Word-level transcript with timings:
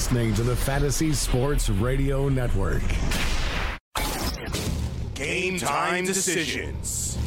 You're 0.00 0.06
listening 0.06 0.34
to 0.36 0.42
the 0.44 0.56
Fantasy 0.56 1.12
Sports 1.12 1.68
Radio 1.68 2.30
Network. 2.30 2.80
Game 5.14 5.58
time 5.58 6.06
decisions. 6.06 7.18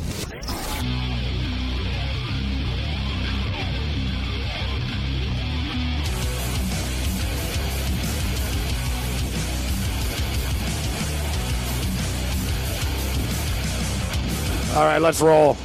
All 14.75 14.83
right, 14.83 14.97
let's 14.99 15.21
roll. 15.21 15.57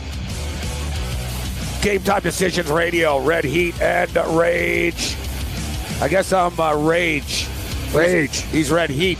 Game 1.81 2.03
Time 2.03 2.21
Decisions 2.21 2.69
Radio, 2.71 3.19
Red 3.21 3.45
Heat 3.45 3.81
and 3.81 4.15
Rage. 4.37 5.17
I 6.01 6.07
guess 6.09 6.33
I'm 6.33 6.59
uh, 6.61 6.77
Rage. 6.77 7.49
Rage. 7.93 8.43
He's 8.43 8.71
Red 8.71 8.91
Heat. 8.91 9.19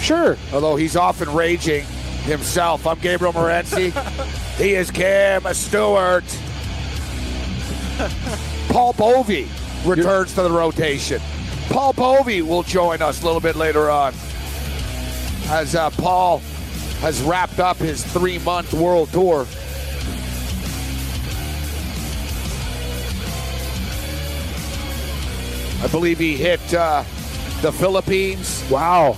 Sure. 0.00 0.36
Although 0.52 0.76
he's 0.76 0.94
often 0.96 1.32
raging 1.34 1.84
himself. 2.22 2.86
I'm 2.86 2.98
Gabriel 3.00 3.32
Morency. 3.32 3.90
he 4.56 4.74
is 4.74 4.90
Cam 4.92 5.42
Stewart. 5.52 6.24
Paul 8.68 8.92
Bovey 8.92 9.48
returns 9.84 10.32
to 10.34 10.42
the 10.42 10.50
rotation. 10.50 11.20
Paul 11.68 11.92
Bovey 11.92 12.42
will 12.42 12.62
join 12.62 13.02
us 13.02 13.22
a 13.22 13.24
little 13.24 13.40
bit 13.40 13.56
later 13.56 13.90
on 13.90 14.14
as 15.46 15.74
uh, 15.74 15.90
Paul 15.90 16.38
has 17.00 17.20
wrapped 17.22 17.58
up 17.58 17.78
his 17.78 18.04
three 18.04 18.38
month 18.38 18.72
world 18.72 19.10
tour. 19.10 19.46
I 25.82 25.88
believe 25.88 26.20
he 26.20 26.36
hit 26.36 26.60
uh, 26.72 27.02
the 27.60 27.72
Philippines. 27.72 28.64
Wow. 28.70 29.16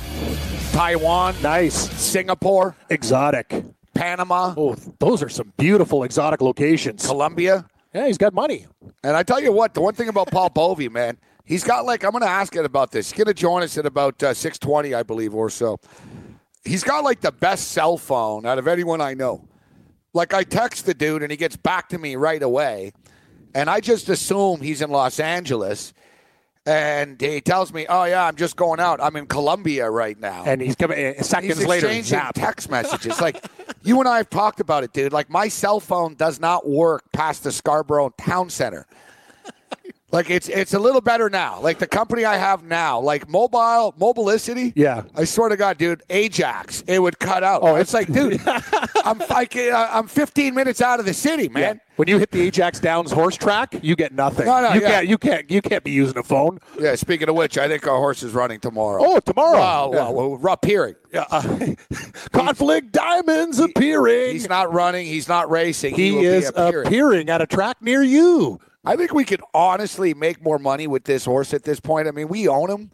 Taiwan. 0.73 1.35
Nice. 1.43 1.75
Singapore. 1.75 2.75
Exotic. 2.89 3.63
Panama. 3.93 4.55
Oh, 4.57 4.75
those 4.99 5.23
are 5.23 5.29
some 5.29 5.53
beautiful 5.59 6.05
exotic 6.05 6.41
locations. 6.41 7.07
Colombia. 7.07 7.67
Yeah, 7.93 8.07
he's 8.07 8.17
got 8.17 8.33
money. 8.33 8.67
And 9.03 9.15
I 9.15 9.23
tell 9.23 9.43
you 9.43 9.53
what, 9.53 9.75
the 9.75 9.83
one 9.83 9.93
thing 9.93 10.09
about 10.09 10.31
Paul 10.31 10.49
Bovey, 10.49 10.89
man, 10.89 11.19
he's 11.45 11.65
got 11.65 11.85
like 11.85 12.03
I'm 12.03 12.13
going 12.13 12.23
to 12.23 12.29
ask 12.29 12.57
it 12.57 12.65
about 12.65 12.91
this. 12.91 13.11
He's 13.11 13.19
going 13.19 13.27
to 13.27 13.35
join 13.35 13.63
us 13.63 13.77
at 13.77 13.85
about 13.85 14.23
uh, 14.23 14.31
6:20, 14.31 14.97
I 14.97 15.03
believe, 15.03 15.35
or 15.35 15.51
so. 15.51 15.79
He's 16.65 16.83
got 16.83 17.05
like 17.05 17.21
the 17.21 17.33
best 17.33 17.73
cell 17.73 17.99
phone 17.99 18.47
out 18.47 18.59
of 18.59 18.67
anyone 18.67 19.03
I 19.03 19.13
know. 19.13 19.47
Like 20.15 20.33
I 20.33 20.45
text 20.45 20.87
the 20.87 20.95
dude 20.95 21.23
and 21.23 21.31
he 21.31 21.37
gets 21.37 21.57
back 21.57 21.91
to 21.91 21.99
me 21.99 22.17
right 22.17 22.43
away, 22.43 22.95
and 23.55 23.69
I 23.69 23.81
just 23.81 24.09
assume 24.09 24.63
he's 24.63 24.81
in 24.81 24.89
Los 24.89 25.21
Angeles. 25.21 25.93
And 26.67 27.21
he 27.21 27.43
tells 27.43 27.73
me, 27.75 27.85
"Oh 27.89 28.05
yeah, 28.05 28.25
I'm 28.25 28.37
just 28.37 28.57
going 28.57 28.81
out. 28.81 28.99
I'm 29.03 29.17
in 29.17 29.27
Colombia 29.27 29.91
right 29.91 30.19
now." 30.19 30.45
And 30.47 30.63
he's 30.63 30.77
coming 30.77 30.99
uh, 31.19 31.23
seconds 31.23 31.59
He's 31.59 31.67
later. 31.67 31.87
exchanging 31.87 32.05
Zap. 32.19 32.35
text 32.35 32.71
messages. 32.71 33.21
like 33.21 33.45
you 33.83 34.01
and 34.01 34.09
I 34.09 34.17
have 34.17 34.31
talked 34.31 34.61
about 34.61 34.83
it, 34.83 34.93
dude. 34.95 35.13
Like 35.13 35.29
my 35.29 35.49
cell 35.49 35.79
phone 35.79 36.15
does 36.15 36.41
not 36.41 36.67
work 36.67 37.05
past 37.13 37.45
the 37.45 37.53
Scarborough 37.53 38.15
Town 38.17 38.49
Center. 38.49 38.87
Like 40.15 40.31
it's 40.31 40.49
it's 40.49 40.75
a 40.75 40.79
little 40.79 41.01
better 41.01 41.29
now. 41.29 41.61
Like 41.61 41.81
the 41.81 41.89
company 41.89 42.25
I 42.25 42.37
have 42.37 42.63
now, 42.63 43.01
like 43.01 43.29
mobile 43.29 43.93
mobilicity. 43.99 44.73
Yeah. 44.77 45.03
I 45.17 45.25
swear 45.25 45.49
to 45.49 45.57
God, 45.57 45.77
dude, 45.77 46.05
Ajax, 46.09 46.85
it 46.87 47.01
would 47.01 47.19
cut 47.19 47.43
out. 47.43 47.63
Oh, 47.65 47.75
it's 47.75 47.93
like, 47.93 48.13
dude, 48.13 48.41
I'm 49.05 49.19
like 49.29 49.57
uh, 49.57 49.89
I'm 49.91 50.07
15 50.07 50.55
minutes 50.55 50.81
out 50.81 51.01
of 51.01 51.07
the 51.07 51.13
city, 51.13 51.49
man. 51.49 51.75
Yeah. 51.75 51.81
When 51.97 52.07
you 52.07 52.21
hit 52.21 52.31
the 52.31 52.43
Ajax 52.43 52.79
Downs 52.79 53.11
horse 53.11 53.37
track, 53.37 53.75
you 53.83 53.97
get 53.97 54.13
nothing. 54.15 54.47
No, 54.47 54.61
no, 54.61 54.73
you 54.75 54.83
yeah. 54.83 54.91
can't. 54.91 55.09
You 55.09 55.19
can't. 55.19 55.51
You 55.51 55.61
can't 55.61 55.83
be 55.83 55.91
using 55.91 56.17
a 56.19 56.23
phone. 56.23 56.61
Yeah. 56.79 56.95
Speaking 56.95 57.29
of 57.29 57.35
which, 57.35 57.59
I 57.59 57.67
think 57.67 57.85
our 57.85 57.97
horse 57.97 58.23
is 58.23 58.35
running 58.35 58.61
tomorrow. 58.61 59.03
Oh, 59.05 59.19
tomorrow. 59.19 59.59
Wow, 59.59 59.91
Yeah. 59.93 59.99
wow, 60.05 60.11
well, 60.13 60.37
rough 60.37 60.63
hearing. 60.65 60.95
Yeah, 61.13 61.25
uh, 61.33 61.75
conflict 62.33 62.93
diamonds 62.93 63.59
appearing. 63.59 64.31
He's 64.31 64.49
not 64.49 64.73
running. 64.73 65.07
He's 65.07 65.27
not 65.27 65.51
racing. 65.51 65.97
He 65.97 66.13
will 66.13 66.21
be 66.21 66.27
is 66.27 66.49
appearing. 66.51 66.87
appearing 66.87 67.29
at 67.31 67.43
a 67.43 67.49
track 67.49 67.83
near 67.83 68.05
you. 68.05 68.61
I 68.85 68.97
think 68.97 69.13
we 69.15 69.25
could 69.25 69.41
honestly 69.53 70.15
make 70.15 70.43
more 70.43 70.59
money 70.59 70.87
with 70.87 71.05
this 71.05 71.25
horse 71.25 71.55
at 71.55 71.63
this 71.65 71.81
point. 71.81 72.07
I 72.09 72.11
mean, 72.11 72.29
we 72.29 72.49
own 72.49 72.71
him. 72.71 72.91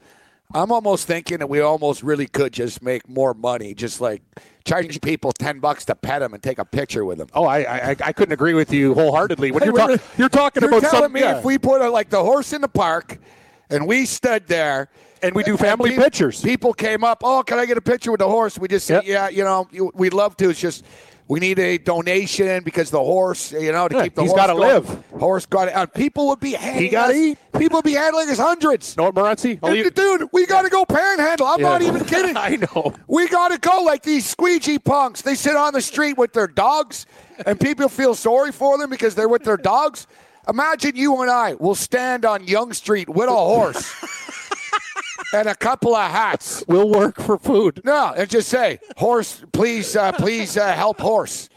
I'm 0.52 0.72
almost 0.72 1.06
thinking 1.06 1.38
that 1.38 1.48
we 1.48 1.60
almost 1.60 2.02
really 2.02 2.26
could 2.26 2.52
just 2.52 2.82
make 2.82 3.08
more 3.08 3.34
money, 3.34 3.72
just 3.72 4.00
like 4.00 4.22
charging 4.64 5.00
people 5.00 5.32
ten 5.32 5.60
bucks 5.60 5.84
to 5.84 5.94
pet 5.94 6.22
him 6.22 6.34
and 6.34 6.42
take 6.42 6.58
a 6.58 6.64
picture 6.64 7.04
with 7.04 7.20
him. 7.20 7.28
Oh, 7.34 7.44
I 7.44 7.90
I, 7.90 7.96
I 8.04 8.12
couldn't 8.12 8.32
agree 8.32 8.54
with 8.54 8.72
you 8.72 8.94
wholeheartedly. 8.94 9.52
When 9.52 9.62
you're, 9.62 9.98
you're 10.18 10.28
talking 10.28 10.62
You're 10.62 10.70
about 10.76 10.82
telling 10.90 11.04
some, 11.04 11.12
me 11.12 11.20
yeah. 11.20 11.38
if 11.38 11.44
we 11.44 11.56
put 11.56 11.80
a, 11.80 11.88
like 11.88 12.10
the 12.10 12.22
horse 12.22 12.52
in 12.52 12.60
the 12.60 12.68
park 12.68 13.18
and 13.70 13.86
we 13.86 14.06
stood 14.06 14.48
there 14.48 14.88
and 15.22 15.34
we 15.36 15.44
do 15.44 15.56
family 15.56 15.90
peop- 15.90 16.00
pictures. 16.02 16.42
People 16.42 16.72
came 16.72 17.04
up. 17.04 17.20
Oh, 17.22 17.42
can 17.44 17.58
I 17.60 17.66
get 17.66 17.76
a 17.78 17.80
picture 17.82 18.10
with 18.10 18.20
the 18.20 18.28
horse? 18.28 18.58
We 18.58 18.66
just 18.66 18.86
said, 18.86 19.04
Yep. 19.04 19.06
yeah, 19.06 19.28
you 19.28 19.44
know, 19.44 19.90
we'd 19.94 20.14
love 20.14 20.36
to. 20.38 20.50
It's 20.50 20.58
just 20.60 20.84
we 21.30 21.38
need 21.38 21.60
a 21.60 21.78
donation 21.78 22.64
because 22.64 22.90
the 22.90 22.98
horse, 22.98 23.52
you 23.52 23.70
know, 23.70 23.86
to 23.86 23.96
Yeah, 23.96 24.02
keep 24.02 24.16
the 24.16 24.22
he's 24.22 24.30
horse 24.32 24.40
gotta 24.40 24.54
live. 24.54 25.04
Horse 25.12 25.46
got 25.46 25.66
to. 25.66 25.76
Uh, 25.76 25.86
people 25.86 26.26
would 26.26 26.40
be 26.40 26.52
handling. 26.54 26.82
He 26.84 26.88
gotta 26.90 27.14
eat. 27.14 27.38
People 27.56 27.78
would 27.78 27.84
be 27.84 27.92
handling 27.92 28.28
us 28.30 28.38
hundreds. 28.38 28.96
No, 28.96 29.12
Morency, 29.12 29.60
Dude, 29.60 29.94
dude, 29.94 30.28
we 30.32 30.44
got 30.46 30.62
to 30.62 30.68
go 30.68 30.84
panhandle. 30.84 31.46
I'm 31.46 31.60
Yeah. 31.60 31.68
not 31.68 31.82
even 31.82 32.04
kidding. 32.04 32.36
I 32.48 32.56
know. 32.56 32.94
We 33.06 33.28
got 33.28 33.52
to 33.52 33.58
go 33.58 33.82
like 33.84 34.02
these 34.02 34.28
squeegee 34.28 34.80
punks. 34.80 35.22
They 35.22 35.36
sit 35.36 35.54
on 35.54 35.72
the 35.72 35.80
street 35.80 36.18
with 36.18 36.32
their 36.32 36.48
dogs, 36.48 37.06
and 37.46 37.60
people 37.60 37.88
feel 37.88 38.16
sorry 38.16 38.50
for 38.50 38.76
them 38.76 38.90
because 38.90 39.14
they're 39.14 39.28
with 39.28 39.44
their 39.44 39.56
dogs. 39.56 40.08
Imagine 40.48 40.96
you 40.96 41.20
and 41.22 41.30
I 41.30 41.54
will 41.54 41.76
stand 41.76 42.24
on 42.24 42.44
Yonge 42.44 42.74
Street 42.74 43.08
with 43.08 43.28
a 43.28 43.32
horse 43.32 43.94
and 45.34 45.48
a 45.48 45.54
couple 45.54 45.94
of 45.94 46.10
hats. 46.10 46.64
We'll 46.66 46.88
work 46.88 47.16
for 47.20 47.38
food. 47.38 47.82
No, 47.84 48.12
and 48.16 48.28
just 48.30 48.48
say, 48.48 48.78
"Horse, 48.96 49.42
please, 49.52 49.94
uh, 49.94 50.12
please 50.12 50.56
uh, 50.56 50.72
help 50.72 51.00
horse." 51.00 51.49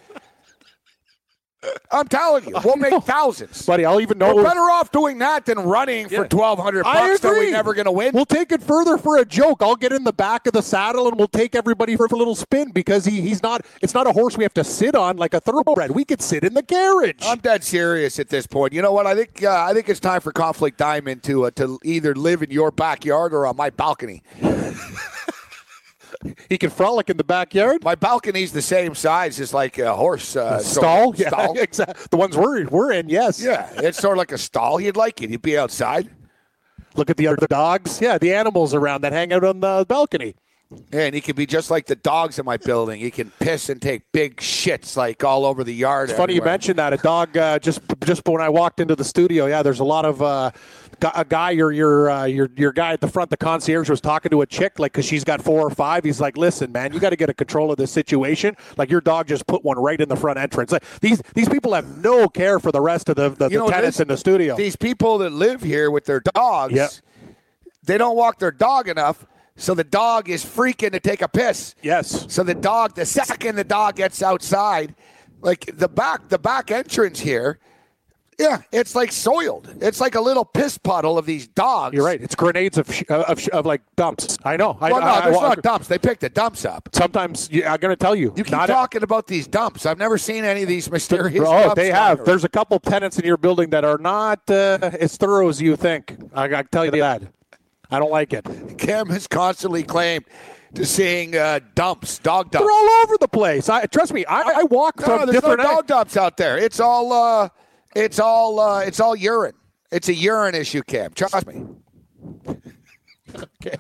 I'm 1.92 2.08
telling 2.08 2.48
you, 2.48 2.56
we'll 2.64 2.76
make 2.78 3.04
thousands. 3.04 3.66
Buddy, 3.66 3.86
I'll 3.86 4.02
even 4.02 4.18
know. 4.18 4.36
We're 4.36 4.44
better 4.44 4.62
off 4.62 4.92
doing 4.92 5.20
that 5.20 5.46
than 5.46 5.60
running 5.60 6.10
for 6.10 6.28
twelve 6.28 6.60
hundred 6.60 6.84
bucks 6.84 7.20
that 7.22 7.30
we're 7.30 7.52
never 7.52 7.74
going 7.74 7.86
to 7.86 7.92
win. 7.92 8.12
We'll 8.14 8.26
take 8.26 8.52
it 8.52 8.62
further 8.62 8.98
for 8.98 9.18
a 9.18 9.26
joke. 9.26 9.62
I'll 9.62 9.76
get 9.76 9.94
in 9.94 10.04
the 10.04 10.14
back 10.14 10.48
of 10.48 10.54
the 10.54 10.62
saddle 10.62 11.08
and 11.08 11.18
we'll 11.18 11.28
take 11.28 11.56
everybody 11.56 11.96
for 11.96 12.06
a 12.06 12.16
little 12.16 12.36
spin 12.36 12.72
because 12.72 13.06
he, 13.06 13.22
he's 13.22 13.44
not. 13.44 13.66
It's 13.82 13.94
not 13.94 14.08
a 14.08 14.12
horse 14.12 14.38
we 14.38 14.44
have 14.44 14.54
to 14.56 14.64
sit 14.64 14.96
on 14.96 15.18
like 15.18 15.34
a 15.34 15.40
thoroughbred. 15.40 15.92
We 15.92 16.06
could 16.06 16.22
sit 16.22 16.44
in 16.44 16.54
the 16.54 16.64
carriage. 16.64 17.22
I'm 17.24 17.40
dead 17.40 17.64
serious 17.64 18.20
at 18.20 18.30
this 18.30 18.48
point. 18.48 18.74
You 18.74 18.82
know 18.82 18.92
what? 18.92 19.06
I 19.06 19.16
think 19.16 19.44
uh, 19.44 19.66
I 19.68 19.74
think 19.74 19.90
it's 19.90 20.00
time 20.00 20.22
for 20.22 20.32
Conflict 20.32 20.78
Diamond 20.78 21.24
to 21.24 21.46
uh, 21.46 21.52
to 21.52 21.80
either 21.84 22.16
live 22.16 22.44
in 22.44 22.52
your 22.52 22.72
backyard 22.72 23.34
or 23.34 23.46
on 23.46 23.56
my 23.56 23.70
balcony. 23.70 24.24
he 26.50 26.58
can 26.58 26.70
frolic 26.70 27.10
in 27.10 27.18
the 27.18 27.24
backyard. 27.24 27.84
My 27.84 27.96
balcony's 27.96 28.52
the 28.52 28.62
same 28.62 28.96
size 28.96 29.40
as 29.40 29.54
like 29.54 29.78
a 29.78 29.96
horse 29.96 30.36
uh, 30.36 30.60
stall, 30.60 31.16
yeah, 31.16 31.30
Stall. 31.30 31.58
exactly. 31.60 32.06
The 32.10 32.18
ones 32.18 32.38
we're 32.38 32.66
we're 32.68 32.92
in, 32.92 33.10
yes. 33.10 33.42
Yeah, 33.42 33.70
it's 33.78 33.98
sort 33.98 34.18
of 34.18 34.20
like 34.20 34.32
a 34.32 34.38
stall. 34.38 34.80
You'd 34.80 34.98
like 34.98 35.22
it. 35.22 35.30
You'd 35.30 35.42
be 35.42 35.58
outside. 35.58 36.10
Look 36.96 37.10
at 37.10 37.18
the 37.18 37.28
other 37.28 37.48
dogs. 37.48 38.00
Yeah, 38.02 38.18
the 38.18 38.34
animals 38.34 38.74
around 38.74 39.02
that 39.02 39.14
hang 39.14 39.34
out 39.34 39.44
on 39.44 39.60
the 39.60 39.86
balcony. 39.88 40.36
Yeah, 40.92 41.02
and 41.02 41.16
he 41.16 41.22
can 41.22 41.36
be 41.36 41.46
just 41.46 41.70
like 41.70 41.86
the 41.86 41.96
dogs 41.96 42.40
in 42.40 42.46
my 42.46 42.58
building. 42.58 43.00
He 43.00 43.12
can 43.12 43.32
piss 43.40 43.70
and 43.70 43.82
take 43.82 44.12
big 44.12 44.38
shits 44.38 44.96
like 44.96 45.24
all 45.24 45.46
over 45.46 45.64
the 45.64 45.74
yard. 45.74 46.10
It's 46.10 46.18
funny 46.18 46.36
you 46.36 46.42
mentioned 46.42 46.80
that. 46.80 46.94
A 46.94 46.98
dog 46.98 47.36
uh, 47.38 47.60
just 47.60 47.82
just 48.04 48.28
when 48.28 48.42
I 48.42 48.50
walked 48.50 48.80
into 48.80 48.96
the 48.96 49.04
studio. 49.04 49.46
Yeah, 49.46 49.64
there's 49.64 49.80
a 49.80 49.84
lot 49.84 50.06
of 50.06 50.22
uh, 50.22 50.52
a 51.04 51.26
guy. 51.26 51.52
Your 51.52 51.72
your 51.72 52.10
uh, 52.10 52.26
your 52.26 52.50
your 52.56 52.72
guy 52.72 52.94
at 52.94 53.02
the 53.02 53.08
front, 53.08 53.30
the 53.30 53.38
concierge, 53.38 53.90
was 53.90 54.02
talking 54.02 54.30
to 54.32 54.42
a 54.42 54.46
chick 54.46 54.80
like 54.80 54.92
because 54.94 55.06
she's 55.06 55.24
got 55.24 55.42
four 55.42 55.62
or 55.62 55.70
five. 55.70 56.04
He's 56.04 56.22
like, 56.22 56.38
"Listen, 56.38 56.72
man, 56.72 56.94
you 56.94 57.00
got 57.00 57.10
to 57.12 57.16
get 57.16 57.30
a 57.30 57.34
control 57.34 57.72
of 57.72 57.78
this 57.78 57.92
situation. 57.92 58.56
Like 58.78 58.90
your 58.90 59.02
dog 59.02 59.28
just 59.28 59.46
put 59.48 59.64
one 59.64 59.78
right 59.78 60.00
in 60.00 60.10
the 60.10 60.16
front 60.16 60.40
entrance. 60.40 60.72
Like 60.72 60.84
these 61.02 61.22
these 61.34 61.50
people 61.50 61.74
have 61.74 62.04
no 62.04 62.28
care 62.28 62.60
for 62.60 62.72
the 62.72 62.82
rest 62.82 63.10
of 63.10 63.16
the 63.16 63.30
the, 63.30 63.50
the 63.50 63.56
know, 63.56 63.70
tenants 63.70 63.98
this- 63.98 64.02
in 64.02 64.08
the 64.08 64.18
studio. 64.18 64.56
These 64.56 64.76
people 64.76 65.18
that 65.20 65.32
live 65.32 65.62
here 65.62 65.92
with 65.92 66.06
their 66.06 66.20
dogs, 66.20 66.74
Yep. 66.74 66.92
they 67.84 67.98
don't 67.98 68.16
walk 68.16 68.40
their 68.40 68.52
dog 68.52 68.88
enough, 68.88 69.26
so 69.56 69.74
the 69.74 69.84
dog 69.84 70.30
is 70.30 70.44
freaking 70.46 70.92
to 70.92 71.00
take 71.00 71.22
a 71.22 71.28
piss. 71.28 71.76
yes, 71.82 72.26
So 72.34 72.44
the 72.44 72.56
dog, 72.56 72.96
the 72.96 73.06
second 73.06 73.56
the 73.56 73.64
dog 73.64 73.96
gets 73.98 74.22
outside, 74.24 74.96
like 75.42 75.70
the 75.78 75.88
back, 75.90 76.30
the 76.30 76.40
back 76.40 76.72
entrance 76.72 77.20
here, 77.20 77.60
Yeah, 78.40 78.62
it's 78.72 78.96
like 78.96 79.12
soiled. 79.12 79.74
It's 79.82 80.02
like 80.02 80.16
a 80.16 80.22
little 80.22 80.46
piss 80.46 80.78
puddle 80.78 81.18
of 81.18 81.26
these 81.26 81.48
dogs. 81.48 81.96
You're 81.96 82.06
right. 82.06 82.22
It's 82.22 82.36
grenades 82.36 82.78
of 82.78 82.94
sh- 82.94 83.04
of, 83.10 83.40
sh- 83.40 83.50
of 83.54 83.66
like 83.66 83.82
dumps. 83.96 84.38
I 84.44 84.58
know. 84.58 84.78
I, 84.82 84.92
Well, 84.92 85.02
no, 85.02 85.08
I, 85.08 85.18
I, 85.20 85.22
there's 85.26 85.38
I- 85.38 85.42
not 85.50 85.62
dumps. 85.62 85.88
They 85.88 85.98
pick 86.00 86.20
the 86.20 86.30
dumps 86.30 86.66
up. 86.66 86.90
Sometimes 86.94 87.50
yeah, 87.52 87.72
I'm 87.74 87.80
going 87.80 87.92
to 87.92 87.96
tell 87.96 88.16
you. 88.16 88.34
You 88.36 88.44
keep 88.44 88.52
not 88.52 88.70
a- 88.70 88.74
talking 88.74 89.04
about 89.04 89.28
these 89.28 89.48
dumps. 89.48 89.86
I've 89.86 90.00
never 90.00 90.18
seen 90.18 90.44
any 90.46 90.64
of 90.64 90.68
these 90.68 90.90
mysterious. 90.90 91.44
Oh, 91.46 91.52
dumps 91.64 91.76
they 91.76 91.92
have. 91.92 92.20
here. 92.20 92.26
There's 92.26 92.44
a 92.44 92.50
couple 92.50 92.80
tenants 92.80 93.20
in 93.20 93.26
your 93.26 93.38
building 93.38 93.70
that 93.72 93.86
are 93.86 93.98
not 93.98 94.40
uh, 94.50 94.78
as 95.00 95.16
thorough 95.18 95.50
as 95.50 95.62
you 95.62 95.76
think. 95.76 96.18
I 96.34 96.48
got 96.48 96.64
to 96.64 96.68
tell 96.70 96.86
you 96.86 96.92
that. 96.92 97.24
I 97.92 98.00
don't 98.00 98.12
like 98.12 98.34
it. 98.34 98.46
Cam 98.80 99.08
has 99.10 99.28
constantly 99.28 99.84
claimed 99.84 100.26
to 100.74 100.84
seeing 100.86 101.36
uh, 101.38 101.60
dumps, 101.76 102.18
dog 102.18 102.50
dumps. 102.50 102.66
They're 102.66 102.72
all 102.72 102.90
over 103.04 103.18
the 103.20 103.28
place. 103.28 103.70
I 103.70 103.86
trust 103.86 104.12
me. 104.12 104.26
I, 104.26 104.42
I 104.42 104.64
walk 104.64 105.00
no, 105.00 105.06
from 105.20 105.30
there's 105.30 105.44
no 105.44 105.56
dog 105.56 105.86
dumps 105.86 106.18
out 106.18 106.36
there. 106.38 106.58
It's 106.58 106.80
all, 106.80 107.14
uh, 107.14 107.50
it's 107.96 108.20
all, 108.20 108.60
uh, 108.60 108.80
it's 108.80 109.00
all 109.00 109.16
urine. 109.16 109.56
It's 109.92 110.10
a 110.10 110.14
urine 110.14 110.56
issue, 110.56 110.82
Cam. 110.84 111.12
Trust 111.14 111.46
me. 111.48 111.66
Okay. 112.48 113.78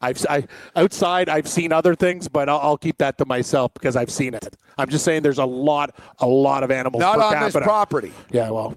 I've 0.00 0.24
I, 0.28 0.44
outside. 0.76 1.28
I've 1.28 1.48
seen 1.48 1.72
other 1.72 1.94
things, 1.94 2.28
but 2.28 2.48
I'll, 2.48 2.58
I'll 2.58 2.78
keep 2.78 2.98
that 2.98 3.18
to 3.18 3.26
myself 3.26 3.74
because 3.74 3.96
I've 3.96 4.10
seen 4.10 4.34
it. 4.34 4.56
I'm 4.78 4.88
just 4.88 5.04
saying, 5.04 5.22
there's 5.22 5.38
a 5.38 5.44
lot, 5.44 5.94
a 6.18 6.26
lot 6.26 6.62
of 6.62 6.70
animals. 6.70 7.00
Not 7.00 7.18
on 7.18 7.32
capita. 7.32 7.58
this 7.58 7.64
property. 7.64 8.12
Yeah, 8.30 8.50
well, 8.50 8.76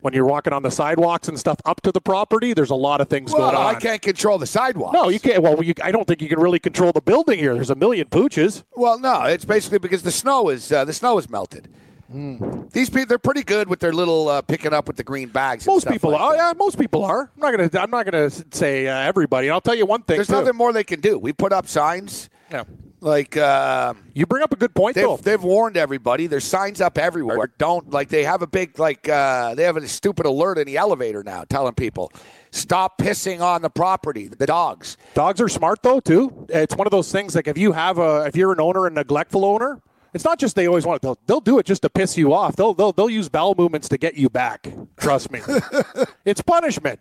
when 0.00 0.12
you're 0.12 0.26
walking 0.26 0.52
on 0.52 0.62
the 0.62 0.70
sidewalks 0.70 1.28
and 1.28 1.38
stuff 1.38 1.58
up 1.64 1.80
to 1.82 1.92
the 1.92 2.00
property, 2.00 2.54
there's 2.54 2.70
a 2.70 2.74
lot 2.74 3.00
of 3.00 3.08
things 3.08 3.32
Well, 3.32 3.50
going 3.50 3.56
on. 3.56 3.74
I 3.74 3.78
can't 3.78 4.02
control 4.02 4.38
the 4.38 4.46
sidewalk. 4.46 4.92
No, 4.92 5.08
you 5.08 5.20
can't. 5.20 5.42
Well, 5.42 5.62
you, 5.62 5.74
I 5.82 5.90
don't 5.92 6.06
think 6.06 6.20
you 6.20 6.28
can 6.28 6.40
really 6.40 6.58
control 6.58 6.92
the 6.92 7.00
building 7.00 7.38
here. 7.38 7.54
There's 7.54 7.70
a 7.70 7.74
million 7.74 8.08
pooches. 8.08 8.64
Well, 8.74 8.98
no, 8.98 9.22
it's 9.22 9.44
basically 9.44 9.78
because 9.78 10.02
the 10.02 10.10
snow 10.10 10.48
is 10.48 10.70
uh, 10.70 10.84
the 10.84 10.92
snow 10.92 11.18
is 11.18 11.30
melted. 11.30 11.68
Hmm. 12.12 12.66
These 12.72 12.90
people, 12.90 13.06
they're 13.06 13.18
pretty 13.18 13.42
good 13.42 13.68
with 13.68 13.80
their 13.80 13.92
little 13.92 14.28
uh, 14.28 14.42
picking 14.42 14.72
up 14.72 14.86
with 14.86 14.96
the 14.96 15.04
green 15.04 15.28
bags. 15.28 15.66
Most 15.66 15.88
people 15.88 16.12
like 16.12 16.20
are. 16.20 16.32
that. 16.36 16.38
Yeah, 16.38 16.52
most 16.56 16.78
people 16.78 17.04
are. 17.04 17.30
I'm 17.34 17.40
not 17.40 17.50
gonna. 17.56 17.82
I'm 17.82 17.90
not 17.90 18.04
gonna 18.04 18.30
say 18.52 18.86
uh, 18.86 18.98
everybody. 18.98 19.50
I'll 19.50 19.60
tell 19.60 19.74
you 19.74 19.86
one 19.86 20.02
thing. 20.02 20.16
There's 20.16 20.26
too. 20.28 20.34
nothing 20.34 20.56
more 20.56 20.72
they 20.72 20.84
can 20.84 21.00
do. 21.00 21.18
We 21.18 21.32
put 21.32 21.52
up 21.52 21.66
signs. 21.66 22.28
Yeah. 22.50 22.64
Like 23.00 23.36
uh, 23.36 23.94
You 24.14 24.26
bring 24.26 24.44
up 24.44 24.52
a 24.52 24.56
good 24.56 24.74
point, 24.74 24.94
though. 24.94 25.16
they've, 25.16 25.24
they've 25.24 25.42
warned 25.42 25.76
everybody. 25.76 26.28
There's 26.28 26.44
signs 26.44 26.80
up 26.80 26.98
everywhere. 26.98 27.50
Don't 27.58 27.90
like 27.90 28.08
they 28.10 28.22
have 28.22 28.42
a 28.42 28.46
big 28.46 28.78
like 28.78 29.08
uh, 29.08 29.54
they 29.56 29.64
have 29.64 29.76
a 29.76 29.88
stupid 29.88 30.24
alert 30.24 30.58
in 30.58 30.66
the 30.66 30.76
elevator 30.76 31.24
now 31.24 31.42
telling 31.48 31.74
people 31.74 32.12
stop 32.52 32.98
pissing 32.98 33.40
on 33.40 33.62
the 33.62 33.70
property. 33.70 34.28
The 34.28 34.46
dogs. 34.46 34.98
Dogs 35.14 35.40
are 35.40 35.48
smart 35.48 35.82
though 35.82 35.98
too. 35.98 36.46
It's 36.48 36.76
one 36.76 36.86
of 36.86 36.92
those 36.92 37.10
things 37.10 37.34
like 37.34 37.48
if 37.48 37.58
you 37.58 37.72
have 37.72 37.98
a 37.98 38.24
if 38.26 38.36
you're 38.36 38.52
an 38.52 38.60
owner 38.60 38.86
and 38.86 38.94
neglectful 38.94 39.44
owner, 39.44 39.80
it's 40.12 40.24
not 40.24 40.38
just 40.38 40.56
they 40.56 40.66
always 40.66 40.86
want 40.86 40.98
it. 40.98 41.02
They'll, 41.02 41.18
they'll 41.26 41.40
do 41.40 41.58
it 41.58 41.66
just 41.66 41.82
to 41.82 41.90
piss 41.90 42.16
you 42.16 42.32
off. 42.32 42.56
They'll 42.56 42.74
they'll 42.74 42.92
they'll 42.92 43.10
use 43.10 43.28
bowel 43.28 43.54
movements 43.56 43.88
to 43.90 43.98
get 43.98 44.14
you 44.14 44.28
back. 44.28 44.68
Trust 44.98 45.30
me, 45.30 45.40
it's 46.24 46.42
punishment. 46.42 47.00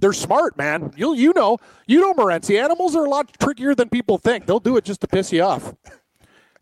They're 0.00 0.12
smart, 0.12 0.56
man. 0.56 0.92
You 0.96 1.14
you 1.14 1.32
know 1.34 1.58
you 1.86 2.00
know 2.00 2.14
Morency. 2.14 2.62
Animals 2.62 2.96
are 2.96 3.04
a 3.04 3.08
lot 3.08 3.38
trickier 3.38 3.74
than 3.74 3.88
people 3.88 4.18
think. 4.18 4.46
They'll 4.46 4.60
do 4.60 4.76
it 4.76 4.84
just 4.84 5.00
to 5.02 5.08
piss 5.08 5.32
you 5.32 5.42
off. 5.42 5.74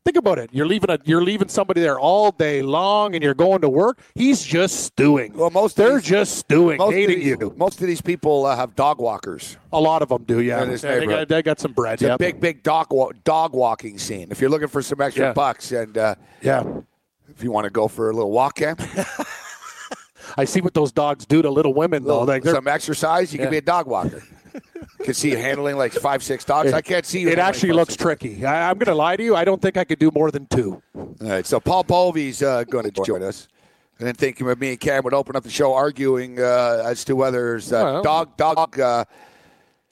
Think 0.05 0.17
about 0.17 0.39
it. 0.39 0.51
You're 0.53 0.67
leaving 0.67 0.91
a 0.91 0.99
you're 1.05 1.23
leaving 1.23 1.47
somebody 1.49 1.81
there 1.81 1.97
all 1.99 2.33
day 2.33 2.61
long, 2.61 3.15
and 3.15 3.23
you're 3.23 3.35
going 3.35 3.61
to 3.61 3.69
work. 3.69 4.01
He's 4.17 4.43
just 4.43 4.83
stewing. 4.85 5.33
Well, 5.35 5.51
most 5.51 5.77
they're 5.77 6.01
these- 6.01 6.03
just 6.09 6.39
stewing, 6.39 6.81
hating 6.81 7.21
these, 7.21 7.27
you. 7.29 7.55
most 7.57 7.81
of 7.81 7.87
these 7.87 8.01
people 8.01 8.45
uh, 8.45 8.57
have 8.57 8.75
dog 8.75 8.99
walkers. 9.01 9.57
A 9.73 9.81
lot 9.81 10.03
of 10.03 10.09
them 10.09 10.25
do, 10.25 10.41
yeah. 10.41 10.65
Yeah, 10.65 10.75
they, 10.77 11.07
got, 11.07 11.29
they 11.29 11.43
got 11.43 11.61
some 11.61 11.73
bread. 11.73 11.95
It's 11.95 12.03
a 12.03 12.19
big, 12.19 12.41
big 12.41 12.65
dog 12.65 12.89
dog 13.23 13.53
walking 13.55 13.97
scene. 13.97 14.29
If 14.33 14.41
you're 14.41 14.51
looking 14.51 14.67
for 14.69 14.83
some 14.83 15.01
extra 15.01 15.27
Yeah. 15.27 15.33
bucks, 15.35 15.71
and 15.71 15.97
uh, 15.97 16.17
Yeah. 16.43 16.65
if 17.29 17.45
you 17.45 17.53
want 17.53 17.65
to 17.67 17.71
go 17.71 17.87
for 17.87 18.11
a 18.11 18.13
little 18.13 18.33
walk, 18.33 18.57
Cam, 18.57 18.77
I 20.37 20.45
see 20.45 20.61
what 20.61 20.75
those 20.75 20.91
dogs 20.93 21.27
do 21.27 21.43
to 21.43 21.51
little 21.51 21.75
women, 21.75 22.05
though. 22.05 22.23
Like 22.25 22.45
some 22.45 22.67
exercise, 22.67 23.33
you 23.33 23.39
Yeah. 23.39 23.45
can 23.45 23.51
be 23.53 23.59
a 23.59 23.63
dog 23.63 23.87
walker. 23.87 24.23
Can 25.05 25.15
see 25.15 25.31
you 25.31 25.37
handling 25.37 25.77
like 25.77 25.93
five, 25.93 26.23
six 26.23 26.45
dogs. 26.45 26.73
I 26.73 26.81
can't 26.81 27.05
see 27.05 27.21
you. 27.21 27.29
It 27.29 27.39
actually 27.39 27.73
looks 27.73 27.97
tricky. 27.97 28.45
I, 28.45 28.71
I'm 28.71 28.79
going 28.79 28.87
to 28.87 28.95
lie 28.95 29.17
to 29.17 29.23
you. 29.23 29.35
I 29.35 29.45
don't 29.45 29.61
think 29.61 29.77
I 29.77 29.85
could 29.85 29.99
do 29.99 30.11
more 30.15 30.31
than 30.31 30.47
two. 30.47 30.83
All 30.97 31.09
right, 31.21 31.47
so 31.47 31.61
Paul 31.61 31.83
Bovey's 31.85 32.43
uh, 32.43 32.65
going 32.65 32.85
to 32.91 33.05
join 33.05 33.23
us. 33.23 33.49
And 33.99 34.07
then 34.07 34.15
thinking 34.15 34.49
of 34.49 34.61
me 34.61 34.71
and 34.71 34.81
Cam 34.81 35.05
would 35.05 35.15
open 35.15 35.37
up 35.37 35.45
the 35.45 35.51
show 35.51 35.75
arguing 35.75 36.41
uh, 36.41 36.83
as 36.85 37.05
to 37.05 37.15
whether 37.15 37.39
there's 37.39 37.73
uh, 37.73 37.83
Well. 37.85 38.03
dog, 38.03 38.37
dog. 38.37 38.81
Uh, 38.81 39.05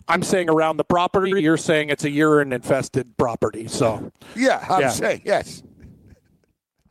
I'm 0.08 0.22
saying 0.22 0.50
around 0.50 0.78
the 0.78 0.84
property. 0.84 1.40
You're 1.40 1.56
saying 1.56 1.90
it's 1.90 2.04
a 2.04 2.10
urine 2.10 2.52
infested 2.52 3.16
property. 3.16 3.68
So 3.68 4.10
yeah, 4.34 4.66
I'm 4.68 4.80
Yeah. 4.80 4.88
saying 4.88 5.22
yes. 5.24 5.62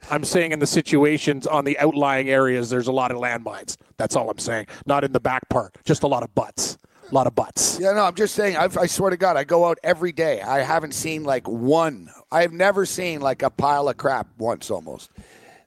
I'm 0.09 0.23
saying 0.23 0.53
in 0.53 0.59
the 0.59 0.67
situations 0.67 1.45
on 1.45 1.65
the 1.65 1.77
outlying 1.79 2.29
areas, 2.29 2.69
there's 2.69 2.87
a 2.87 2.91
lot 2.91 3.11
of 3.11 3.17
landmines. 3.17 3.75
That's 3.97 4.15
all 4.15 4.29
I'm 4.29 4.39
saying. 4.39 4.67
Not 4.85 5.03
in 5.03 5.11
the 5.11 5.19
back 5.19 5.49
part. 5.49 5.77
Just 5.83 6.03
a 6.03 6.07
lot 6.07 6.23
of 6.23 6.33
butts. 6.33 6.77
A 7.09 7.15
lot 7.15 7.25
of 7.25 7.33
butts. 7.33 7.79
Yeah, 7.79 7.93
no, 7.93 8.03
I'm 8.03 8.13
just 8.13 8.35
saying. 8.35 8.55
I've, 8.55 8.77
I 8.77 8.85
swear 8.85 9.09
to 9.09 9.17
God, 9.17 9.35
I 9.35 9.43
go 9.43 9.65
out 9.65 9.79
every 9.83 10.11
day. 10.11 10.41
I 10.41 10.59
haven't 10.59 10.93
seen 10.93 11.23
like 11.23 11.47
one. 11.47 12.11
I've 12.31 12.53
never 12.53 12.85
seen 12.85 13.19
like 13.19 13.41
a 13.41 13.49
pile 13.49 13.89
of 13.89 13.97
crap 13.97 14.27
once 14.37 14.69
almost. 14.69 15.09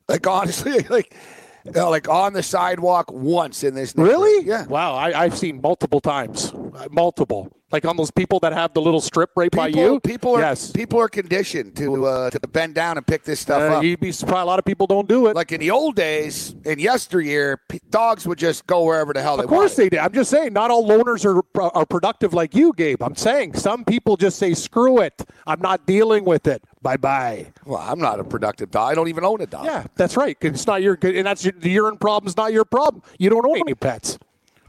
Like 0.09 0.27
honestly, 0.27 0.79
like 0.91 1.17
you 1.65 1.73
know, 1.73 1.91
like 1.91 2.09
on 2.09 2.33
the 2.33 2.43
sidewalk 2.43 3.11
once 3.13 3.63
in 3.65 3.75
this. 3.75 3.97
neighborhood. 3.97 4.21
Really? 4.21 4.47
Yeah. 4.47 4.67
Wow. 4.67 4.95
I, 4.95 5.23
I've 5.25 5.37
seen 5.37 5.61
multiple 5.61 6.01
times. 6.01 6.53
Uh, 6.53 6.89
Multiple. 6.91 7.51
Like 7.71 7.87
on 7.87 7.97
those 7.97 8.11
people 8.11 8.39
that 8.41 8.53
have 8.53 8.75
the 8.75 8.83
little 8.83 9.01
strip 9.01 9.31
right 9.35 9.51
by 9.51 9.69
People, 9.69 9.83
you. 9.95 10.01
people 10.01 10.35
are 10.37 10.41
yes. 10.41 10.71
people 10.73 10.99
are 11.01 11.09
conditioned 11.09 11.75
to 11.77 12.05
uh, 12.07 12.29
to 12.31 12.39
bend 12.49 12.75
down 12.75 12.99
and 12.99 13.07
pick 13.07 13.25
this 13.25 13.41
stuff 13.41 13.63
Uh, 13.63 13.77
up. 13.77 13.83
you'd 13.83 13.99
be 13.99 14.13
surprised. 14.13 14.43
A 14.43 14.45
lot 14.45 14.59
of 14.59 14.65
people 14.67 14.87
don't 14.87 15.09
do 15.09 15.27
it. 15.29 15.35
like 15.37 15.53
in 15.53 15.61
the 15.61 15.71
old 15.71 15.97
days, 15.97 16.55
in 16.67 16.79
yesteryear, 16.79 17.59
p- 17.71 17.81
dogs 17.89 18.27
would 18.27 18.37
just 18.39 18.67
go 18.67 18.85
wherever 18.85 19.15
the 19.15 19.23
hell 19.23 19.39
they 19.39 19.45
Of 19.45 19.49
course 19.49 19.73
wanted. 19.73 19.77
they 19.77 19.89
did. 19.97 20.01
I'm 20.01 20.13
just 20.13 20.29
saying, 20.31 20.53
not 20.53 20.71
all 20.71 20.87
loners 20.87 21.25
are 21.25 21.43
are 21.75 21.87
productive 21.87 22.35
like 22.35 22.55
you, 22.55 22.75
Gabe. 22.77 23.03
I'm 23.03 23.17
saying 23.17 23.55
some 23.55 23.85
people 23.87 24.19
just 24.19 24.39
say, 24.39 24.53
"Screw 24.53 25.01
it, 25.01 25.23
I'm 25.47 25.61
not 25.61 25.87
dealing 25.87 26.25
with 26.27 26.47
it. 26.47 26.63
Bye 26.83 26.97
bye." 26.97 27.53
Well, 27.65 27.79
I'm 27.79 27.99
not 27.99 28.21
a 28.21 28.25
productive 28.25 28.71
dog. 28.71 28.91
I 28.91 28.95
don't 28.95 29.09
even 29.09 29.25
own 29.25 29.41
a 29.41 29.47
dog. 29.47 29.65
Yeah, 29.65 29.87
that's 29.95 30.17
right. 30.17 30.37
It's 30.41 30.67
not 30.67 30.83
your, 30.83 30.97
good 30.97 31.17
and 31.17 31.27
that's 31.27 31.45
your, 31.45 31.53
the 31.57 31.71
urine 31.71 31.97
problem's 31.97 32.37
not 32.37 32.53
your 32.53 32.65
problem. 32.65 33.03
You 33.19 33.31
don't 33.31 33.47
own 33.47 33.59
any 33.59 33.75
pets. 33.75 34.19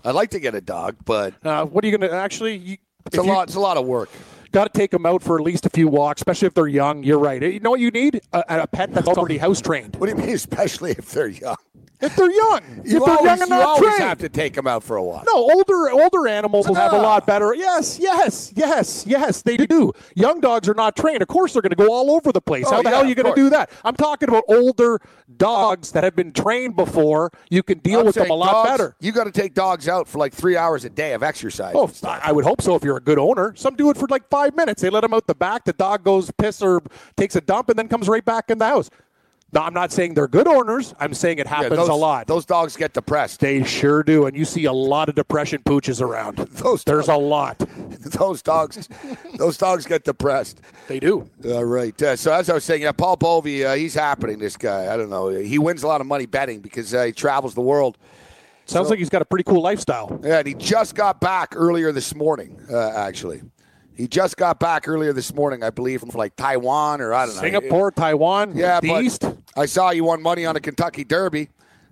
I'd 0.06 0.16
like 0.16 0.32
to 0.32 0.40
get 0.40 0.54
a 0.54 0.62
dog, 0.62 0.98
but 1.06 1.34
Uh, 1.44 1.66
what 1.66 1.84
are 1.84 1.88
you 1.88 1.98
going 1.98 2.10
to 2.10 2.16
actually? 2.16 2.58
You, 2.58 2.78
it's 3.06 3.18
a 3.18 3.24
lot. 3.24 3.48
It's 3.48 3.56
a 3.56 3.60
lot 3.60 3.78
of 3.78 3.86
work. 3.86 4.10
Got 4.52 4.72
to 4.72 4.78
take 4.78 4.92
them 4.92 5.06
out 5.06 5.24
for 5.24 5.40
at 5.40 5.44
least 5.44 5.66
a 5.66 5.70
few 5.70 5.88
walks, 5.88 6.22
especially 6.22 6.46
if 6.46 6.54
they're 6.54 6.68
young. 6.68 7.04
You're 7.04 7.18
right. 7.18 7.42
You 7.42 7.60
know 7.60 7.72
what 7.72 7.80
you 7.80 7.90
need? 7.90 8.22
A, 8.34 8.44
a 8.50 8.68
pet 8.68 8.94
that's 8.94 9.08
already 9.08 9.40
house 9.40 9.60
trained. 9.62 9.96
What 9.96 10.08
do 10.08 10.16
you 10.16 10.22
mean, 10.24 10.36
especially 10.36 10.92
if 10.92 11.10
they're 11.12 11.28
young? 11.28 11.56
If 12.02 12.16
they're 12.18 12.30
young, 12.32 12.62
You 12.84 12.98
if 12.98 13.06
they're 13.06 13.16
always, 13.16 13.24
young 13.24 13.42
and 13.42 13.50
you 13.50 13.56
not 13.56 13.62
always 13.66 13.90
trained. 13.96 14.04
have 14.04 14.18
to 14.20 14.30
take 14.30 14.54
them 14.56 14.68
out 14.68 14.84
for 14.84 14.98
a 14.98 15.04
walk. 15.04 15.26
No, 15.26 15.36
older 15.38 15.90
older 15.92 16.28
animals 16.28 16.68
will 16.68 16.76
have 16.76 16.92
a 16.92 16.98
lot 16.98 17.26
better. 17.26 17.54
Yes, 17.56 17.98
yes, 17.98 18.52
yes, 18.56 19.06
yes, 19.08 19.42
they 19.42 19.56
do. 19.56 19.94
Young 20.16 20.42
dogs 20.42 20.68
are 20.68 20.74
not 20.74 20.98
trained. 20.98 21.22
Of 21.22 21.30
course, 21.30 21.54
they're 21.54 21.62
going 21.62 21.70
to 21.70 21.76
go 21.78 21.94
all 21.94 22.12
over 22.12 22.34
the 22.34 22.42
place. 22.42 22.66
Oh, 22.68 22.72
How 22.72 22.78
the 22.82 22.90
yeah, 22.90 22.96
hell 22.96 23.06
are 23.06 23.08
you 23.08 23.16
going 23.16 23.34
to 23.34 23.42
do 23.42 23.50
that? 23.52 23.70
I'm 23.86 23.96
talking 23.96 24.28
about 24.28 24.44
older 24.50 25.00
dogs 25.38 25.92
that 25.94 26.04
have 26.04 26.16
been 26.16 26.34
trained 26.34 26.76
before. 26.76 27.32
You 27.50 27.64
can 27.64 27.78
deal 27.80 28.02
I'm 28.02 28.06
with 28.08 28.16
them 28.16 28.30
a 28.30 28.34
lot 28.34 28.52
dogs- 28.52 28.70
better. 28.70 28.96
You 29.00 29.12
got 29.14 29.24
to 29.26 29.32
take 29.32 29.54
dogs 29.54 29.88
out 29.88 30.08
for 30.08 30.18
like 30.18 30.34
three 30.34 30.58
hours 30.58 30.84
a 30.84 30.90
day 30.90 31.14
of 31.14 31.24
exercise. 31.24 31.74
Oh, 31.78 31.90
I 32.04 32.20
I 32.26 32.32
would 32.34 32.44
hope 32.44 32.62
so 32.62 32.76
if 32.76 32.84
you're 32.84 32.98
a 32.98 33.02
good 33.02 33.20
owner. 33.20 33.54
Some 33.56 33.76
do 33.76 33.90
it 33.90 33.98
for 33.98 34.08
like 34.08 34.28
five 34.30 34.56
minutes. 34.56 34.82
They 34.82 34.90
let 34.90 35.02
them 35.02 35.14
out 35.14 35.26
the 35.28 35.36
back. 35.36 35.64
The 35.64 35.74
dog 35.74 36.04
goes 36.04 36.30
piss 36.32 36.62
or 36.62 36.82
takes 37.16 37.36
a 37.38 37.42
dump 37.42 37.70
and 37.70 37.80
then 37.80 37.88
comes 37.88 38.10
right 38.10 38.26
back 38.26 38.50
in 38.50 38.58
the 38.58 38.66
house. 38.66 38.90
Now, 39.54 39.64
I'm 39.64 39.74
not 39.74 39.92
saying 39.92 40.16
they're 40.16 40.28
good 40.28 40.48
owners. 40.48 40.96
I'm 41.00 41.14
saying 41.14 41.38
it 41.38 41.46
Yeah, 41.46 41.58
happens 41.58 41.76
those, 41.78 41.90
a 41.90 41.94
lot. 41.94 42.26
Those 42.26 42.46
dogs 42.46 42.76
get 42.76 42.94
depressed. 42.94 43.40
they 43.40 43.64
sure 43.64 44.02
do, 44.02 44.26
and 44.26 44.36
you 44.36 44.46
see 44.46 44.66
a 44.66 44.74
lot 44.74 45.10
of 45.10 45.16
depression 45.16 45.62
pooches 45.64 46.02
around. 46.02 46.38
Those 46.54 46.84
There's 46.84 47.08
a 47.08 47.16
lot. 47.16 47.60
those 48.20 48.42
dogs, 48.42 48.90
those 49.38 49.58
dogs 49.58 49.86
get 49.86 50.04
depressed. 50.04 50.60
They 50.88 51.00
do. 51.00 51.30
All 51.46 51.64
right. 51.66 52.00
Uh, 52.02 52.16
so 52.16 52.34
as 52.34 52.50
I 52.50 52.54
was 52.54 52.64
saying, 52.64 52.82
yeah, 52.82 52.92
Paul 52.92 53.16
Bovey, 53.16 53.64
uh, 53.64 53.76
he's 53.76 53.94
happening. 53.94 54.40
This 54.40 54.58
guy, 54.58 54.94
I 54.94 54.98
don't 54.98 55.10
know. 55.10 55.30
He 55.30 55.58
wins 55.58 55.84
a 55.84 55.88
lot 55.88 56.02
of 56.02 56.08
money 56.08 56.26
betting 56.26 56.60
because 56.60 56.94
uh, 56.94 57.04
he 57.04 57.12
travels 57.12 57.54
the 57.54 57.62
world. 57.62 57.98
Sounds 58.66 58.90
like 58.90 59.00
he's 59.00 59.10
got 59.10 59.22
a 59.22 59.26
pretty 59.26 59.44
cool 59.44 59.62
lifestyle. 59.62 60.20
Yeah, 60.24 60.40
and 60.40 60.48
he 60.48 60.54
just 60.54 60.96
got 60.96 61.20
back 61.22 61.54
earlier 61.56 61.92
this 61.92 62.16
morning. 62.16 62.60
Uh, 62.72 62.90
actually, 62.90 63.42
he 63.96 64.08
just 64.08 64.38
got 64.38 64.60
back 64.60 64.88
earlier 64.88 65.14
this 65.14 65.34
morning, 65.34 65.64
I 65.64 65.70
believe, 65.70 66.00
from 66.02 66.10
like 66.10 66.36
Taiwan 66.36 67.02
or 67.02 67.14
I 67.14 67.26
don't 67.26 67.36
know. 67.36 67.42
Singapore, 67.42 67.92
Taiwan, 67.92 68.56
Yeah, 68.56 68.80
the 68.80 68.88
but 68.90 69.04
East. 69.04 69.26
I 69.56 69.66
saw 69.66 69.92
you 69.92 70.04
won 70.06 70.22
money 70.22 70.46
on 70.46 70.56
a 70.56 70.60
Kentucky 70.60 71.04
Derby. 71.04 71.50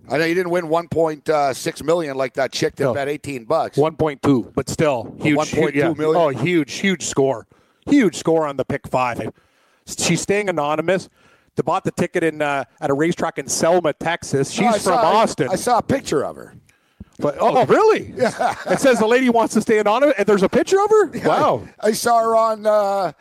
I 0.10 0.18
know 0.18 0.26
you 0.26 0.34
didn't 0.34 0.50
win 0.52 0.66
1.6 0.66 1.84
million 1.84 2.18
like 2.18 2.34
that 2.34 2.52
chick 2.52 2.76
that 2.78 2.84
No. 2.86 2.94
bet 2.94 3.08
18 3.08 3.46
bucks. 3.46 3.78
1.2, 3.78 4.54
but 4.56 4.68
still 4.68 5.16
huge. 5.22 5.38
1.2 5.38 5.74
yeah. 5.76 5.94
million? 5.94 6.16
Oh, 6.16 6.30
huge, 6.30 6.74
huge 6.74 7.06
score. 7.06 7.46
Huge 7.88 8.16
score 8.16 8.48
on 8.48 8.58
the 8.58 8.66
pick 8.66 8.88
five. 8.88 9.30
She's 9.86 10.22
staying 10.22 10.50
anonymous. 10.50 11.10
They 11.56 11.62
bought 11.64 11.84
the 11.84 11.92
ticket 11.92 12.24
in 12.24 12.42
uh, 12.42 12.64
at 12.80 12.90
a 12.90 12.94
racetrack 12.94 13.38
in 13.38 13.48
Selma, 13.48 13.94
Texas. 13.94 14.50
She's 14.52 14.66
Oh, 14.68 14.72
from 14.74 14.82
saw- 14.82 15.18
Austin. 15.18 15.50
I, 15.52 15.56
saw 15.56 15.78
a 15.80 15.84
picture 15.84 16.24
of 16.26 16.36
her. 16.36 16.56
but 17.20 17.36
oh, 17.40 17.66
really? 17.66 18.14
Yeah. 18.16 18.56
It 18.70 18.80
says 18.80 19.00
the 19.00 19.08
lady 19.08 19.30
wants 19.30 19.54
to 19.56 19.62
stay 19.62 19.80
anonymous, 19.80 20.16
and 20.18 20.26
there's 20.26 20.44
a 20.44 20.50
picture 20.50 20.82
of 20.82 20.90
her. 20.90 21.08
Wow. 21.28 21.68
I 21.80 21.92
saw 21.92 22.20
her 22.22 22.36
on. 22.36 22.66
Uh, 22.66 23.12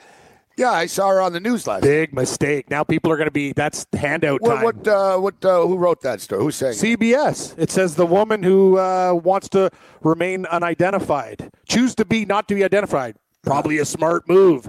Yeah, 0.60 0.72
I 0.72 0.84
saw 0.84 1.08
her 1.08 1.22
on 1.22 1.32
the 1.32 1.40
news 1.40 1.66
last. 1.66 1.82
Big 1.82 2.12
mistake. 2.12 2.68
Now 2.68 2.84
people 2.84 3.10
are 3.10 3.16
going 3.16 3.28
to 3.28 3.32
be 3.32 3.52
that's 3.54 3.86
handout 3.94 4.42
What? 4.42 4.54
time. 4.56 4.64
What? 4.64 4.86
Uh, 4.88 5.16
what? 5.18 5.42
Uh, 5.42 5.66
who 5.66 5.78
wrote 5.78 6.02
that 6.02 6.20
story? 6.20 6.42
Who's 6.42 6.56
saying? 6.56 6.74
CBS. 6.74 7.54
It 7.58 7.70
says 7.70 7.94
the 7.94 8.04
woman 8.04 8.42
who 8.42 8.76
uh, 8.78 9.14
wants 9.14 9.48
to 9.50 9.70
remain 10.02 10.44
unidentified, 10.44 11.50
choose 11.66 11.94
to 11.94 12.04
be 12.04 12.26
not 12.26 12.46
to 12.48 12.54
be 12.54 12.62
identified. 12.62 13.16
Probably 13.42 13.78
a 13.78 13.86
smart 13.86 14.28
move. 14.28 14.68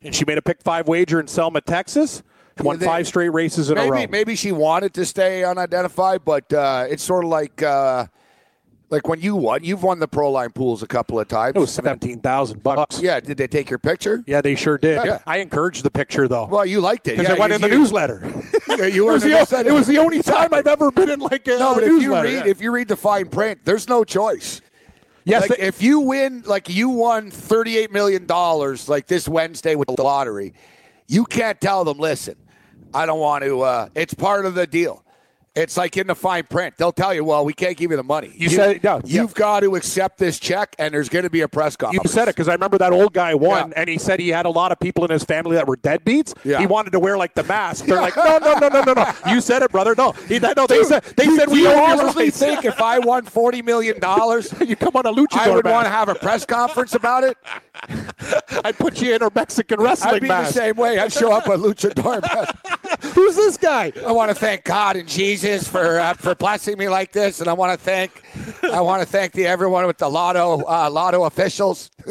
And 0.00 0.14
she 0.14 0.24
made 0.24 0.38
a 0.38 0.42
pick 0.42 0.62
five 0.62 0.86
wager 0.86 1.18
in 1.18 1.26
Selma, 1.26 1.60
Texas. 1.60 2.22
Won 2.60 2.78
they- 2.78 2.86
five 2.86 3.08
straight 3.08 3.30
races 3.30 3.68
in 3.68 3.78
a 3.78 3.82
row. 3.82 3.90
maybe 3.90 4.12
maybe 4.12 4.36
she 4.36 4.52
wanted 4.52 4.94
to 4.94 5.04
stay 5.04 5.42
unidentified, 5.42 6.24
but 6.24 6.52
uh, 6.52 6.86
it's 6.88 7.02
sort 7.02 7.24
of 7.24 7.30
like 7.30 7.60
uh, 7.64 8.06
like 8.92 9.08
when 9.08 9.20
you 9.20 9.34
won. 9.34 9.64
You've 9.64 9.82
won 9.82 9.98
the 9.98 10.06
pro 10.06 10.30
line 10.30 10.50
pools 10.50 10.82
a 10.82 10.86
couple 10.86 11.18
of 11.18 11.26
times. 11.26 11.56
It 11.56 11.58
was 11.58 11.72
seventeen 11.72 12.20
thousand 12.20 12.62
bucks. 12.62 13.00
Yeah, 13.00 13.18
did 13.18 13.38
they 13.38 13.48
take 13.48 13.70
your 13.70 13.78
picture? 13.80 14.22
Yeah, 14.26 14.40
they 14.42 14.54
sure 14.54 14.78
did. 14.78 15.04
Yeah. 15.04 15.18
I 15.26 15.38
encouraged 15.38 15.82
the 15.82 15.90
picture 15.90 16.28
though. 16.28 16.44
Well, 16.44 16.66
you 16.66 16.80
liked 16.80 17.08
it 17.08 17.12
because 17.16 17.26
yeah, 17.28 17.34
it 17.34 17.40
went 17.40 17.52
in 17.54 17.60
the 17.62 17.68
you- 17.68 17.78
newsletter. 17.78 18.22
Yeah, 18.68 18.86
you 18.86 19.02
it, 19.02 19.06
were 19.06 19.12
was 19.12 19.24
in 19.24 19.30
the 19.32 19.64
it 19.66 19.72
was 19.72 19.86
the 19.86 19.98
only 19.98 20.22
time 20.22 20.54
I've 20.54 20.66
ever 20.66 20.90
been 20.90 21.10
in 21.10 21.20
like 21.20 21.46
a 21.46 21.58
No, 21.58 21.74
but 21.74 21.82
if 21.84 21.88
you 21.90 21.98
newsletter. 22.00 22.28
read 22.28 22.46
if 22.46 22.60
you 22.62 22.70
read 22.72 22.88
the 22.88 22.96
fine 22.96 23.28
print, 23.28 23.60
there's 23.64 23.86
no 23.86 24.02
choice. 24.02 24.62
yes, 25.24 25.42
like 25.42 25.58
they- 25.58 25.66
if 25.66 25.82
you 25.82 26.00
win, 26.00 26.42
like 26.46 26.70
you 26.70 26.88
won 26.88 27.30
thirty-eight 27.30 27.92
million 27.92 28.24
dollars, 28.24 28.88
like 28.88 29.06
this 29.06 29.28
Wednesday 29.28 29.74
with 29.74 29.88
the 29.94 30.02
lottery, 30.02 30.54
you 31.06 31.26
can't 31.26 31.60
tell 31.60 31.84
them, 31.84 31.98
listen, 31.98 32.34
I 32.94 33.04
don't 33.04 33.20
want 33.20 33.44
to. 33.44 33.60
Uh, 33.60 33.88
it's 33.94 34.14
part 34.14 34.46
of 34.46 34.54
the 34.54 34.66
deal. 34.66 35.04
It's 35.54 35.76
like 35.76 35.98
in 35.98 36.06
the 36.06 36.14
fine 36.14 36.44
print. 36.44 36.76
They'll 36.78 36.92
tell 36.92 37.12
you, 37.12 37.24
well, 37.24 37.44
we 37.44 37.52
can't 37.52 37.76
give 37.76 37.90
you 37.90 37.96
the 37.98 38.02
money. 38.02 38.32
You 38.34 38.48
said- 38.48 38.82
no, 38.82 39.02
You've 39.04 39.34
got 39.34 39.60
to 39.60 39.76
accept 39.76 40.16
this 40.16 40.38
check, 40.40 40.74
and 40.78 40.94
there's 40.94 41.10
going 41.10 41.24
to 41.24 41.30
be 41.30 41.42
a 41.42 41.48
press 41.48 41.76
conference. 41.76 42.04
You 42.04 42.10
said 42.10 42.22
it 42.28 42.34
because 42.36 42.48
I 42.48 42.52
remember 42.54 42.78
that 42.78 42.90
old 42.92 43.12
guy 43.12 43.34
won, 43.34 43.68
Yeah. 43.68 43.74
and 43.80 43.88
he 43.90 43.98
said 43.98 44.18
he 44.18 44.30
had 44.30 44.46
a 44.46 44.50
lot 44.50 44.72
of 44.72 44.80
people 44.80 45.04
in 45.04 45.10
his 45.10 45.24
family 45.24 45.56
that 45.56 45.66
were 45.68 45.76
deadbeats. 45.76 46.32
Yeah. 46.42 46.58
He 46.58 46.66
wanted 46.66 46.92
to 46.92 46.98
wear 47.00 47.18
like 47.18 47.34
the 47.34 47.42
mask. 47.44 47.84
They're 47.84 48.00
like, 48.00 48.16
no, 48.16 48.38
no, 48.38 48.54
no, 48.54 48.68
no, 48.68 48.82
no, 48.82 48.92
no. 48.94 49.12
You 49.28 49.42
said 49.42 49.62
it, 49.62 49.70
brother. 49.70 49.94
No, 49.94 50.12
he, 50.26 50.38
that, 50.38 50.56
no. 50.56 50.66
They 50.66 50.78
Dude, 50.78 50.86
said 50.86 51.02
they 51.18 51.24
you- 51.24 51.36
said 51.36 51.48
we 51.50 51.60
you 51.62 51.68
honestly 51.68 52.24
rights. 52.24 52.38
think 52.38 52.64
if 52.64 52.80
I 52.80 52.98
won 53.00 53.24
forty 53.26 53.60
million 53.60 54.00
dollars, 54.00 54.54
you 54.66 54.74
come 54.74 54.92
on 54.96 55.04
a 55.04 55.12
luchador 55.12 55.36
I 55.38 55.50
would 55.50 55.66
want 55.66 55.84
to 55.84 55.90
have 55.90 56.08
a 56.08 56.14
press 56.14 56.46
conference 56.46 56.94
about 56.94 57.24
it? 57.24 57.36
I'd 58.64 58.78
put 58.78 59.02
you 59.02 59.14
in 59.14 59.22
a 59.22 59.30
Mexican 59.34 59.80
wrestling 59.80 60.14
I'd 60.14 60.22
be 60.22 60.28
mask. 60.28 60.54
the 60.54 60.60
same 60.60 60.76
way. 60.76 60.98
I'd 60.98 61.12
show 61.12 61.30
up 61.32 61.46
a 61.46 61.50
luchador. 61.58 62.22
Who's 63.12 63.36
this 63.36 63.58
guy? 63.58 63.92
I 64.06 64.12
want 64.12 64.30
to 64.30 64.34
thank 64.34 64.64
God 64.64 64.96
and 64.96 65.06
Jesus 65.08 65.41
for 65.42 65.98
uh, 65.98 66.14
for 66.14 66.34
blessing 66.34 66.78
me 66.78 66.88
like 66.88 67.12
this, 67.12 67.40
and 67.40 67.48
I 67.48 67.52
want 67.52 67.78
to 67.78 67.84
thank 67.84 68.22
I 68.62 68.80
want 68.80 69.02
to 69.02 69.08
thank 69.08 69.32
the 69.32 69.46
everyone 69.46 69.86
with 69.86 69.98
the 69.98 70.08
lotto 70.08 70.64
uh, 70.66 70.90
lotto 70.90 71.24
officials. 71.24 71.90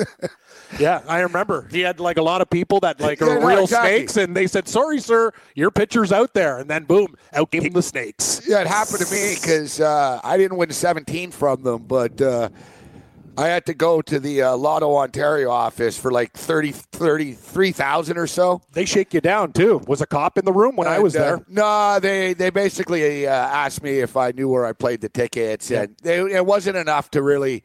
Yeah, 0.80 1.02
I 1.08 1.20
remember. 1.20 1.68
He 1.70 1.82
had 1.82 2.00
like 2.00 2.18
a 2.18 2.22
lot 2.22 2.42
of 2.42 2.50
people 2.50 2.80
that 2.82 3.00
like 3.00 3.22
are 3.22 3.46
real 3.46 3.64
exactly. 3.64 3.98
snakes, 3.98 4.18
and 4.18 4.36
they 4.36 4.48
said, 4.48 4.68
"Sorry, 4.68 5.00
sir, 5.00 5.32
your 5.56 5.72
picture's 5.72 6.12
out 6.12 6.34
there." 6.34 6.60
And 6.60 6.70
then 6.70 6.86
boom, 6.86 7.16
out 7.34 7.52
came 7.52 7.74
the 7.74 7.82
snakes. 7.82 8.42
Yeah, 8.48 8.62
it 8.62 8.68
happened 8.68 9.00
to 9.00 9.12
me 9.12 9.36
because 9.36 9.82
uh, 9.82 10.22
I 10.24 10.38
didn't 10.38 10.58
win 10.58 10.72
17 10.72 11.32
from 11.32 11.64
them, 11.64 11.84
but 11.84 12.22
uh, 12.22 12.50
I 13.42 13.48
had 13.48 13.66
to 13.66 13.74
go 13.74 14.02
to 14.04 14.20
the 14.20 14.44
uh, 14.44 14.56
Lotto 14.56 14.96
Ontario 14.96 15.50
office 15.50 15.98
for 15.98 16.12
like 16.12 16.34
30, 16.34 16.72
33,000 16.72 18.18
or 18.18 18.28
so. 18.28 18.62
They 18.74 18.86
shake 18.86 19.14
you 19.14 19.22
down 19.22 19.52
too. 19.54 19.82
Was 19.88 20.02
a 20.02 20.06
cop 20.06 20.38
in 20.38 20.46
the 20.46 20.54
room 20.54 20.76
when 20.76 20.88
I 20.88 21.00
was 21.00 21.16
And, 21.16 21.24
uh, 21.24 21.28
there? 21.28 21.46
no, 21.50 22.00
they 22.00 22.34
they 22.34 22.50
basically 22.50 23.28
uh, 23.28 23.32
asked 23.32 23.82
me 23.84 24.00
if 24.00 24.16
I 24.16 24.32
knew 24.32 24.48
where 24.50 24.66
I 24.66 24.74
played 24.74 25.02
the 25.02 25.10
tickets, 25.10 25.72
and 25.72 25.96
they, 26.04 26.20
it 26.20 26.46
wasn't 26.46 26.78
enough 26.78 27.10
to 27.12 27.22
really. 27.22 27.64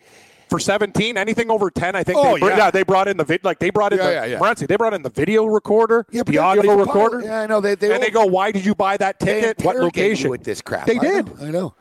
for 0.48 0.60
17 0.60 1.16
anything 1.18 1.50
over 1.50 1.70
10 1.72 1.96
i 1.96 2.04
think 2.04 2.16
Oh, 2.20 2.34
they, 2.34 2.38
br- 2.40 2.50
yeah. 2.50 2.70
they 2.70 2.84
brought 2.84 3.08
in 3.08 3.16
the 3.16 3.24
vid 3.24 3.42
like 3.42 3.58
they 3.58 3.70
brought 3.70 3.92
in 3.92 3.98
Yeah, 3.98 4.06
the 4.06 4.12
yeah, 4.30 4.38
yeah. 4.40 4.54
They 4.54 4.76
brought 4.76 4.94
in 4.94 5.02
the 5.02 5.10
video 5.10 5.44
recorder 5.44 6.06
but 6.12 6.26
the 6.26 6.38
audio 6.38 6.76
recorder 6.76 7.20
Yeah, 7.20 7.40
I 7.40 7.46
know. 7.48 7.60
They 7.60 7.74
they 7.74 7.92
and 7.92 8.00
they 8.00 8.10
go 8.12 8.26
why 8.26 8.52
did 8.52 8.64
you 8.64 8.72
buy 8.76 8.96
that 8.96 9.18
ticket 9.18 9.64
what 9.64 9.74
location 9.76 10.30
with 10.30 10.44
this 10.44 10.62
crap. 10.62 10.86
they 10.86 10.98
I 10.98 11.02
did 11.02 11.26
know, 11.40 11.46
I 11.46 11.50
know. 11.50 11.74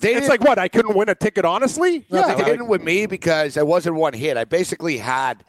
They 0.00 0.14
it's 0.14 0.28
like 0.28 0.40
what 0.42 0.58
i 0.58 0.68
couldn't 0.68 0.94
win 0.96 1.08
a 1.08 1.14
ticket 1.14 1.44
honestly 1.44 2.06
No, 2.10 2.20
yeah 2.20 2.26
they 2.28 2.34
like- 2.34 2.44
didn't 2.46 2.68
with 2.68 2.82
me 2.82 3.06
because 3.06 3.56
I 3.56 3.62
wasn't 3.62 3.96
one 3.96 4.12
hit. 4.12 4.36
I 4.36 4.44
basically 4.44 4.98
had, 4.98 5.42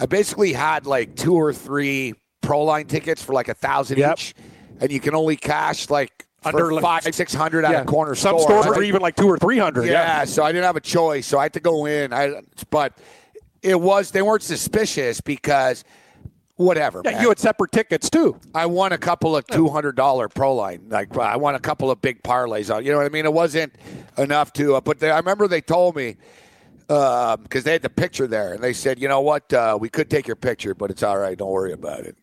I 0.00 0.06
basically 0.06 0.52
had 0.52 0.86
like 0.86 1.16
two 1.16 1.34
or 1.34 1.52
three 1.52 2.14
pro 2.40 2.62
line 2.62 2.86
tickets 2.86 3.22
for 3.22 3.32
like 3.32 3.48
a 3.48 3.54
thousand 3.54 3.98
Yep. 3.98 4.18
each, 4.18 4.34
and 4.80 4.90
you 4.90 5.00
can 5.00 5.14
only 5.14 5.36
cash 5.36 5.90
like 5.90 6.26
Under, 6.44 6.72
like- 6.72 6.82
five 6.82 7.14
six 7.14 7.32
hundred 7.34 7.64
at 7.64 7.74
a 7.82 7.84
corner 7.84 8.14
some 8.14 8.38
store. 8.38 8.62
stores 8.62 8.66
right? 8.66 8.78
are 8.78 8.82
even 8.82 9.02
like 9.02 9.16
two 9.16 9.28
or 9.28 9.38
three 9.38 9.58
hundred 9.58 9.84
yeah, 9.86 10.18
yeah, 10.20 10.24
so 10.24 10.42
I 10.42 10.52
didn't 10.52 10.64
have 10.64 10.76
a 10.76 10.80
choice, 10.80 11.26
so 11.26 11.38
I 11.38 11.44
had 11.44 11.52
to 11.54 11.60
go 11.60 11.86
in. 11.86 12.12
I 12.12 12.40
but 12.70 12.96
it 13.62 13.80
was 13.80 14.10
they 14.10 14.20
weren't 14.22 14.42
suspicious 14.42 15.20
because 15.22 15.84
whatever. 16.56 17.02
Yeah, 17.04 17.12
man. 17.12 17.22
you 17.22 17.28
had 17.28 17.38
separate 17.38 17.72
tickets 17.72 18.08
too 18.10 18.38
I 18.54 18.66
won 18.66 18.92
a 18.92 18.98
couple 18.98 19.36
of 19.36 19.46
two 19.46 19.68
hundred 19.68 19.96
dollar 19.96 20.28
pro 20.28 20.54
line. 20.54 20.86
Like 20.88 21.16
I 21.16 21.36
won 21.36 21.54
a 21.54 21.60
couple 21.60 21.90
of 21.90 22.00
big 22.00 22.22
parlays 22.22 22.74
on. 22.74 22.84
You 22.84 22.92
know 22.92 22.98
what 22.98 23.06
I 23.06 23.10
mean? 23.10 23.24
It 23.24 23.32
wasn't 23.32 23.74
enough 24.18 24.52
to. 24.54 24.76
Uh, 24.76 24.80
but 24.80 24.98
they, 25.00 25.10
I 25.10 25.18
remember 25.18 25.48
they 25.48 25.60
told 25.60 25.96
me 25.96 26.16
because 26.86 27.64
they 27.64 27.72
had 27.72 27.82
the 27.82 27.90
picture 27.90 28.26
there, 28.26 28.52
and 28.52 28.62
they 28.62 28.72
said, 28.72 29.00
you 29.00 29.08
know 29.08 29.20
what, 29.20 29.50
uh, 29.52 29.76
we 29.80 29.88
could 29.88 30.10
take 30.10 30.26
your 30.26 30.36
picture, 30.36 30.74
but 30.74 30.90
it's 30.90 31.02
all 31.02 31.18
right. 31.18 31.36
Don't 31.38 31.50
worry 31.50 31.72
about 31.72 32.00
it. 32.00 32.16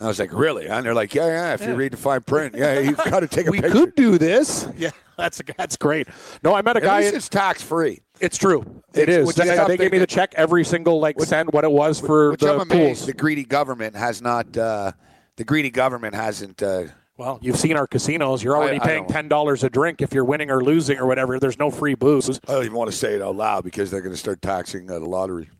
I 0.00 0.06
was 0.06 0.18
like, 0.18 0.32
really? 0.32 0.66
And 0.66 0.84
they're 0.84 0.94
like, 0.94 1.14
yeah, 1.14 1.26
yeah. 1.28 1.54
If 1.54 1.62
you 1.62 1.74
read 1.74 1.92
the 1.92 1.96
fine 1.96 2.20
print, 2.20 2.54
yeah, 2.56 2.78
you've 2.78 2.98
got 2.98 3.20
to 3.20 3.28
take 3.28 3.46
a 3.46 3.50
we 3.52 3.60
picture. 3.60 3.74
We 3.74 3.86
could 3.86 3.94
do 3.94 4.18
this 4.18 4.68
yeah 4.76 4.90
that's 5.16 5.40
that's 5.56 5.76
great 5.76 6.08
no 6.42 6.52
i 6.54 6.60
met 6.62 6.76
a 6.76 6.80
At 6.80 6.84
guy 6.84 7.00
least 7.02 7.14
it's 7.14 7.28
tax 7.28 7.62
free. 7.62 8.00
It's 8.20 8.36
true 8.38 8.60
it 8.94 9.08
It's- 9.08 9.28
is 9.28 9.34
they, 9.34 9.44
they 9.44 9.56
something 9.56 9.76
gave 9.76 9.92
me 9.92 9.98
the 9.98 10.06
check 10.06 10.34
every 10.36 10.64
single 10.64 11.00
like 11.00 11.20
cent 11.20 11.52
what 11.52 11.64
it 11.64 11.70
was 11.72 12.00
for 12.00 12.30
Which 12.32 12.40
the 12.40 12.52
I'm 12.54 12.60
amazed 12.60 12.70
pools 13.00 13.06
the 13.06 13.12
greedy 13.12 13.44
government 13.44 13.96
has 13.96 14.22
not. 14.22 14.56
Uh, 14.56 14.92
the 15.36 15.44
greedy 15.44 15.70
government 15.70 16.14
hasn't. 16.14 16.62
Uh, 16.62 16.84
Well, 17.16 17.38
you've 17.42 17.58
seen 17.58 17.76
our 17.76 17.86
casinos. 17.88 18.42
You're 18.42 18.56
already 18.56 18.80
I 18.80 18.86
paying 18.86 19.06
ten 19.06 19.28
dollars 19.28 19.64
a 19.64 19.70
drink 19.70 20.00
if 20.00 20.12
you're 20.14 20.24
winning 20.24 20.50
or 20.50 20.62
losing 20.62 20.98
or 20.98 21.06
whatever. 21.06 21.38
There's 21.40 21.58
no 21.58 21.70
free 21.70 21.94
booze. 21.94 22.38
I 22.48 22.52
don't 22.52 22.64
even 22.64 22.76
want 22.76 22.90
to 22.90 22.96
say 22.96 23.14
it 23.14 23.22
out 23.22 23.34
loud 23.36 23.64
because 23.64 23.90
they're 23.90 24.00
going 24.00 24.14
to 24.14 24.18
start 24.18 24.40
taxing 24.42 24.88
uh, 24.90 24.98
the 25.00 25.06
lottery 25.06 25.50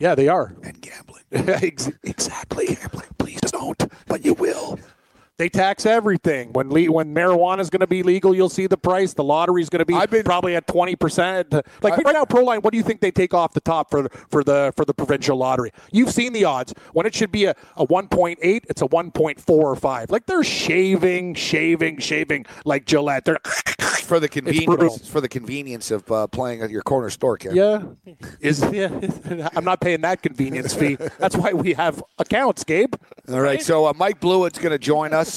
Yeah, 0.00 0.14
they 0.16 0.26
are. 0.28 0.54
and 0.64 0.80
gambling. 0.80 1.22
Exactly. 2.02 2.66
Gambling. 2.66 3.08
Please 3.18 3.40
don't, 3.40 3.80
but 4.06 4.24
you 4.24 4.34
will. 4.34 4.78
They 5.42 5.48
tax 5.48 5.86
everything. 5.86 6.52
When 6.52 6.70
le- 6.70 6.92
when 6.92 7.12
marijuana 7.12 7.58
is 7.58 7.68
going 7.68 7.80
to 7.80 7.88
be 7.88 8.04
legal, 8.04 8.32
you'll 8.32 8.48
see 8.48 8.68
the 8.68 8.76
price. 8.76 9.12
The 9.12 9.24
lottery 9.24 9.60
is 9.60 9.68
going 9.68 9.80
to 9.80 9.84
be 9.84 9.98
been- 10.06 10.22
probably 10.22 10.54
at 10.54 10.68
twenty 10.68 10.94
percent. 10.94 11.52
Like 11.82 11.94
I- 11.94 12.02
right 12.02 12.12
now, 12.14 12.24
Proline. 12.24 12.62
What 12.62 12.70
do 12.70 12.76
you 12.76 12.84
think 12.84 13.00
they 13.00 13.10
take 13.10 13.34
off 13.34 13.52
the 13.52 13.60
top 13.60 13.90
for 13.90 14.08
for 14.30 14.44
the 14.44 14.72
for 14.76 14.84
the 14.84 14.94
provincial 14.94 15.36
lottery? 15.36 15.72
You've 15.90 16.12
seen 16.12 16.32
the 16.32 16.44
odds. 16.44 16.74
When 16.92 17.06
it 17.06 17.14
should 17.16 17.32
be 17.32 17.46
a, 17.46 17.56
a 17.76 17.82
one 17.82 18.06
point 18.06 18.38
eight, 18.40 18.66
it's 18.70 18.82
a 18.82 18.86
one 18.86 19.10
point 19.10 19.40
four 19.40 19.68
or 19.68 19.74
five. 19.74 20.12
Like 20.12 20.26
they're 20.26 20.44
shaving, 20.44 21.34
shaving, 21.34 21.98
shaving 21.98 22.46
like 22.64 22.86
Gillette. 22.86 23.24
They're 23.24 23.40
for 24.12 24.20
the 24.20 24.28
brutal. 24.28 24.66
convenience 24.66 25.08
for 25.08 25.20
the 25.20 25.28
convenience 25.28 25.90
of 25.90 26.10
uh, 26.12 26.26
playing 26.28 26.62
at 26.62 26.70
your 26.70 26.82
corner 26.82 27.10
store, 27.10 27.36
Ken. 27.36 27.56
Yeah, 27.56 27.82
is 28.40 28.62
yeah. 28.72 28.90
I'm 29.56 29.64
not 29.64 29.80
paying 29.80 30.02
that 30.02 30.22
convenience 30.22 30.72
fee. 30.74 30.96
That's 31.18 31.36
why 31.36 31.52
we 31.52 31.72
have 31.74 32.00
accounts, 32.18 32.62
Gabe. 32.62 32.94
All 33.28 33.40
right. 33.40 33.62
So 33.62 33.86
uh, 33.86 33.92
Mike 33.96 34.20
Blewett's 34.20 34.58
going 34.58 34.72
to 34.72 34.78
join 34.78 35.12
us. 35.14 35.31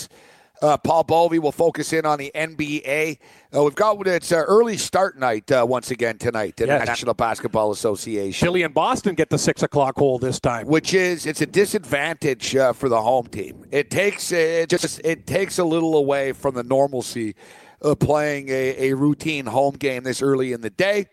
Uh, 0.62 0.78
Paul 0.78 1.04
Bovey 1.04 1.38
will 1.38 1.52
focus 1.52 1.92
in 1.92 2.06
on 2.06 2.18
the 2.18 2.32
NBA. 2.34 3.18
Uh, 3.54 3.64
we've 3.64 3.76
got 3.76 4.08
it's 4.08 4.32
uh, 4.32 4.38
early 4.38 4.78
start 4.78 5.20
night 5.20 5.52
uh, 5.52 5.66
once 5.68 5.92
again 5.92 6.18
tonight 6.18 6.60
in 6.62 6.68
Yes. 6.68 6.82
the 6.82 6.86
National 6.86 7.14
Basketball 7.14 7.72
Association, 7.72 8.46
Philly 8.46 8.64
and 8.64 8.74
Boston 8.74 9.16
get 9.16 9.30
the 9.30 9.38
six 9.38 9.64
o'clock 9.64 9.98
hole 9.98 10.18
this 10.18 10.40
time. 10.40 10.66
which 10.66 10.94
is 10.94 11.26
it's 11.26 11.42
a 11.42 11.46
disadvantage 11.46 12.56
uh, 12.56 12.72
for 12.72 12.88
the 12.88 13.02
home 13.02 13.28
team. 13.28 13.66
It 13.70 13.92
takes 13.92 14.32
it 14.32 14.70
just 14.70 15.02
it 15.04 15.28
takes 15.28 15.60
a 15.60 15.64
little 15.66 15.98
away 15.98 16.32
from 16.32 16.56
the 16.56 16.64
normalcy 16.64 17.36
of 17.82 18.00
playing 18.00 18.48
a, 18.50 18.90
a 18.92 18.94
routine 18.96 19.46
home 19.48 19.76
game 19.76 20.04
this 20.04 20.22
early 20.22 20.54
in 20.54 20.62
the 20.62 20.70
day. 20.70 21.08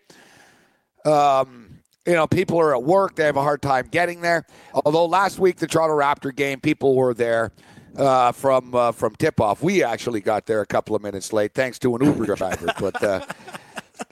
Um, 1.05 1.79
you 2.05 2.13
know, 2.13 2.27
people 2.27 2.59
are 2.59 2.73
at 2.75 2.83
work; 2.83 3.15
they 3.15 3.25
have 3.25 3.37
a 3.37 3.41
hard 3.41 3.61
time 3.61 3.87
getting 3.91 4.21
there. 4.21 4.45
Although 4.73 5.05
last 5.05 5.39
week 5.39 5.57
the 5.57 5.67
Toronto 5.67 5.95
Raptor 5.97 6.35
game, 6.35 6.59
people 6.59 6.95
were 6.95 7.13
there 7.13 7.51
uh, 7.97 8.31
from 8.31 8.73
uh, 8.75 8.91
from 8.91 9.15
tip 9.15 9.39
off. 9.39 9.61
We 9.63 9.83
actually 9.83 10.21
got 10.21 10.45
there 10.45 10.61
a 10.61 10.65
couple 10.65 10.95
of 10.95 11.01
minutes 11.01 11.33
late, 11.33 11.53
thanks 11.53 11.79
to 11.79 11.95
an 11.95 12.03
Uber 12.03 12.25
driver. 12.35 12.73
But 12.79 13.03
uh, 13.03 13.25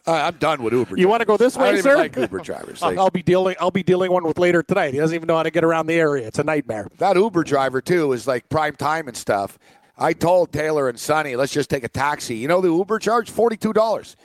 I'm 0.07 0.35
done 0.37 0.63
with 0.63 0.73
Uber. 0.73 0.97
You 0.97 1.07
want 1.07 1.21
to 1.21 1.25
go 1.25 1.37
this 1.37 1.55
I 1.55 1.59
don't 1.59 1.67
way, 1.67 1.79
even 1.79 1.83
sir? 1.83 1.97
like 1.97 2.15
Uber 2.15 2.39
drivers. 2.39 2.81
Like, 2.81 2.97
I'll 2.97 3.09
be 3.09 3.23
dealing. 3.23 3.55
I'll 3.59 3.71
be 3.71 3.83
dealing 3.83 4.11
one 4.11 4.23
with 4.23 4.39
later 4.39 4.63
tonight. 4.63 4.93
He 4.93 4.99
doesn't 4.99 5.15
even 5.15 5.27
know 5.27 5.37
how 5.37 5.43
to 5.43 5.51
get 5.51 5.63
around 5.63 5.87
the 5.87 5.93
area. 5.95 6.27
It's 6.27 6.39
a 6.39 6.43
nightmare. 6.43 6.87
that 6.97 7.15
Uber 7.15 7.43
driver 7.43 7.81
too 7.81 8.11
is 8.13 8.27
like 8.27 8.47
prime 8.49 8.75
time 8.75 9.07
and 9.07 9.15
stuff. 9.17 9.57
I 9.97 10.13
told 10.13 10.51
Taylor 10.51 10.89
and 10.89 10.99
Sonny, 10.99 11.35
let's 11.35 11.51
just 11.53 11.69
take 11.69 11.83
a 11.83 11.89
taxi. 11.89 12.35
You 12.35 12.47
know 12.47 12.61
the 12.61 12.69
Uber 12.69 12.99
charge 12.99 13.29
forty 13.29 13.57
two 13.57 13.73
dollars. 13.73 14.15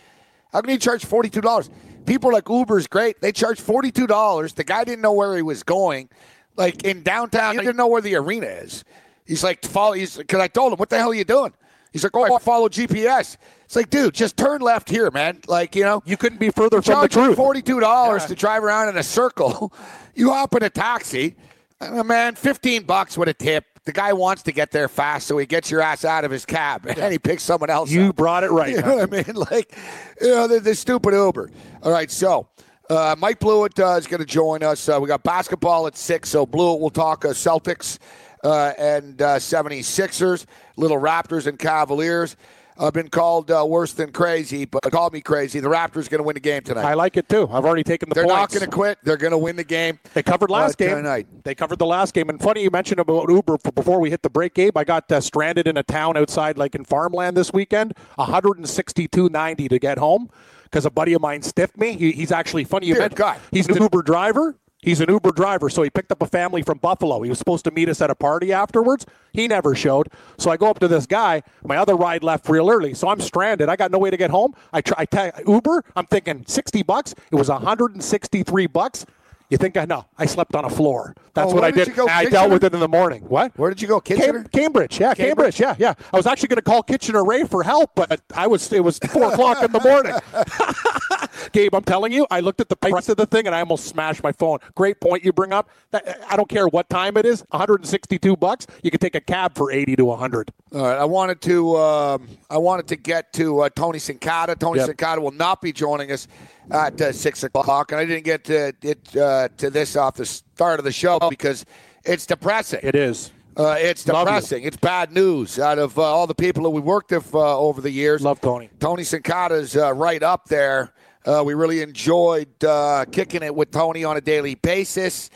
How 0.53 0.61
can 0.61 0.71
you 0.71 0.79
charge 0.79 1.05
forty 1.05 1.29
two 1.29 1.41
dollars? 1.43 1.71
People 2.07 2.31
are 2.31 2.35
like 2.35 2.49
Uber's 2.49 2.87
great. 2.87 3.21
They 3.21 3.33
charge 3.33 3.61
forty 3.61 3.91
two 3.91 4.07
dollars. 4.07 4.53
The 4.55 4.65
guy 4.65 4.85
didn't 4.85 5.03
know 5.03 5.13
where 5.13 5.37
he 5.37 5.43
was 5.43 5.63
going. 5.63 6.09
Like 6.57 6.85
in 6.85 7.03
downtown, 7.03 7.55
he 7.55 7.61
didn't 7.61 7.77
know 7.77 7.89
where 7.89 8.01
the 8.01 8.15
arena 8.15 8.47
is. 8.47 8.85
He's 9.27 9.43
like, 9.45 9.65
follow. 9.65 9.93
He's 9.93 10.17
because 10.17 10.41
I 10.41 10.49
told 10.49 10.73
him, 10.73 10.79
what 10.79 10.89
the 10.91 10.99
hell 10.99 11.11
are 11.11 11.15
you 11.15 11.25
doing? 11.25 11.53
He's 11.93 12.05
like, 12.05 12.15
oh, 12.15 12.35
I 12.35 12.39
follow 12.39 12.69
GPS. 12.69 13.37
It's 13.65 13.75
like, 13.75 13.89
dude, 13.91 14.15
just 14.15 14.37
turn 14.37 14.61
left 14.61 14.89
here, 14.91 15.11
man. 15.11 15.41
Like, 15.49 15.75
you 15.75 15.83
know, 15.83 16.03
You 16.05 16.17
couldn't 16.17 16.39
be 16.39 16.51
further 16.51 16.83
from 16.83 17.01
the 17.01 17.09
truth. 17.09 17.37
forty-two 17.37 17.81
dollars 17.81 18.27
to 18.27 18.35
drive 18.35 18.63
around 18.63 18.91
in 18.91 18.97
a 18.99 19.03
circle. 19.03 19.73
you 20.15 20.31
hop 20.33 20.55
in 20.55 20.63
a 20.63 20.71
taxi. 20.71 21.37
Uh, 21.81 22.03
man, 22.03 22.35
15 22.35 22.85
bucks 22.85 23.19
with 23.19 23.29
a 23.29 23.35
tip. 23.35 23.65
The 23.85 23.93
guy 23.93 24.13
wants 24.15 24.43
to 24.45 24.53
get 24.53 24.71
there 24.71 24.89
fast, 24.89 25.27
so 25.27 25.37
he 25.39 25.45
gets 25.47 25.71
your 25.71 25.81
ass 25.83 26.05
out 26.07 26.25
of 26.25 26.31
his 26.31 26.45
cab 26.47 26.87
and 26.89 27.13
he 27.13 27.19
picks 27.19 27.43
someone 27.43 27.71
else. 27.71 27.91
You 27.91 28.09
up. 28.09 28.17
brought 28.17 28.45
it 28.45 28.51
right. 28.51 28.71
You 28.77 28.83
know 28.83 28.97
what 28.97 29.13
I 29.13 29.23
mean? 29.23 29.35
Like, 29.37 29.77
you 30.21 30.29
know, 30.29 30.49
the, 30.49 30.61
the 30.61 30.75
stupid 30.75 31.13
Uber. 31.13 31.51
All 31.83 31.93
right, 31.93 32.11
so 32.11 32.49
uh, 32.89 33.15
Mike 33.19 33.41
Blewett 33.41 33.79
uh, 33.79 33.91
is 33.99 34.07
going 34.07 34.21
to 34.21 34.27
join 34.27 34.63
us. 34.63 34.89
Uh, 34.89 34.99
we 35.01 35.07
got 35.07 35.23
basketball 35.23 35.87
at 35.87 35.97
6, 35.97 36.29
so 36.29 36.47
Blewett 36.47 36.81
will 36.81 36.91
talk 36.91 37.25
uh, 37.25 37.29
Celtics 37.29 37.99
uh, 38.47 38.73
and 38.79 39.21
uh, 39.21 39.37
76ers, 39.37 40.47
little 40.77 40.99
Raptors 40.99 41.47
and 41.47 41.59
Cavaliers. 41.59 42.37
I've 42.79 42.93
been 42.93 43.09
called 43.09 43.51
uh, 43.51 43.65
worse 43.67 43.95
than 43.95 44.13
crazy, 44.13 44.67
but 44.67 44.83
call 44.83 45.09
me 45.09 45.23
crazy. 45.23 45.61
The 45.61 45.69
Raptors 45.69 46.11
going 46.11 46.19
to 46.19 46.23
win 46.23 46.35
the 46.35 46.41
game 46.41 46.63
tonight. 46.63 46.85
I 46.85 46.93
like 46.93 47.17
it 47.17 47.27
too. 47.27 47.49
I've 47.51 47.65
already 47.65 47.83
taken 47.83 48.11
the 48.11 48.15
They're 48.15 48.27
not 48.27 48.51
going 48.51 48.65
to 48.65 48.71
quit. 48.71 48.99
They're 49.03 49.17
going 49.17 49.31
to 49.31 49.39
win 49.39 49.57
the 49.57 49.65
game. 49.65 49.99
They 50.13 50.23
covered 50.23 50.51
last 50.51 50.81
uh, 50.81 50.85
game. 50.85 50.97
tonight. 50.97 51.27
They 51.43 51.55
covered 51.55 51.79
the 51.79 51.87
last 51.87 52.13
game. 52.13 52.29
And 52.29 52.39
funny 52.39 52.63
you 52.63 52.71
mentioned 52.71 53.01
about 53.01 53.31
Uber 53.31 53.57
before 53.75 53.99
we 53.99 54.11
hit 54.11 54.23
the 54.23 54.29
break, 54.29 54.53
Gabe. 54.53 54.77
I 54.77 54.85
got 54.85 55.11
uh, 55.11 55.23
stranded 55.23 55.67
in 55.67 55.79
a 55.79 55.83
town 55.83 56.19
outside, 56.19 56.59
like 56.59 56.75
in 56.75 56.85
farmland 56.85 57.35
this 57.35 57.51
weekend. 57.51 57.95
162.90 58.19 59.71
to 59.71 59.79
get 59.79 59.97
home 59.97 60.29
because 60.65 60.85
a 60.85 60.91
buddy 60.91 61.15
of 61.15 61.23
mine 61.23 61.41
stiffed 61.41 61.79
me. 61.79 61.97
He, 61.97 62.13
he's 62.13 62.31
actually 62.31 62.65
funny. 62.65 62.89
You 62.89 62.95
Dear 62.95 63.05
mentioned 63.05 63.19
God. 63.19 63.41
he's 63.51 63.69
an 63.69 63.81
Uber 63.81 64.03
driver. 64.03 64.59
He's 64.87 65.01
an 65.01 65.11
Uber 65.11 65.33
driver, 65.33 65.69
so 65.69 65.83
he 65.83 65.91
picked 65.91 66.13
up 66.13 66.23
a 66.23 66.27
family 66.27 66.63
from 66.63 66.79
Buffalo. 66.79 67.21
He 67.23 67.29
was 67.29 67.41
supposed 67.41 67.65
to 67.65 67.73
meet 67.73 67.89
us 67.89 68.01
at 68.01 68.09
a 68.09 68.15
party 68.15 68.53
afterwards. 68.53 69.05
He 69.33 69.49
never 69.49 69.75
showed. 69.75 70.11
So 70.39 70.49
I 70.49 70.57
go 70.57 70.71
up 70.71 70.79
to 70.79 70.87
this 70.87 71.07
guy. 71.07 71.43
My 71.65 71.77
other 71.77 71.97
ride 71.97 72.23
left 72.23 72.49
real 72.49 72.71
early, 72.71 72.95
so 72.95 73.09
I'm 73.09 73.21
stranded. 73.21 73.69
I 73.69 73.75
got 73.75 73.91
no 73.91 73.99
way 73.99 74.11
to 74.11 74.17
get 74.17 74.31
home. 74.31 74.55
I 74.73 74.83
try 74.83 74.97
I 75.01 75.05
ta- 75.05 75.33
Uber. 75.45 75.83
I'm 75.97 76.07
thinking 76.07 76.45
60 76.47 76.85
bucks. 76.85 77.17
It 77.33 77.35
was 77.35 77.49
163 77.49 78.67
bucks. 78.69 79.05
You 79.49 79.57
think 79.59 79.77
I 79.77 79.85
know? 79.85 80.05
I 80.19 80.27
slept 80.27 80.57
on 80.57 80.65
a 80.65 80.71
floor. 80.71 81.15
That's 81.35 81.53
Oh, 81.53 81.55
what 81.55 81.63
I 81.63 81.71
did 81.71 81.95
did. 81.95 81.99
I 82.09 82.25
dealt 82.25 82.51
with 82.51 82.65
it 82.65 82.75
in 82.75 82.81
the 82.81 82.89
morning. 82.89 83.23
What? 83.23 83.57
Where 83.57 83.71
did 83.71 83.81
you 83.81 83.87
go, 83.87 84.01
Kitchener? 84.01 84.41
Cam- 84.43 84.49
Cambridge, 84.49 84.99
yeah, 84.99 85.15
Cambridge? 85.15 85.61
yeah, 85.61 85.77
yeah. 85.79 85.95
I 86.13 86.17
was 86.17 86.27
actually 86.27 86.49
going 86.49 86.57
to 86.57 86.63
call 86.63 86.83
Kitchener 86.83 87.25
Ray 87.25 87.45
for 87.45 87.63
help, 87.63 87.93
but 87.95 88.21
I 88.35 88.49
was 88.49 88.73
it 88.73 88.83
was 88.83 88.99
four 88.99 89.33
o'clock 89.33 89.63
in 89.63 89.71
the 89.71 89.81
morning. 89.81 90.15
Gabe, 91.53 91.75
I'm 91.75 91.85
telling 91.85 92.13
you, 92.13 92.27
I 92.31 92.41
looked 92.41 92.61
at 92.61 92.69
the 92.69 92.77
price 92.77 93.09
of 93.09 93.17
the 93.19 93.27
thing 93.27 93.47
and 93.47 93.55
I 93.55 93.61
almost 93.61 93.85
smashed 93.87 94.23
my 94.23 94.33
phone. 94.33 94.59
Great 94.75 95.01
point 95.01 95.25
you 95.25 95.33
bring 95.33 95.53
up. 95.53 95.69
That, 95.93 96.19
I 96.29 96.37
don't 96.37 96.49
care 96.49 96.67
what 96.67 96.89
time 96.89 97.17
it 97.17 97.25
is, 97.25 97.45
162 97.51 98.37
bucks. 98.37 98.67
You 98.83 98.91
can 98.91 98.99
take 98.99 99.15
a 99.15 99.21
cab 99.21 99.55
for 99.55 99.71
80 99.71 99.97
to 99.97 100.05
100. 100.05 100.51
All 100.75 100.81
right, 100.83 100.99
I 100.99 101.05
wanted 101.05 101.41
to 101.43 101.77
um, 101.77 102.29
I 102.51 102.59
wanted 102.59 102.89
to 102.89 102.97
get 102.97 103.33
to 103.35 103.61
uh, 103.61 103.69
Tony 103.75 103.99
Sincata. 103.99 104.59
Tony 104.59 104.81
Yep. 104.81 104.91
Sincata 104.91 105.19
will 105.21 105.31
not 105.31 105.63
be 105.63 105.73
joining 105.73 106.11
us 106.11 106.27
at 106.71 107.01
uh, 107.01 107.13
six 107.13 107.43
o'clock, 107.45 107.93
and 107.93 108.01
I 108.01 108.05
didn't 108.05 108.25
get 108.25 108.45
to 108.45 108.73
it 108.83 109.17
uh, 109.17 109.49
to 109.57 109.71
this 109.71 109.97
off 109.97 110.17
the 110.17 110.27
start 110.27 110.79
of 110.79 110.85
the 110.85 110.93
show 110.93 111.19
because 111.31 111.65
it's 112.05 112.27
depressing. 112.27 112.81
It 112.83 112.95
is. 112.95 113.33
Uh, 113.57 113.77
it's 113.79 114.05
depressing. 114.05 114.65
It's 114.65 114.77
bad 114.77 115.13
news. 115.13 115.59
Out 115.59 115.79
of 115.79 115.99
uh, 115.99 116.03
all 116.03 116.27
the 116.27 116.35
people 116.35 116.65
that 116.65 116.71
we 116.71 116.81
worked 116.81 117.11
with 117.11 117.35
uh, 117.35 117.59
over 117.59 117.81
the 117.81 117.91
years, 117.91 118.21
Love 118.21 118.41
Tony. 118.41 118.69
Tony 118.81 119.03
Sincata's 119.03 119.77
uh, 119.77 119.95
right 119.95 120.23
up 120.23 120.47
there. 120.47 120.93
Uh, 121.25 121.43
we 121.45 121.55
really 121.55 121.81
enjoyed 121.81 122.63
uh, 122.63 123.05
kicking 123.11 123.43
it 123.43 123.55
with 123.55 123.71
Tony 123.71 124.05
on 124.05 124.17
a 124.17 124.21
daily 124.21 124.55
basis, 124.57 125.31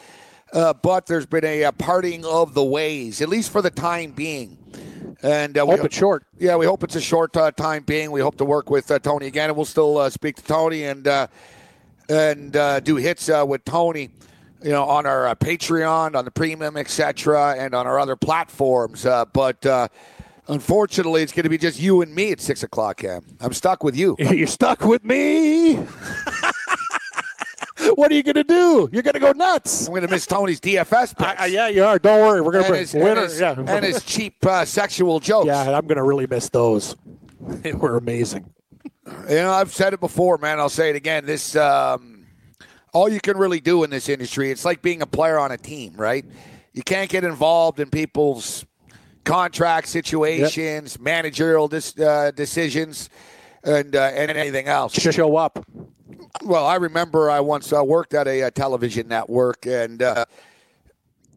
uh, 0.52 0.72
but 0.74 1.06
there's 1.06 1.26
been 1.26 1.44
a, 1.44 1.64
uh 1.64 1.72
parting 1.72 2.24
of 2.24 2.54
the 2.54 2.62
ways, 2.62 3.20
at 3.22 3.28
least 3.28 3.50
for 3.50 3.62
the 3.62 3.70
time 3.70 4.12
being. 4.12 4.56
And 5.22 5.58
uh, 5.58 5.66
we 5.66 5.76
Hope 5.76 5.86
it's 5.86 5.96
short. 5.96 6.24
Yeah, 6.38 6.56
we 6.56 6.66
hope 6.66 6.82
it's 6.82 6.96
a 6.96 7.00
short 7.00 7.36
uh, 7.36 7.50
time 7.50 7.82
being. 7.82 8.10
We 8.10 8.20
hope 8.20 8.36
to 8.38 8.44
work 8.44 8.70
with 8.70 8.90
uh, 8.90 8.98
Tony 8.98 9.26
again, 9.26 9.50
and 9.50 9.56
we'll 9.56 9.66
still 9.66 9.98
uh, 9.98 10.10
speak 10.10 10.36
to 10.36 10.42
Tony 10.42 10.84
and 10.84 11.06
uh, 11.06 11.26
and 12.08 12.56
uh, 12.56 12.80
do 12.80 12.96
hits 12.96 13.28
uh, 13.28 13.44
with 13.46 13.64
Tony. 13.64 14.10
You 14.62 14.70
know, 14.70 14.84
on 14.84 15.06
our 15.06 15.26
uh, 15.26 15.34
Patreon, 15.34 16.14
on 16.14 16.26
the 16.26 16.30
premium, 16.30 16.76
etc., 16.76 17.54
and 17.56 17.74
on 17.74 17.86
our 17.86 17.98
other 17.98 18.14
platforms. 18.14 19.06
Uh, 19.06 19.24
but 19.24 19.64
uh, 19.64 19.88
unfortunately, 20.48 21.22
it's 21.22 21.32
going 21.32 21.44
to 21.44 21.48
be 21.48 21.56
just 21.56 21.80
you 21.80 22.02
and 22.02 22.14
me 22.14 22.32
at 22.32 22.40
six 22.42 22.62
o'clock. 22.62 22.98
Cam, 22.98 23.24
I'm 23.40 23.54
stuck 23.54 23.82
with 23.82 23.96
you. 23.96 24.16
You're 24.18 24.46
stuck 24.46 24.84
with 24.84 25.02
me. 25.02 25.78
what 27.94 28.10
are 28.10 28.14
you 28.14 28.22
going 28.22 28.34
to 28.34 28.44
do? 28.44 28.88
You're 28.92 29.02
going 29.02 29.14
to 29.14 29.20
go 29.20 29.32
nuts. 29.32 29.86
I'm 29.86 29.92
going 29.92 30.02
to 30.06 30.08
miss 30.08 30.26
Tony's 30.26 30.60
DFS 30.60 31.16
picks. 31.16 31.50
Yeah, 31.52 31.68
you 31.68 31.84
are. 31.84 31.98
Don't 31.98 32.20
worry. 32.20 32.40
We're 32.40 32.52
going 32.52 32.64
to 32.64 32.70
bring 32.70 32.80
his, 32.80 32.94
and 32.94 33.18
his- 33.18 33.40
yeah. 33.40 33.54
and 33.58 33.84
his 33.84 34.02
cheap 34.04 34.44
uh, 34.44 34.64
sexual 34.64 35.20
jokes. 35.20 35.46
yeah, 35.46 35.76
I'm 35.76 35.86
going 35.86 35.96
to 35.96 36.02
really 36.02 36.26
miss 36.26 36.48
those. 36.48 36.96
They 37.40 37.72
were 37.72 37.96
amazing. 37.96 38.52
You 39.28 39.36
know, 39.36 39.52
I've 39.52 39.72
said 39.72 39.92
it 39.94 40.00
before, 40.00 40.38
man. 40.38 40.60
I'll 40.60 40.68
say 40.68 40.90
it 40.90 40.96
again. 40.96 41.24
This, 41.26 41.56
um, 41.56 42.26
all 42.92 43.08
you 43.08 43.20
can 43.20 43.36
really 43.36 43.60
do 43.60 43.82
in 43.82 43.90
this 43.90 44.08
industry, 44.08 44.50
it's 44.50 44.64
like 44.64 44.82
being 44.82 45.02
a 45.02 45.06
player 45.06 45.38
on 45.38 45.50
a 45.50 45.56
team, 45.56 45.94
right? 45.96 46.24
You 46.72 46.82
can't 46.82 47.10
get 47.10 47.24
involved 47.24 47.80
in 47.80 47.90
people's 47.90 48.64
contract 49.24 49.88
situations, 49.88 50.98
managerial 51.00 51.66
dis, 51.68 51.98
uh, 51.98 52.30
decisions, 52.34 53.10
and 53.64 53.96
uh, 53.96 54.02
and 54.14 54.30
anything 54.30 54.66
else. 54.68 54.92
Show 54.94 55.36
up. 55.36 55.64
Well, 56.42 56.66
I 56.66 56.76
remember 56.76 57.30
I 57.30 57.40
once 57.40 57.72
uh, 57.72 57.82
worked 57.84 58.14
at 58.14 58.28
a, 58.28 58.44
uh 58.44 58.50
television 58.50 59.08
network, 59.08 59.66
and 59.66 60.02
uh, 60.02 60.24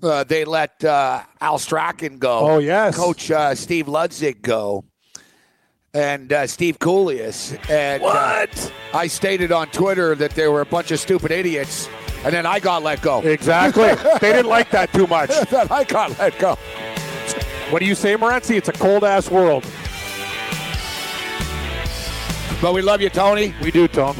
uh, 0.01 0.23
they 0.23 0.45
let 0.45 0.83
uh, 0.83 1.23
Al 1.41 1.57
Strachan 1.57 2.19
go. 2.19 2.39
Oh, 2.39 2.57
yes. 2.59 2.95
Coach 2.95 3.31
uh, 3.31 3.55
Steve 3.55 3.87
Ludzik 3.87 4.41
go, 4.41 4.85
and 5.93 6.31
uh, 6.31 6.47
Steve 6.47 6.79
Kouleas. 6.79 7.57
And 7.69 8.01
What? 8.03 8.73
I 8.93 9.07
stated 9.07 9.51
on 9.51 9.67
Twitter 9.67 10.15
that 10.15 10.31
they 10.31 10.47
were 10.47 10.61
a 10.61 10.65
bunch 10.65 10.91
of 10.91 10.99
stupid 10.99 11.31
idiots, 11.31 11.89
and 12.23 12.33
then 12.33 12.45
I 12.45 12.59
got 12.59 12.83
let 12.83 13.01
go. 13.01 13.21
Exactly. 13.21 13.93
they 14.21 14.33
didn't 14.33 14.47
like 14.49 14.69
that 14.71 14.93
too 14.93 15.07
much. 15.07 15.29
then 15.49 15.67
I 15.71 15.83
got 15.83 16.17
let 16.19 16.37
go. 16.37 16.55
What 17.69 17.79
do 17.79 17.85
you 17.85 17.95
say, 17.95 18.15
Morency? 18.15 18.57
It's 18.57 18.69
a 18.69 18.73
cold 18.73 19.03
ass 19.03 19.31
world. 19.31 19.65
But 22.61 22.73
we 22.73 22.81
love 22.81 23.01
you, 23.01 23.09
Tony. 23.09 23.53
We 23.61 23.71
do, 23.71 23.87
Tom. 23.87 24.15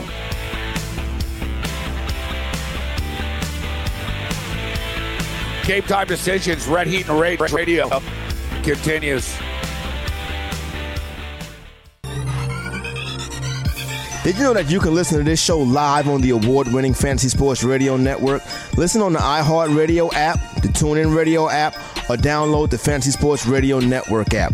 Game 5.66 5.84
time 5.84 6.08
decisions. 6.08 6.68
Red 6.68 6.88
Heat 6.88 7.08
and 7.08 7.20
Rage 7.20 7.40
Radio 7.52 7.90
continues. 8.64 9.34
Did 14.24 14.38
you 14.38 14.44
know 14.44 14.54
that 14.54 14.70
you 14.70 14.80
can 14.80 14.96
listen 14.96 15.18
to 15.18 15.24
this 15.26 15.44
show 15.44 15.60
live 15.60 16.08
on 16.08 16.22
the 16.22 16.30
award 16.30 16.72
winning 16.72 16.94
Fantasy 16.94 17.28
Sports 17.28 17.62
Radio 17.62 17.98
Network? 17.98 18.42
Listen 18.78 19.02
on 19.02 19.12
the 19.12 19.20
iHeartRadio 19.20 20.14
app, 20.14 20.40
the 20.62 20.70
TuneIn 20.70 21.14
Radio 21.14 21.50
app, 21.50 21.76
or 22.10 22.16
download 22.16 22.70
the 22.70 22.78
Fantasy 22.78 23.12
Sports 23.12 23.46
Radio 23.46 23.80
Network 23.80 24.34
app. 24.34 24.54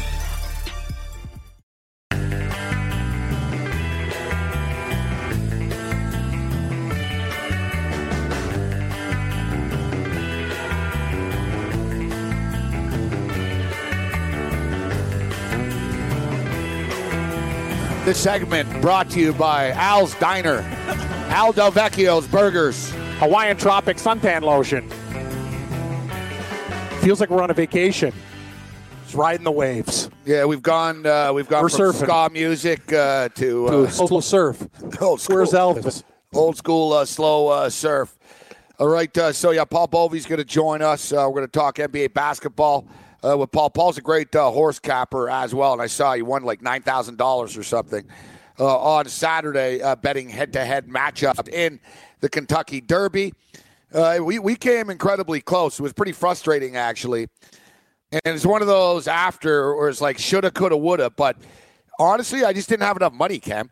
This 18.03 18.19
segment 18.21 18.81
brought 18.81 19.09
to 19.11 19.19
you 19.19 19.31
by 19.31 19.69
Al's 19.71 20.15
Diner, 20.15 20.59
Al 21.29 21.51
Del 21.53 21.71
Vecchio's 21.71 22.27
Burgers. 22.27 22.91
Hawaiian 23.19 23.55
Tropic 23.57 23.97
suntan 23.97 24.41
lotion. 24.41 24.89
Feels 27.01 27.19
like 27.19 27.29
we're 27.29 27.43
on 27.43 27.51
a 27.51 27.53
vacation. 27.53 28.11
Just 29.03 29.13
riding 29.13 29.43
the 29.43 29.51
waves. 29.51 30.09
Yeah, 30.25 30.45
we've 30.45 30.63
gone. 30.63 31.05
Uh, 31.05 31.31
we've 31.31 31.47
gone 31.47 31.61
We're 31.61 31.69
from 31.69 31.79
surfing. 31.93 32.05
ska 32.05 32.29
music 32.33 32.91
uh, 32.91 33.29
to 33.35 33.67
uh, 33.67 33.89
slow 33.89 34.19
surf. 34.19 34.67
old 35.01 35.21
school, 35.21 35.35
Where's 35.35 35.51
Elvis? 35.51 36.03
old 36.33 36.57
school 36.57 36.93
uh, 36.93 37.05
slow 37.05 37.49
uh, 37.49 37.69
surf. 37.69 38.17
All 38.79 38.87
right, 38.87 39.15
uh, 39.15 39.31
so 39.31 39.51
yeah, 39.51 39.63
Paul 39.65 39.85
Bovey's 39.87 40.25
going 40.25 40.39
to 40.39 40.45
join 40.45 40.81
us. 40.81 41.11
Uh, 41.13 41.25
we're 41.27 41.41
going 41.41 41.47
to 41.47 41.51
talk 41.51 41.75
NBA 41.75 42.15
basketball 42.15 42.87
uh, 43.23 43.37
with 43.37 43.51
Paul. 43.51 43.69
Paul's 43.69 43.97
a 43.97 44.01
great 44.01 44.35
uh, 44.35 44.49
horse 44.51 44.79
capper 44.79 45.29
as 45.29 45.53
well, 45.53 45.73
and 45.73 45.81
I 45.81 45.87
saw 45.87 46.13
he 46.13 46.21
won 46.21 46.43
like 46.43 46.61
nine 46.61 46.81
thousand 46.81 47.17
dollars 47.17 47.57
or 47.57 47.63
something 47.63 48.05
uh, 48.59 48.77
on 48.77 49.05
Saturday, 49.05 49.81
uh, 49.81 49.95
betting 49.95 50.29
head-to-head 50.29 50.87
matchup 50.87 51.47
in 51.49 51.79
the 52.19 52.29
Kentucky 52.29 52.81
Derby. 52.81 53.33
Uh, 53.93 54.19
we 54.23 54.39
we 54.39 54.55
came 54.55 54.89
incredibly 54.89 55.41
close. 55.41 55.79
It 55.79 55.83
was 55.83 55.93
pretty 55.93 56.13
frustrating 56.13 56.75
actually, 56.75 57.27
and 58.11 58.21
it's 58.25 58.45
one 58.45 58.61
of 58.61 58.67
those 58.67 59.07
after 59.07 59.75
where 59.75 59.89
it's 59.89 60.01
like 60.01 60.17
shoulda, 60.17 60.51
coulda, 60.51 60.77
woulda. 60.77 61.09
But 61.09 61.37
honestly, 61.99 62.43
I 62.43 62.53
just 62.53 62.69
didn't 62.69 62.83
have 62.83 62.97
enough 62.97 63.13
money, 63.13 63.39
Cam 63.39 63.69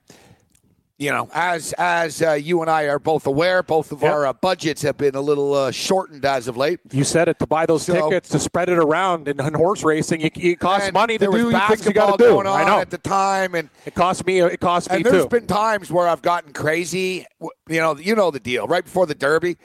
you 1.00 1.12
know, 1.12 1.30
as 1.34 1.74
as 1.78 2.22
uh, 2.22 2.34
you 2.34 2.62
and 2.62 2.70
I 2.70 2.84
are 2.84 3.00
both 3.00 3.26
aware, 3.26 3.64
both 3.64 3.92
of 3.94 4.02
Yep. 4.04 4.12
our 4.12 4.26
uh, 4.28 4.34
budgets 4.34 4.82
have 4.82 4.98
been 4.98 5.16
a 5.16 5.22
little 5.22 5.54
uh, 5.54 5.72
shortened 5.72 6.26
as 6.26 6.48
of 6.50 6.58
late. 6.58 6.82
You 6.92 7.06
said 7.06 7.30
it 7.30 7.40
to 7.40 7.48
buy 7.48 7.66
those 7.66 7.84
So- 7.84 7.94
tickets 7.94 8.28
to 8.30 8.40
spread 8.40 8.68
it 8.70 8.78
around 8.78 9.30
in, 9.30 9.40
in 9.40 9.54
horse 9.54 9.84
racing. 9.84 10.20
It, 10.22 10.38
it 10.38 10.60
costs 10.60 10.92
money 10.92 11.14
to 11.18 11.20
there 11.20 11.32
was 11.32 11.42
do 11.44 11.52
things 11.52 11.86
you 11.86 11.94
got 11.94 12.18
to 12.18 12.24
do. 12.24 12.30
going 12.32 12.46
on 12.48 12.62
I 12.62 12.66
know 12.66 12.80
at 12.82 12.90
the 12.90 12.98
time, 12.98 13.56
and 13.56 13.70
it 13.86 13.96
cost 13.96 14.26
me. 14.26 14.42
It 14.42 14.60
cost 14.60 14.90
me 14.92 14.98
and 14.98 15.06
there's 15.06 15.24
too. 15.24 15.30
been 15.30 15.48
times 15.48 15.90
where 15.90 16.08
I've 16.08 16.22
gotten 16.22 16.52
crazy. 16.52 17.26
You 17.40 17.80
know, 17.80 17.98
you 17.98 18.14
know 18.16 18.30
the 18.30 18.40
deal. 18.42 18.68
Right 18.68 18.84
before 18.84 19.06
the 19.06 19.16
Derby, 19.16 19.56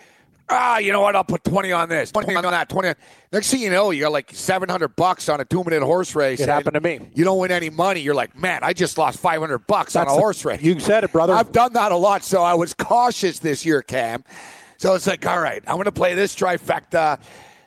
ah, 0.49 0.79
you 0.79 0.93
know 0.93 1.01
what? 1.01 1.17
I'll 1.17 1.25
put 1.25 1.45
twenty 1.45 1.73
on 1.73 1.89
this, 1.89 2.13
twenty 2.13 2.35
on 2.35 2.43
that, 2.43 2.69
twenty. 2.69 2.89
On. 2.89 2.95
Next 3.33 3.51
thing 3.51 3.61
you 3.61 3.71
know, 3.71 3.91
you 3.91 4.03
got 4.03 4.13
like 4.13 4.31
seven 4.35 4.69
hundred 4.69 4.97
bucks 4.97 5.29
on 5.29 5.41
a 5.41 5.45
two 5.45 5.65
minute 5.65 5.83
horse 5.83 6.15
race. 6.15 6.41
It 6.41 6.49
happened 6.49 6.75
to 6.75 6.81
me. 6.81 7.01
You 7.15 7.25
don't 7.25 7.39
win 7.39 7.51
any 7.51 7.71
money. 7.71 8.01
You're 8.01 8.15
like, 8.15 8.37
man, 8.39 8.61
I 8.63 8.73
just 8.73 8.99
lost 8.99 9.19
five 9.19 9.41
hundred 9.41 9.67
bucks 9.67 9.97
on 9.97 10.07
a 10.07 10.11
the- 10.11 10.17
horse 10.17 10.45
race. 10.45 10.63
You 10.63 10.79
said 10.81 11.05
it, 11.05 11.13
brother. 11.13 11.35
I've 11.35 11.53
done 11.53 11.73
that 11.75 11.93
a 11.93 11.97
lot, 11.97 12.25
so 12.25 12.43
I 12.43 12.55
was 12.55 12.75
cautious 12.75 13.39
this 13.39 13.65
year, 13.65 13.83
Cam. 13.83 14.25
So 14.77 14.95
it's 14.95 15.07
like, 15.07 15.25
all 15.27 15.41
right, 15.41 15.63
I'm 15.67 15.77
going 15.77 15.85
to 15.85 15.93
play 15.93 16.15
this 16.15 16.35
trifecta. 16.35 17.19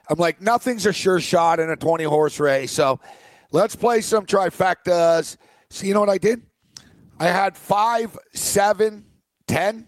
I'm 0.09 0.19
like, 0.19 0.41
nothing's 0.41 0.85
a 0.85 0.93
sure 0.93 1.19
shot 1.19 1.59
in 1.59 1.69
a 1.69 1.75
20 1.75 2.03
horse 2.03 2.39
race, 2.39 2.71
so 2.71 2.99
let's 3.51 3.75
play 3.75 4.01
some 4.01 4.25
trifectas. 4.25 5.37
So 5.69 5.85
you 5.85 5.93
know 5.93 5.99
what 5.99 6.09
I 6.09 6.17
did? 6.17 6.43
I 7.19 7.25
had 7.27 7.57
five, 7.57 8.17
seven, 8.33 9.05
ten. 9.47 9.87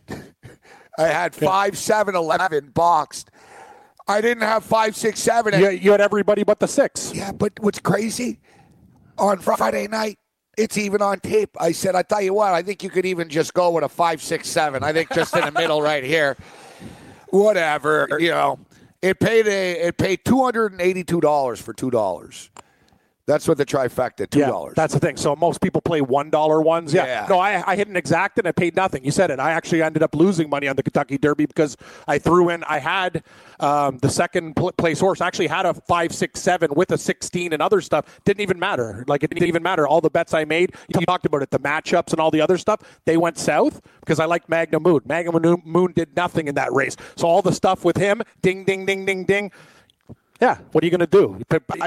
I 0.99 1.07
had 1.07 1.33
five, 1.33 1.77
seven, 1.77 2.15
eleven 2.15 2.69
boxed. 2.69 3.31
I 4.07 4.21
didn't 4.21 4.43
have 4.43 4.65
five, 4.65 4.95
six, 4.95 5.19
seven. 5.19 5.59
you, 5.59 5.69
you 5.69 5.91
had 5.91 6.01
everybody 6.01 6.43
but 6.43 6.59
the 6.59 6.67
six. 6.67 7.13
yeah, 7.13 7.31
but 7.31 7.53
what's 7.59 7.79
crazy? 7.79 8.39
On 9.17 9.37
Friday 9.39 9.87
night, 9.87 10.17
it's 10.57 10.77
even 10.77 11.01
on 11.01 11.19
tape. 11.19 11.55
I 11.59 11.71
said, 11.71 11.95
I 11.95 12.01
tell 12.03 12.21
you 12.21 12.33
what, 12.33 12.53
I 12.53 12.61
think 12.61 12.83
you 12.83 12.89
could 12.89 13.05
even 13.05 13.29
just 13.29 13.53
go 13.53 13.71
with 13.71 13.83
a 13.83 13.89
five, 13.89 14.21
six, 14.21 14.49
seven. 14.49 14.83
I 14.83 14.91
think 14.93 15.13
just 15.13 15.35
in 15.35 15.45
the 15.45 15.51
middle 15.51 15.81
right 15.81 16.03
here. 16.03 16.35
Whatever, 17.29 18.07
you 18.19 18.29
know. 18.29 18.59
It 19.01 19.19
paid 19.19 19.47
a 19.47 19.87
it 19.87 19.97
paid 19.97 20.25
two 20.25 20.43
hundred 20.43 20.73
and 20.73 20.81
eighty 20.81 21.05
two 21.05 21.21
dollars 21.21 21.61
for 21.61 21.73
two 21.73 21.89
dollars. 21.89 22.49
That's 23.29 23.47
what 23.47 23.59
the 23.59 23.65
trifecta, 23.65 24.27
two 24.27 24.39
Yeah, 24.39 24.47
dollars. 24.47 24.73
that's 24.75 24.91
the 24.91 24.99
thing. 24.99 25.15
So 25.15 25.35
most 25.35 25.61
people 25.61 25.81
play 25.81 26.01
one 26.01 26.31
dollar 26.31 26.61
ones. 26.63 26.91
Yeah. 26.91 27.05
Yeah. 27.05 27.27
No, 27.29 27.37
I, 27.37 27.63
I 27.65 27.75
hit 27.75 27.87
an 27.87 27.95
exact 27.95 28.39
and 28.39 28.47
I 28.47 28.51
paid 28.51 28.75
nothing. 28.75 29.05
You 29.05 29.11
said 29.11 29.29
it. 29.29 29.39
I 29.39 29.51
actually 29.51 29.83
ended 29.83 30.01
up 30.01 30.15
losing 30.15 30.49
money 30.49 30.67
on 30.67 30.75
the 30.75 30.81
Kentucky 30.81 31.19
Derby 31.19 31.45
because 31.45 31.77
I 32.07 32.17
threw 32.17 32.49
in. 32.49 32.63
I 32.63 32.79
had 32.79 33.23
um, 33.59 33.99
the 33.99 34.09
second 34.09 34.55
pl- 34.55 34.71
place 34.71 34.99
horse. 34.99 35.21
I 35.21 35.27
actually 35.27 35.45
had 35.45 35.67
a 35.67 35.75
five, 35.75 36.11
six, 36.11 36.41
seven 36.41 36.71
with 36.75 36.91
a 36.91 36.97
sixteen 36.97 37.53
and 37.53 37.61
other 37.61 37.81
stuff. 37.81 38.19
Didn't 38.25 38.41
even 38.41 38.57
matter. 38.57 39.05
Like 39.07 39.23
it 39.23 39.29
didn't 39.29 39.47
even 39.47 39.61
matter. 39.61 39.87
All 39.87 40.01
the 40.01 40.09
bets 40.09 40.33
I 40.33 40.43
made. 40.45 40.73
You 40.87 41.05
talked 41.05 41.27
about 41.27 41.43
it. 41.43 41.51
The 41.51 41.59
matchups 41.59 42.11
and 42.13 42.19
all 42.19 42.31
the 42.31 42.41
other 42.41 42.57
stuff. 42.57 42.81
They 43.05 43.17
went 43.17 43.37
south 43.37 43.79
because 43.99 44.19
I 44.19 44.25
liked 44.25 44.49
Magnum 44.49 44.81
Moon. 44.81 45.01
Magnum 45.05 45.39
Moon, 45.39 45.61
Moon 45.65 45.93
did 45.95 46.15
nothing 46.15 46.47
in 46.47 46.55
that 46.55 46.73
race. 46.73 46.95
So 47.15 47.27
all 47.27 47.43
the 47.43 47.53
stuff 47.53 47.85
with 47.85 47.95
him, 47.95 48.23
ding, 48.41 48.63
ding, 48.65 48.87
ding, 48.87 49.05
ding, 49.05 49.23
ding. 49.25 49.51
Yeah, 50.41 50.57
what 50.71 50.83
are 50.83 50.87
you 50.87 50.91
going 50.91 50.99
to 51.01 51.07
do? 51.07 51.41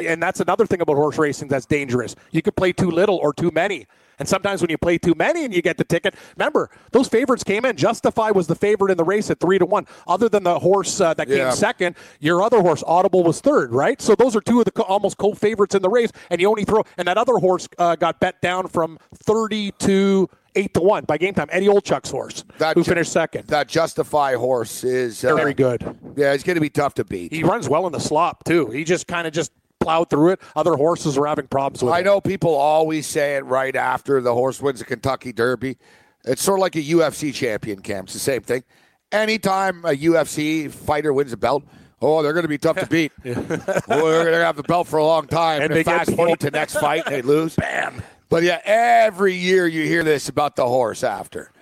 And 0.06 0.22
that's 0.22 0.40
another 0.40 0.66
thing 0.66 0.80
about 0.82 0.96
horse 0.96 1.16
racing 1.18 1.48
that's 1.48 1.64
dangerous. 1.66 2.14
You 2.32 2.42
could 2.42 2.54
play 2.56 2.72
too 2.72 2.90
little 2.90 3.16
or 3.16 3.32
too 3.32 3.50
many. 3.52 3.86
And 4.18 4.28
sometimes 4.28 4.60
when 4.60 4.70
you 4.70 4.76
play 4.78 4.98
too 4.98 5.14
many 5.16 5.44
and 5.46 5.54
you 5.54 5.62
get 5.62 5.78
the 5.78 5.84
ticket, 5.84 6.14
remember 6.36 6.70
those 6.92 7.08
favorites 7.08 7.42
came 7.42 7.64
in. 7.64 7.76
Justify 7.76 8.30
was 8.30 8.46
the 8.46 8.54
favorite 8.54 8.90
in 8.92 8.98
the 8.98 9.04
race 9.04 9.30
at 9.30 9.40
three 9.40 9.58
to 9.58 9.64
one. 9.64 9.86
Other 10.06 10.28
than 10.28 10.42
the 10.44 10.58
horse 10.58 11.00
uh, 11.00 11.14
that 11.14 11.28
Yeah. 11.28 11.44
came 11.48 11.52
second, 11.52 11.96
your 12.20 12.42
other 12.42 12.60
horse 12.60 12.84
Audible 12.86 13.24
was 13.24 13.40
third, 13.40 13.72
right? 13.72 14.00
So 14.02 14.14
those 14.14 14.36
are 14.36 14.40
two 14.42 14.58
of 14.60 14.66
the 14.66 14.70
co- 14.70 14.82
almost 14.82 15.16
co-favorites 15.16 15.74
in 15.74 15.82
the 15.82 15.88
race, 15.88 16.12
and 16.30 16.40
you 16.40 16.48
only 16.48 16.64
throw. 16.64 16.84
And 16.98 17.08
that 17.08 17.16
other 17.18 17.36
horse 17.38 17.68
uh, 17.78 17.96
got 17.96 18.20
bet 18.20 18.40
down 18.42 18.68
from 18.68 18.98
thirty 19.14 19.72
to 19.80 20.28
eight 20.54 20.74
to 20.74 20.80
one 20.80 21.04
by 21.04 21.18
game 21.18 21.34
time. 21.34 21.48
Eddie 21.50 21.66
Olchuk's 21.68 22.10
horse, 22.10 22.44
that 22.58 22.76
who 22.76 22.82
ju- 22.82 22.90
finished 22.90 23.12
second. 23.12 23.46
That 23.48 23.68
Justify 23.68 24.34
horse 24.34 24.84
is 24.84 25.24
uh, 25.24 25.34
Very 25.34 25.54
good. 25.54 25.82
Yeah, 26.16 26.32
he's 26.32 26.42
going 26.42 26.56
to 26.56 26.60
be 26.60 26.70
tough 26.70 26.94
to 26.94 27.04
beat. 27.04 27.32
He 27.32 27.42
runs 27.42 27.68
well 27.68 27.86
in 27.86 27.92
the 27.92 28.00
slop 28.00 28.44
too. 28.44 28.66
He 28.66 28.84
just 28.84 29.06
kind 29.06 29.26
of 29.26 29.32
just 29.32 29.52
plowed 29.80 30.10
through 30.10 30.30
it. 30.30 30.40
Other 30.54 30.74
horses 30.76 31.18
are 31.18 31.26
having 31.26 31.46
problems 31.48 31.82
with 31.82 31.92
I 31.92 32.00
it. 32.00 32.04
know 32.04 32.20
people 32.20 32.54
always 32.54 33.06
say 33.06 33.36
it 33.36 33.44
right 33.44 33.74
after 33.74 34.20
the 34.20 34.32
horse 34.34 34.60
wins 34.60 34.78
the 34.78 34.84
Kentucky 34.84 35.32
Derby. 35.32 35.76
It's 36.24 36.42
sort 36.42 36.58
of 36.58 36.62
like 36.62 36.76
a 36.76 36.82
UFC 36.82 37.34
champion 37.34 37.80
camp. 37.80 38.06
It's 38.06 38.14
the 38.14 38.20
same 38.20 38.42
thing. 38.42 38.62
Anytime 39.10 39.84
a 39.84 39.88
UFC 39.90 40.70
fighter 40.70 41.12
wins 41.12 41.32
a 41.32 41.36
belt, 41.36 41.64
oh, 42.00 42.22
they're 42.22 42.32
going 42.32 42.44
to 42.44 42.48
be 42.48 42.58
tough 42.58 42.76
to 42.76 42.86
beat. 42.86 43.10
oh, 43.26 43.32
they're 43.32 44.22
going 44.22 44.26
to 44.32 44.44
have 44.44 44.56
the 44.56 44.62
belt 44.62 44.86
for 44.86 44.98
a 44.98 45.04
long 45.04 45.26
time. 45.26 45.62
And 45.62 45.72
And, 45.72 45.74
they 45.74 45.82
fast 45.82 46.12
forward 46.14 46.40
to 46.40 46.50
next 46.50 46.74
fight, 46.78 47.04
they 47.06 47.20
lose. 47.22 47.56
Bam. 47.56 48.02
But 48.32 48.44
yeah, 48.44 48.62
every 48.64 49.34
year 49.34 49.66
you 49.66 49.84
hear 49.84 50.02
this 50.02 50.30
about 50.30 50.56
the 50.56 50.66
horse 50.66 51.04
after. 51.04 51.52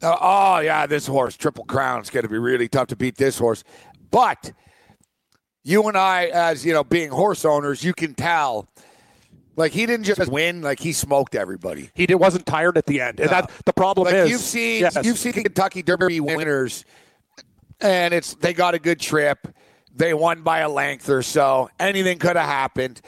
Uh, 0.00 0.16
oh 0.18 0.58
yeah, 0.60 0.86
this 0.86 1.06
horse, 1.06 1.36
Triple 1.36 1.66
Crown, 1.66 2.00
it's 2.00 2.08
going 2.08 2.22
to 2.22 2.30
be 2.30 2.38
really 2.38 2.66
tough 2.66 2.86
to 2.88 2.96
beat 2.96 3.16
this 3.18 3.38
horse. 3.38 3.62
But 4.10 4.52
you 5.64 5.86
and 5.86 5.98
I, 5.98 6.28
as 6.28 6.64
you 6.64 6.72
know, 6.72 6.82
being 6.82 7.10
horse 7.10 7.44
owners, 7.44 7.84
you 7.84 7.92
can 7.92 8.14
tell. 8.14 8.70
Like 9.56 9.72
he 9.72 9.84
didn't 9.84 10.04
just 10.04 10.26
win; 10.30 10.62
like 10.62 10.80
he 10.80 10.94
smoked 10.94 11.34
everybody. 11.34 11.90
He 11.92 12.06
did, 12.06 12.14
wasn't 12.14 12.46
tired 12.46 12.78
at 12.78 12.86
the 12.86 13.02
end, 13.02 13.20
and 13.20 13.28
that 13.28 13.50
the 13.66 13.74
problem 13.74 14.06
Like 14.06 14.14
is 14.14 14.30
you've 14.30 14.40
seen, 14.40 14.80
yes. 14.80 14.96
you've 15.04 15.18
seen 15.18 15.34
Kentucky 15.34 15.82
Derby 15.82 16.20
winners, 16.20 16.86
and 17.82 18.14
it's 18.14 18.32
they 18.36 18.54
got 18.54 18.72
a 18.72 18.78
good 18.78 18.98
trip. 18.98 19.46
They 19.94 20.14
won 20.14 20.40
by 20.40 20.60
a 20.60 20.70
length 20.70 21.10
or 21.10 21.22
so. 21.22 21.68
Anything 21.78 22.18
could 22.18 22.36
have 22.36 22.48
happened. 22.48 23.02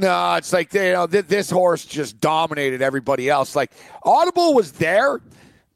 No, 0.00 0.34
it's 0.34 0.52
like 0.52 0.72
you 0.72 0.92
know 0.92 1.06
th- 1.06 1.26
this 1.26 1.50
horse 1.50 1.84
just 1.84 2.20
dominated 2.20 2.82
everybody 2.82 3.28
else. 3.28 3.54
Like 3.54 3.72
Audible 4.02 4.54
was 4.54 4.72
there, 4.72 5.20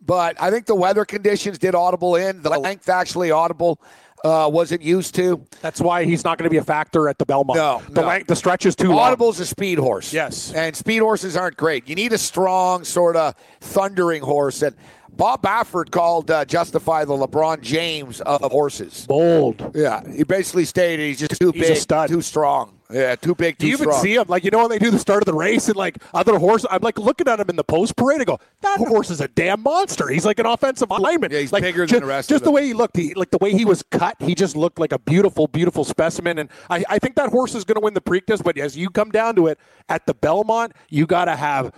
but 0.05 0.41
I 0.41 0.51
think 0.51 0.67
the 0.67 0.75
weather 0.75 1.05
conditions 1.05 1.59
did 1.59 1.75
Audible 1.75 2.17
in. 2.17 2.43
The 2.43 2.51
length 2.59 2.89
actually 2.89 3.31
Audible 3.31 3.81
uh, 4.25 4.49
wasn't 4.51 4.81
used 4.83 5.15
to. 5.17 5.45
That's 5.61 5.81
why 5.81 6.05
he's 6.05 6.25
not 6.25 6.39
going 6.39 6.45
to 6.45 6.51
be 6.51 6.57
a 6.57 6.65
factor 6.65 7.09
at 7.09 7.19
the 7.19 7.27
Belmont. 7.27 7.59
No, 7.59 7.83
the 7.91 8.01
no. 8.01 8.07
length, 8.07 8.27
the 8.27 8.37
stretch 8.37 8.65
is 8.65 8.75
too 8.75 8.89
long. 8.89 8.99
Audible's 9.01 9.39
a 9.39 9.47
speed 9.47 9.79
horse. 9.79 10.13
Yes. 10.13 10.53
And 10.53 10.75
speed 10.75 10.99
horses 10.99 11.37
aren't 11.37 11.59
great. 11.59 11.87
You 11.89 11.95
need 11.95 12.13
a 12.15 12.19
strong, 12.19 12.85
sort 12.85 13.17
of 13.17 13.35
thundering 13.61 14.23
horse. 14.23 14.63
And 14.63 14.75
Bob 15.17 15.43
Baffert 15.43 15.91
called 15.91 16.31
uh, 16.31 16.45
Justify 16.45 17.05
the 17.05 17.15
LeBron 17.15 17.61
James 17.61 18.21
of 18.21 18.43
horses. 18.51 19.07
bold. 19.07 19.71
Yeah. 19.75 20.03
He 20.11 20.25
basically 20.25 20.65
stated 20.65 21.07
he's 21.07 21.21
just 21.21 21.41
too 21.41 21.53
He's 21.53 21.69
big, 21.69 21.77
stud. 21.79 22.09
too 22.09 22.23
strong. 22.23 22.79
Yeah, 22.91 23.17
too 23.17 23.35
big, 23.35 23.59
too 23.59 23.67
you 23.67 23.73
even 23.73 23.91
see 23.95 24.15
him? 24.15 24.27
Like 24.29 24.45
you 24.45 24.51
know 24.51 24.59
when 24.61 24.69
they 24.69 24.79
do 24.79 24.91
the 24.91 24.99
start 24.99 25.23
of 25.23 25.27
the 25.27 25.33
race 25.35 25.69
and 25.69 25.77
like 25.77 25.97
other 26.13 26.39
horses, 26.39 26.67
I'm 26.71 26.83
like 26.83 26.99
looking 26.99 27.27
at 27.29 27.41
him 27.41 27.49
in 27.49 27.57
the 27.57 27.65
post 27.65 27.97
parade. 27.97 28.19
and 28.19 28.27
go, 28.27 28.39
that 28.61 28.79
horse 28.79 29.09
is 29.11 29.21
a 29.23 29.27
damn 29.29 29.63
monster. 29.63 30.07
He's 30.09 30.27
like 30.27 30.39
an 30.39 30.45
offensive 30.47 30.91
lineman. 30.91 31.33
Yeah, 31.33 31.39
he's 31.41 31.51
like, 31.53 31.63
bigger 31.63 31.87
ju- 31.87 31.95
than 31.95 32.03
the 32.03 32.09
rest 32.09 32.29
Just 32.29 32.43
of 32.43 32.45
the 32.45 32.51
way 32.51 32.67
he 32.67 32.75
looked, 32.75 32.97
he, 32.97 33.15
like 33.15 33.31
the 33.31 33.39
way 33.39 33.53
he 33.53 33.65
was 33.65 33.83
cut, 33.91 34.17
he 34.21 34.35
just 34.35 34.55
looked 34.55 34.79
like 34.79 34.93
a 34.93 34.99
beautiful, 34.99 35.49
beautiful 35.49 35.85
specimen. 35.85 36.39
And 36.39 36.51
I, 36.69 36.85
I 36.89 36.99
think 36.99 37.17
that 37.17 37.31
horse 37.31 37.55
is 37.55 37.65
going 37.65 37.77
to 37.77 37.81
win 37.81 37.95
the 37.95 38.03
Preakness. 38.03 38.45
But 38.45 38.59
as 38.59 38.77
you 38.77 38.91
come 38.91 39.11
down 39.11 39.35
to 39.37 39.47
it, 39.47 39.59
at 39.89 40.05
the 40.07 40.15
Belmont, 40.15 40.73
you 40.91 41.07
got 41.07 41.25
to 41.25 41.37
have 41.37 41.73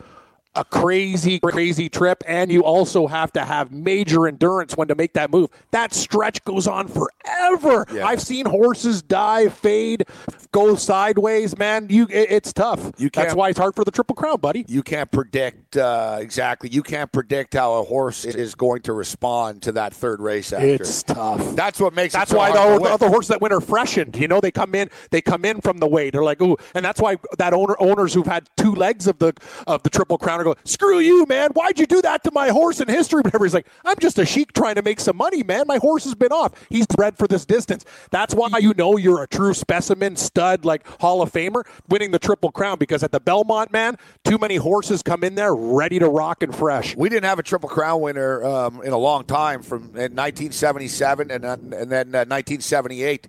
a 0.57 0.65
crazy, 0.65 1.39
crazy 1.41 1.89
trip, 1.89 2.23
and 2.27 2.51
you 2.51 2.65
also 2.65 3.07
have 3.07 3.33
to 3.33 3.45
have 3.45 3.71
major 3.73 4.27
endurance 4.27 4.77
when 4.77 4.89
to 4.89 4.95
make 4.95 5.13
that 5.15 5.31
move. 5.31 5.51
That 5.71 5.93
stretch 5.93 6.43
goes 6.45 6.67
on 6.67 6.89
forever. 6.89 7.87
Yeah. 7.93 8.07
I've 8.07 8.23
seen 8.23 8.47
horses 8.47 9.03
die, 9.03 9.49
fade, 9.49 10.05
go 10.53 10.75
sideways. 10.77 11.57
Man, 11.57 11.87
you 11.91 12.05
it, 12.11 12.31
it's 12.31 12.53
tough. 12.53 12.93
You 12.99 13.11
That's 13.11 13.35
why 13.35 13.51
it's 13.51 13.59
hard 13.59 13.75
for 13.75 13.85
the 13.85 13.91
Triple 13.91 14.17
Crown, 14.17 14.39
buddy. 14.41 14.65
you 14.69 14.83
can't 14.83 15.11
predict 15.11 15.77
uh, 15.77 16.19
exactly. 16.21 16.71
You 16.71 16.83
can't 16.83 17.11
predict 17.11 17.55
how 17.55 17.75
a 17.75 17.85
horse 17.85 18.25
is 18.25 18.55
going 18.55 18.83
to 18.83 18.93
respond 18.93 19.63
to 19.63 19.73
that 19.73 19.95
third 19.95 20.21
race 20.21 20.53
after. 20.53 20.67
It's 20.67 21.03
tough. 21.03 21.55
That's 21.55 21.81
what 21.81 21.95
makes 21.95 22.15
That's 22.15 22.31
it 22.31 22.35
so 22.35 22.39
why 22.39 22.51
the, 22.53 22.79
the 22.79 22.91
other 22.91 23.09
horses 23.09 23.29
that 23.29 23.41
win 23.41 23.53
are 23.53 23.61
freshened. 23.61 24.17
You 24.17 24.29
know, 24.29 24.41
they 24.41 24.51
come 24.51 24.75
in, 24.75 24.91
they 25.11 25.21
come 25.21 25.45
in 25.45 25.61
from 25.61 25.79
the 25.79 25.87
weight. 25.87 26.13
They're 26.13 26.25
like, 26.25 26.41
ooh, 26.41 26.57
and 26.75 26.85
that's 26.85 27.01
why 27.01 27.17
that 27.39 27.53
owner 27.53 27.77
owners 27.79 28.15
who've 28.15 28.27
had 28.27 28.49
two 28.57 28.75
legs 28.75 29.07
of 29.07 29.19
the 29.19 29.33
of 29.67 29.83
the 29.83 29.91
triple 29.91 30.19
crown 30.19 30.41
are 30.41 30.45
going, 30.45 30.57
screw 30.65 30.99
you, 30.99 31.27
man. 31.27 31.51
Why'd 31.53 31.79
you 31.79 31.87
do 31.87 32.03
that 32.03 32.25
to 32.25 32.31
my 32.33 32.49
horse 32.49 32.81
in 32.81 32.89
history? 32.89 33.21
Whatever. 33.25 33.45
He's 33.45 33.55
like, 33.55 33.69
I'm 33.85 33.97
just 34.01 34.19
a 34.19 34.27
sheik 34.27 34.53
trying 34.53 34.77
to 34.77 34.83
make 34.83 35.01
some 35.01 35.17
money, 35.17 35.43
man. 35.43 35.65
My 35.67 35.79
horse 35.79 36.05
has 36.05 36.15
been 36.15 36.33
off. 36.33 36.53
He's 36.69 36.87
bred 36.87 37.17
for 37.19 37.27
this 37.27 37.45
distance. 37.45 37.85
That's 38.11 38.35
why 38.35 38.49
you 38.59 38.75
know 38.77 38.97
you're 38.97 39.23
a 39.23 39.29
true 39.29 39.55
specimen, 39.55 40.17
stud, 40.37 40.65
like 40.67 40.87
Hall 41.01 41.23
of 41.23 41.33
Famer, 41.33 41.65
winning 41.89 42.11
the 42.11 42.19
triple 42.19 42.51
crown. 42.53 42.79
Because 42.79 43.03
at 43.03 43.11
the 43.13 43.21
Belmont, 43.21 43.73
man, 43.73 43.97
too 44.25 44.37
many 44.39 44.57
horses 44.57 45.03
come 45.03 45.25
in 45.25 45.35
there 45.35 45.55
ready 45.55 45.99
to 45.99 46.09
rock 46.09 46.43
and 46.43 46.55
fresh. 46.55 46.95
We 46.97 47.09
didn't 47.09 47.25
have 47.25 47.39
a 47.39 47.43
Triple 47.43 47.69
Crown 47.71 48.01
winner 48.03 48.45
um, 48.45 48.83
in 48.83 48.93
a 48.93 48.99
long 48.99 49.25
time 49.25 49.63
from 49.63 49.83
in 49.97 50.15
1977 50.15 51.31
and, 51.31 51.45
then- 51.45 51.73
and 51.73 51.91
then 51.91 52.09
uh, 52.15 52.25
1978 52.29 53.29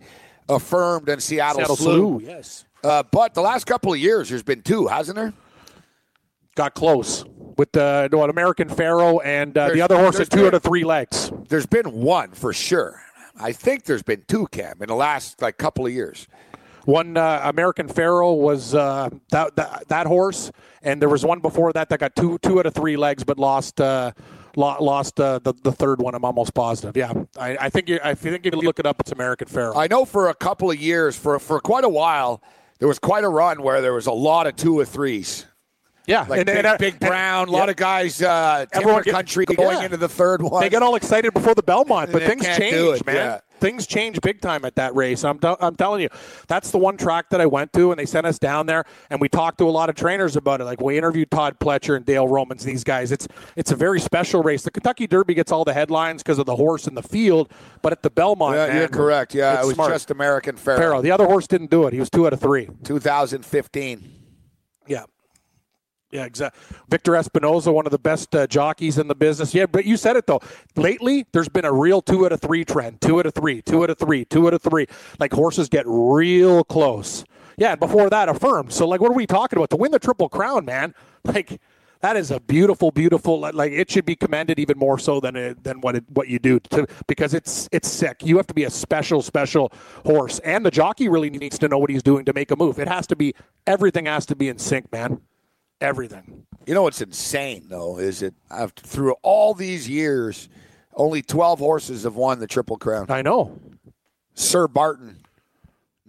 affirmed 0.50 1.08
in 1.10 1.20
Seattle, 1.20 1.60
Seattle 1.60 1.76
Slew. 1.76 2.20
Slew, 2.20 2.22
yes. 2.28 2.65
Uh, 2.84 3.04
but 3.12 3.34
the 3.34 3.41
last 3.41 3.65
couple 3.65 3.91
of 3.93 4.00
years, 4.00 4.30
there's 4.30 4.43
been 4.43 4.62
two, 4.62 4.88
hasn't 4.88 5.15
there? 5.15 5.34
Got 6.56 6.74
close. 6.74 7.24
with 7.58 7.72
the 7.72 8.10
what, 8.12 8.30
American 8.30 8.67
Pharoah 8.70 9.22
and 9.24 9.58
uh, 9.58 9.70
the 9.70 9.82
other 9.82 9.98
horse 9.98 10.17
had 10.17 10.30
two 10.30 10.38
been- 10.38 10.48
out 10.48 10.54
of 10.56 10.63
three 10.63 10.84
legs. 10.84 11.32
There's 11.50 11.65
been 11.65 11.91
one 11.91 12.32
for 12.32 12.52
sure. 12.54 13.02
I 13.39 13.52
think 13.52 13.84
there's 13.84 14.02
been 14.04 14.24
two, 14.28 14.48
Cam, 14.48 14.82
in 14.82 14.88
the 14.88 14.96
last 14.96 15.41
like 15.41 15.58
couple 15.58 15.86
of 15.86 15.93
years. 15.93 16.28
One 16.88 17.17
uh, 17.17 17.41
American 17.43 17.89
Pharoah 17.89 18.34
was 18.36 18.73
uh, 18.73 19.10
that, 19.32 19.58
that 19.58 19.89
that 19.89 20.08
horse, 20.08 20.52
and 20.82 21.02
there 21.02 21.10
was 21.10 21.26
one 21.26 21.41
before 21.41 21.73
that 21.73 21.89
that 21.89 22.00
got 22.00 22.15
two 22.15 22.38
two 22.41 22.60
out 22.60 22.65
of 22.65 22.73
three 22.73 22.95
legs, 22.95 23.26
but 23.26 23.38
lost 23.38 23.82
uh, 23.82 24.13
lo- 24.56 24.78
lost 24.80 25.19
uh, 25.19 25.39
the 25.43 25.54
the 25.63 25.73
third 25.73 26.02
one. 26.02 26.15
I'm 26.15 26.23
almost 26.23 26.54
positive. 26.54 26.95
Yeah, 26.95 27.12
I, 27.38 27.58
I 27.60 27.69
think 27.69 27.89
you, 27.89 28.00
I 28.02 28.13
think 28.15 28.45
you 28.45 28.52
can 28.52 28.62
look 28.62 28.80
it 28.80 28.86
up. 28.86 29.02
It's 29.02 29.12
American 29.12 29.50
Pharoah. 29.50 29.78
I 29.78 29.88
know 29.88 30.06
for 30.06 30.30
a 30.30 30.34
couple 30.34 30.71
of 30.71 30.80
years, 30.80 31.17
for 31.17 31.38
for 31.39 31.60
quite 31.60 31.84
a 31.84 31.89
while, 31.89 32.41
there 32.80 32.88
was 32.88 33.00
quite 33.00 33.26
a 33.26 33.30
run 33.30 33.62
where 33.63 33.82
there 33.82 33.93
was 33.93 34.08
a 34.08 34.13
lot 34.13 34.47
of 34.47 34.56
two 34.56 34.80
or 34.80 34.86
threes. 34.86 35.45
yeah, 36.08 36.26
Like 36.30 36.45
big, 36.45 36.65
uh, 36.65 36.78
big 36.78 36.93
and- 36.93 37.00
Brown, 37.02 37.50
a 37.50 37.52
yeah. 37.52 37.58
lot 37.58 37.67
of 37.67 37.76
guys, 37.76 38.21
uh, 38.21 38.65
Everyone 38.71 39.02
get- 39.04 39.13
Country 39.13 39.43
yeah. 39.50 39.56
going 39.58 39.84
into 39.84 39.97
the 39.97 40.08
third 40.08 40.41
one. 40.41 40.62
They 40.62 40.69
get 40.69 40.82
all 40.82 40.95
excited 40.95 41.34
before 41.34 41.54
the 41.54 41.63
Belmont, 41.63 42.13
but 42.13 42.23
things 42.23 42.45
change, 42.45 43.04
man. 43.06 43.15
yeah. 43.15 43.39
Things 43.60 43.88
change 43.88 44.22
big 44.22 44.41
time 44.41 44.65
at 44.65 44.76
that 44.76 44.96
race. 44.96 45.24
I'm, 45.24 45.39
t- 45.39 45.56
I'm 45.60 45.76
telling 45.76 46.02
you, 46.02 46.10
that's 46.48 46.72
the 46.72 46.78
one 46.78 46.98
track 46.98 47.30
that 47.32 47.41
I 47.41 47.46
went 47.46 47.74
to, 47.74 47.91
and 47.91 48.00
they 48.00 48.06
sent 48.06 48.26
us 48.28 48.39
down 48.39 48.65
there, 48.65 48.86
and 49.10 49.20
we 49.20 49.30
talked 49.30 49.58
to 49.60 49.65
a 49.65 49.72
lot 49.72 49.89
of 49.89 49.96
trainers 49.96 50.36
about 50.36 50.62
it. 50.62 50.65
Like 50.65 50.82
we 50.82 50.98
interviewed 50.98 51.32
Todd 51.32 51.60
Pletcher 51.60 51.96
and 51.96 52.06
Dale 52.06 52.28
Romans, 52.28 52.63
these 52.63 52.84
guys. 52.84 53.12
It's 53.12 53.28
it's 53.56 53.72
a 53.72 53.76
very 53.76 54.00
special 54.00 54.43
race. 54.43 54.63
The 54.63 54.72
Kentucky 54.72 55.08
Derby 55.08 55.34
gets 55.34 55.52
all 55.52 55.63
the 55.63 55.74
headlines 55.74 56.24
because 56.24 56.39
of 56.39 56.46
the 56.46 56.56
horse 56.56 56.88
in 56.88 56.96
the 56.96 57.04
field, 57.04 57.52
but 57.82 57.91
at 57.91 58.04
the 58.04 58.10
Belmont, 58.10 58.56
yeah, 58.56 58.67
man, 58.67 58.78
you're 58.78 58.88
correct. 58.88 59.34
Yeah, 59.34 59.62
it 59.62 59.65
was 59.65 59.76
smart. 59.76 59.91
just 59.91 60.12
American 60.12 60.56
Pharoah. 60.56 60.80
Pharoah. 60.80 61.02
The 61.02 61.12
other 61.12 61.26
horse 61.26 61.48
didn't 61.48 61.72
do 61.72 61.88
it. 61.88 61.93
He 61.93 62.00
was 62.00 62.10
two 62.10 62.26
out 62.28 62.34
of 62.34 62.39
three. 62.39 62.67
2015. 62.84 64.12
Yeah. 64.88 65.04
Yeah, 66.12 66.24
exactly. 66.24 66.78
Victor 66.89 67.13
Espinoza, 67.13 67.74
one 67.74 67.86
of 67.86 67.91
the 67.91 68.00
best 68.00 68.34
uh, 68.34 68.48
jockeys 68.48 68.98
in 68.98 69.08
the 69.08 69.15
business. 69.15 69.54
Yeah, 69.54 69.65
but 69.65 69.86
you 69.86 69.98
said 69.98 70.15
it 70.15 70.26
though. 70.26 70.39
Lately, 70.76 71.26
there's 71.34 71.50
been 71.50 71.65
a 71.65 71.74
real 71.74 72.02
two 72.02 72.26
out 72.26 72.32
of 72.32 72.39
three 72.39 72.63
trend. 72.63 73.02
Two 73.02 73.20
out 73.20 73.26
of 73.26 73.34
three, 73.34 73.62
two 73.62 73.84
out 73.84 73.89
of 73.89 73.98
three, 73.98 74.24
two 74.24 74.48
out 74.48 74.54
of 74.54 74.62
three. 74.62 74.88
Like 75.20 75.34
horses 75.34 75.67
get 75.67 75.84
real 75.86 76.63
close. 76.63 77.26
Yeah, 77.58 77.72
and 77.72 77.80
before 77.80 78.10
that, 78.12 78.30
affirmed. 78.30 78.72
So, 78.72 78.88
like, 78.88 79.02
what 79.02 79.10
are 79.10 79.15
we 79.15 79.26
talking 79.26 79.58
about? 79.58 79.72
To 79.72 79.78
win 79.78 79.91
the 79.91 79.98
Triple 79.98 80.30
Crown, 80.30 80.63
man, 80.63 80.93
like, 81.24 81.60
that 82.02 82.15
is 82.15 82.30
a 82.30 82.39
beautiful, 82.39 82.91
beautiful. 82.91 83.39
Like, 83.39 83.72
it 83.72 83.89
should 83.89 84.06
be 84.06 84.15
commended 84.15 84.60
even 84.60 84.78
more 84.78 85.00
so 85.00 85.20
than 85.20 85.36
it, 85.36 85.63
than 85.63 85.82
what 85.82 85.96
it, 85.96 86.04
what 86.13 86.28
you 86.28 86.38
do 86.38 86.60
to, 86.70 86.86
because 87.08 87.34
it's 87.34 87.67
it's 87.72 87.89
sick. 87.89 88.24
You 88.24 88.38
have 88.38 88.46
to 88.48 88.54
be 88.54 88.65
a 88.65 88.70
special, 88.70 89.24
special 89.24 89.74
horse, 90.06 90.38
and 90.39 90.63
the 90.63 90.72
jockey 90.72 91.10
really 91.10 91.32
needs 91.32 91.58
to 91.58 91.67
know 91.67 91.80
what 91.80 91.89
he's 91.89 92.04
doing 92.04 92.26
to 92.26 92.34
make 92.34 92.52
a 92.52 92.56
move. 92.56 92.78
It 92.78 92.88
has 92.88 93.08
to 93.08 93.15
be 93.15 93.34
everything 93.65 94.06
has 94.06 94.28
to 94.28 94.36
be 94.36 94.50
in 94.50 94.60
sync, 94.60 94.91
man. 94.91 95.20
Everything. 95.82 96.46
You 96.66 96.74
know 96.74 96.84
what's 96.84 97.02
insane 97.02 97.68
though 97.70 97.98
is 98.00 98.22
it 98.22 98.34
I've, 98.50 98.72
through 98.74 99.16
all 99.22 99.54
these 99.54 99.88
years, 99.88 100.50
only 100.96 101.22
12 101.22 101.60
horses 101.60 102.04
have 102.04 102.16
won 102.16 102.40
the 102.40 102.48
Triple 102.48 102.78
Crown. 102.78 103.06
I 103.10 103.22
know. 103.22 103.60
Sir 104.34 104.68
Barton, 104.68 105.18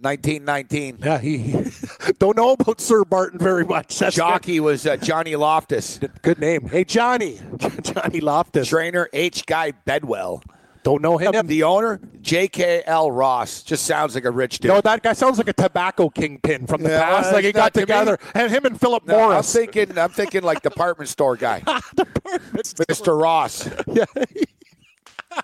1919. 0.01 0.99
Yeah, 1.01 1.17
he 1.19 1.65
don't 2.19 2.37
know 2.37 2.53
about 2.53 2.81
Sir 2.81 3.03
Barton 3.05 3.39
very 3.39 3.65
much. 3.65 3.97
That's 3.99 4.15
Jockey 4.15 4.59
was 4.59 4.85
uh, 4.85 4.97
Johnny 4.97 5.35
Loftus. 5.35 5.99
good 6.21 6.39
name. 6.39 6.67
Hey, 6.67 6.83
Johnny, 6.83 7.39
Johnny 7.81 8.19
Loftus. 8.19 8.67
Trainer 8.67 9.09
H. 9.13 9.45
Guy 9.45 9.71
Bedwell. 9.71 10.41
Don't 10.89 11.03
know 11.03 11.17
him. 11.19 11.45
The 11.45 11.61
owner 11.61 12.01
J.K.L. 12.21 13.11
Ross. 13.11 13.61
Just 13.61 13.85
sounds 13.85 14.15
like 14.15 14.25
a 14.25 14.31
rich 14.31 14.57
dude. 14.57 14.69
No, 14.69 14.81
that 14.81 15.03
guy 15.03 15.13
sounds 15.13 15.37
like 15.37 15.47
a 15.47 15.53
tobacco 15.53 16.09
kingpin 16.09 16.65
from 16.65 16.81
the 16.81 16.89
Yeah, 16.89 17.03
past. 17.03 17.31
Like 17.31 17.45
he 17.45 17.51
got 17.51 17.61
not 17.61 17.73
to 17.75 17.79
together, 17.81 18.17
and 18.33 18.51
him 18.51 18.65
and 18.65 18.79
Philip 18.79 19.05
No, 19.05 19.31
I'm 19.31 19.43
thinking. 19.43 19.95
I'm 19.99 20.09
thinking 20.09 20.41
like 20.41 20.63
department 20.63 21.07
store 21.07 21.35
guy, 21.35 21.59
Mr. 21.67 23.21
Ross. 23.21 23.69
yeah. 23.85 24.05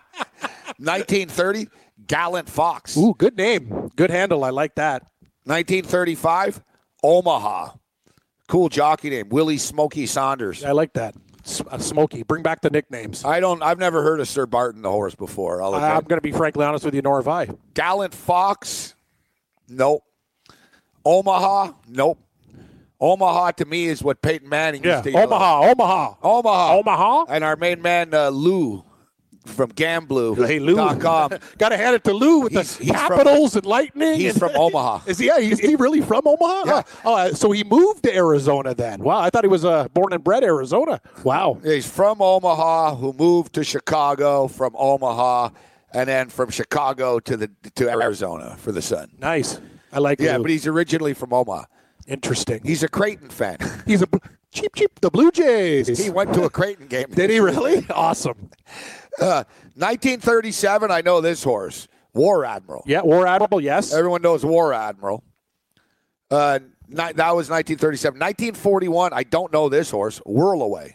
1930, 0.78 1.68
Gallant 2.08 2.50
Fox. 2.50 2.98
Ooh, 2.98 3.14
good 3.16 3.38
name, 3.38 3.92
good 3.96 4.10
handle. 4.10 4.44
I 4.44 4.50
like 4.50 4.74
that. 4.76 5.04
1935, 5.44 6.64
Omaha. 7.04 7.70
Cool 8.48 8.70
jockey 8.70 9.12
name, 9.12 9.30
Willie 9.30 9.58
Smoky 9.60 10.08
Saunders. 10.08 10.64
I 10.64 10.72
like 10.72 10.94
that. 10.94 11.14
Uh, 11.70 11.78
Smoky, 11.78 12.24
bring 12.24 12.42
back 12.42 12.62
the 12.62 12.70
nicknames. 12.72 13.24
I 13.24 13.40
don't. 13.40 13.62
I've 13.62 13.78
never 13.78 14.02
heard 14.02 14.20
of 14.20 14.28
Sir 14.28 14.46
Barton 14.48 14.82
the 14.82 14.90
horse 14.92 15.14
before. 15.14 15.62
I'll 15.62 15.76
I, 15.76 15.92
I'm 15.94 16.04
going 16.06 16.18
to 16.18 16.22
be 16.22 16.32
frankly 16.32 16.66
honest 16.66 16.84
with 16.84 16.96
you, 16.96 17.02
nor 17.04 17.18
have 17.18 17.28
I. 17.28 17.48
Gallant 17.76 18.14
Fox, 18.16 18.96
nope. 19.70 20.04
Omaha, 21.06 21.74
nope. 21.88 22.20
Omaha 23.00 23.52
to 23.52 23.66
me 23.66 23.86
is 23.86 24.02
what 24.02 24.22
Peyton 24.22 24.50
Manning 24.50 24.84
Yeah, 24.84 24.94
used 25.04 25.04
to. 25.04 25.22
Omaha, 25.22 25.70
Omaha, 25.70 26.14
Omaha, 26.24 26.78
Omaha. 26.78 27.26
and 27.30 27.44
our 27.44 27.56
main 27.56 27.82
man 27.82 28.14
uh, 28.14 28.30
Lou 28.30 28.84
from 29.46 29.72
Gamblu. 29.72 30.46
Hey 30.48 30.60
Lou, 30.60 30.76
Dot 30.76 31.00
com. 31.00 31.30
got 31.58 31.70
to 31.70 31.78
hand 31.78 31.96
it 31.96 32.04
to 32.06 32.14
Lou 32.14 32.40
with 32.42 32.52
He's- 32.54 32.78
the 32.78 32.84
he's 32.86 32.94
from- 32.94 33.08
capitals 33.18 33.56
and 33.56 33.66
lightning. 33.66 34.16
He's 34.20 34.32
and- 34.32 34.40
from 34.40 34.52
Omaha. 34.56 35.02
Is 35.06 35.18
he? 35.20 35.28
Yeah, 35.28 35.40
he's, 35.40 35.60
he 35.60 35.76
really 35.76 36.02
from 36.02 36.24
Omaha? 36.26 36.64
Yeah. 36.66 36.82
Oh, 37.06 37.16
uh, 37.16 37.34
so 37.34 37.52
he 37.52 37.64
moved 37.64 38.04
to 38.04 38.16
Arizona 38.16 38.74
then. 38.74 39.04
Wow, 39.04 39.20
I 39.20 39.30
thought 39.30 39.44
he 39.44 39.48
was 39.50 39.64
uh, 39.66 39.88
born 39.90 40.14
and 40.14 40.24
bred 40.24 40.44
Arizona. 40.44 41.00
Wow. 41.24 41.60
He's 41.64 41.90
from 41.90 42.22
Omaha, 42.22 42.96
who 42.96 43.14
moved 43.14 43.54
to 43.54 43.64
Chicago 43.64 44.48
from 44.48 44.76
Omaha, 44.78 45.50
and 45.92 46.10
then 46.10 46.30
from 46.30 46.50
Chicago 46.50 47.20
to 47.20 47.38
the 47.38 47.50
to 47.76 47.90
Arizona 47.90 48.56
for 48.60 48.72
the 48.72 48.82
Sun. 48.82 49.12
Nice. 49.20 49.60
I 49.94 50.00
like 50.00 50.20
Yeah, 50.20 50.38
Lou. 50.38 50.44
but 50.44 50.52
he's 50.52 50.68
originally 50.68 51.14
from 51.14 51.32
Omaha. 51.32 51.66
interesting. 52.08 52.62
He's 52.64 52.84
a 52.84 52.88
Creighton 52.88 53.30
fan. 53.30 53.58
He's 53.88 54.02
a 54.02 54.08
cheap, 54.56 54.76
cheap. 54.76 55.00
The 55.02 55.12
Blue 55.12 55.32
Jays. 55.32 55.88
he 55.98 56.10
went 56.10 56.34
to 56.34 56.44
a 56.44 56.50
Creighton 56.50 56.88
game. 56.88 57.08
Did 57.12 57.30
he 57.30 57.40
really? 57.40 57.86
awesome. 57.94 58.50
Uh, 59.20 59.44
1937. 59.76 60.90
I 60.90 61.02
know 61.02 61.22
this 61.22 61.44
horse, 61.44 61.88
War 62.14 62.46
Admiral. 62.46 62.84
Yeah, 62.88 63.02
War 63.02 63.28
Admiral. 63.28 63.62
Yes. 63.62 63.94
Everyone 63.94 64.22
knows 64.22 64.44
War 64.46 64.74
Admiral. 64.74 65.24
Uh, 66.32 66.60
that 66.90 67.16
was 67.18 67.50
1937. 67.50 68.20
1941. 68.20 69.14
I 69.14 69.24
don't 69.24 69.52
know 69.52 69.70
this 69.70 69.92
horse, 69.92 70.20
Whirlaway. 70.26 70.94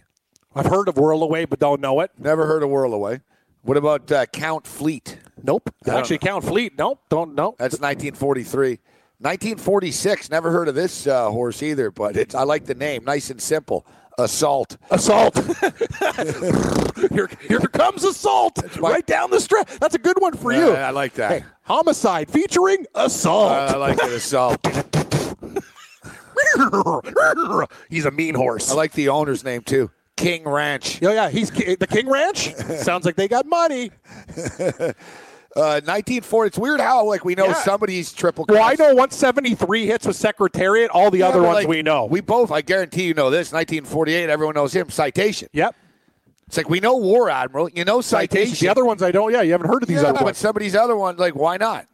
I've 0.55 0.67
heard 0.67 0.89
of 0.89 0.97
Whirl 0.97 1.23
Away, 1.23 1.45
but 1.45 1.61
don't 1.61 1.81
know 1.81 2.01
it. 2.01 2.11
Never 2.19 2.47
heard 2.47 2.63
of 2.63 2.71
Whirlaway. 2.71 3.21
What 3.63 3.77
about 3.77 4.11
uh, 4.11 4.27
Count 4.27 4.67
Fleet? 4.67 5.19
Nope. 5.43 5.73
Actually, 5.87 6.19
Count 6.19 6.45
Fleet. 6.45 6.77
Nope. 6.77 7.01
Don't 7.09 7.35
know. 7.35 7.55
That's 7.59 7.75
1943. 7.75 8.79
1946. 9.21 10.31
Never 10.31 10.51
heard 10.51 10.69
of 10.69 10.75
this 10.75 11.07
uh, 11.07 11.31
horse 11.31 11.63
either, 11.63 11.91
but 11.91 12.17
it's 12.17 12.35
I 12.35 12.43
like 12.45 12.65
the 12.65 12.75
name. 12.75 13.05
Nice 13.05 13.29
and 13.31 13.41
simple. 13.41 13.87
Assault. 14.19 14.77
Assault. 14.91 15.37
here, 17.13 17.29
here 17.47 17.61
comes 17.61 18.05
assault. 18.05 18.59
my- 18.81 18.91
right 18.93 19.07
down 19.07 19.31
the 19.31 19.41
stretch. 19.41 19.69
That's 19.79 19.95
a 19.95 19.99
good 19.99 20.21
one 20.21 20.37
for 20.37 20.53
you. 20.53 20.73
Uh, 20.73 20.77
I 20.77 20.91
like 20.91 21.15
that. 21.15 21.31
Hey, 21.31 21.45
homicide 21.63 22.31
featuring 22.31 22.87
assault. 22.95 23.53
I 23.53 23.77
like 23.77 23.99
it. 24.03 24.13
Assault. 24.13 24.59
He's 27.91 28.07
a 28.07 28.11
mean 28.11 28.35
horse. 28.35 28.71
I 28.71 28.75
like 28.75 28.93
the 28.93 29.11
owner's 29.11 29.45
name 29.45 29.63
too. 29.63 29.91
King 30.17 30.45
Ranch. 30.45 31.01
Yeah, 31.01 31.13
yeah. 31.13 31.31
He's 31.31 31.51
the 31.51 31.87
King 31.89 32.09
Ranch. 32.09 32.55
Sounds 32.55 33.05
like 33.05 33.17
they 33.17 33.29
got 33.29 33.47
money. 33.47 33.91
Uh, 35.57 35.83
1940. 35.85 36.47
It's 36.49 36.59
weird 36.59 36.81
how 36.81 37.05
like 37.05 37.25
we 37.25 37.35
know 37.35 37.47
Yeah. 37.47 37.55
somebody's 37.55 38.13
triple. 38.13 38.45
Crown. 38.47 38.61
Well, 38.61 38.69
I 38.69 38.75
know 38.75 38.95
173 38.95 39.87
hits 39.87 40.07
with 40.07 40.15
Secretariat. 40.17 40.91
All 40.91 41.11
the 41.11 41.19
Yeah, 41.19 41.29
other 41.29 41.43
ones 41.43 41.55
like, 41.57 41.69
we 41.69 41.83
know. 41.83 42.05
We 42.05 42.21
both. 42.21 42.53
I 42.53 42.61
guarantee 42.63 43.05
you 43.05 43.15
know 43.15 43.31
this. 43.31 43.53
1948. 43.53 44.29
Everyone 44.31 44.55
knows 44.55 44.73
him. 44.75 44.91
Citation. 44.91 45.49
yep. 45.53 45.75
It's 46.47 46.57
like 46.57 46.69
we 46.69 46.79
know 46.81 46.97
War 46.97 47.31
Admiral. 47.31 47.69
You 47.71 47.85
know 47.85 48.01
Citation. 48.01 48.57
The 48.65 48.69
other 48.69 48.85
ones 48.85 49.03
I 49.03 49.11
don't. 49.13 49.33
Yeah, 49.33 49.43
you 49.43 49.53
haven't 49.53 49.69
heard 49.69 49.83
of 49.83 49.89
these 49.89 50.03
yeah, 50.03 50.09
other 50.09 50.19
but 50.19 50.25
ones. 50.25 50.39
somebody's 50.39 50.75
other 50.77 50.97
one. 50.97 51.17
Like 51.17 51.35
why 51.35 51.57
not? 51.57 51.87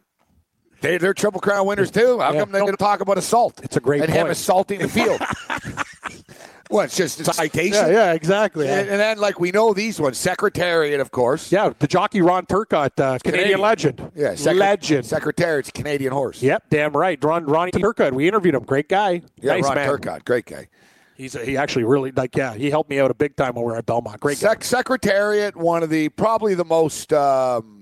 They, 0.82 0.98
they're 0.98 1.14
triple 1.14 1.40
crown 1.40 1.66
winners 1.66 1.90
too. 1.90 2.18
How 2.20 2.32
Yeah. 2.34 2.40
come 2.40 2.52
they're 2.52 2.60
going 2.60 2.72
to 2.74 2.76
talk 2.76 3.00
about 3.00 3.16
assault? 3.16 3.60
It's 3.62 3.76
a 3.78 3.80
great 3.80 4.02
and 4.02 4.12
him 4.12 4.26
assaulting 4.26 4.80
the 4.80 4.88
field. 4.88 5.20
well, 6.70 6.84
it's 6.84 6.96
just 6.96 7.20
a 7.20 7.24
citation. 7.24 7.72
Yeah, 7.72 7.88
yeah, 7.88 8.12
exactly. 8.12 8.68
And, 8.68 8.88
and 8.88 9.00
then, 9.00 9.18
like 9.18 9.38
we 9.40 9.50
know 9.50 9.72
these 9.72 10.00
ones, 10.00 10.18
Secretariat, 10.18 11.00
of 11.00 11.10
course. 11.10 11.52
yeah, 11.52 11.72
the 11.78 11.86
jockey 11.86 12.22
Ron 12.22 12.46
Turcotte, 12.46 12.98
uh, 13.00 13.18
Canadian, 13.18 13.20
Canadian. 13.22 13.60
legend. 13.60 14.12
Yeah, 14.14 14.32
Secre- 14.32 14.58
legend. 14.58 15.06
Secretariat's 15.06 15.68
a 15.68 15.72
Canadian 15.72 16.12
horse. 16.12 16.42
Yep, 16.42 16.64
damn 16.70 16.92
right. 16.96 17.22
Ron 17.22 17.44
Ronnie 17.44 17.72
Turcotte. 17.72 18.12
We 18.12 18.26
interviewed 18.28 18.54
him. 18.54 18.64
Great 18.64 18.88
guy. 18.88 19.22
yeah, 19.40 19.54
nice 19.54 19.64
Ron 19.64 19.74
man. 19.76 19.88
Turcotte, 19.88 20.24
great 20.24 20.46
guy. 20.46 20.68
He's 21.16 21.34
a, 21.34 21.44
he 21.44 21.56
actually 21.56 21.84
really 21.84 22.12
like 22.12 22.36
yeah. 22.36 22.54
He 22.54 22.70
helped 22.70 22.90
me 22.90 23.00
out 23.00 23.10
a 23.10 23.14
big 23.14 23.36
time 23.36 23.54
were 23.54 23.76
at 23.76 23.86
Belmont. 23.86 24.20
Great 24.20 24.38
guy. 24.40 24.48
Sec- 24.50 24.64
Secretariat, 24.64 25.56
one 25.56 25.82
of 25.82 25.88
the 25.90 26.08
probably 26.10 26.54
the 26.54 26.64
most, 26.64 27.12
um, 27.12 27.75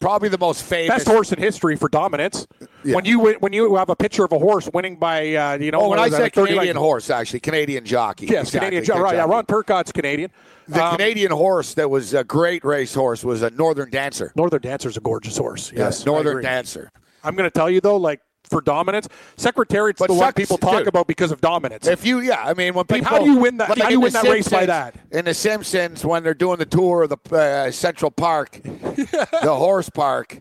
probably 0.00 0.28
the 0.28 0.38
most 0.38 0.62
famous. 0.64 0.88
Best 0.88 1.06
horse 1.08 1.30
in 1.32 1.38
history 1.38 1.76
for 1.76 1.88
dominance. 1.88 2.46
Yeah. 2.82 2.94
When 2.96 3.04
you 3.04 3.34
when 3.40 3.52
you 3.52 3.76
have 3.76 3.90
a 3.90 3.96
picture 3.96 4.24
of 4.24 4.32
a 4.32 4.38
horse 4.38 4.68
winning 4.72 4.96
by 4.96 5.34
uh, 5.34 5.58
you 5.58 5.70
know 5.70 5.80
Oh, 5.82 5.88
when 5.90 5.98
I 5.98 6.06
is 6.06 6.12
that, 6.12 6.18
say 6.18 6.28
30 6.30 6.52
Canadian 6.54 6.76
like- 6.76 6.82
horse, 6.82 7.10
actually, 7.10 7.40
Canadian 7.40 7.84
jockey. 7.84 8.26
yes, 8.26 8.48
Exactly, 8.48 8.68
Canadian. 8.70 8.96
good 8.96 9.02
Right, 9.02 9.14
yeah. 9.16 9.24
Ron 9.24 9.46
Turcotte's 9.46 9.92
Canadian. 9.92 10.30
The 10.68 10.84
Um, 10.84 10.92
Canadian 10.96 11.32
horse 11.32 11.74
that 11.74 11.90
was 11.90 12.14
a 12.14 12.24
great 12.24 12.64
race 12.64 12.94
horse 12.94 13.22
was 13.24 13.42
a 13.42 13.50
Northern 13.50 13.90
Dancer. 13.90 14.32
Northern 14.36 14.60
Dancer's 14.62 14.96
a 14.96 15.00
gorgeous 15.00 15.36
horse. 15.36 15.72
Yes, 15.74 16.02
I 16.02 16.04
Northern. 16.10 16.42
Dancer. 16.42 16.90
I'm 17.22 17.34
going 17.36 17.48
to 17.48 17.50
tell 17.50 17.68
you 17.68 17.80
though, 17.80 17.96
like 17.96 18.20
for 18.48 18.60
dominance. 18.60 19.08
Secretariat's 19.36 19.98
But 19.98 20.08
the 20.08 20.14
one 20.14 20.32
people 20.32 20.58
talk 20.58 20.78
dude. 20.78 20.88
about 20.88 21.06
because 21.06 21.30
of 21.32 21.40
dominance. 21.40 21.86
If 21.86 22.04
you, 22.04 22.20
yeah, 22.20 22.42
I 22.44 22.54
mean, 22.54 22.74
when 22.74 22.84
people, 22.84 23.08
how 23.08 23.18
do 23.18 23.26
you 23.30 23.36
win 23.36 23.58
that- 23.58 23.70
like 23.70 23.78
how 23.78 23.88
do 23.88 23.94
you 23.94 24.00
win 24.00 24.12
that 24.12 24.24
race 24.24 24.48
by 24.48 24.66
that? 24.66 24.94
In 25.10 25.24
The 25.24 25.34
Simpsons, 25.34 26.04
when 26.04 26.22
they're 26.22 26.34
doing 26.34 26.58
the 26.58 26.66
tour 26.66 27.02
of 27.04 27.10
the 27.10 27.36
uh, 27.36 27.70
Central 27.70 28.10
Park, 28.10 28.60
the 28.62 29.54
horse 29.56 29.88
park, 29.88 30.40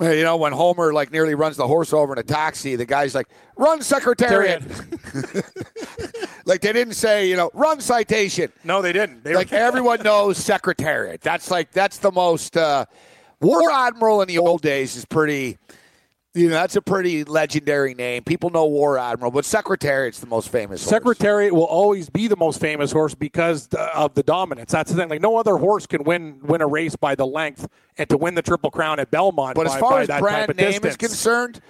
you 0.00 0.22
know, 0.24 0.36
when 0.38 0.52
Homer 0.52 0.92
like 0.94 1.12
nearly 1.12 1.34
runs 1.34 1.56
the 1.58 1.66
horse 1.66 1.92
over 1.92 2.12
in 2.14 2.18
a 2.18 2.22
taxi, 2.22 2.74
the 2.74 2.86
guy's 2.86 3.14
like, 3.14 3.28
"Run, 3.56 3.82
Secretariat!" 3.82 4.62
like 6.46 6.60
they 6.62 6.72
didn't 6.72 6.94
say, 6.94 7.28
you 7.28 7.36
know, 7.36 7.50
"Run, 7.54 7.80
citation." 7.80 8.50
no, 8.64 8.80
they 8.82 8.92
didn't. 8.92 9.24
They 9.24 9.34
Like 9.34 9.52
everyone 9.68 10.02
knows 10.02 10.38
Secretariat. 10.38 11.20
That's 11.20 11.50
like 11.50 11.70
that's 11.72 11.98
the 11.98 12.12
most 12.12 12.56
uh, 12.56 12.86
War 13.40 13.70
Admiral 13.70 14.22
in 14.22 14.28
the 14.28 14.38
old 14.38 14.62
days 14.62 14.96
is 14.96 15.04
pretty. 15.04 15.58
You 16.32 16.48
know, 16.48 16.54
that's 16.54 16.76
a 16.76 16.82
pretty 16.82 17.24
legendary 17.24 17.92
name. 17.92 18.22
People 18.22 18.50
know 18.50 18.64
War 18.64 18.96
Admiral, 18.98 19.32
but 19.32 19.44
Secretariat's 19.44 20.20
the 20.20 20.28
most 20.28 20.48
famous. 20.48 20.80
horse. 20.80 20.88
Secretariat 20.88 21.52
will 21.52 21.64
always 21.64 22.08
be 22.08 22.28
the 22.28 22.36
most 22.36 22.60
famous 22.60 22.92
horse 22.92 23.16
because 23.16 23.68
of 23.94 24.14
the 24.14 24.22
dominance. 24.22 24.70
That's 24.70 24.92
the 24.92 24.96
thing. 24.96 25.08
Like 25.08 25.20
no 25.20 25.36
other 25.36 25.56
horse 25.56 25.86
can 25.86 26.04
win 26.04 26.38
win 26.42 26.60
a 26.60 26.68
race 26.68 26.94
by 26.94 27.16
the 27.16 27.26
length, 27.26 27.68
and 27.98 28.08
to 28.10 28.16
win 28.16 28.36
the 28.36 28.42
Triple 28.42 28.70
Crown 28.70 29.00
at 29.00 29.10
Belmont. 29.10 29.56
But 29.56 29.66
by, 29.66 29.74
as 29.74 29.80
far 29.80 30.00
as 30.00 30.06
brand 30.06 30.56
name 30.56 30.80
distance, 30.82 30.92
is 30.92 30.96
concerned, 30.96 31.60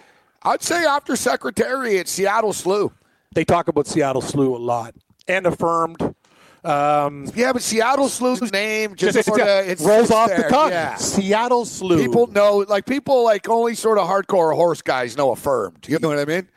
I'd 0.43 0.63
say 0.63 0.85
after 0.85 1.17
Secretariat, 1.17 2.07
Seattle 2.07 2.53
Slew. 2.53 2.93
they 3.33 3.45
talk 3.45 3.69
about 3.69 3.87
Seattle 3.87 4.23
Slew 4.23 4.55
a 4.55 4.59
lot 4.59 4.95
and 5.27 5.47
affirmed. 5.47 6.15
Um, 6.63 7.27
Yeah, 7.35 7.53
but 7.53 7.63
Seattle 7.63 8.09
Slew's 8.09 8.53
name 8.53 8.95
just, 8.95 9.15
just, 9.15 9.29
sort 9.29 9.41
of 9.41 9.49
it 9.69 9.81
rolls 9.81 10.11
off 10.11 10.29
there. 10.29 10.43
the 10.43 10.49
tongue. 10.49 10.71
Yeah. 10.71 10.95
Seattle 10.97 11.65
Slew. 11.65 11.99
People 11.99 12.27
know, 12.29 12.59
like 12.69 12.85
people 12.87 13.25
like 13.25 13.49
only 13.49 13.75
sort 13.75 13.99
of 13.99 14.07
hardcore 14.09 14.55
horse 14.55 14.83
guys 14.83 15.17
know 15.17 15.33
affirmed. 15.33 15.87
You 15.89 15.99
know 15.99 16.09
what 16.09 16.19
I 16.19 16.25
mean? 16.27 16.49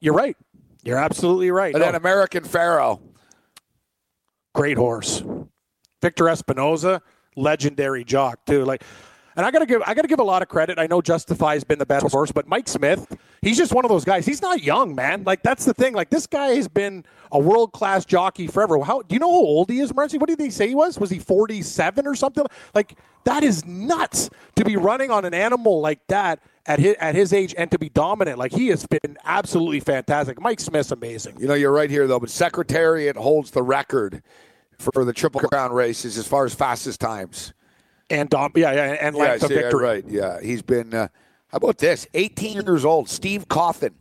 You're 0.00 0.14
right. 0.14 0.36
You're 0.82 0.98
absolutely 0.98 1.50
right. 1.52 1.72
And 1.74 1.80
No, 1.80 1.86
then 1.86 1.94
American 1.94 2.42
Pharoah. 2.42 2.98
great 4.54 4.76
horse. 4.76 5.22
Victor 6.00 6.24
Espinoza, 6.24 7.00
legendary 7.36 8.02
jock 8.02 8.44
too. 8.44 8.64
Like, 8.64 8.82
and 9.36 9.46
I 9.46 9.50
gotta 9.50 9.66
give 9.66 9.82
I 9.86 9.94
gotta 9.94 10.08
give 10.08 10.18
a 10.18 10.24
lot 10.24 10.42
of 10.42 10.48
credit. 10.48 10.78
I 10.78 10.86
know 10.86 11.00
Justify 11.00 11.54
has 11.54 11.64
been 11.64 11.78
the 11.78 11.86
best 11.86 12.10
horse, 12.10 12.32
but 12.32 12.46
Mike 12.46 12.68
Smith, 12.68 13.16
he's 13.40 13.56
just 13.56 13.72
one 13.72 13.84
of 13.84 13.88
those 13.88 14.04
guys. 14.04 14.26
He's 14.26 14.42
not 14.42 14.62
young, 14.62 14.94
man. 14.94 15.24
Like 15.24 15.42
that's 15.42 15.64
the 15.64 15.74
thing. 15.74 15.94
Like 15.94 16.10
this 16.10 16.26
guy 16.26 16.48
has 16.48 16.68
been 16.68 17.04
a 17.30 17.38
world 17.38 17.72
class 17.72 18.04
jockey 18.04 18.46
forever. 18.46 18.82
How 18.82 19.02
do 19.02 19.14
you 19.14 19.18
know 19.18 19.30
how 19.30 19.38
old 19.38 19.70
he 19.70 19.80
is, 19.80 19.94
Marcy? 19.94 20.18
What 20.18 20.28
did 20.28 20.38
they 20.38 20.50
say 20.50 20.68
he 20.68 20.74
was? 20.74 20.98
Was 20.98 21.10
he 21.10 21.18
forty 21.18 21.62
seven 21.62 22.06
or 22.06 22.14
something? 22.14 22.44
Like 22.74 22.98
that 23.24 23.42
is 23.42 23.64
nuts 23.64 24.30
to 24.56 24.64
be 24.64 24.76
running 24.76 25.10
on 25.10 25.24
an 25.24 25.34
animal 25.34 25.80
like 25.80 26.06
that 26.08 26.40
at 26.66 26.78
his 26.78 26.94
at 27.00 27.14
his 27.14 27.32
age 27.32 27.54
and 27.56 27.70
to 27.70 27.78
be 27.78 27.88
dominant. 27.88 28.38
Like 28.38 28.52
he 28.52 28.68
has 28.68 28.86
been 28.86 29.16
absolutely 29.24 29.80
fantastic. 29.80 30.40
Mike 30.40 30.60
Smith's 30.60 30.90
amazing. 30.90 31.40
You 31.40 31.46
know, 31.46 31.54
you're 31.54 31.72
right 31.72 31.90
here 31.90 32.06
though, 32.06 32.20
but 32.20 32.30
Secretariat 32.30 33.16
holds 33.16 33.50
the 33.50 33.62
record 33.62 34.22
for 34.78 35.04
the 35.04 35.12
Triple 35.12 35.40
Crown 35.40 35.72
races 35.72 36.18
as 36.18 36.26
far 36.26 36.44
as 36.44 36.54
fastest 36.54 37.00
times. 37.00 37.52
And 38.12 38.28
dom- 38.28 38.52
yeah, 38.54 38.72
yeah, 38.72 38.96
and 39.00 39.16
yeah, 39.16 39.34
of 39.34 39.40
see, 39.40 39.54
yeah, 39.54 39.60
victory. 39.62 39.82
right. 39.82 40.04
Yeah, 40.06 40.40
he's 40.40 40.60
been. 40.62 40.92
Uh, 40.92 41.08
how 41.48 41.56
about 41.56 41.78
this? 41.78 42.06
18 42.14 42.62
years 42.62 42.84
old, 42.84 43.08
Steve 43.08 43.48
Cauthen 43.48 43.94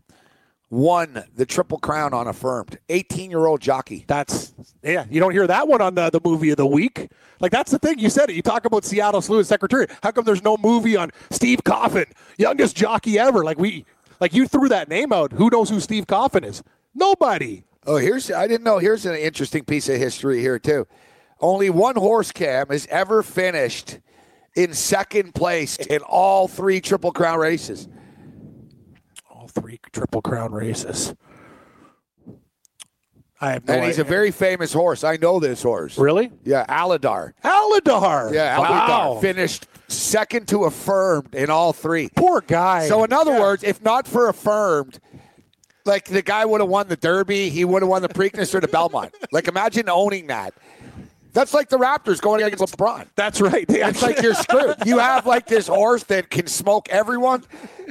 won 0.70 1.24
the 1.36 1.46
Triple 1.46 1.78
Crown 1.80 2.14
on 2.14 2.28
affirmed. 2.28 2.80
18 2.90 3.30
year 3.30 3.46
old 3.46 3.62
jockey. 3.62 4.06
That's 4.08 4.54
yeah. 4.84 5.06
You 5.10 5.20
don't 5.20 5.32
hear 5.32 5.48
that 5.48 5.68
one 5.68 5.82
on 5.82 5.96
the, 5.96 6.10
the 6.10 6.22
movie 6.24 6.50
of 6.50 6.58
the 6.58 6.66
week. 6.66 7.10
Like 7.40 7.52
that's 7.52 7.72
the 7.72 7.80
thing. 7.80 8.00
You 8.00 8.10
said 8.10 8.30
it. 8.30 8.36
You 8.36 8.42
talk 8.42 8.66
about 8.66 8.86
Seattle 8.86 9.22
Slew 9.22 9.44
Secretary. 9.44 9.88
How 10.04 10.12
come 10.12 10.26
there's 10.26 10.44
no 10.44 10.58
movie 10.58 10.96
on 10.96 11.12
Steve 11.30 11.64
Cauthen, 11.64 12.12
youngest 12.38 12.76
jockey 12.76 13.20
ever? 13.20 13.44
Like 13.44 13.60
we, 13.60 13.86
like 14.20 14.34
you 14.34 14.48
threw 14.48 14.70
that 14.70 14.90
name 14.90 15.14
out. 15.14 15.34
Who 15.34 15.50
knows 15.50 15.70
who 15.70 15.80
Steve 15.80 16.08
Cauthen 16.08 16.46
is? 16.46 16.64
Nobody. 16.96 17.64
Oh, 17.86 17.98
here's 17.98 18.32
I 18.32 18.48
didn't 18.48 18.64
know. 18.64 18.78
Here's 18.78 19.06
an 19.06 19.16
interesting 19.16 19.66
piece 19.66 19.90
of 19.90 19.98
history 19.98 20.40
here 20.40 20.60
too. 20.60 20.88
Only 21.42 21.70
one 21.70 21.96
horse 21.96 22.32
cam 22.32 22.68
has 22.70 22.88
ever 22.88 23.24
finished 23.24 24.00
in 24.56 24.74
second 24.74 25.34
place 25.34 25.78
in 25.78 26.02
all 26.02 26.48
three 26.48 26.80
Triple 26.82 27.12
Crown 27.12 27.40
races. 27.40 27.88
All 29.30 29.48
three 29.48 29.80
Triple 29.92 30.22
Crown 30.22 30.52
races. 30.52 31.16
I 33.44 33.54
have 33.54 33.68
no 33.68 33.74
and 33.74 33.86
he's 33.86 33.98
a 33.98 34.04
very 34.04 34.30
famous 34.30 34.72
horse. 34.72 35.04
I 35.04 35.18
know 35.18 35.40
this 35.40 35.64
horse. 35.64 35.98
really 35.98 36.32
Yeah, 36.44 36.64
Alydar. 36.70 37.34
Alydar. 37.44 38.32
Yeah, 38.34 38.60
wow. 38.60 39.16
Alydar 39.18 39.22
finished 39.22 39.66
second 39.88 40.48
to 40.50 40.66
affirmed 40.66 41.34
in 41.34 41.50
all 41.50 41.74
three. 41.74 42.10
Poor 42.16 42.42
guy. 42.42 42.88
So, 42.88 43.04
in 43.04 43.12
other 43.12 43.40
words, 43.40 43.64
if 43.64 43.82
not 43.82 44.08
for 44.08 44.30
affirmed, 44.30 45.00
like 45.86 46.06
the 46.06 46.22
guy 46.22 46.46
would 46.46 46.62
have 46.62 46.70
won 46.70 46.88
the 46.88 46.96
Derby, 46.96 47.50
he 47.50 47.66
would 47.66 47.82
have 47.82 47.90
won 47.90 48.04
the 48.04 48.10
Preakness 48.10 48.54
or 48.54 48.60
the 48.60 48.68
Belmont. 48.68 49.12
Like, 49.32 49.48
imagine 49.48 49.90
owning 49.90 50.28
that. 50.28 50.54
That's 51.34 51.54
like 51.54 51.70
the 51.70 51.78
Raptors 51.78 52.22
going 52.22 52.44
against 52.44 52.78
LeBron. 52.78 53.08
that's 53.16 53.40
right. 53.42 53.68
They 53.68 53.82
It's 53.92 54.02
like 54.02 54.22
you're 54.22 54.34
screwed. 54.34 54.76
You 54.86 55.00
have 55.00 55.26
like 55.26 55.48
this 55.48 55.68
horse 55.68 56.04
that 56.04 56.30
can 56.30 56.48
smoke 56.48 56.90
everyone 56.90 57.44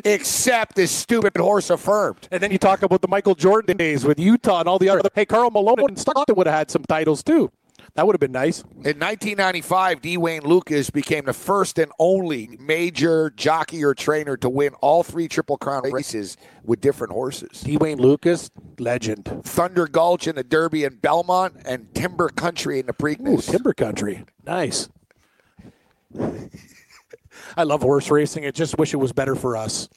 except 0.05 0.77
this 0.77 0.91
stupid 0.91 1.37
horse 1.37 1.71
affirmed. 1.71 2.29
And 2.31 2.43
then 2.43 2.51
you 2.51 2.59
talk 2.59 2.83
about 2.83 3.03
the 3.03 3.09
Michael 3.09 3.35
Jordan 3.35 3.77
days 3.77 4.05
with 4.05 4.19
Utah 4.19 4.61
and 4.61 4.69
all 4.69 4.79
the 4.79 4.89
other. 4.89 5.03
Hey, 5.15 5.27
Karl 5.27 5.51
Malone 5.51 5.89
and 5.89 5.99
Stockton 5.99 6.37
would 6.37 6.47
have 6.47 6.57
had 6.57 6.71
some 6.71 6.85
titles 6.85 7.23
too. 7.23 7.51
That 7.95 8.07
would 8.07 8.15
have 8.15 8.21
been 8.21 8.33
nice. 8.33 8.61
In 8.61 8.99
1995, 8.99 10.01
D. 10.01 10.17
Wayne 10.17 10.43
Lukas 10.43 10.91
became 10.91 11.25
the 11.25 11.33
first 11.33 11.79
and 11.79 11.91
only 11.99 12.57
major 12.61 13.31
jockey 13.31 13.85
or 13.85 13.95
trainer 13.95 14.37
to 14.39 14.49
win 14.49 14.75
all 14.75 15.03
three 15.03 15.29
Triple 15.29 15.59
Crown 15.59 15.91
races 15.91 16.37
with 16.63 16.81
different 16.81 17.13
horses. 17.13 17.63
D. 17.63 17.77
Wayne 17.77 17.99
Lukas, 17.99 18.51
legend. 18.79 19.25
Thunder 19.45 19.87
Gulch 19.87 20.29
in 20.29 20.37
the 20.37 20.45
Derby 20.45 20.85
and 20.85 21.03
Belmont, 21.03 21.57
and 21.65 21.93
Timber 21.95 22.29
Country 22.29 22.79
in 22.79 22.87
the 22.87 22.93
Ooh, 22.93 23.03
Preakness. 23.03 23.51
Timber 23.51 23.75
Country. 23.75 24.25
Nice. 24.47 24.89
I 27.57 27.65
love 27.65 27.83
horse 27.83 28.11
racing. 28.11 28.47
I 28.47 28.51
just 28.51 28.79
wish 28.79 28.95
it 28.95 28.99
was 28.99 29.13
better 29.13 29.35
for 29.35 29.57
us. 29.57 29.89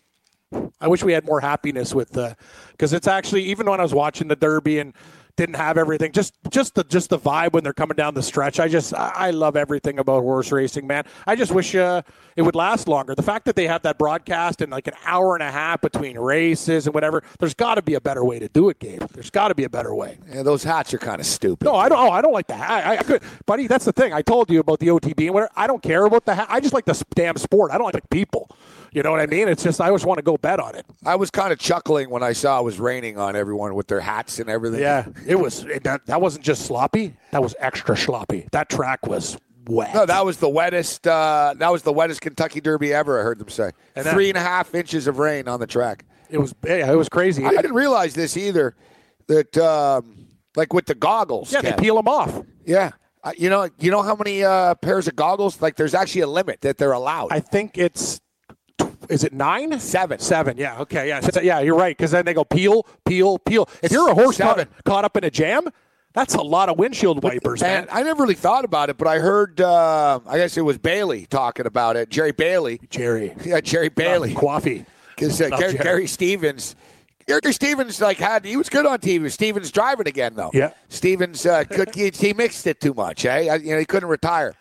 I 0.79 0.88
wish 0.88 1.03
we 1.03 1.13
had 1.13 1.25
more 1.25 1.39
happiness 1.39 1.95
with 1.95 2.15
uh, 2.17 2.21
the 2.21 2.38
because 2.71 2.93
it's 2.93 3.08
actually 3.08 3.43
even 3.45 3.69
when 3.69 3.79
I 3.79 3.84
was 3.84 3.93
watching 3.93 4.27
the 4.27 4.36
Derby 4.36 4.79
and 4.79 4.93
didn't 5.35 5.55
have 5.55 5.77
everything, 5.77 6.11
just 6.11 6.35
just 6.49 6.75
the 6.75 6.83
just 6.83 7.09
the 7.09 7.17
vibe 7.17 7.53
when 7.53 7.63
they're 7.63 7.73
coming 7.73 7.95
down 7.95 8.13
the 8.13 8.21
stretch. 8.21 8.59
I 8.59 8.67
just 8.67 8.93
I 8.93 9.31
love 9.31 9.55
everything 9.55 9.99
about 9.99 10.21
horse 10.21 10.51
racing, 10.51 10.85
man. 10.85 11.05
I 11.25 11.35
just 11.35 11.51
wish 11.51 11.73
uh, 11.73 12.03
it 12.35 12.43
would 12.43 12.55
last 12.55 12.87
longer. 12.87 13.15
The 13.15 13.23
fact 13.23 13.45
that 13.45 13.55
they 13.55 13.67
have 13.67 13.81
that 13.83 13.97
broadcast 13.97 14.61
and 14.61 14.71
like 14.71 14.87
an 14.87 14.93
hour 15.05 15.35
and 15.35 15.43
a 15.43 15.51
half 15.51 15.81
between 15.81 16.17
races 16.17 16.85
and 16.85 16.93
whatever, 16.93 17.23
there's 17.39 17.55
got 17.55 17.75
to 17.75 17.81
be 17.81 17.95
a 17.95 18.01
better 18.01 18.23
way 18.23 18.37
to 18.39 18.47
do 18.49 18.69
it, 18.69 18.79
Gabe. 18.79 19.01
There's 19.13 19.31
got 19.31 19.47
to 19.47 19.55
be 19.55 19.63
a 19.63 19.69
better 19.69 19.95
way. 19.95 20.17
Yeah, 20.31 20.43
those 20.43 20.63
hats 20.63 20.93
are 20.93 20.99
kind 20.99 21.19
of 21.19 21.25
stupid. 21.25 21.65
No, 21.65 21.75
I 21.75 21.89
don't. 21.89 21.99
Oh, 21.99 22.11
I 22.11 22.21
don't 22.21 22.33
like 22.33 22.47
the 22.47 22.55
hat. 22.55 22.85
I, 22.85 22.97
I 22.97 23.03
could, 23.03 23.23
buddy. 23.45 23.67
That's 23.67 23.85
the 23.85 23.93
thing. 23.93 24.13
I 24.13 24.21
told 24.21 24.51
you 24.51 24.59
about 24.59 24.79
the 24.79 24.87
OTB 24.87 25.25
and 25.25 25.33
whatever. 25.33 25.51
I 25.55 25.65
don't 25.65 25.81
care 25.81 26.05
about 26.05 26.25
the 26.25 26.35
hat. 26.35 26.47
I 26.49 26.59
just 26.59 26.73
like 26.73 26.85
the 26.85 27.03
damn 27.15 27.37
sport. 27.37 27.71
I 27.71 27.77
don't 27.77 27.91
like 27.91 28.01
the 28.01 28.07
people. 28.09 28.49
You 28.93 29.01
know 29.03 29.12
what 29.12 29.19
I 29.19 29.25
mean? 29.25 29.47
It's 29.47 29.63
just 29.63 29.82
I 29.82 29.88
always 29.88 30.06
want 30.06 30.19
to 30.19 30.23
go 30.23 30.38
bet 30.38 30.60
on 30.60 30.75
it. 30.75 30.86
I 31.06 31.15
was 31.15 31.32
kind 31.32 31.51
of 31.51 31.60
chuckling 31.60 32.10
when 32.10 32.21
I 32.23 32.34
saw 32.34 32.60
it 32.60 32.63
was 32.63 32.79
raining 32.79 33.17
on 33.17 33.36
everyone 33.36 33.73
with 33.75 33.88
their 33.88 33.99
hats 34.01 34.39
and 34.39 34.49
everything. 34.49 34.79
Yeah, 34.82 35.08
it 35.25 35.36
was. 35.36 35.63
It, 35.63 35.84
that, 35.84 36.06
that 36.06 36.21
wasn't 36.21 36.45
just 36.45 36.65
sloppy. 36.65 37.15
That 37.32 37.41
was 37.41 37.56
extra 37.60 37.97
sloppy. 37.97 38.47
That 38.51 38.69
track 38.69 39.08
was 39.08 39.38
wet. 39.67 39.93
No, 39.95 40.06
that 40.06 40.25
was 40.25 40.38
the 40.38 40.49
wettest. 40.49 41.08
Uh, 41.08 41.56
that 41.58 41.71
was 41.71 41.82
the 41.82 41.93
wettest 41.93 42.21
Kentucky 42.21 42.62
Derby 42.62 42.93
ever. 42.93 43.19
I 43.19 43.23
heard 43.23 43.39
them 43.39 43.49
say 43.49 43.71
And 43.95 44.06
that- 44.06 44.13
three 44.13 44.29
and 44.29 44.38
a 44.38 44.41
half 44.41 44.75
inches 44.75 45.08
of 45.08 45.17
rain 45.17 45.47
on 45.47 45.60
the 45.60 45.67
track. 45.67 46.06
it 46.29 46.38
was. 46.38 46.53
Yeah, 46.63 46.91
it 46.91 46.95
was 46.95 47.10
crazy. 47.10 47.45
I 47.45 47.49
didn't 47.51 47.73
realize 47.73 48.13
this 48.13 48.38
either. 48.38 48.75
That 49.27 49.58
um, 49.58 50.27
like 50.56 50.73
with 50.73 50.86
the 50.86 50.95
goggles. 50.95 51.51
yeah, 51.51 51.62
they 51.62 51.73
peel 51.73 51.95
them 51.95 52.08
off. 52.08 52.41
Yeah, 52.65 52.91
Uh, 53.23 53.32
you 53.38 53.49
know, 53.49 53.69
you 53.79 53.89
know 53.89 54.01
how 54.03 54.15
many 54.15 54.43
uh, 54.43 54.75
pairs 54.75 55.08
of 55.08 55.15
goggles? 55.15 55.62
Like, 55.62 55.77
there's 55.77 55.93
actually 55.93 56.21
a 56.21 56.27
limit 56.27 56.62
that 56.62 56.77
they're 56.77 56.91
allowed. 56.91 57.29
I 57.32 57.39
think 57.39 57.77
it's. 57.77 58.19
Is 59.13 59.23
it 59.23 59.32
nine? 59.34 59.80
Seven. 59.80 60.19
Seven. 60.19 60.58
Yeah. 60.58 60.80
Okay. 60.82 61.08
Yeah. 61.08 61.19
So- 61.21 61.41
yeah. 61.41 61.60
You're 61.60 61.78
right. 61.78 61.95
Because 61.95 62.12
then 62.12 62.26
they 62.26 62.34
go 62.34 62.43
peel, 62.43 62.86
peel, 63.06 63.39
peel. 63.39 63.69
If 63.82 63.91
you're 63.91 64.10
a 64.10 64.13
horse 64.15 64.38
caught, 64.38 64.58
Seven. 64.58 64.67
caught 64.86 65.06
up 65.06 65.15
in 65.17 65.23
a 65.23 65.30
jam, 65.30 65.67
that's 66.13 66.36
a 66.36 66.41
lot 66.41 66.69
of 66.69 66.78
windshield 66.78 67.23
wipers, 67.23 67.63
and 67.63 67.88
man. 67.88 67.95
I 67.95 68.04
never 68.04 68.21
really 68.21 68.36
thought 68.36 68.65
about 68.65 68.89
it, 68.91 68.97
but 68.99 69.08
I 69.08 69.17
heard. 69.19 69.60
Uh, 69.60 70.19
I 70.28 70.38
guess 70.38 70.56
it 70.58 70.62
was 70.62 70.78
Bailey 70.78 71.26
talking 71.26 71.65
about 71.65 71.95
it. 71.95 72.10
Jerry 72.10 72.32
Bailey. 72.32 72.80
Jerry. 72.91 73.34
Yeah, 73.43 73.62
Jerry 73.62 73.89
Bailey. 73.89 74.34
Coffee. 74.36 74.86
Because 75.15 75.41
uh, 75.41 75.49
Gary, 75.58 75.73
Gary 75.73 76.08
Stevens, 76.08 76.76
Gary 77.26 77.51
Stevens 77.53 77.99
like 78.01 78.18
had 78.18 78.45
he 78.45 78.57
was 78.57 78.70
good 78.70 78.86
on 78.86 78.99
TV. 78.99 79.32
Stevens 79.32 79.72
driving 79.72 80.07
again 80.07 80.34
though. 80.36 80.51
Yeah. 80.53 80.74
Stevens 80.89 81.45
uh, 81.47 81.64
could 81.64 81.95
he, 81.95 82.09
he 82.11 82.34
mixed 82.34 82.68
it 82.68 82.80
too 82.80 82.93
much. 82.93 83.26
Eh, 83.26 83.47
I- 83.51 83.55
you 83.55 83.72
know 83.74 83.80
he 83.80 83.86
couldn't 83.86 84.09
retire. 84.09 84.53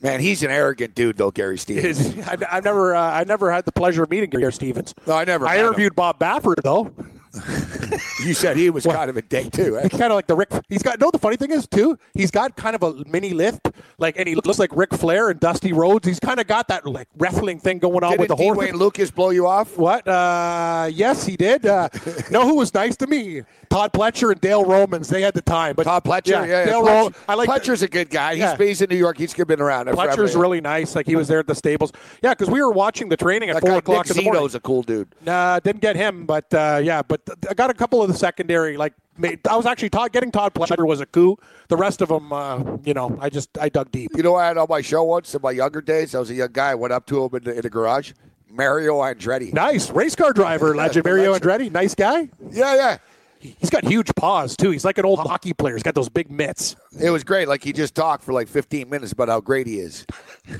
Man, 0.00 0.20
he's 0.20 0.42
an 0.42 0.50
arrogant 0.50 0.94
dude 0.94 1.16
though, 1.16 1.30
Gary 1.30 1.58
Stevens. 1.58 2.16
I've 2.28 2.64
never, 2.64 2.94
uh, 2.94 3.00
I 3.12 3.24
never 3.24 3.52
had 3.52 3.64
the 3.64 3.72
pleasure 3.72 4.02
of 4.04 4.10
meeting 4.10 4.30
Gary 4.30 4.52
Stevens. 4.52 4.94
No, 5.06 5.14
I 5.14 5.24
never 5.24 5.46
I 5.46 5.56
met 5.56 5.60
him. 5.60 5.66
interviewed 5.66 5.94
Bob 5.96 6.18
Baffert 6.18 6.62
though. 6.62 6.92
you 8.24 8.34
said 8.34 8.56
he 8.56 8.70
was 8.70 8.84
kind 8.84 9.10
of 9.10 9.16
a 9.16 9.22
dick 9.22 9.50
too. 9.52 9.78
Eh? 9.78 9.88
kind 9.88 10.04
of 10.04 10.12
like 10.12 10.26
the 10.26 10.34
Rick. 10.36 10.50
He's 10.68 10.82
got 10.82 11.00
no. 11.00 11.10
The 11.10 11.18
funny 11.18 11.36
thing 11.36 11.50
is 11.50 11.66
too, 11.66 11.98
he's 12.14 12.30
got 12.30 12.56
kind 12.56 12.74
of 12.74 12.82
a 12.82 13.04
mini 13.08 13.30
lift, 13.30 13.68
like, 13.98 14.18
and 14.18 14.28
he 14.28 14.34
looks 14.34 14.58
like 14.58 14.74
Ric 14.74 14.92
Flair 14.94 15.30
and 15.30 15.40
Dusty 15.40 15.72
Rhodes. 15.72 16.06
He's 16.06 16.20
kind 16.20 16.40
of 16.40 16.46
got 16.46 16.68
that 16.68 16.86
like 16.86 17.08
wrestling 17.18 17.58
thing 17.58 17.78
going 17.78 18.04
on 18.04 18.10
Didn't 18.12 18.20
with 18.20 18.28
the 18.28 18.36
horse. 18.36 18.58
D. 18.58 18.66
Wayne 18.66 18.76
Lukas 18.76 19.10
blow 19.10 19.30
you 19.30 19.46
off? 19.46 19.76
What? 19.76 20.06
Uh, 20.06 20.88
yes, 20.92 21.26
he 21.26 21.36
did. 21.36 21.66
Uh, 21.66 21.88
know 22.30 22.46
who 22.46 22.56
was 22.56 22.72
nice 22.74 22.96
to 22.96 23.06
me? 23.06 23.42
Todd 23.70 23.92
Pletcher 23.92 24.32
and 24.32 24.40
Dale 24.40 24.64
Romans. 24.64 25.08
They 25.08 25.22
had 25.22 25.34
the 25.34 25.40
time. 25.40 25.74
But 25.74 25.84
Todd 25.84 26.04
Pletcher, 26.04 26.28
yeah, 26.28 26.44
yeah. 26.44 26.64
Dale 26.66 26.82
Pletcher, 26.82 26.86
Ro- 26.86 27.12
I 27.28 27.34
like 27.34 27.48
Pletcher's 27.48 27.82
a 27.82 27.88
good 27.88 28.10
guy. 28.10 28.34
He's, 28.34 28.40
Yeah. 28.40 28.56
he's 28.56 28.82
in 28.82 28.90
New 28.90 28.96
York. 28.96 29.16
He's 29.16 29.32
been 29.32 29.60
around. 29.60 29.86
Pletcher's 29.88 30.36
really 30.36 30.60
nice. 30.60 30.94
Like 30.94 31.06
he 31.06 31.16
was 31.16 31.28
there 31.28 31.38
at 31.38 31.46
the 31.46 31.54
stables. 31.54 31.92
Yeah, 32.22 32.34
because 32.34 32.50
we 32.50 32.60
were 32.62 32.70
watching 32.70 33.08
the 33.08 33.16
training 33.16 33.48
at 33.50 33.54
That 33.54 33.60
four 33.62 33.70
guy 33.70 33.76
o'clock 33.78 34.06
Nick 34.06 34.10
in 34.10 34.16
the 34.16 34.22
morning. 34.24 34.42
Zito's 34.42 34.54
a 34.54 34.60
cool 34.60 34.82
dude. 34.82 35.08
Nah, 35.24 35.58
didn't 35.60 35.80
get 35.80 35.96
him, 35.96 36.26
but 36.26 36.52
uh, 36.52 36.80
yeah, 36.82 37.02
but 37.02 37.21
I 37.48 37.54
got 37.54 37.70
a 37.70 37.74
couple 37.74 38.02
of 38.02 38.08
the 38.08 38.16
secondary. 38.16 38.76
Like, 38.76 38.94
made, 39.16 39.46
I 39.48 39.56
was 39.56 39.66
actually 39.66 39.90
Todd, 39.90 40.12
getting 40.12 40.30
Todd 40.30 40.54
Pletcher 40.54 40.86
was 40.86 41.00
a 41.00 41.06
coup. 41.06 41.36
The 41.68 41.76
rest 41.76 42.00
of 42.02 42.08
them, 42.08 42.32
uh, 42.32 42.78
you 42.84 42.94
know, 42.94 43.16
I 43.20 43.30
just 43.30 43.56
I 43.58 43.68
dug 43.68 43.90
deep. 43.90 44.10
You 44.14 44.22
know, 44.22 44.36
I 44.36 44.46
had 44.48 44.58
on 44.58 44.66
my 44.68 44.80
show 44.80 45.02
once 45.04 45.34
in 45.34 45.42
my 45.42 45.52
younger 45.52 45.80
days. 45.80 46.14
I 46.14 46.18
was 46.18 46.30
a 46.30 46.34
young 46.34 46.52
guy. 46.52 46.70
I 46.70 46.74
went 46.74 46.92
up 46.92 47.06
to 47.06 47.24
him 47.24 47.34
in 47.34 47.44
the, 47.44 47.54
in 47.54 47.60
the 47.62 47.70
garage. 47.70 48.12
Mario 48.50 49.00
Andretti. 49.00 49.52
Nice 49.52 49.90
race 49.90 50.14
car 50.14 50.32
driver, 50.32 50.76
legend 50.76 51.04
Mario 51.04 51.34
Andretti. 51.34 51.70
Nice 51.70 51.94
guy. 51.94 52.28
Yeah, 52.50 52.74
yeah. 52.74 52.98
He's 53.40 53.70
got 53.70 53.84
huge 53.84 54.14
paws 54.14 54.56
too. 54.56 54.70
He's 54.70 54.84
like 54.84 54.98
an 54.98 55.04
old 55.04 55.18
hockey 55.18 55.52
player. 55.52 55.74
He's 55.74 55.82
got 55.82 55.96
those 55.96 56.08
big 56.08 56.30
mitts. 56.30 56.76
It 57.00 57.10
was 57.10 57.24
great. 57.24 57.48
Like 57.48 57.64
he 57.64 57.72
just 57.72 57.94
talked 57.94 58.22
for 58.22 58.32
like 58.32 58.46
15 58.46 58.88
minutes 58.88 59.10
about 59.10 59.28
how 59.28 59.40
great 59.40 59.66
he 59.66 59.80
is. 59.80 60.06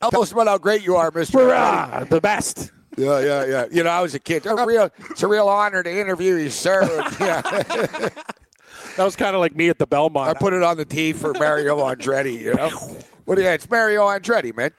Tell 0.00 0.22
us 0.22 0.30
about 0.30 0.46
how 0.46 0.58
great 0.58 0.84
you 0.84 0.94
are, 0.94 1.10
Mister. 1.10 1.38
The 2.08 2.20
best. 2.20 2.70
Yeah, 2.96 3.20
yeah, 3.20 3.44
yeah. 3.44 3.66
You 3.70 3.82
know, 3.84 3.90
I 3.90 4.00
was 4.00 4.14
a 4.14 4.18
kid. 4.18 4.46
It's 4.46 4.46
a 4.46 4.66
real, 4.66 4.90
it's 5.10 5.22
a 5.22 5.28
real 5.28 5.48
honor 5.48 5.82
to 5.82 5.90
interview 6.00 6.36
you, 6.36 6.50
sir. 6.50 6.82
Yeah, 7.20 7.40
That 8.96 9.04
was 9.04 9.16
kind 9.16 9.34
of 9.34 9.40
like 9.40 9.54
me 9.54 9.68
at 9.68 9.78
the 9.78 9.86
Belmont. 9.86 10.30
I 10.30 10.34
put 10.38 10.52
it 10.54 10.62
on 10.62 10.76
the 10.78 10.84
tee 10.86 11.12
for 11.12 11.34
Mario 11.34 11.76
Andretti. 11.78 12.40
You 12.40 12.54
know, 12.54 12.70
what 13.26 13.34
do 13.34 13.42
you? 13.42 13.48
It's 13.48 13.68
Mario 13.68 14.06
Andretti, 14.06 14.56
man. 14.56 14.70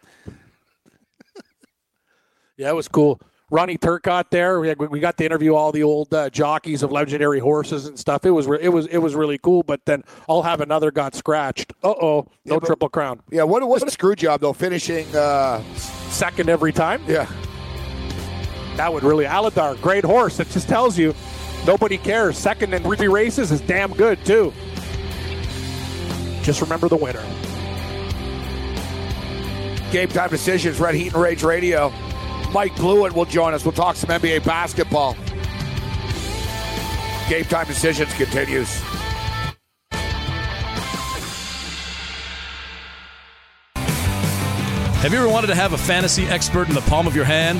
Yeah, 2.57 2.69
it 2.69 2.75
was 2.75 2.87
cool. 2.87 3.19
Ronnie 3.49 3.77
Turcotte 3.77 4.25
there. 4.31 4.59
We, 4.59 4.67
had, 4.67 4.79
we 4.79 4.99
got 4.99 5.17
to 5.19 5.25
interview 5.25 5.53
all 5.55 5.71
the 5.71 5.83
old 5.83 6.13
uh, 6.13 6.29
jockeys 6.31 6.83
of 6.83 6.91
legendary 6.91 7.39
horses 7.39 7.85
and 7.85 7.97
stuff. 7.97 8.25
It 8.25 8.31
was 8.31 8.45
re- 8.47 8.59
it 8.61 8.69
was 8.69 8.87
it 8.87 8.97
was 8.97 9.15
really 9.15 9.37
cool. 9.37 9.63
But 9.63 9.85
then 9.85 10.03
I'll 10.27 10.41
have 10.41 10.59
another 10.59 10.91
got 10.91 11.15
scratched. 11.15 11.71
Uh 11.83 11.89
oh, 12.01 12.27
no 12.45 12.59
but- 12.59 12.65
triple 12.65 12.89
crown. 12.89 13.21
Yeah, 13.31 13.43
what 13.43 13.65
was 13.67 13.83
a 13.83 13.91
screw 13.91 14.15
job 14.15 14.41
though? 14.41 14.51
Finishing. 14.53 15.05
Uh, 15.15 15.61
Second 16.09 16.49
every 16.49 16.71
time. 16.73 17.01
yeah, 17.07 17.29
That 18.77 18.93
would 18.93 19.03
really 19.03 19.25
Alydar, 19.25 19.81
great 19.81 20.03
horse. 20.03 20.39
It 20.39 20.49
just 20.49 20.69
tells 20.69 20.97
you 20.97 21.13
nobody 21.65 21.97
cares. 21.97 22.37
Second 22.37 22.73
in 22.73 22.83
three 22.83 23.07
races 23.07 23.51
is 23.51 23.59
damn 23.61 23.91
good 23.93 24.23
too. 24.23 24.53
Just 26.43 26.61
remember 26.61 26.87
the 26.87 26.95
winner. 26.95 27.23
game 29.91 30.07
time 30.09 30.29
decisions. 30.29 30.79
Red 30.79 30.95
Heat 30.95 31.13
and 31.13 31.21
Rage 31.21 31.43
Radio. 31.43 31.91
Mike 32.51 32.75
Blewett 32.75 33.13
will 33.13 33.25
join 33.25 33.53
us. 33.53 33.65
We'll 33.65 33.71
talk 33.73 33.95
some 33.95 34.09
NBA 34.09 34.45
basketball. 34.45 35.15
Game 37.29 37.45
time 37.45 37.65
decisions 37.65 38.13
continues. 38.13 38.81
Have 45.01 45.13
you 45.13 45.19
ever 45.19 45.29
wanted 45.29 45.47
to 45.47 45.55
have 45.55 45.73
a 45.73 45.77
fantasy 45.77 46.25
expert 46.25 46.69
in 46.69 46.75
the 46.75 46.81
palm 46.81 47.07
of 47.07 47.15
your 47.15 47.25
hand? 47.25 47.59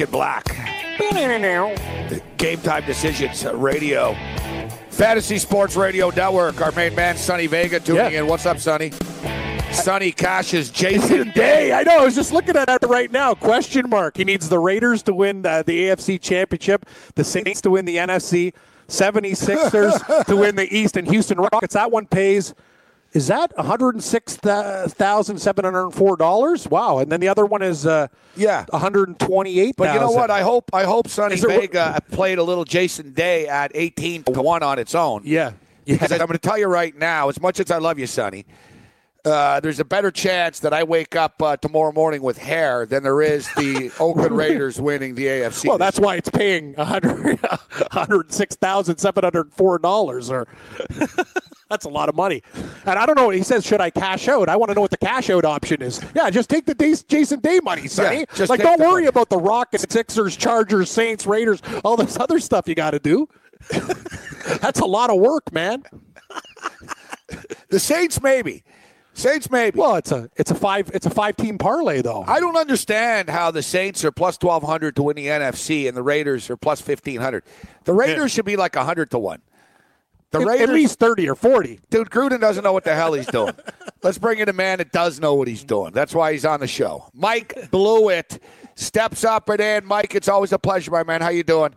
In 0.00 0.10
black. 0.10 0.44
Game 2.36 2.60
time 2.60 2.84
decisions 2.86 3.44
radio. 3.44 4.14
Fantasy 4.90 5.38
Sports 5.38 5.74
Radio 5.76 6.10
Network. 6.10 6.60
Our 6.60 6.70
main 6.72 6.94
man, 6.94 7.16
Sonny 7.16 7.46
Vega, 7.48 7.80
tuning 7.80 8.12
Yeah. 8.12 8.20
in. 8.20 8.26
What's 8.28 8.46
up, 8.46 8.58
Sonny? 8.60 8.92
Sonny 9.72 10.12
cashes 10.12 10.70
Jason 10.70 11.30
Day, 11.34 11.72
I 11.72 11.82
know. 11.82 11.98
I 11.98 12.04
was 12.04 12.14
just 12.14 12.32
looking 12.32 12.56
at 12.56 12.66
that 12.68 12.82
right 12.88 13.10
now. 13.10 13.34
Question 13.34 13.88
mark. 13.90 14.16
He 14.16 14.24
needs 14.24 14.48
the 14.48 14.58
Raiders 14.58 15.02
to 15.04 15.14
win 15.14 15.42
the, 15.42 15.62
the 15.66 15.86
AFC 15.88 16.20
Championship, 16.20 16.86
the 17.16 17.24
Saints 17.24 17.60
to 17.62 17.70
win 17.70 17.84
the 17.84 17.96
NFC, 17.96 18.54
76ers 18.88 20.24
to 20.26 20.36
win 20.36 20.56
the 20.56 20.72
East, 20.76 20.96
and 20.96 21.08
Houston 21.08 21.38
Rockets. 21.38 21.74
That 21.74 21.90
one 21.90 22.06
pays. 22.06 22.54
Is 23.18 23.26
that 23.26 23.52
one 23.56 23.66
hundred 23.66 24.00
six 24.00 24.36
thousand 24.36 25.38
seven 25.40 25.64
hundred 25.64 25.90
four 25.90 26.16
dollars? 26.16 26.68
Wow! 26.68 26.98
And 26.98 27.10
then 27.10 27.18
the 27.18 27.26
other 27.26 27.44
one 27.44 27.62
is 27.62 27.84
uh, 27.84 28.06
Yeah. 28.36 28.64
one 28.68 28.80
hundred 28.80 29.18
twenty 29.18 29.58
eight. 29.58 29.74
But 29.76 29.92
you 29.92 29.98
know 29.98 30.12
what? 30.12 30.30
I 30.30 30.42
hope 30.42 30.70
I 30.72 30.84
hope 30.84 31.08
Sonny 31.08 31.34
Is 31.34 31.40
there- 31.42 31.58
Vega 31.60 31.98
played 32.12 32.38
a 32.38 32.44
little 32.44 32.64
Jason 32.64 33.12
Day 33.14 33.48
at 33.48 33.72
18 33.74 34.22
to 34.24 34.40
1 34.40 34.62
on 34.62 34.78
its 34.78 34.94
own. 34.94 35.22
yeah, 35.24 35.50
Because 35.84 36.10
yeah. 36.12 36.18
I'm 36.18 36.26
going 36.28 36.38
to 36.38 36.38
tell 36.38 36.58
you 36.58 36.66
right 36.68 36.96
now, 36.96 37.28
as 37.28 37.40
much 37.40 37.58
as 37.58 37.72
I 37.72 37.78
love 37.78 37.98
you, 37.98 38.06
Sonny, 38.06 38.44
uh, 39.24 39.60
there's 39.60 39.80
a 39.80 39.84
better 39.84 40.10
chance 40.10 40.60
that 40.60 40.72
I 40.72 40.84
wake 40.84 41.16
up 41.16 41.42
uh, 41.42 41.56
tomorrow 41.56 41.92
morning 41.92 42.22
with 42.22 42.38
hair 42.38 42.86
than 42.86 43.02
there 43.02 43.20
is 43.20 43.46
the 43.56 43.90
Oakland 44.00 44.36
Raiders 44.36 44.80
winning 44.80 45.14
the 45.14 45.26
AFC. 45.26 45.66
Well, 45.68 45.78
that's 45.78 45.98
why 45.98 46.16
it's 46.16 46.30
paying 46.30 46.72
one 46.74 46.86
hundred 46.86 47.38
hundred 47.90 48.32
six 48.32 48.56
thousand 48.56 48.98
seven 48.98 49.24
hundred 49.24 49.52
four 49.52 49.78
dollars, 49.78 50.30
or 50.30 50.46
that's 51.68 51.84
a 51.84 51.88
lot 51.88 52.08
of 52.08 52.14
money. 52.14 52.42
And 52.86 52.98
I 52.98 53.04
don't 53.06 53.16
know. 53.16 53.30
He 53.30 53.42
says, 53.42 53.66
"Should 53.66 53.80
I 53.80 53.90
cash 53.90 54.28
out?" 54.28 54.48
I 54.48 54.56
want 54.56 54.70
to 54.70 54.74
know 54.74 54.80
what 54.82 54.90
the 54.92 54.96
cash 54.96 55.28
out 55.30 55.44
option 55.44 55.82
is. 55.82 56.00
Yeah, 56.14 56.30
just 56.30 56.48
take 56.48 56.64
the 56.66 56.74
Day- 56.74 56.94
Jason 57.08 57.40
Day 57.40 57.60
money, 57.62 57.88
Sonny. 57.88 58.20
Yeah, 58.20 58.24
just 58.34 58.50
like, 58.50 58.60
don't 58.60 58.80
worry 58.80 58.92
money. 59.02 59.06
about 59.06 59.28
the 59.30 59.38
Rockets, 59.38 59.84
Sixers, 59.90 60.36
Chargers, 60.36 60.90
Saints, 60.90 61.26
Raiders, 61.26 61.60
all 61.84 61.96
this 61.96 62.18
other 62.18 62.38
stuff 62.38 62.68
you 62.68 62.74
got 62.74 62.92
to 62.92 62.98
do. 62.98 63.28
that's 64.60 64.80
a 64.80 64.86
lot 64.86 65.10
of 65.10 65.18
work, 65.18 65.52
man. 65.52 65.82
the 67.68 67.80
Saints, 67.80 68.22
maybe. 68.22 68.62
Saints, 69.18 69.50
maybe. 69.50 69.78
Well, 69.78 69.96
it's 69.96 70.12
a 70.12 70.30
it's 70.36 70.50
a 70.50 70.54
five 70.54 70.90
it's 70.94 71.04
a 71.06 71.10
five 71.10 71.36
team 71.36 71.58
parlay 71.58 72.02
though. 72.02 72.24
I 72.26 72.38
don't 72.40 72.56
understand 72.56 73.28
how 73.28 73.50
the 73.50 73.62
Saints 73.62 74.04
are 74.04 74.12
plus 74.12 74.38
1,200 74.40 74.94
to 74.96 75.02
win 75.02 75.16
the 75.16 75.26
NFC 75.26 75.88
and 75.88 75.96
the 75.96 76.02
Raiders 76.02 76.48
are 76.50 76.56
plus 76.56 76.86
1,500. 76.86 77.42
The 77.84 77.92
Raiders 77.92 78.30
should 78.32 78.44
be 78.44 78.56
like 78.56 78.76
100 78.76 79.10
to 79.10 79.18
1. 79.18 79.42
The 80.30 80.40
At- 80.40 80.46
Raiders, 80.46 80.68
at 80.68 80.74
least 80.74 80.98
thirty 80.98 81.28
or 81.28 81.34
forty. 81.34 81.80
dude, 81.90 82.10
Gruden 82.10 82.40
doesn't 82.40 82.62
know 82.62 82.72
what 82.74 82.84
the 82.84 82.94
hell 82.94 83.14
he's 83.14 83.26
doing. 83.26 83.54
Let's 84.02 84.18
bring 84.18 84.38
in 84.38 84.48
a 84.48 84.52
man 84.52 84.78
that 84.78 84.92
does 84.92 85.18
know 85.18 85.34
what 85.34 85.48
he's 85.48 85.64
doing. 85.64 85.92
That's 85.92 86.14
why 86.14 86.32
he's 86.32 86.44
on 86.44 86.60
the 86.60 86.66
show. 86.68 87.08
Mike 87.14 87.70
Blewett 87.70 88.40
steps 88.76 89.24
up 89.24 89.48
and 89.48 89.60
in. 89.60 89.86
Mike, 89.86 90.14
it's 90.14 90.28
always 90.28 90.52
a 90.52 90.58
pleasure, 90.58 90.90
my 90.90 91.02
man. 91.02 91.22
How 91.22 91.30
you 91.30 91.42
doing? 91.42 91.74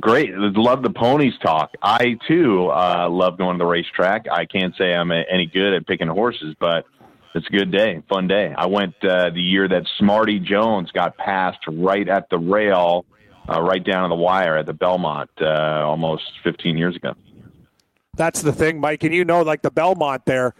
Great. 0.00 0.34
Love 0.34 0.82
the 0.82 0.90
ponies 0.90 1.34
talk. 1.42 1.74
I 1.82 2.18
too 2.28 2.70
uh, 2.70 3.08
love 3.10 3.38
going 3.38 3.58
to 3.58 3.62
the 3.62 3.66
racetrack. 3.66 4.26
I 4.30 4.44
can't 4.44 4.74
say 4.76 4.94
I'm 4.94 5.10
any 5.10 5.46
good 5.46 5.72
at 5.72 5.86
picking 5.86 6.08
horses, 6.08 6.54
but 6.60 6.84
it's 7.34 7.46
a 7.46 7.50
good 7.50 7.70
day, 7.70 8.02
fun 8.08 8.28
day. 8.28 8.54
I 8.56 8.66
went 8.66 8.94
uh, 9.04 9.30
the 9.30 9.40
year 9.40 9.68
that 9.68 9.84
Smarty 9.98 10.38
Jones 10.38 10.90
got 10.92 11.16
passed 11.16 11.60
right 11.66 12.08
at 12.08 12.28
the 12.30 12.38
rail, 12.38 13.06
uh, 13.48 13.60
right 13.60 13.82
down 13.82 14.04
on 14.04 14.10
the 14.10 14.16
wire 14.16 14.56
at 14.56 14.66
the 14.66 14.72
Belmont, 14.72 15.30
uh, 15.40 15.82
almost 15.84 16.24
15 16.44 16.76
years 16.76 16.96
ago. 16.96 17.14
That's 18.14 18.42
the 18.42 18.52
thing, 18.52 18.80
Mike. 18.80 19.04
And 19.04 19.14
you 19.14 19.24
know, 19.24 19.42
like 19.42 19.62
the 19.62 19.70
Belmont 19.70 20.24
there, 20.26 20.54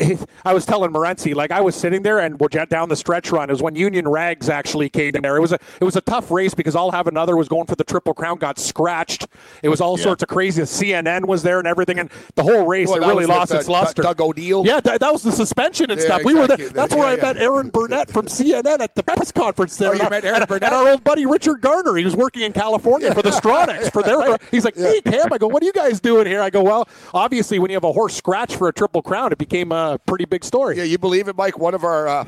I 0.44 0.54
was 0.54 0.64
telling 0.66 0.90
Morency, 0.92 1.34
like 1.34 1.50
I 1.50 1.60
was 1.60 1.74
sitting 1.74 2.02
there 2.02 2.18
and 2.20 2.38
we're 2.40 2.48
down 2.48 2.88
the 2.88 2.96
stretch 2.96 3.30
run. 3.30 3.48
It 3.50 3.52
was 3.52 3.62
when 3.62 3.74
Union 3.74 4.08
Rags 4.08 4.48
actually 4.48 4.88
came 4.88 5.14
in 5.14 5.22
there. 5.22 5.36
It 5.36 5.40
was 5.40 5.52
a 5.52 5.58
it 5.80 5.84
was 5.84 5.96
a 5.96 6.00
tough 6.00 6.30
race 6.30 6.54
because 6.54 6.74
all 6.76 6.90
have 6.90 7.06
another 7.06 7.36
was 7.36 7.48
going 7.48 7.66
for 7.66 7.76
the 7.76 7.84
triple 7.84 8.14
crown, 8.14 8.38
got 8.38 8.58
scratched. 8.58 9.26
It 9.62 9.68
was 9.68 9.80
all 9.80 9.98
Yeah. 9.98 10.04
sorts 10.04 10.22
of 10.22 10.28
crazy. 10.28 10.62
CNN 10.62 11.26
was 11.26 11.42
there 11.42 11.58
and 11.58 11.68
everything, 11.68 11.98
and 11.98 12.10
the 12.34 12.42
whole 12.42 12.66
race 12.66 12.88
Well, 12.88 13.02
it 13.02 13.06
really 13.06 13.26
lost 13.26 13.52
uh, 13.52 13.58
its 13.58 13.68
luster. 13.68 14.02
Doug 14.02 14.20
O'Neill? 14.20 14.66
Yeah, 14.66 14.80
that, 14.80 15.00
that 15.00 15.12
was 15.12 15.22
the 15.22 15.32
suspension 15.32 15.90
and 15.90 16.00
Yeah, 16.00 16.06
stuff. 16.06 16.24
We 16.24 16.34
were 16.34 16.46
there. 16.46 16.56
That's 16.70 16.94
where 16.94 17.06
I 17.06 17.16
met. 17.16 17.36
Erin 17.36 17.68
Burnett 17.70 18.10
from 18.10 18.26
CNN 18.26 18.80
at 18.80 18.94
the 18.94 19.02
press 19.02 19.32
conference 19.32 19.76
there. 19.76 19.90
Oh, 19.90 19.94
you 19.94 20.00
and, 20.00 20.10
met 20.10 20.24
Erin 20.24 20.40
and- 20.42 20.48
Burnett? 20.48 20.72
and 20.72 20.74
our 20.74 20.88
old 20.92 21.04
buddy 21.04 21.26
Richard 21.26 21.60
Garner. 21.60 21.96
He 21.96 22.04
was 22.04 22.16
working 22.16 22.42
in 22.42 22.52
California 22.52 23.12
for 23.14 23.22
the 23.22 23.30
Stronachs 23.30 23.92
for 23.92 24.02
their. 24.02 24.38
He's 24.50 24.64
like, 24.64 24.76
hey 24.76 25.00
Cam, 25.02 25.32
I 25.32 25.38
go, 25.38 25.48
what 25.48 25.62
are 25.62 25.66
you 25.66 25.72
guys 25.72 26.00
doing 26.00 26.26
here? 26.26 26.40
I 26.42 26.50
go, 26.50 26.62
well, 26.62 26.88
obviously 27.14 27.58
when 27.58 27.70
you 27.70 27.76
have 27.76 27.84
a 27.84 27.92
horse 27.92 28.14
scratch 28.14 28.56
for 28.56 28.68
a 28.68 28.72
triple 28.72 29.02
crown, 29.02 29.32
it 29.32 29.38
became 29.38 29.72
a 29.72 29.89
pretty 29.98 30.24
big 30.24 30.44
story. 30.44 30.76
Yeah, 30.76 30.84
you 30.84 30.98
believe 30.98 31.28
it, 31.28 31.36
Mike? 31.36 31.58
One 31.58 31.74
of 31.74 31.84
our 31.84 32.08
uh, 32.08 32.24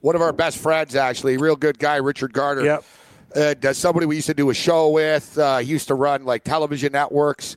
one 0.00 0.14
of 0.14 0.22
our 0.22 0.32
best 0.32 0.58
friends, 0.58 0.94
actually, 0.94 1.36
real 1.36 1.56
good 1.56 1.78
guy, 1.78 1.96
Richard 1.96 2.32
Garner. 2.32 2.64
Yep. 2.64 2.84
And, 3.36 3.66
uh, 3.66 3.72
somebody 3.74 4.06
we 4.06 4.16
used 4.16 4.26
to 4.28 4.34
do 4.34 4.48
a 4.50 4.54
show 4.54 4.88
with. 4.88 5.36
Uh, 5.36 5.58
he 5.58 5.70
used 5.70 5.88
to 5.88 5.94
run 5.94 6.24
like 6.24 6.44
television 6.44 6.92
networks. 6.92 7.56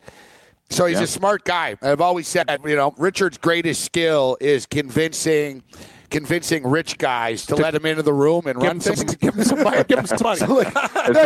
So 0.70 0.86
he's 0.86 0.98
Yeah. 0.98 1.04
a 1.04 1.08
smart 1.08 1.44
guy. 1.46 1.76
I've 1.82 2.02
always 2.02 2.28
said, 2.28 2.50
you 2.66 2.76
know, 2.76 2.94
Richard's 2.98 3.38
greatest 3.38 3.84
skill 3.84 4.38
is 4.42 4.66
convincing 4.66 5.64
convincing 6.10 6.68
rich 6.68 6.98
guys 6.98 7.46
to, 7.46 7.56
let 7.56 7.74
him 7.74 7.86
into 7.86 8.04
the 8.04 8.12
room 8.14 8.46
and 8.46 8.62
run 8.62 8.72
him 8.72 8.82
some, 8.82 8.96
things. 8.96 9.16
give 9.22 9.34
him 9.34 9.44
some 9.46 9.64
money. 9.64 9.82
Give 9.88 10.00
him 10.00 10.08
some 10.08 10.18
money. 10.24 10.42
no, 10.42 10.58
a 10.60 10.64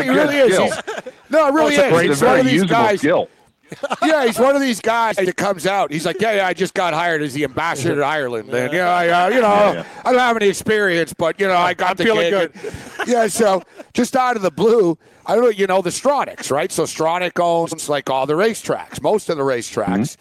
he 0.01 0.07
good 0.07 0.07
really 0.09 0.37
is. 0.37 0.53
skill. 0.53 0.63
He's- 0.65 0.83
no, 1.31 1.47
it 1.47 1.53
really 1.53 1.75
That's 1.75 1.81
a 1.81 1.87
is. 1.87 1.93
great- 1.93 2.09
He's 2.09 2.21
a 2.21 2.25
one 2.27 2.39
of 2.39 2.45
these 2.45 2.53
usable 2.53 2.69
guys. 2.69 2.99
skill. 2.99 3.29
yeah, 4.03 4.25
he's 4.25 4.39
one 4.39 4.55
of 4.55 4.61
these 4.61 4.79
guys 4.79 5.15
that 5.15 5.35
comes 5.37 5.65
out. 5.65 5.91
He's 5.91 6.05
like, 6.05 6.21
yeah, 6.21 6.33
yeah, 6.33 6.47
I 6.47 6.53
just 6.53 6.73
got 6.73 6.93
hired 6.93 7.21
as 7.21 7.33
the 7.33 7.43
ambassador 7.43 7.95
to 7.95 8.03
Ireland. 8.03 8.53
And, 8.53 8.71
yeah, 8.73 8.89
I, 8.89 9.09
uh, 9.09 9.27
you 9.29 9.41
know, 9.41 9.47
yeah. 9.47 9.85
I 10.03 10.11
don't 10.11 10.19
have 10.21 10.35
any 10.37 10.47
experience, 10.47 11.13
but, 11.13 11.39
you 11.39 11.47
know, 11.47 11.57
I 11.57 11.73
got 11.73 11.91
I'm 11.91 11.95
the 11.97 12.03
feeling 12.03 12.29
gig. 12.31 12.73
yeah, 13.07 13.27
so 13.27 13.63
just 13.93 14.15
out 14.15 14.35
of 14.35 14.41
the 14.41 14.51
blue, 14.51 14.97
I 15.25 15.35
don't 15.35 15.43
know, 15.43 15.49
you 15.49 15.67
know, 15.67 15.81
the 15.81 15.89
Stronachs, 15.89 16.51
right? 16.51 16.71
So 16.71 16.83
Stronachs 16.83 17.39
owns, 17.39 17.89
like, 17.89 18.09
all 18.09 18.25
the 18.25 18.33
racetracks, 18.35 19.01
most 19.01 19.29
of 19.29 19.37
the 19.37 19.43
racetracks. 19.43 20.17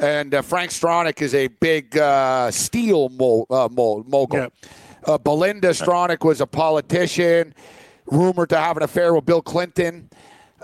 And 0.00 0.34
uh, 0.34 0.42
Frank 0.42 0.70
Stronach 0.70 1.20
is 1.22 1.34
a 1.34 1.48
big 1.48 1.96
uh, 1.98 2.50
steel 2.50 3.08
mo- 3.08 3.46
uh, 3.50 3.68
mo- 3.70 4.04
mogul. 4.06 4.48
Uh, 5.04 5.18
Belinda 5.18 5.70
Stronach 5.70 6.24
was 6.24 6.40
a 6.40 6.46
politician, 6.46 7.54
rumored 8.06 8.48
to 8.50 8.58
have 8.58 8.76
an 8.76 8.82
affair 8.82 9.14
with 9.14 9.24
Bill 9.24 9.42
Clinton. 9.42 10.08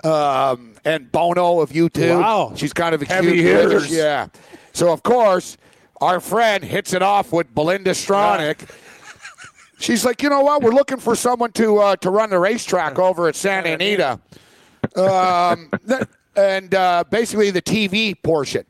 Um, 0.05 0.75
and 0.85 1.11
Bono 1.11 1.61
of 1.61 1.71
U2. 1.71 2.21
Wow. 2.21 2.53
She's 2.55 2.73
kind 2.73 2.95
of 2.95 3.03
a 3.03 3.07
Heavy 3.07 3.33
cute 3.33 3.45
hitters. 3.45 3.91
Yeah. 3.91 4.29
So, 4.73 4.93
of 4.93 5.03
course, 5.03 5.57
our 6.01 6.21
friend 6.21 6.63
hits 6.63 6.93
it 6.93 7.03
off 7.03 7.33
with 7.33 7.55
Belinda 7.55 7.93
Stronach. 7.93 8.69
She's 9.79 10.05
like, 10.05 10.23
you 10.23 10.29
know 10.29 10.43
what? 10.43 10.63
We're 10.63 10.73
looking 10.73 10.99
for 10.99 11.17
someone 11.17 11.53
to 11.53 11.79
uh, 11.79 11.97
to 11.97 12.11
run 12.11 12.31
the 12.31 12.39
racetrack 12.39 12.99
over 12.99 13.29
at 13.29 13.37
Santa 13.37 13.73
Anita, 13.73 14.21
um, 14.97 15.71
and 16.37 16.75
uh, 16.75 17.05
basically 17.11 17.51
the 17.51 17.63
TV 17.63 18.15
portion. 18.23 18.65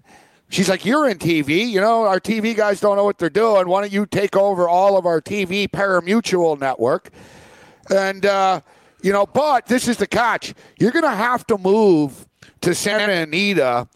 She's 0.48 0.68
like, 0.68 0.84
you're 0.84 1.08
in 1.08 1.18
TV. 1.18 1.66
You 1.66 1.80
know, 1.80 2.04
our 2.04 2.20
TV 2.20 2.54
guys 2.54 2.80
don't 2.80 2.96
know 2.96 3.04
what 3.04 3.18
they're 3.18 3.28
doing. 3.28 3.66
Why 3.66 3.80
don't 3.80 3.92
you 3.92 4.06
take 4.06 4.36
over 4.36 4.68
all 4.68 4.96
of 4.96 5.04
our 5.04 5.20
TV 5.20 5.70
pari-mutuel 5.70 6.60
network? 6.60 7.10
And, 7.90 8.24
uh, 8.24 8.60
you 9.04 9.12
know, 9.12 9.26
but 9.26 9.66
this 9.66 9.86
is 9.86 9.98
the 9.98 10.06
catch. 10.06 10.54
You're 10.78 10.90
going 10.90 11.04
to 11.04 11.10
have 11.10 11.46
to 11.48 11.58
move 11.58 12.26
to 12.62 12.74
Santa 12.74 13.12
Anita 13.12 13.86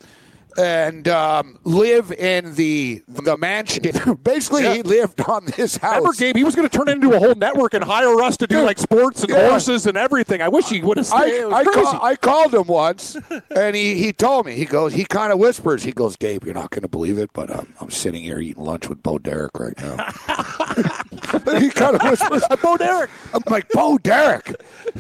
and 0.58 1.06
um, 1.08 1.58
live 1.64 2.10
in 2.12 2.54
the 2.56 3.02
the 3.06 3.36
mansion. 3.36 3.84
Basically, 4.22 4.68
he 4.68 4.82
lived 4.82 5.20
on 5.22 5.46
this 5.56 5.76
house. 5.76 5.96
Remember, 5.96 6.12
Gabe, 6.12 6.36
he 6.36 6.44
was 6.44 6.54
going 6.54 6.68
to 6.68 6.76
turn 6.76 6.88
it 6.88 6.92
into 6.92 7.12
a 7.12 7.18
whole 7.18 7.34
network 7.34 7.74
and 7.74 7.84
hire 7.84 8.20
us 8.20 8.36
to 8.38 8.46
do 8.46 8.62
like 8.62 8.78
sports 8.78 9.22
and 9.22 9.30
yeah. 9.30 9.48
horses 9.48 9.86
and 9.86 9.96
everything. 9.96 10.42
I 10.42 10.48
wish 10.48 10.68
he 10.68 10.80
would 10.80 10.96
have 10.96 11.06
stayed. 11.06 11.44
I, 11.44 11.58
I, 11.58 11.64
call, 11.64 12.02
I 12.02 12.16
called 12.16 12.54
him 12.54 12.66
once, 12.66 13.16
and 13.54 13.76
he, 13.76 13.94
he 13.94 14.12
told 14.12 14.46
me. 14.46 14.56
He 14.56 14.64
goes, 14.64 14.92
he 14.92 15.04
kind 15.04 15.32
of 15.32 15.38
whispers. 15.38 15.82
He 15.82 15.92
goes, 15.92 16.16
Gabe, 16.16 16.44
you're 16.44 16.54
not 16.54 16.70
going 16.70 16.82
to 16.82 16.88
believe 16.88 17.18
it, 17.18 17.30
but 17.32 17.50
I'm, 17.50 17.72
I'm 17.80 17.90
sitting 17.90 18.24
here 18.24 18.40
eating 18.40 18.62
lunch 18.62 18.88
with 18.88 19.02
Bo 19.02 19.18
Derek 19.18 19.58
right 19.58 19.78
now. 19.78 20.12
he 21.58 21.70
kind 21.70 21.94
of 21.94 22.02
whispers, 22.02 22.42
Bo 22.62 22.76
Derek. 22.76 23.10
I'm 23.34 23.42
like, 23.48 23.68
Bo 23.70 23.98
Derek. 23.98 24.54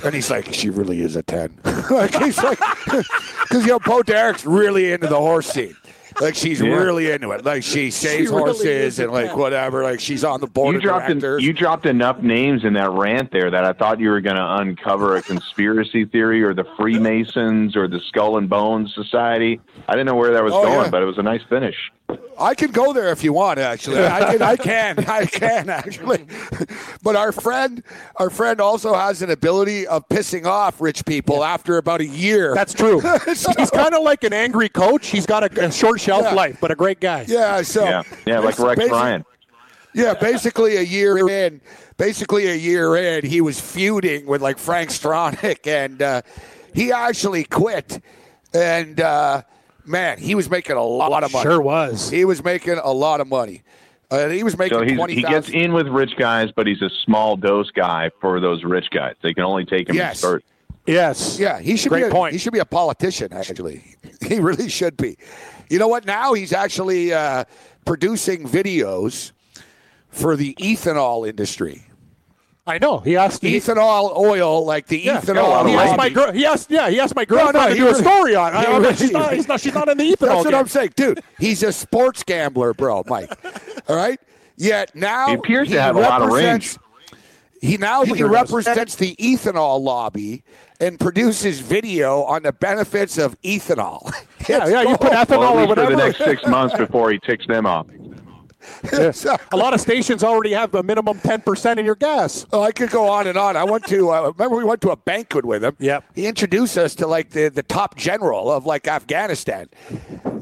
And 0.04 0.14
he's 0.14 0.30
like, 0.30 0.52
she 0.52 0.70
really 0.70 1.00
is 1.00 1.16
a 1.16 1.22
10. 1.22 1.58
like, 1.90 2.14
he's 2.16 2.42
like, 2.42 2.58
because, 2.84 3.62
you 3.62 3.68
know, 3.68 3.78
Bo 3.78 4.02
Derek's 4.02 4.44
really 4.44 4.92
into 4.92 5.06
the 5.06 5.18
horse 5.18 5.47
scene. 5.48 5.76
Like, 6.20 6.34
she's 6.34 6.60
Yeah. 6.60 6.70
really 6.74 7.10
into 7.10 7.30
it. 7.30 7.44
Like, 7.44 7.62
she 7.62 7.90
saves 7.90 8.30
really 8.30 8.42
horses 8.42 8.64
is 8.64 8.98
and, 8.98 9.12
like, 9.12 9.36
whatever. 9.36 9.82
Like, 9.84 10.00
she's 10.00 10.24
on 10.24 10.40
the 10.40 10.46
board 10.48 10.72
You 10.72 10.78
of 10.78 10.82
dropped, 10.82 11.10
en- 11.10 11.38
you 11.40 11.52
dropped 11.52 11.86
enough 11.86 12.20
names 12.22 12.64
in 12.64 12.72
that 12.72 12.90
rant 12.90 13.30
there 13.30 13.50
that 13.50 13.64
I 13.64 13.72
thought 13.72 14.00
you 14.00 14.08
were 14.10 14.20
going 14.20 14.36
to 14.36 14.56
uncover 14.56 15.16
a 15.16 15.22
conspiracy 15.22 16.04
theory 16.06 16.42
or 16.42 16.54
the 16.54 16.64
Freemasons 16.76 17.76
or 17.76 17.86
the 17.86 18.00
Skull 18.00 18.36
and 18.38 18.48
Bones 18.48 18.92
Society. 18.94 19.60
I 19.86 19.92
didn't 19.92 20.06
know 20.06 20.16
where 20.16 20.32
that 20.32 20.42
was 20.42 20.54
Oh, 20.54 20.62
going, 20.62 20.84
yeah. 20.84 20.90
but 20.90 21.02
it 21.02 21.06
was 21.06 21.18
a 21.18 21.22
nice 21.22 21.42
finish. 21.48 21.76
I 22.40 22.54
can 22.54 22.70
go 22.70 22.92
there 22.92 23.10
if 23.10 23.22
you 23.24 23.32
want. 23.32 23.58
Actually, 23.58 24.04
I 24.06 24.20
can. 24.36 24.42
I 24.42 24.56
can. 24.56 24.98
I 25.06 25.26
can 25.26 25.68
actually. 25.68 26.24
But 27.02 27.16
our 27.16 27.32
friend, 27.32 27.82
our 28.16 28.30
friend 28.30 28.60
also 28.60 28.94
has 28.94 29.20
an 29.22 29.30
ability 29.30 29.86
of 29.86 30.08
pissing 30.08 30.46
off 30.46 30.80
rich 30.80 31.04
people 31.04 31.44
after 31.44 31.76
about 31.76 32.00
a 32.00 32.06
year. 32.06 32.54
That's 32.54 32.72
true. 32.72 33.00
He's 33.26 33.44
kind 33.70 33.94
of 33.94 34.02
like 34.02 34.24
an 34.24 34.32
angry 34.32 34.68
coach. 34.68 35.08
He's 35.08 35.26
got 35.26 35.42
a, 35.58 35.66
a 35.66 35.72
short 35.72 36.00
shelf 36.00 36.22
Yeah. 36.22 36.32
life, 36.34 36.58
but 36.60 36.70
a 36.70 36.74
great 36.76 37.00
guy. 37.00 37.24
yeah. 37.28 37.60
So 37.62 37.84
Yeah, 37.84 38.02
yeah, 38.26 38.38
like 38.38 38.58
Rex 38.58 38.80
basi- 38.80 38.90
Ryan. 38.90 39.24
Yeah, 39.94 40.14
basically 40.14 40.76
a 40.76 40.82
year 40.82 41.28
in, 41.28 41.60
basically 41.96 42.46
a 42.46 42.54
year 42.54 42.94
in, 42.96 43.24
he 43.26 43.40
was 43.40 43.58
feuding 43.60 44.26
with 44.26 44.40
like 44.40 44.58
Frank 44.58 44.90
Stronach, 44.90 45.66
and 45.66 46.00
uh, 46.00 46.22
he 46.74 46.92
actually 46.92 47.44
quit. 47.44 48.00
And 48.54 49.00
uh, 49.00 49.42
man, 49.88 50.18
he 50.18 50.34
was 50.34 50.50
making 50.50 50.76
a 50.76 50.84
lot 50.84 51.24
of 51.24 51.32
money. 51.32 51.42
Sure 51.48 51.60
was. 51.60 52.10
He 52.10 52.24
was 52.24 52.42
making 52.44 52.78
a 52.82 52.92
lot 52.92 53.20
of 53.20 53.28
money. 53.28 53.62
Uh, 54.10 54.28
he 54.28 54.42
was 54.42 54.56
making 54.56 54.78
So 54.78 54.84
he's, 54.84 54.96
twenty 54.96 55.14
he 55.14 55.22
gets 55.22 55.46
thousand. 55.48 55.54
in 55.60 55.72
with 55.72 55.86
rich 55.88 56.12
guys, 56.16 56.50
but 56.54 56.66
he's 56.66 56.80
a 56.80 56.88
small 57.04 57.36
dose 57.36 57.70
guy 57.70 58.10
for 58.20 58.40
those 58.40 58.64
rich 58.64 58.86
guys. 58.90 59.14
They 59.22 59.34
can 59.34 59.44
only 59.44 59.64
take 59.66 59.88
him 59.88 59.96
in 59.96 59.96
Yes. 59.96 60.18
spurts. 60.20 60.46
Yes. 60.86 61.38
Yeah, 61.38 61.58
he 61.60 61.76
should 61.76 61.90
Great 61.90 62.04
be. 62.04 62.08
A, 62.08 62.10
point. 62.10 62.32
He 62.32 62.38
should 62.38 62.54
be 62.54 62.58
a 62.60 62.64
politician. 62.64 63.32
Actually, 63.34 63.82
he 64.26 64.40
really 64.40 64.70
should 64.70 64.96
be. 64.96 65.18
You 65.68 65.78
know 65.78 65.88
what? 65.88 66.06
Now 66.06 66.32
he's 66.32 66.54
actually 66.54 67.12
uh, 67.12 67.44
producing 67.84 68.48
videos 68.48 69.32
for 70.08 70.36
the 70.36 70.54
ethanol 70.54 71.28
industry. 71.28 71.82
I 72.68 72.78
know. 72.78 72.98
He 73.00 73.16
asked. 73.16 73.42
He, 73.42 73.56
Ethanol 73.56 74.16
oil, 74.16 74.64
like 74.64 74.86
the 74.86 74.98
yeah, 74.98 75.20
ethanol. 75.20 75.68
he 75.68 75.74
asked 75.74 75.96
my 75.96 76.08
girl. 76.10 76.32
He 76.32 76.44
asked. 76.46 76.70
Yeah, 76.70 76.90
he 76.90 77.00
asked 77.00 77.16
my 77.16 77.22
No, 77.22 77.26
girlfriend 77.36 77.54
no, 77.54 77.68
to 77.68 77.74
he 77.74 77.80
do 77.80 77.86
a 77.86 77.90
really- 77.92 78.02
story 78.02 78.34
on. 78.36 78.54
I, 78.54 78.60
he 78.60 78.66
I- 78.66 78.76
really- 78.78 78.94
she's, 78.96 79.10
not, 79.10 79.32
he's 79.32 79.48
not. 79.48 79.60
She's 79.60 79.74
not 79.74 79.88
in 79.88 79.96
the 79.98 80.04
ethanol. 80.04 80.18
That's 80.18 80.44
what 80.44 80.50
game. 80.50 80.54
I'm 80.60 80.68
saying, 80.68 80.92
dude. 80.94 81.20
He's 81.38 81.62
a 81.62 81.72
sports 81.72 82.22
gambler, 82.22 82.74
bro, 82.74 83.02
Mike. 83.06 83.32
All 83.88 83.96
right. 83.96 84.20
Yet 84.56 84.94
now 84.94 85.28
He 85.28 85.34
appears 85.34 85.68
to 85.70 85.80
have 85.80 85.96
a 85.96 86.00
lot 86.00 86.20
of 86.22 86.30
range. 86.30 86.76
He 87.60 87.76
now 87.76 88.04
he 88.04 88.16
sure 88.16 88.28
does. 88.28 88.52
represents 88.52 88.94
the 88.96 89.16
ethanol 89.16 89.80
lobby 89.80 90.44
and 90.80 90.98
produces 91.00 91.58
video 91.60 92.22
on 92.22 92.42
the 92.44 92.52
benefits 92.52 93.18
of 93.18 93.40
ethanol. 93.42 94.12
Yeah, 94.48 94.66
yeah. 94.66 94.82
You 94.82 94.96
put 94.96 95.12
ethanol 95.12 95.38
Well, 95.40 95.42
or 95.42 95.50
at 95.50 95.56
least 95.56 95.64
for 95.64 95.68
whatever. 95.68 95.90
the 95.90 95.96
next 95.96 96.18
six 96.18 96.46
months 96.46 96.74
before 96.74 97.10
he 97.10 97.18
ticks 97.18 97.46
them 97.46 97.66
off. 97.66 97.86
a 99.52 99.56
lot 99.56 99.74
of 99.74 99.80
stations 99.80 100.22
already 100.22 100.52
have 100.52 100.74
a 100.74 100.82
minimum 100.82 101.18
ten 101.20 101.40
percent 101.40 101.80
in 101.80 101.86
your 101.86 101.94
gas. 101.94 102.46
Oh, 102.52 102.62
I 102.62 102.72
could 102.72 102.90
go 102.90 103.08
on 103.08 103.26
and 103.26 103.36
on. 103.36 103.56
I 103.56 103.64
went 103.64 103.84
to 103.86 104.10
uh, 104.10 104.32
remember 104.36 104.56
we 104.56 104.64
went 104.64 104.80
to 104.82 104.90
a 104.90 104.96
banquet 104.96 105.44
with 105.44 105.64
him. 105.64 105.76
Yep. 105.78 106.04
He 106.14 106.26
introduced 106.26 106.78
us 106.78 106.94
to 106.96 107.06
like 107.06 107.30
the, 107.30 107.48
the 107.48 107.62
top 107.62 107.96
general 107.96 108.50
of 108.50 108.66
like 108.66 108.86
Afghanistan, 108.86 109.68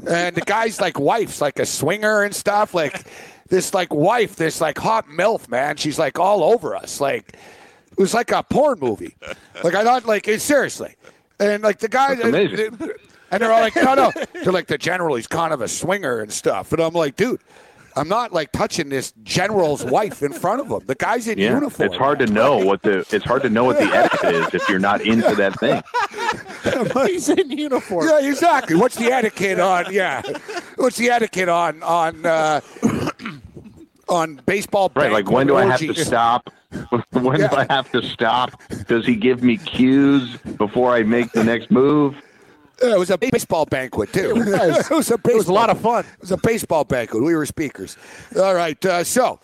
and 0.09 0.35
the 0.35 0.43
guy's 0.45 0.79
like 0.79 0.99
wife's 0.99 1.41
like 1.41 1.59
a 1.59 1.65
swinger 1.65 2.23
and 2.23 2.35
stuff. 2.35 2.73
Like 2.73 3.05
this 3.49 3.73
like 3.73 3.93
wife, 3.93 4.35
this 4.35 4.61
like 4.61 4.77
hot 4.77 5.07
milf 5.07 5.49
man. 5.49 5.77
She's 5.77 5.99
like 5.99 6.19
all 6.19 6.43
over 6.43 6.75
us. 6.75 7.01
Like 7.01 7.33
it 7.91 7.97
was 7.97 8.13
like 8.13 8.31
a 8.31 8.43
porn 8.43 8.79
movie. 8.79 9.15
Like 9.63 9.75
I 9.75 9.83
thought 9.83 10.05
like 10.05 10.25
seriously, 10.25 10.95
and 11.39 11.63
like 11.63 11.79
the 11.79 11.89
guy. 11.89 12.15
And 13.29 13.41
they're 13.41 13.51
all 13.51 13.59
like, 13.59 13.75
no, 13.75 13.93
no. 13.93 14.11
They're 14.33 14.53
like 14.53 14.67
the 14.67 14.77
general. 14.77 15.15
He's 15.15 15.27
kind 15.27 15.51
of 15.51 15.59
a 15.59 15.67
swinger 15.67 16.19
and 16.19 16.31
stuff. 16.31 16.71
And 16.71 16.81
I'm 16.81 16.93
like, 16.93 17.17
dude. 17.17 17.41
I'm 17.97 18.07
not 18.07 18.31
like 18.31 18.51
touching 18.51 18.89
this 18.89 19.11
general's 19.23 19.83
wife 19.83 20.21
in 20.21 20.31
front 20.31 20.61
of 20.61 20.67
him. 20.69 20.81
The 20.85 20.95
guy's 20.95 21.27
in 21.27 21.37
Yeah, 21.39 21.55
uniform. 21.55 21.87
it's 21.89 21.97
hard 21.97 22.19
to 22.19 22.27
know 22.27 22.57
what 22.57 22.83
the 22.83 22.99
it's 23.11 23.25
hard 23.25 23.41
to 23.43 23.49
know 23.49 23.63
what 23.63 23.77
the 23.79 23.85
etiquette 23.85 24.35
is 24.35 24.53
if 24.53 24.69
you're 24.69 24.79
not 24.79 25.01
into 25.01 25.33
that 25.35 25.59
thing. 25.59 25.81
He's 27.07 27.29
in 27.29 27.49
uniform. 27.49 28.07
Yeah, 28.07 28.29
exactly. 28.29 28.75
What's 28.75 28.95
the 28.95 29.11
etiquette 29.11 29.59
on? 29.59 29.91
Yeah, 29.91 30.21
what's 30.75 30.97
the 30.97 31.09
etiquette 31.09 31.49
on 31.49 31.81
on 31.83 32.25
uh, 32.25 32.61
on 34.09 34.41
baseball? 34.45 34.91
Right, 34.95 35.11
like 35.11 35.29
when 35.31 35.47
do 35.47 35.55
I 35.55 35.65
have 35.65 35.79
to 35.79 35.93
stop? 35.95 36.53
When 37.11 37.39
do 37.39 37.47
I 37.55 37.65
have 37.69 37.89
to 37.93 38.01
stop? 38.03 38.61
Does 38.87 39.05
he 39.05 39.15
give 39.15 39.41
me 39.41 39.55
cues 39.57 40.35
before 40.57 40.93
I 40.93 41.01
make 41.03 41.31
the 41.31 41.43
next 41.43 41.71
move? 41.71 42.15
Yeah, 42.81 42.95
It 42.95 42.99
was 42.99 43.09
a 43.09 43.17
baseball 43.17 43.65
banquet 43.65 44.13
too. 44.13 44.29
It 44.29 44.35
was. 44.35 44.49
it 44.91 44.95
was 44.95 45.11
a 45.11 45.15
It 45.15 45.35
was 45.35 45.47
a 45.47 45.53
lot 45.53 45.69
of 45.69 45.79
fun. 45.79 46.05
It 46.05 46.21
was 46.21 46.31
a 46.31 46.37
baseball 46.37 46.83
banquet. 46.83 47.23
We 47.23 47.35
were 47.35 47.45
speakers. 47.45 47.97
All 48.35 48.53
right. 48.53 48.83
Uh, 48.85 49.03
so, 49.03 49.39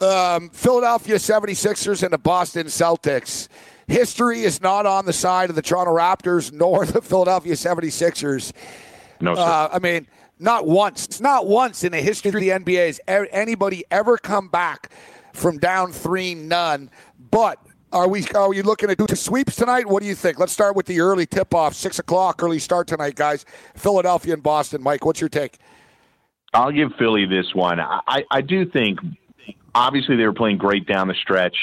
um, 0.00 0.50
Philadelphia 0.50 1.16
76ers 1.16 2.02
and 2.02 2.12
the 2.12 2.18
Boston 2.18 2.66
Celtics. 2.66 3.48
History 3.88 4.42
is 4.42 4.60
not 4.60 4.84
on 4.84 5.06
the 5.06 5.12
side 5.12 5.48
of 5.48 5.56
the 5.56 5.62
Toronto 5.62 5.94
Raptors 5.94 6.52
nor 6.52 6.84
the 6.84 7.00
Philadelphia 7.00 7.54
76ers. 7.54 8.52
No, 9.20 9.34
sir. 9.34 9.40
Uh, 9.40 9.68
I 9.72 9.78
mean, 9.78 10.06
not 10.38 10.66
once, 10.66 11.06
It's 11.06 11.20
not 11.20 11.46
once 11.46 11.84
in 11.84 11.92
the 11.92 12.00
history 12.00 12.30
of 12.30 12.64
the 12.64 12.72
NBA 12.74 12.86
has 12.86 13.00
anybody 13.06 13.84
ever 13.90 14.18
come 14.18 14.48
back 14.48 14.90
from 15.32 15.58
down 15.58 15.92
three 15.92 16.34
none. 16.34 16.90
But 17.30 17.58
are 17.92 18.08
we? 18.08 18.26
Are 18.34 18.48
we 18.48 18.62
looking 18.62 18.90
at 18.90 18.98
two 18.98 19.14
sweeps 19.16 19.56
tonight? 19.56 19.86
What 19.86 20.02
do 20.02 20.08
you 20.08 20.14
think? 20.14 20.38
Let's 20.38 20.52
start 20.52 20.76
with 20.76 20.86
the 20.86 21.00
early 21.00 21.26
tip 21.26 21.54
off, 21.54 21.74
six 21.74 21.98
o'clock, 21.98 22.42
early 22.42 22.58
start 22.58 22.86
tonight, 22.88 23.14
guys. 23.14 23.44
Philadelphia 23.74 24.34
and 24.34 24.42
Boston. 24.42 24.82
Mike, 24.82 25.04
what's 25.04 25.20
your 25.20 25.28
take? 25.28 25.58
I'll 26.54 26.72
give 26.72 26.90
Philly 26.98 27.26
this 27.26 27.54
one. 27.54 27.80
I, 27.80 28.00
I, 28.06 28.24
I 28.30 28.40
do 28.40 28.68
think, 28.68 28.98
obviously, 29.74 30.16
they 30.16 30.24
were 30.24 30.32
playing 30.32 30.58
great 30.58 30.86
down 30.86 31.08
the 31.08 31.14
stretch. 31.14 31.56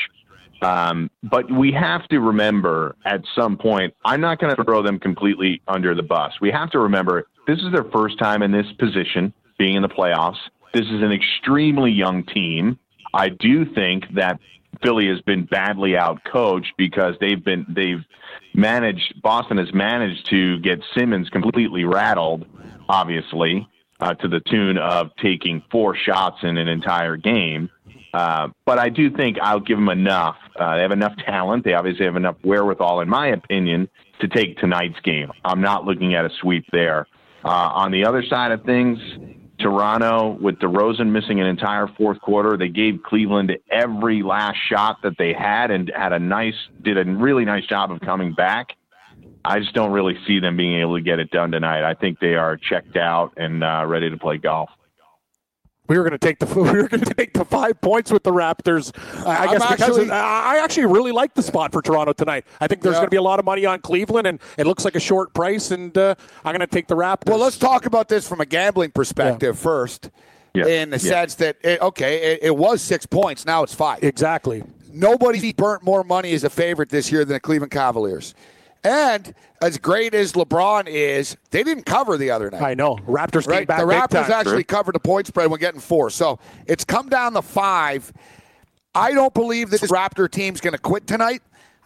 Um, 0.62 1.10
but 1.24 1.52
we 1.52 1.74
have 1.74 2.08
to 2.08 2.20
remember 2.20 2.96
at 3.06 3.22
some 3.36 3.58
point, 3.58 3.94
I'm 4.06 4.22
not 4.22 4.40
going 4.40 4.56
to 4.56 4.64
throw 4.64 4.82
them 4.82 4.98
completely 4.98 5.62
under 5.68 5.94
the 5.94 6.04
bus. 6.04 6.32
We 6.40 6.52
have 6.52 6.70
to 6.72 6.80
remember 6.80 7.28
this 7.48 7.60
is 7.60 7.72
their 7.74 7.84
first 7.92 8.18
time 8.18 8.42
in 8.42 8.52
this 8.52 8.68
position, 8.80 9.34
being 9.58 9.76
in 9.76 9.82
the 9.82 9.90
playoffs. 9.90 10.38
This 10.74 10.86
is 10.86 11.02
an 11.02 11.12
extremely 11.12 11.92
young 11.92 12.24
team. 12.24 12.80
I 13.14 13.30
do 13.30 13.66
think 13.74 14.06
that 14.16 14.40
Philly 14.82 15.08
has 15.08 15.22
been 15.22 15.46
badly 15.46 15.92
outcoached 15.92 16.72
because 16.78 17.16
they've 17.20 17.44
been 17.44 17.66
they've 17.70 18.04
managed 18.54 19.22
Boston 19.22 19.58
has 19.58 19.74
managed 19.74 20.30
to 20.30 20.60
get 20.60 20.80
Simmons 20.96 21.30
completely 21.30 21.86
rattled, 21.86 22.46
obviously, 22.90 23.68
uh, 24.00 24.14
to 24.16 24.28
the 24.28 24.40
tune 24.40 24.78
of 24.78 25.12
taking 25.22 25.64
four 25.72 25.96
shots 25.96 26.38
in 26.44 26.58
an 26.58 26.68
entire 26.68 27.18
game. 27.18 27.70
Uh, 28.14 28.50
but 28.66 28.78
I 28.78 28.90
do 28.90 29.10
think 29.10 29.38
I'll 29.42 29.60
give 29.60 29.78
them 29.78 29.90
enough. 29.90 30.36
Uh, 30.56 30.76
they 30.76 30.82
have 30.84 30.92
enough 30.92 31.16
talent. 31.26 31.64
They 31.64 31.74
obviously 31.74 32.06
have 32.06 32.16
enough 32.16 32.36
wherewithal, 32.44 33.02
in 33.02 33.10
my 33.10 33.28
opinion, 33.30 33.90
to 34.20 34.28
take 34.28 34.58
tonight's 34.60 35.00
game. 35.04 35.32
I'm 35.44 35.62
not 35.62 35.86
looking 35.86 36.14
at 36.14 36.26
a 36.26 36.30
sweep 36.42 36.66
there. 36.72 37.08
Uh, 37.44 37.50
on 37.50 37.92
the 37.92 38.06
other 38.06 38.24
side 38.24 38.52
of 38.52 38.64
things, 38.64 39.00
Toronto, 39.64 40.38
with 40.40 40.60
DeRozan 40.60 41.12
missing 41.12 41.40
an 41.40 41.48
entire 41.48 41.88
fourth 41.88 42.20
quarter, 42.22 42.58
they 42.58 42.68
gave 42.68 43.02
Cleveland 43.04 43.52
every 43.72 44.22
last 44.22 44.58
shot 44.70 44.98
that 45.04 45.18
they 45.18 45.34
had 45.34 45.72
and 45.72 45.92
had 45.96 46.14
a 46.14 46.20
nice, 46.20 46.54
did 46.84 46.98
a 46.98 47.06
really 47.06 47.46
nice 47.46 47.66
job 47.66 47.92
of 47.92 48.00
coming 48.02 48.34
back. 48.34 48.76
I 49.46 49.60
just 49.60 49.74
don't 49.74 49.92
really 49.92 50.18
see 50.28 50.40
them 50.40 50.58
being 50.58 50.80
able 50.80 50.98
to 50.98 51.02
get 51.02 51.20
it 51.20 51.32
done 51.32 51.52
tonight. 51.52 51.90
I 51.90 51.96
think 51.96 52.20
they 52.20 52.36
are 52.36 52.58
checked 52.58 52.98
out 52.98 53.34
and 53.38 53.64
uh, 53.64 53.86
ready 53.88 54.10
to 54.10 54.18
play 54.18 54.38
golf. 54.38 54.70
We 55.94 56.00
were 56.00 56.10
going 56.10 56.18
to 56.20 56.28
take 56.28 56.40
the 56.40 56.48
we 56.60 56.64
were 56.82 56.88
going 56.88 57.04
to 57.04 57.14
take 57.14 57.34
the 57.34 57.46
five 57.46 57.80
points 57.80 58.12
with 58.12 58.24
the 58.24 58.32
Raptors. 58.32 58.92
Uh, 59.24 59.30
I 59.30 59.46
I'm 59.46 59.52
guess 59.60 59.62
because 59.72 59.82
actually- 59.90 60.04
of, 60.06 60.12
I 60.12 60.56
I 60.58 60.64
actually 60.64 60.88
really 60.88 61.12
like 61.12 61.36
the 61.36 61.44
spot 61.44 61.72
for 61.72 61.84
Toronto 61.84 62.14
tonight. 62.14 62.46
I 62.60 62.66
think 62.68 62.82
there's 62.82 62.94
Yeah. 62.94 63.02
going 63.02 63.08
to 63.08 63.12
be 63.12 63.18
a 63.18 63.22
lot 63.22 63.38
of 63.38 63.46
money 63.46 63.68
on 63.68 63.80
Cleveland, 63.80 64.26
and 64.26 64.40
it 64.58 64.66
looks 64.66 64.86
like 64.86 64.96
a 64.96 65.00
short 65.00 65.36
price. 65.36 65.70
And 65.70 65.96
uh, 65.96 66.16
I'm 66.44 66.52
going 66.54 66.62
to 66.62 66.68
take 66.68 66.88
the 66.88 66.96
Raptors. 66.96 67.30
Well, 67.30 67.38
let's 67.38 67.60
talk 67.60 67.86
about 67.86 68.10
this 68.10 68.28
from 68.28 68.42
a 68.42 68.46
gambling 68.48 68.90
perspective 68.90 69.58
first. 69.60 70.10
Yeah. 70.56 70.66
In 70.66 70.90
the 70.90 70.98
Yeah. 70.98 71.10
sense 71.12 71.36
that, 71.36 71.58
it, 71.64 71.80
okay, 71.82 72.34
it, 72.34 72.40
it 72.44 72.56
was 72.58 72.82
six 72.82 73.06
points. 73.06 73.46
Now 73.46 73.62
it's 73.62 73.74
five. 73.76 74.04
exactly. 74.04 74.64
Nobody's 74.92 75.54
burnt 75.54 75.84
more 75.84 76.04
money 76.04 76.34
as 76.34 76.44
a 76.44 76.50
favorite 76.50 76.90
this 76.90 77.12
year 77.12 77.24
than 77.26 77.34
the 77.34 77.40
Cleveland 77.40 77.72
Cavaliers. 77.72 78.34
And 78.84 79.34
as 79.62 79.78
great 79.78 80.14
as 80.14 80.34
LeBron 80.34 80.88
is, 80.88 81.38
they 81.52 81.64
didn't 81.64 81.86
cover 81.86 82.18
the 82.18 82.32
other 82.32 82.52
night. 82.52 82.62
I 82.62 82.74
know. 82.74 82.98
Raptors 83.08 83.50
came 83.50 83.66
back 83.66 83.80
The 83.80 83.86
Raptors 83.86 84.28
time. 84.28 84.32
actually 84.32 84.66
covered 84.66 84.96
the 84.96 85.00
point 85.00 85.28
spread 85.28 85.50
when 85.50 85.60
getting 85.60 85.80
four. 85.80 86.10
So 86.10 86.40
it's 86.66 86.84
come 86.84 87.08
down 87.08 87.34
to 87.34 87.42
five. 87.42 88.12
I 88.94 89.14
don't 89.14 89.34
believe 89.34 89.70
this 89.70 89.84
Raptor 89.84 90.30
team's 90.30 90.60
going 90.60 90.74
to 90.74 90.80
quit 90.80 91.08
tonight. 91.08 91.42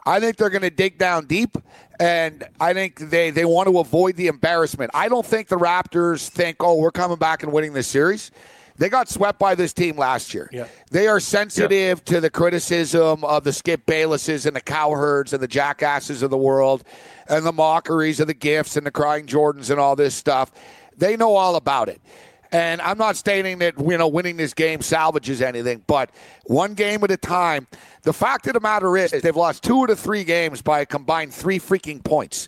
I 0.06 0.20
think 0.20 0.38
they're 0.38 0.50
going 0.50 0.62
to 0.62 0.70
dig 0.70 0.98
down 0.98 1.26
deep, 1.26 1.58
and 2.00 2.46
I 2.62 2.74
think 2.74 2.98
they, 3.10 3.30
they 3.30 3.44
want 3.44 3.68
to 3.68 3.80
avoid 3.80 4.16
the 4.16 4.28
embarrassment. 4.28 4.90
I 4.94 5.10
don't 5.10 5.26
think 5.26 5.50
the 5.50 5.58
Raptors 5.58 6.30
think, 6.30 6.58
oh, 6.62 6.76
we're 6.76 6.92
coming 6.92 7.18
back 7.18 7.44
and 7.44 7.52
winning 7.52 7.74
this 7.74 7.88
series. 7.88 8.32
They 8.78 8.90
got 8.90 9.10
swept 9.10 9.40
by 9.40 9.56
this 9.56 9.74
team 9.74 9.98
last 9.98 10.34
year. 10.34 10.50
Yeah. 10.52 10.68
They 10.92 11.08
are 11.08 11.20
sensitive 11.20 12.06
to 12.06 12.22
the 12.22 12.30
criticism 12.30 13.24
of 13.24 13.44
the 13.44 13.54
Skip 13.54 13.86
Baylesses 13.86 14.46
and 14.46 14.56
the 14.56 14.62
Cowherds 14.62 15.34
and 15.34 15.42
the 15.42 15.48
jackasses 15.48 16.22
of 16.22 16.30
the 16.30 16.38
world 16.38 16.84
and 17.28 17.46
the 17.46 17.52
mockeries 17.52 18.20
of 18.20 18.28
the 18.28 18.34
gifts 18.34 18.78
and 18.78 18.86
the 18.86 18.92
crying 18.92 19.26
Jordans 19.26 19.70
and 19.70 19.80
all 19.80 19.96
this 19.96 20.14
stuff. 20.16 20.52
They 20.96 21.18
know 21.18 21.36
all 21.36 21.56
about 21.56 21.90
it. 21.90 22.02
And 22.52 22.82
I'm 22.82 22.98
not 22.98 23.18
stating 23.18 23.58
that 23.60 23.78
you 23.78 23.98
know 23.98 24.08
winning 24.08 24.38
this 24.38 24.54
game 24.54 24.82
salvages 24.82 25.42
anything, 25.42 25.84
but 25.86 26.12
one 26.46 26.76
game 26.76 27.04
at 27.04 27.12
a 27.12 27.18
time. 27.18 27.68
The 28.04 28.14
fact 28.14 28.48
of 28.48 28.54
the 28.54 28.62
matter 28.62 28.96
is 28.96 29.12
they've 29.12 29.36
lost 29.36 29.64
two 29.64 29.82
of 29.84 29.90
the 29.90 29.96
three 29.96 30.24
games 30.24 30.62
by 30.62 30.80
a 30.80 30.86
combined 30.86 31.34
three 31.34 31.60
freaking 31.60 32.02
points. 32.02 32.48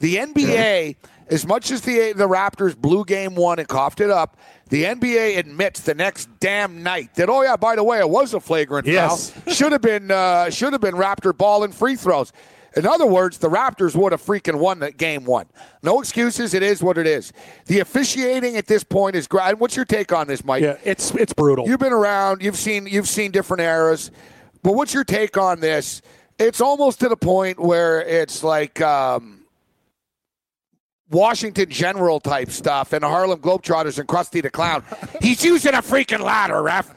The 0.00 0.16
NBA, 0.16 0.96
as 1.30 1.46
much 1.46 1.70
as 1.70 1.82
the 1.82 2.12
the 2.12 2.28
Raptors 2.28 2.76
blew 2.76 3.04
game 3.04 3.34
one 3.34 3.58
and 3.58 3.68
coughed 3.68 4.00
it 4.00 4.10
up, 4.10 4.36
the 4.68 4.84
NBA 4.84 5.38
admits 5.38 5.80
the 5.80 5.94
next 5.94 6.28
damn 6.40 6.82
night 6.82 7.14
that 7.16 7.28
oh 7.28 7.42
yeah, 7.42 7.56
by 7.56 7.76
the 7.76 7.84
way, 7.84 7.98
it 7.98 8.08
was 8.08 8.34
a 8.34 8.40
flagrant 8.40 8.86
Yes. 8.86 9.30
foul. 9.30 9.52
Should 9.54 9.72
have 9.72 9.82
been 9.82 10.10
uh, 10.10 10.50
should 10.50 10.72
have 10.72 10.80
been 10.82 10.94
Raptor 10.94 11.36
ball 11.36 11.64
and 11.64 11.74
free 11.74 11.96
throws. 11.96 12.32
In 12.76 12.86
other 12.86 13.06
words, 13.06 13.38
the 13.38 13.48
Raptors 13.48 13.96
would 13.96 14.12
have 14.12 14.22
freaking 14.22 14.56
won 14.58 14.78
that 14.80 14.98
game 14.98 15.24
one. 15.24 15.46
No 15.82 16.00
excuses. 16.00 16.52
It 16.54 16.62
is 16.62 16.82
what 16.82 16.98
it 16.98 17.06
is. 17.06 17.32
The 17.66 17.80
officiating 17.80 18.56
at 18.56 18.66
this 18.66 18.84
point 18.84 19.16
is 19.16 19.26
great. 19.26 19.58
What's 19.58 19.74
your 19.74 19.86
take 19.86 20.12
on 20.12 20.26
this, 20.28 20.44
Mike? 20.44 20.62
Yeah, 20.62 20.76
it's 20.84 21.10
it's 21.12 21.32
brutal. 21.32 21.66
You've 21.66 21.80
been 21.80 21.94
around. 21.94 22.42
You've 22.42 22.56
seen 22.56 22.86
you've 22.86 23.08
seen 23.08 23.30
different 23.30 23.62
eras. 23.62 24.10
But 24.62 24.74
what's 24.74 24.92
your 24.92 25.04
take 25.04 25.36
on 25.38 25.60
this? 25.60 26.02
It's 26.38 26.60
almost 26.60 27.00
to 27.00 27.08
the 27.08 27.16
point 27.16 27.58
where 27.58 28.00
it's 28.02 28.44
like 28.44 28.80
um, 28.80 29.37
Washington 31.10 31.70
General 31.70 32.20
type 32.20 32.50
stuff 32.50 32.92
and 32.92 33.02
the 33.02 33.08
Harlem 33.08 33.40
Globetrotters 33.40 33.98
and 33.98 34.06
Krusty 34.08 34.42
the 34.42 34.50
Clown. 34.50 34.84
He's 35.22 35.44
using 35.44 35.74
a 35.74 35.78
freaking 35.82 36.20
ladder, 36.20 36.62
ref. 36.62 36.94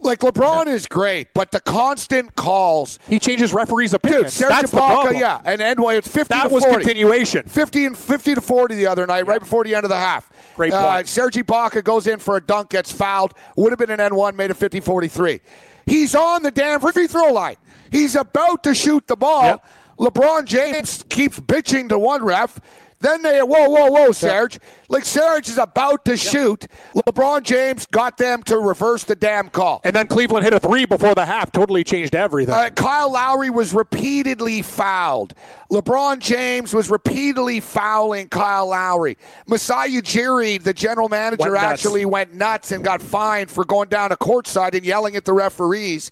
Like 0.00 0.18
LeBron 0.20 0.66
is 0.66 0.86
great, 0.86 1.28
but 1.32 1.50
the 1.50 1.60
constant 1.60 2.36
calls. 2.36 2.98
he 3.08 3.18
changes 3.18 3.54
referees' 3.54 3.92
Dude, 3.92 4.04
opinions. 4.04 4.34
Serge 4.34 4.50
That's 4.50 4.70
Ibaka, 4.70 5.18
yeah, 5.18 5.40
and 5.46 5.62
anyway, 5.62 5.96
it's 5.96 6.08
fifty 6.08 6.34
That 6.34 6.48
to 6.48 6.54
was 6.54 6.62
40. 6.62 6.84
continuation. 6.84 7.42
50 7.46 7.86
and 7.86 7.96
50 7.96 8.34
to 8.34 8.40
40 8.42 8.74
the 8.74 8.86
other 8.86 9.06
night, 9.06 9.26
right 9.26 9.40
before 9.40 9.64
the 9.64 9.74
end 9.74 9.84
of 9.84 9.88
the 9.88 9.96
half. 9.96 10.30
Great 10.56 10.74
Uh, 10.74 10.92
point. 10.96 11.08
Serge 11.08 11.34
Ibaka 11.36 11.82
goes 11.82 12.06
in 12.06 12.18
for 12.18 12.36
a 12.36 12.40
dunk, 12.42 12.68
gets 12.68 12.92
fouled. 12.92 13.32
Would 13.56 13.72
have 13.72 13.78
been 13.78 13.90
an 13.90 13.98
N1, 13.98 14.34
made 14.36 14.50
it 14.50 14.58
50-43. 14.58 15.40
He's 15.86 16.14
on 16.14 16.42
the 16.42 16.50
damn 16.50 16.80
free 16.80 17.06
throw 17.06 17.32
line. 17.32 17.56
He's 17.90 18.14
about 18.14 18.62
to 18.64 18.74
shoot 18.74 19.06
the 19.06 19.16
ball. 19.16 19.44
Yep. 19.44 19.64
LeBron 20.00 20.44
James 20.44 21.02
keeps 21.08 21.40
bitching 21.40 21.88
to 21.88 21.98
one 21.98 22.22
ref. 22.22 22.60
Then 23.04 23.20
they, 23.20 23.42
whoa, 23.42 23.68
whoa, 23.68 23.90
whoa, 23.90 24.12
Serge. 24.12 24.58
Like 24.88 25.04
Serge 25.04 25.50
is 25.50 25.58
about 25.58 26.06
to 26.06 26.16
shoot. 26.16 26.66
LeBron 26.94 27.42
James 27.42 27.84
got 27.84 28.16
them 28.16 28.42
to 28.44 28.58
reverse 28.58 29.04
the 29.04 29.14
damn 29.14 29.50
call. 29.50 29.82
And 29.84 29.94
then 29.94 30.06
Cleveland 30.06 30.42
hit 30.44 30.54
a 30.54 30.58
three 30.58 30.86
before 30.86 31.14
the 31.14 31.26
half, 31.26 31.52
totally 31.52 31.84
changed 31.84 32.14
everything. 32.14 32.54
Uh, 32.54 32.70
Kyle 32.70 33.12
Lowry 33.12 33.50
was 33.50 33.74
repeatedly 33.74 34.62
fouled. 34.62 35.34
LeBron 35.70 36.18
James 36.20 36.72
was 36.72 36.88
repeatedly 36.88 37.60
fouling 37.60 38.30
Kyle 38.30 38.68
Lowry. 38.68 39.18
Masai 39.46 39.90
Ujiri, 39.90 40.62
the 40.62 40.72
general 40.72 41.10
manager, 41.10 41.52
Went 41.52 41.62
actually 41.62 42.06
went 42.06 42.32
nuts 42.32 42.72
and 42.72 42.82
got 42.82 43.02
fined 43.02 43.50
for 43.50 43.66
going 43.66 43.90
down 43.90 44.08
to 44.08 44.16
courtside 44.16 44.74
and 44.74 44.86
yelling 44.86 45.14
at 45.14 45.26
the 45.26 45.34
referees. 45.34 46.10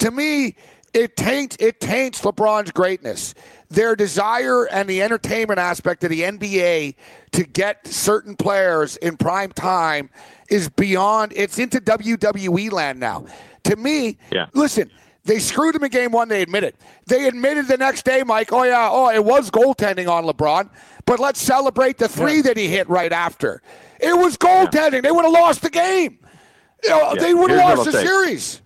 To 0.00 0.10
me, 0.10 0.56
it 0.98 1.16
taints 1.16 1.56
it 1.60 1.80
taints 1.80 2.20
LeBron's 2.22 2.70
greatness. 2.70 3.34
Their 3.70 3.94
desire 3.96 4.64
and 4.64 4.88
the 4.88 5.02
entertainment 5.02 5.58
aspect 5.58 6.02
of 6.04 6.10
the 6.10 6.22
NBA 6.22 6.94
to 7.32 7.44
get 7.44 7.86
certain 7.86 8.34
players 8.34 8.96
in 8.96 9.16
prime 9.16 9.52
time 9.52 10.08
is 10.48 10.68
beyond. 10.70 11.32
It's 11.36 11.58
into 11.58 11.80
WWE 11.80 12.72
land 12.72 12.98
now. 12.98 13.26
To 13.64 13.76
me, 13.76 14.18
Yeah. 14.32 14.46
listen. 14.54 14.90
They 15.24 15.38
screwed 15.40 15.74
him 15.74 15.84
in 15.84 15.90
game 15.90 16.10
one. 16.12 16.28
They 16.28 16.40
admit 16.40 16.64
it. 16.64 16.74
They 17.06 17.28
admitted 17.28 17.68
the 17.68 17.76
next 17.76 18.06
day, 18.06 18.22
Mike. 18.24 18.50
Oh 18.50 18.62
yeah, 18.62 18.88
oh 18.90 19.10
it 19.10 19.22
was 19.22 19.50
goaltending 19.50 20.08
on 20.08 20.24
LeBron, 20.24 20.70
but 21.04 21.20
let's 21.20 21.38
celebrate 21.42 21.98
the 21.98 22.08
three 22.08 22.40
that 22.40 22.56
he 22.56 22.68
hit 22.68 22.88
right 22.88 23.12
after. 23.12 23.60
It 24.00 24.16
was 24.16 24.38
goaltending. 24.38 25.02
They 25.02 25.10
would 25.10 25.24
have 25.26 25.34
lost 25.34 25.60
the 25.60 25.68
game. 25.68 26.18
You 26.82 26.88
know, 26.90 27.12
Yeah. 27.12 27.20
They 27.20 27.34
would 27.34 27.50
have 27.50 27.76
lost 27.76 27.92
the 27.92 28.00
series. 28.00 28.62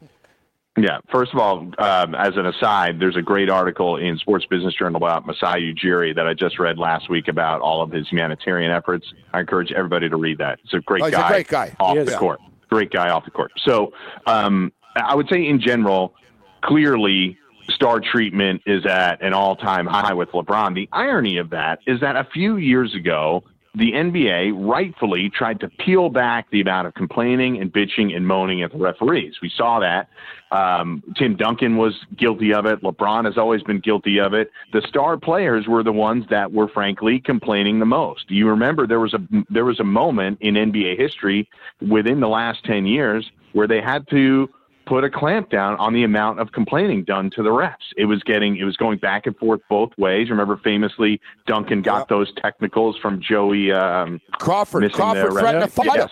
Yeah. 0.79 0.99
First 1.11 1.35
of 1.35 1.39
all, 1.39 1.59
um, 1.79 2.15
as 2.15 2.37
an 2.37 2.47
aside, 2.47 2.99
there's 2.99 3.17
a 3.17 3.21
great 3.23 3.51
article 3.51 3.97
in 3.99 4.17
Sports 4.17 4.47
Business 4.47 4.75
Journal 4.75 4.97
about 4.97 5.27
Masai 5.27 5.75
Ujiri 5.75 6.15
that 6.17 6.27
I 6.27 6.33
just 6.33 6.59
read 6.59 6.79
last 6.79 7.11
week 7.11 7.29
about 7.29 7.61
all 7.61 7.83
of 7.83 7.91
his 7.91 8.09
humanitarian 8.09 8.71
efforts. 8.73 9.07
I 9.35 9.41
encourage 9.41 9.71
everybody 9.73 10.09
to 10.09 10.17
read 10.17 10.39
that. 10.39 10.61
It's 10.65 10.73
a 10.73 10.81
great 10.81 11.03
Oh, 11.03 11.07
he's 11.07 11.15
a 11.15 11.19
guy. 11.19 11.29
great 11.29 11.49
guy. 11.49 11.77
off 11.79 11.97
the 12.07 12.17
court. 12.17 12.41
Great 12.71 12.91
guy 12.91 13.11
off 13.11 13.27
the 13.27 13.31
court. 13.31 13.53
So 13.67 13.93
um, 14.27 14.73
I 14.97 15.15
would 15.15 15.29
say 15.29 15.47
in 15.47 15.61
general, 15.61 16.15
clearly 16.63 17.37
star 17.69 18.01
treatment 18.01 18.63
is 18.65 18.87
at 18.87 19.21
an 19.23 19.35
all 19.35 19.57
time 19.57 19.87
high 19.87 20.15
with 20.15 20.31
LeBron. 20.31 20.75
The 20.75 20.89
irony 20.91 21.37
of 21.37 21.51
that 21.51 21.81
is 21.87 22.01
that 22.01 22.17
a 22.17 22.25
few 22.33 22.57
years 22.57 22.95
ago, 22.95 23.45
the 23.75 23.93
NBA 23.93 24.53
rightfully 24.69 25.31
tried 25.31 25.61
to 25.61 25.69
peel 25.69 26.11
back 26.11 26.51
the 26.51 26.61
amount 26.61 26.87
of 26.87 26.95
complaining 26.95 27.59
and 27.59 27.73
bitching 27.73 28.15
and 28.15 28.27
moaning 28.27 28.63
at 28.63 28.71
the 28.71 28.79
referees. 28.79 29.37
We 29.41 29.51
saw 29.57 29.81
that. 29.81 30.09
Um, 30.55 31.03
Tim 31.17 31.37
Duncan 31.37 31.79
was 31.79 31.95
guilty 32.17 32.53
of 32.53 32.67
it. 32.67 32.83
LeBron 32.83 33.25
has 33.25 33.39
always 33.39 33.63
been 33.63 33.81
guilty 33.81 34.21
of 34.21 34.35
it. 34.35 34.51
The 34.75 34.83
star 34.83 35.17
players 35.17 35.67
were 35.67 35.83
the 35.83 35.93
ones 35.93 36.27
that 36.29 36.53
were 36.53 36.69
frankly 36.69 37.19
complaining 37.19 37.79
the 37.79 37.87
most. 37.87 38.31
You 38.31 38.47
remember 38.49 38.87
there 38.87 39.01
was 39.01 39.15
a 39.15 39.21
there 39.49 39.65
was 39.65 39.81
a 39.81 39.85
moment 39.85 40.39
in 40.43 40.55
NBA 40.55 40.99
history 40.99 41.49
within 41.81 42.21
the 42.21 42.29
last 42.29 42.65
10 42.65 42.85
years 42.85 43.31
where 43.55 43.67
they 43.67 43.81
had 43.81 44.07
to 44.11 44.51
put 44.93 45.05
a 45.05 45.11
clamp 45.11 45.49
down 45.49 45.75
on 45.77 45.95
the 45.95 46.05
amount 46.05 46.39
of 46.39 46.53
complaining 46.53 47.03
done 47.03 47.31
to 47.31 47.43
the 47.43 47.49
refs. 47.49 47.77
It 47.97 48.05
was 48.05 48.23
getting 48.25 48.59
it 48.59 48.65
was 48.65 48.77
going 48.77 48.99
back 48.99 49.27
and 49.27 49.35
forth 49.39 49.63
both 49.71 49.91
ways. 49.97 50.29
Remember, 50.29 50.59
famously, 50.59 51.19
Duncan 51.47 51.81
got 51.81 52.01
yep. 52.01 52.09
those 52.09 52.31
technicals 52.35 52.99
from 52.99 53.19
Joey 53.19 53.73
um, 53.73 54.21
Crawford. 54.33 54.93
Crawford 54.93 55.33
threatened 55.33 55.65
to 55.65 55.71
fight 55.71 55.87
yes. 55.95 56.11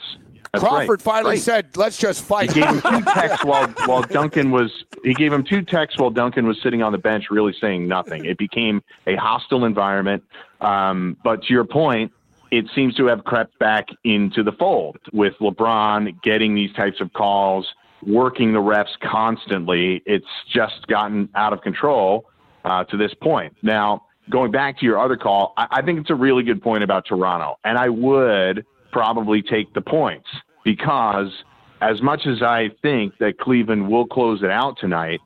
That's 0.55 0.65
Crawford 0.65 0.89
right. 0.89 1.03
finally 1.03 1.31
right. 1.33 1.39
said, 1.39 1.77
"Let's 1.77 1.99
just 1.99 2.25
fight." 2.25 2.53
He 2.53 2.63
gave 2.63 2.71
him 2.71 2.81
two 2.81 3.03
texts 3.13 3.45
while 3.45 3.69
while 3.85 4.03
Duncan 4.03 4.51
was 4.51 4.73
he 5.05 5.13
gave 5.13 5.31
him 5.31 5.45
two 5.45 5.61
texts 5.61 6.01
while 6.01 6.11
Duncan 6.11 6.47
was 6.47 6.59
sitting 6.63 6.83
on 6.83 6.93
the 6.93 6.99
bench, 6.99 7.27
really 7.31 7.55
saying 7.61 7.87
nothing. 7.87 8.25
It 8.25 8.39
became 8.39 8.83
a 9.07 9.15
hostile 9.17 9.67
environment. 9.67 10.25
Um, 10.63 11.19
but 11.23 11.43
to 11.43 11.53
your 11.53 11.67
point, 11.67 12.13
it 12.51 12.65
seems 12.75 12.95
to 12.95 13.07
have 13.07 13.25
crept 13.25 13.59
back 13.59 13.89
into 14.05 14.43
the 14.43 14.53
fold 14.53 14.97
with 15.13 15.35
LeBron 15.39 16.23
getting 16.23 16.55
these 16.55 16.73
types 16.73 17.03
of 17.03 17.13
calls 17.13 17.69
working 18.07 18.53
the 18.53 18.61
refs 18.61 18.99
constantly. 19.03 20.03
It's 20.07 20.27
just 20.53 20.87
gotten 20.87 21.29
out 21.35 21.53
of 21.53 21.63
control 21.63 22.27
uh, 22.65 22.85
to 22.85 22.97
this 22.97 23.13
point. 23.15 23.55
Now, 23.63 24.05
going 24.31 24.51
back 24.51 24.79
to 24.79 24.87
your 24.87 24.99
other 24.99 25.17
call, 25.17 25.53
I, 25.57 25.67
I 25.71 25.83
think 25.83 26.01
it's 26.01 26.11
a 26.11 26.15
really 26.15 26.43
good 26.43 26.63
point 26.63 26.85
about 26.85 27.07
Toronto, 27.07 27.57
and 27.65 27.79
I 27.79 27.89
would 27.89 28.65
probably 28.93 29.43
take 29.43 29.73
the 29.75 29.81
points 29.81 30.29
because 30.65 31.31
as 31.81 32.03
much 32.03 32.27
as 32.27 32.43
I 32.43 32.71
think 32.83 33.17
that 33.19 33.39
Cleveland 33.39 33.89
will 33.89 34.07
close 34.07 34.43
it 34.43 34.51
out 34.51 34.77
tonight, 34.79 35.21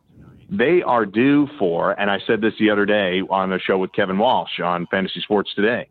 they 0.50 0.82
are 0.82 1.06
due 1.06 1.48
for, 1.58 1.98
and 1.98 2.10
I 2.10 2.18
said 2.26 2.40
this 2.40 2.52
the 2.58 2.70
other 2.70 2.86
day 2.86 3.22
on 3.28 3.50
the 3.50 3.58
show 3.58 3.78
with 3.78 3.92
Kevin 3.92 4.18
Walsh 4.18 4.60
on 4.60 4.86
Fantasy 4.86 5.20
Sports 5.20 5.50
Today. 5.54 5.88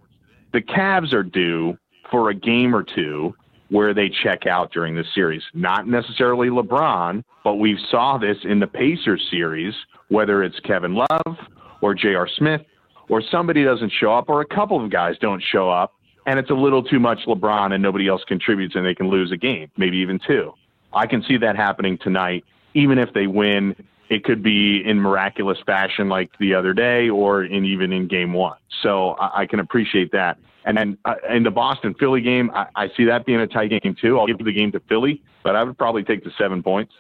The 0.53 0.61
Cavs 0.61 1.13
are 1.13 1.23
due 1.23 1.77
for 2.11 2.29
a 2.29 2.35
game 2.35 2.75
or 2.75 2.83
two 2.83 3.35
where 3.73 3.91
they 3.91 4.07
check 4.07 4.45
out 4.45 4.71
during 4.71 4.95
this 4.95 5.07
series. 5.15 5.41
Not 5.55 5.87
necessarily 5.87 6.49
LeBron, 6.49 7.23
but 7.43 7.55
we 7.55 7.75
saw 7.89 8.19
this 8.19 8.37
in 8.43 8.59
the 8.59 8.67
Pacers 8.67 9.27
series, 9.31 9.73
whether 10.09 10.43
it's 10.43 10.59
Kevin 10.59 10.93
Love 10.93 11.37
or 11.81 11.95
J.R. 11.95 12.29
Smith 12.37 12.61
or 13.09 13.23
somebody 13.31 13.63
doesn't 13.63 13.91
show 13.99 14.13
up 14.13 14.29
or 14.29 14.41
a 14.41 14.45
couple 14.45 14.83
of 14.83 14.91
guys 14.91 15.15
don't 15.19 15.41
show 15.51 15.71
up 15.71 15.95
and 16.27 16.37
it's 16.37 16.51
a 16.51 16.53
little 16.53 16.83
too 16.83 16.99
much 16.99 17.21
LeBron 17.25 17.73
and 17.73 17.81
nobody 17.81 18.07
else 18.07 18.21
contributes 18.27 18.75
and 18.75 18.85
they 18.85 18.93
can 18.93 19.09
lose 19.09 19.31
a 19.31 19.37
game, 19.37 19.71
maybe 19.75 19.97
even 19.97 20.19
two. 20.27 20.53
I 20.93 21.07
can 21.07 21.23
see 21.23 21.37
that 21.37 21.55
happening 21.55 21.97
tonight. 21.97 22.45
Even 22.75 22.99
if 22.99 23.11
they 23.15 23.25
win, 23.25 23.75
it 24.07 24.23
could 24.23 24.43
be 24.43 24.83
in 24.85 24.99
miraculous 25.01 25.57
fashion 25.65 26.09
like 26.09 26.29
the 26.39 26.53
other 26.53 26.75
day 26.75 27.09
or 27.09 27.43
in 27.43 27.65
even 27.65 27.91
in 27.91 28.07
game 28.07 28.33
one. 28.33 28.57
So 28.83 29.13
I, 29.13 29.41
I 29.41 29.45
can 29.47 29.59
appreciate 29.59 30.11
that. 30.11 30.37
And 30.65 30.77
then 30.77 30.97
uh, 31.05 31.15
in 31.29 31.43
the 31.43 31.51
Boston 31.51 31.93
Philly 31.99 32.21
game, 32.21 32.51
I, 32.53 32.67
I 32.75 32.91
see 32.95 33.05
that 33.05 33.25
being 33.25 33.39
a 33.39 33.47
tight 33.47 33.69
game 33.69 33.95
too. 33.99 34.19
I'll 34.19 34.27
give 34.27 34.37
the 34.37 34.51
game 34.53 34.71
to 34.71 34.79
Philly, 34.81 35.21
but 35.43 35.55
I 35.55 35.63
would 35.63 35.77
probably 35.77 36.03
take 36.03 36.23
the 36.23 36.31
seven 36.37 36.63
points. 36.63 36.93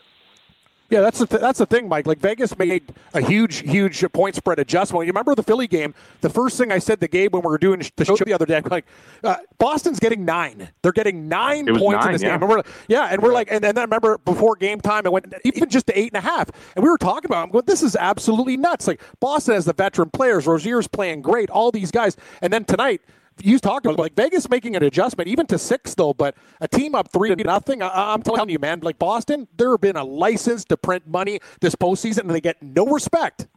Yeah, 0.89 1.01
that's 1.01 1.17
the 1.17 1.25
th- 1.25 1.41
that's 1.41 1.57
the 1.57 1.65
thing, 1.65 1.87
Mike. 1.87 2.05
Like 2.05 2.19
Vegas 2.19 2.55
made 2.55 2.93
a 3.15 3.21
huge, 3.21 3.67
huge 3.67 4.03
point 4.11 4.35
spread 4.35 4.59
adjustment. 4.59 5.07
You 5.07 5.11
remember 5.11 5.33
the 5.33 5.41
Philly 5.41 5.65
game? 5.65 5.95
The 6.21 6.29
first 6.29 6.55
thing 6.55 6.71
I 6.71 6.77
said 6.77 6.99
to 7.01 7.07
Gabe 7.07 7.33
when 7.33 7.41
we 7.41 7.47
were 7.47 7.57
doing 7.57 7.81
the 7.95 8.05
show 8.05 8.15
the 8.17 8.33
other 8.33 8.45
day, 8.45 8.57
I'm 8.57 8.63
like, 8.69 8.85
uh, 9.23 9.37
Boston's 9.57 9.99
getting 9.99 10.23
nine. 10.23 10.69
They're 10.83 10.91
getting 10.91 11.27
nine 11.27 11.65
points 11.65 12.05
nine, 12.05 12.07
in 12.07 12.11
this 12.13 12.21
yeah. 12.21 12.37
game. 12.37 12.43
And 12.43 12.49
we're, 12.49 12.61
yeah, 12.89 13.07
and 13.09 13.23
we're 13.23 13.33
like, 13.33 13.47
and, 13.49 13.65
and 13.65 13.75
then 13.75 13.81
I 13.81 13.85
remember 13.85 14.19
before 14.19 14.55
game 14.55 14.81
time, 14.81 15.07
it 15.07 15.11
went 15.11 15.33
even 15.43 15.67
just 15.67 15.87
to 15.87 15.97
eight 15.97 16.13
and 16.13 16.23
a 16.23 16.29
half, 16.29 16.51
and 16.75 16.83
we 16.83 16.91
were 16.91 16.99
talking 16.99 17.25
about. 17.25 17.45
I'm 17.45 17.51
going, 17.51 17.65
this 17.65 17.81
is 17.81 17.95
absolutely 17.95 18.57
nuts. 18.57 18.85
Like 18.85 19.01
Boston 19.19 19.55
has 19.55 19.65
the 19.65 19.73
veteran 19.73 20.11
players. 20.11 20.45
Rozier's 20.45 20.87
playing 20.87 21.23
great. 21.23 21.49
All 21.49 21.71
these 21.71 21.89
guys, 21.89 22.17
and 22.43 22.53
then 22.53 22.65
tonight 22.65 23.01
you 23.39 23.59
talked 23.59 23.85
about 23.85 23.99
like 23.99 24.15
Vegas 24.15 24.49
making 24.49 24.75
an 24.75 24.83
adjustment, 24.83 25.27
even 25.27 25.45
to 25.47 25.57
six 25.57 25.95
though, 25.95 26.13
but 26.13 26.35
a 26.61 26.67
team 26.67 26.95
up 26.95 27.11
three 27.11 27.33
to 27.33 27.43
nothing. 27.43 27.81
I, 27.81 28.13
am 28.13 28.21
telling 28.21 28.49
you, 28.49 28.59
man, 28.59 28.81
like 28.81 28.99
Boston, 28.99 29.47
there 29.57 29.71
have 29.71 29.81
been 29.81 29.95
a 29.95 30.03
license 30.03 30.65
to 30.65 30.77
print 30.77 31.07
money 31.07 31.39
this 31.61 31.75
postseason, 31.75 32.19
and 32.19 32.31
they 32.31 32.41
get 32.41 32.61
no 32.61 32.85
respect. 32.85 33.47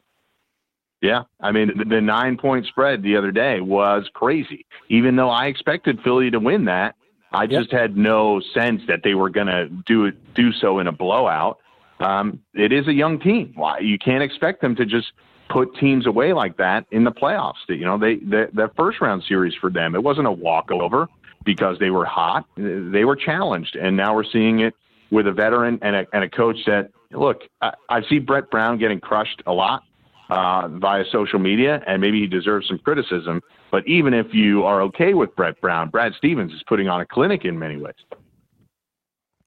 Yeah, 1.02 1.24
I 1.40 1.52
mean 1.52 1.72
the, 1.88 2.00
nine 2.00 2.38
point 2.38 2.66
spread 2.66 3.02
the 3.02 3.16
other 3.16 3.30
day 3.30 3.60
was 3.60 4.08
crazy. 4.14 4.66
Even 4.88 5.16
though 5.16 5.28
I 5.28 5.46
expected 5.46 6.00
Philly 6.02 6.30
to 6.30 6.40
win 6.40 6.64
that, 6.64 6.94
I 7.32 7.46
just 7.46 7.70
yep. 7.70 7.80
had 7.80 7.96
no 7.96 8.40
sense 8.54 8.82
that 8.88 9.00
they 9.04 9.14
were 9.14 9.30
going 9.30 9.48
to 9.48 9.68
do 9.86 10.06
it, 10.06 10.34
do 10.34 10.52
so 10.52 10.78
in 10.78 10.86
a 10.86 10.92
blowout. 10.92 11.58
Um, 12.00 12.40
it 12.54 12.72
is 12.72 12.88
a 12.88 12.92
young 12.92 13.20
team. 13.20 13.52
Why 13.54 13.78
you 13.80 13.98
can't 13.98 14.22
expect 14.22 14.62
them 14.62 14.74
to 14.76 14.86
just 14.86 15.12
put 15.49 15.74
teams 15.76 16.07
away 16.07 16.32
like 16.32 16.57
that 16.57 16.86
in 16.90 17.05
the 17.05 17.12
playoffs. 17.12 17.55
You 17.68 17.84
know, 17.84 17.99
they 17.99 18.16
the, 18.16 18.49
the 18.53 18.70
first 18.76 19.01
round 19.01 19.22
series 19.28 19.55
for 19.61 19.70
them, 19.70 19.94
it 19.94 20.03
wasn't 20.03 20.26
a 20.26 20.32
walkover 20.32 21.09
because 21.44 21.78
they 21.78 21.90
were 21.90 22.05
hot. 22.05 22.44
They 22.57 23.05
were 23.05 23.16
challenged, 23.16 23.76
and 23.76 23.97
now 23.97 24.14
we're 24.14 24.24
seeing 24.24 24.61
it 24.61 24.74
with 25.11 25.26
a 25.26 25.32
veteran 25.32 25.78
and 25.82 25.97
a, 25.97 26.07
and 26.12 26.24
a 26.24 26.28
coach 26.28 26.59
that 26.66 26.90
look. 27.12 27.42
I, 27.62 27.72
I 27.88 28.03
see 28.09 28.18
Brett 28.18 28.51
Brown 28.51 28.78
getting 28.78 29.01
crushed 29.01 29.42
a 29.47 29.53
lot 29.53 29.84
uh, 30.28 30.68
via 30.68 31.05
social 31.11 31.38
media, 31.38 31.82
and 31.86 32.01
maybe 32.01 32.20
he 32.20 32.26
deserves 32.26 32.68
some 32.68 32.78
criticism. 32.78 33.42
But 33.70 33.86
even 33.86 34.14
if 34.14 34.32
you 34.32 34.64
are 34.64 34.82
okay 34.82 35.14
with 35.14 35.34
Brett 35.36 35.61
Brown, 35.61 35.90
Brad 35.90 36.12
Stevens 36.18 36.53
is 36.53 36.62
putting 36.66 36.88
on 36.88 37.01
a 37.01 37.07
clinic 37.07 37.44
in 37.44 37.59
many 37.59 37.76
ways. 37.76 37.94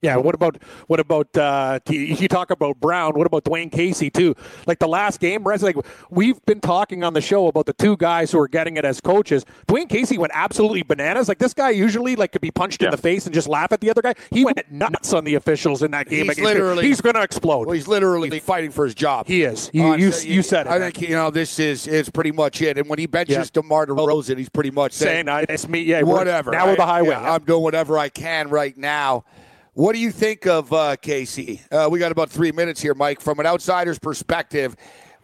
Yeah, 0.01 0.15
what 0.15 0.33
about 0.33 0.63
what 0.87 1.01
about 1.01 1.35
uh, 1.35 1.79
you 1.89 2.29
talk 2.29 2.51
about 2.51 2.79
Brown? 2.79 3.15
What 3.15 3.27
about 3.27 3.43
Dwane 3.43 3.69
Casey 3.69 4.09
too? 4.09 4.33
Like 4.65 4.79
the 4.79 4.87
last 4.87 5.19
game, 5.19 5.43
like 5.43 5.75
we've 6.09 6.43
been 6.45 6.61
talking 6.61 7.03
on 7.03 7.13
the 7.13 7.19
show 7.19 7.47
about 7.47 7.65
the 7.65 7.73
two 7.73 7.97
guys 7.97 8.31
who 8.31 8.39
are 8.39 8.47
getting 8.47 8.77
it 8.77 8.85
as 8.85 9.01
coaches. 9.01 9.45
Dwane 9.67 9.89
Casey 9.89 10.17
went 10.17 10.31
absolutely 10.33 10.83
bananas. 10.83 11.27
Like 11.27 11.39
this 11.39 11.53
guy 11.53 11.71
usually 11.71 12.15
like 12.15 12.31
could 12.31 12.39
be 12.39 12.49
punched 12.51 12.81
yeah. 12.81 12.87
in 12.87 12.91
the 12.91 12.97
face 12.97 13.25
and 13.25 13.33
just 13.33 13.49
laugh 13.49 13.73
at 13.73 13.81
the 13.81 13.89
other 13.89 14.01
guy. 14.01 14.13
He 14.31 14.45
went 14.45 14.71
nuts 14.71 15.11
on 15.11 15.25
the 15.25 15.35
officials 15.35 15.83
in 15.83 15.91
that 15.91 16.07
game. 16.07 16.27
He's 16.27 16.39
literally 16.39 16.85
he's 16.85 17.01
going 17.01 17.15
to 17.15 17.21
explode. 17.21 17.67
Well, 17.67 17.75
he's 17.75 17.89
literally 17.89 18.29
he's, 18.29 18.41
fighting 18.41 18.71
for 18.71 18.85
his 18.85 18.95
job. 18.95 19.27
He 19.27 19.43
is. 19.43 19.69
You, 19.73 19.83
uh, 19.83 19.95
you, 19.97 20.13
you, 20.23 20.41
said 20.41 20.65
it. 20.65 20.71
I 20.71 20.79
think 20.79 21.01
you 21.01 21.15
know 21.15 21.29
this 21.29 21.59
is 21.59 21.87
is 21.87 22.09
pretty 22.09 22.31
much 22.31 22.61
it. 22.61 22.77
And 22.77 22.87
when 22.87 22.99
he 22.99 23.05
benches 23.05 23.35
yeah. 23.35 23.43
DeMar 23.61 23.87
DeRozan, 23.87 24.37
he's 24.37 24.47
pretty 24.47 24.71
much 24.71 24.93
saying, 24.93 25.25
saying 25.25 25.45
"It's 25.49 25.67
me." 25.67 25.81
Yeah, 25.81 26.03
whatever. 26.03 26.51
Now 26.51 26.67
we're 26.67 26.77
the 26.77 26.85
highway. 26.85 27.09
Yeah, 27.09 27.33
I'm 27.33 27.43
doing 27.43 27.63
whatever 27.63 27.97
I 27.97 28.07
can 28.07 28.47
right 28.49 28.77
now. 28.77 29.25
What 29.79 29.93
do 29.93 29.99
you 29.99 30.11
think 30.11 30.45
of 30.45 30.73
uh, 30.73 30.97
Casey? 30.97 31.61
Uh, 31.71 31.87
we 31.89 31.99
got 31.99 32.11
about 32.11 32.29
three 32.29 32.51
minutes 32.51 32.81
here, 32.81 32.93
Mike. 32.93 33.21
From 33.21 33.39
an 33.39 33.45
outsider's 33.45 33.97
perspective, 33.97 34.75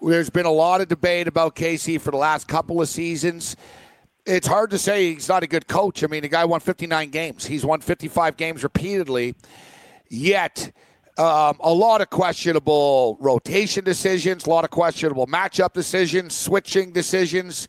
there's 0.02 0.30
been 0.30 0.46
a 0.46 0.52
lot 0.52 0.80
of 0.80 0.88
debate 0.88 1.28
about 1.28 1.56
Casey 1.56 1.98
for 1.98 2.12
the 2.12 2.16
last 2.16 2.48
couple 2.48 2.82
of 2.82 2.88
seasons. 2.88 3.58
It's 4.26 4.48
hard 4.48 4.70
to 4.70 4.78
say 4.78 5.14
he's 5.14 5.28
not 5.28 5.44
a 5.44 5.48
good 5.48 5.68
coach. 5.68 6.06
I 6.06 6.08
mean, 6.08 6.22
the 6.22 6.30
guy 6.30 6.46
won 6.46 6.62
59 6.62 7.10
games. 7.10 7.46
He's 7.46 7.66
won 7.66 7.82
55 7.82 8.38
games 8.38 8.64
repeatedly. 8.64 9.36
Yet, 10.10 10.72
um, 11.18 11.58
a 11.60 11.74
lot 11.74 12.00
of 12.00 12.10
questionable 12.10 13.18
rotation 13.20 13.84
decisions, 13.84 14.46
a 14.46 14.50
lot 14.50 14.64
of 14.64 14.70
questionable 14.70 15.28
matchup 15.28 15.74
decisions, 15.74 16.34
switching 16.34 16.94
decisions. 16.94 17.68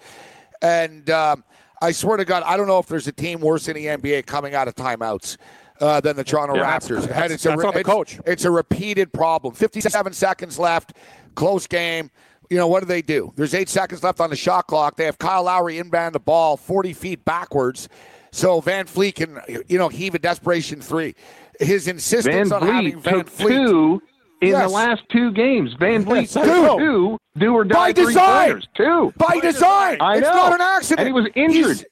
And 0.63 1.11
um, 1.11 1.43
I 1.83 1.91
swear 1.91 2.17
to 2.17 2.25
God, 2.25 2.45
I 2.47 2.57
don't 2.57 2.69
know 2.69 2.79
if 2.79 2.87
there's 2.87 3.09
a 3.09 3.13
team 3.13 3.41
worse 3.41 3.67
in 3.67 3.75
the 3.75 3.87
NBA 3.87 4.27
coming 4.27 4.55
out 4.55 4.69
of 4.69 4.77
timeouts 4.77 5.37
uh, 5.81 6.01
than 6.01 6.17
the 6.17 6.25
Toronto 6.25 6.57
yeah, 6.57 6.77
Raptors. 6.79 7.07
That's, 7.09 7.33
it's 7.35 7.43
that's 7.45 7.63
a, 7.63 7.67
on 7.67 7.75
the 7.75 7.81
it's, 7.81 7.89
coach. 7.89 8.21
It's 8.27 8.45
a 8.45 8.51
repeated 8.51 9.13
problem. 9.13 9.55
57 9.55 10.13
seconds 10.13 10.59
left, 10.59 10.95
close 11.35 11.67
game. 11.67 12.11
You 12.51 12.57
know, 12.59 12.69
what 12.69 12.81
do 12.81 12.87
they 12.87 13.03
do? 13.03 13.33
There's 13.37 13.55
eight 13.55 13.69
seconds 13.69 14.03
left 14.05 14.21
on 14.21 14.31
the 14.31 14.37
shot 14.37 14.69
clock. 14.69 14.97
They 14.97 15.05
have 15.05 15.19
Kyle 15.19 15.45
Lowry 15.45 15.79
inbound 15.79 16.15
the 16.15 16.21
ball 16.21 16.57
40 16.57 16.93
feet 16.93 17.25
backwards. 17.25 17.89
So 18.31 18.61
VanVleet 18.61 19.15
can, 19.17 19.41
you 19.67 19.79
know, 19.79 19.89
heave 19.89 20.15
a 20.15 20.19
desperation 20.19 20.81
three. 20.81 21.15
His 21.59 21.89
insistence 21.89 22.51
Van 22.51 22.53
on 22.53 22.67
Vliet 22.69 23.05
having 23.05 23.25
VanVleet. 23.25 23.49
two 23.67 24.03
in 24.43 24.49
Yes. 24.51 24.63
the 24.63 24.69
last 24.69 25.03
two 25.11 25.33
games. 25.33 25.75
VanVleet 25.81 26.23
Yes, 26.23 26.35
two. 26.35 26.79
two 26.79 27.19
do 27.39 27.55
or 27.55 27.65
die 27.65 27.75
By 27.75 27.93
design. 27.93 28.45
pointers. 28.47 28.69
Two. 28.77 29.13
By 29.17 29.41
design. 29.41 29.97
I 30.01 30.19
it's 30.19 30.27
know. 30.27 30.35
not 30.35 30.53
an 30.55 30.61
accident. 30.61 31.01
And 31.01 31.09
he 31.09 31.13
was 31.13 31.31
injured. 31.35 31.77
He's- 31.79 31.85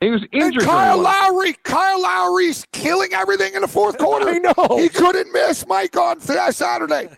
he 0.00 0.10
was 0.10 0.22
and 0.32 0.42
injured. 0.42 0.62
Kyle 0.64 0.98
Lowry, 0.98 1.54
Kyle 1.64 2.00
Lowry's 2.02 2.64
killing 2.72 3.12
everything 3.12 3.54
in 3.54 3.62
the 3.62 3.68
fourth 3.68 3.98
quarter. 3.98 4.28
I 4.28 4.38
know. 4.38 4.76
He 4.78 4.88
couldn't 4.88 5.32
miss 5.32 5.66
Mike 5.66 5.96
on 5.96 6.20
Saturday. 6.20 7.08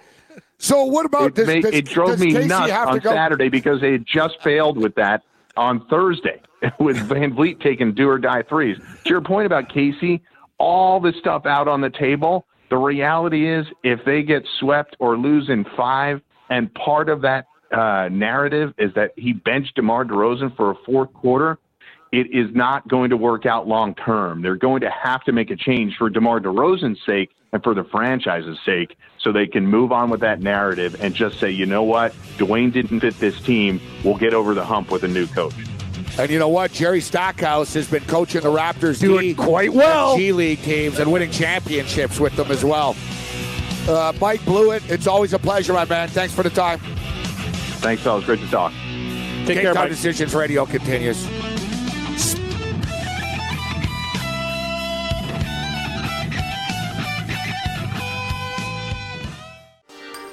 So 0.58 0.84
what 0.84 1.06
about 1.06 1.28
It, 1.28 1.34
this? 1.36 1.46
made, 1.46 1.62
does, 1.62 1.74
it 1.74 1.86
drove 1.86 2.18
me 2.18 2.32
Casey 2.32 2.46
nuts 2.46 2.70
on? 2.72 3.00
Saturday 3.00 3.48
because 3.48 3.80
they 3.80 3.92
had 3.92 4.04
just 4.06 4.42
failed 4.42 4.76
with 4.76 4.94
that 4.96 5.22
on 5.56 5.86
Thursday 5.88 6.40
with 6.78 6.96
VanVleet 7.08 7.60
taking 7.60 7.94
do 7.94 8.08
or 8.08 8.18
die 8.18 8.42
threes. 8.42 8.76
To 9.04 9.10
your 9.10 9.22
point 9.22 9.46
about 9.46 9.68
Casey, 9.70 10.22
all 10.58 11.00
the 11.00 11.12
stuff 11.18 11.46
out 11.46 11.66
on 11.68 11.80
the 11.80 11.90
table. 11.90 12.46
The 12.68 12.76
reality 12.76 13.48
is, 13.50 13.66
if 13.82 14.04
they 14.04 14.22
get 14.22 14.46
swept 14.60 14.96
or 15.00 15.16
lose 15.18 15.48
in 15.48 15.64
five, 15.76 16.20
and 16.50 16.72
part 16.74 17.08
of 17.08 17.22
that 17.22 17.46
uh, 17.72 18.08
narrative 18.12 18.72
is 18.78 18.92
that 18.94 19.12
he 19.16 19.32
benched 19.32 19.74
DeMar 19.76 20.04
DeRozan 20.04 20.54
for 20.56 20.70
a 20.70 20.74
fourth 20.86 21.12
quarter, 21.14 21.58
it 22.12 22.26
is 22.32 22.54
not 22.54 22.88
going 22.88 23.10
to 23.10 23.16
work 23.16 23.46
out 23.46 23.68
long 23.68 23.94
term. 23.94 24.42
They're 24.42 24.56
going 24.56 24.80
to 24.80 24.90
have 24.90 25.22
to 25.24 25.32
make 25.32 25.50
a 25.50 25.56
change 25.56 25.96
for 25.96 26.10
DeMar 26.10 26.40
DeRozan's 26.40 26.98
sake 27.06 27.30
and 27.52 27.62
for 27.62 27.74
the 27.74 27.84
franchise's 27.84 28.58
sake 28.64 28.96
so 29.18 29.32
they 29.32 29.46
can 29.46 29.66
move 29.66 29.92
on 29.92 30.10
with 30.10 30.20
that 30.20 30.40
narrative 30.40 31.00
and 31.00 31.14
just 31.14 31.38
say, 31.38 31.50
you 31.50 31.66
know 31.66 31.82
what, 31.82 32.12
Dwane 32.36 32.72
didn't 32.72 33.00
fit 33.00 33.18
this 33.20 33.40
team. 33.40 33.80
We'll 34.04 34.16
get 34.18 34.34
over 34.34 34.54
the 34.54 34.64
hump 34.64 34.90
with 34.90 35.04
a 35.04 35.08
new 35.08 35.26
coach. 35.28 35.54
And 36.18 36.30
you 36.30 36.38
know 36.38 36.48
what? 36.48 36.72
Jerry 36.72 37.00
Stackhouse 37.00 37.72
has 37.74 37.88
been 37.88 38.04
coaching 38.04 38.40
the 38.40 38.50
Raptors 38.50 39.00
Doing 39.00 39.28
G, 39.28 39.34
quite 39.34 39.72
well. 39.72 40.16
G 40.16 40.32
League 40.32 40.60
teams 40.62 40.98
and 40.98 41.12
winning 41.12 41.30
championships 41.30 42.18
with 42.18 42.34
them 42.34 42.50
as 42.50 42.64
well. 42.64 42.96
Uh, 43.88 44.12
Mike 44.20 44.44
Blewett, 44.44 44.82
it's 44.90 45.06
always 45.06 45.32
a 45.32 45.38
pleasure, 45.38 45.72
my 45.72 45.84
man. 45.84 46.08
Thanks 46.08 46.34
for 46.34 46.42
the 46.42 46.50
time. 46.50 46.80
Thanks, 47.78 48.02
fellas. 48.02 48.24
Great 48.24 48.40
to 48.40 48.50
talk. 48.50 48.72
Take 48.72 49.46
Game 49.46 49.56
care, 49.62 49.74
Time 49.74 49.84
Mike. 49.84 49.90
Decisions 49.90 50.34
Radio 50.34 50.66
continues. 50.66 51.26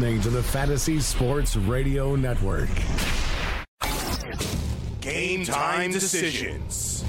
You're 0.00 0.08
listening 0.08 0.32
to 0.32 0.38
the 0.38 0.42
Fantasy 0.42 0.98
Sports 0.98 1.56
Radio 1.56 2.16
Network. 2.16 2.70
Game 5.02 5.44
time 5.44 5.90
decisions. 5.92 7.04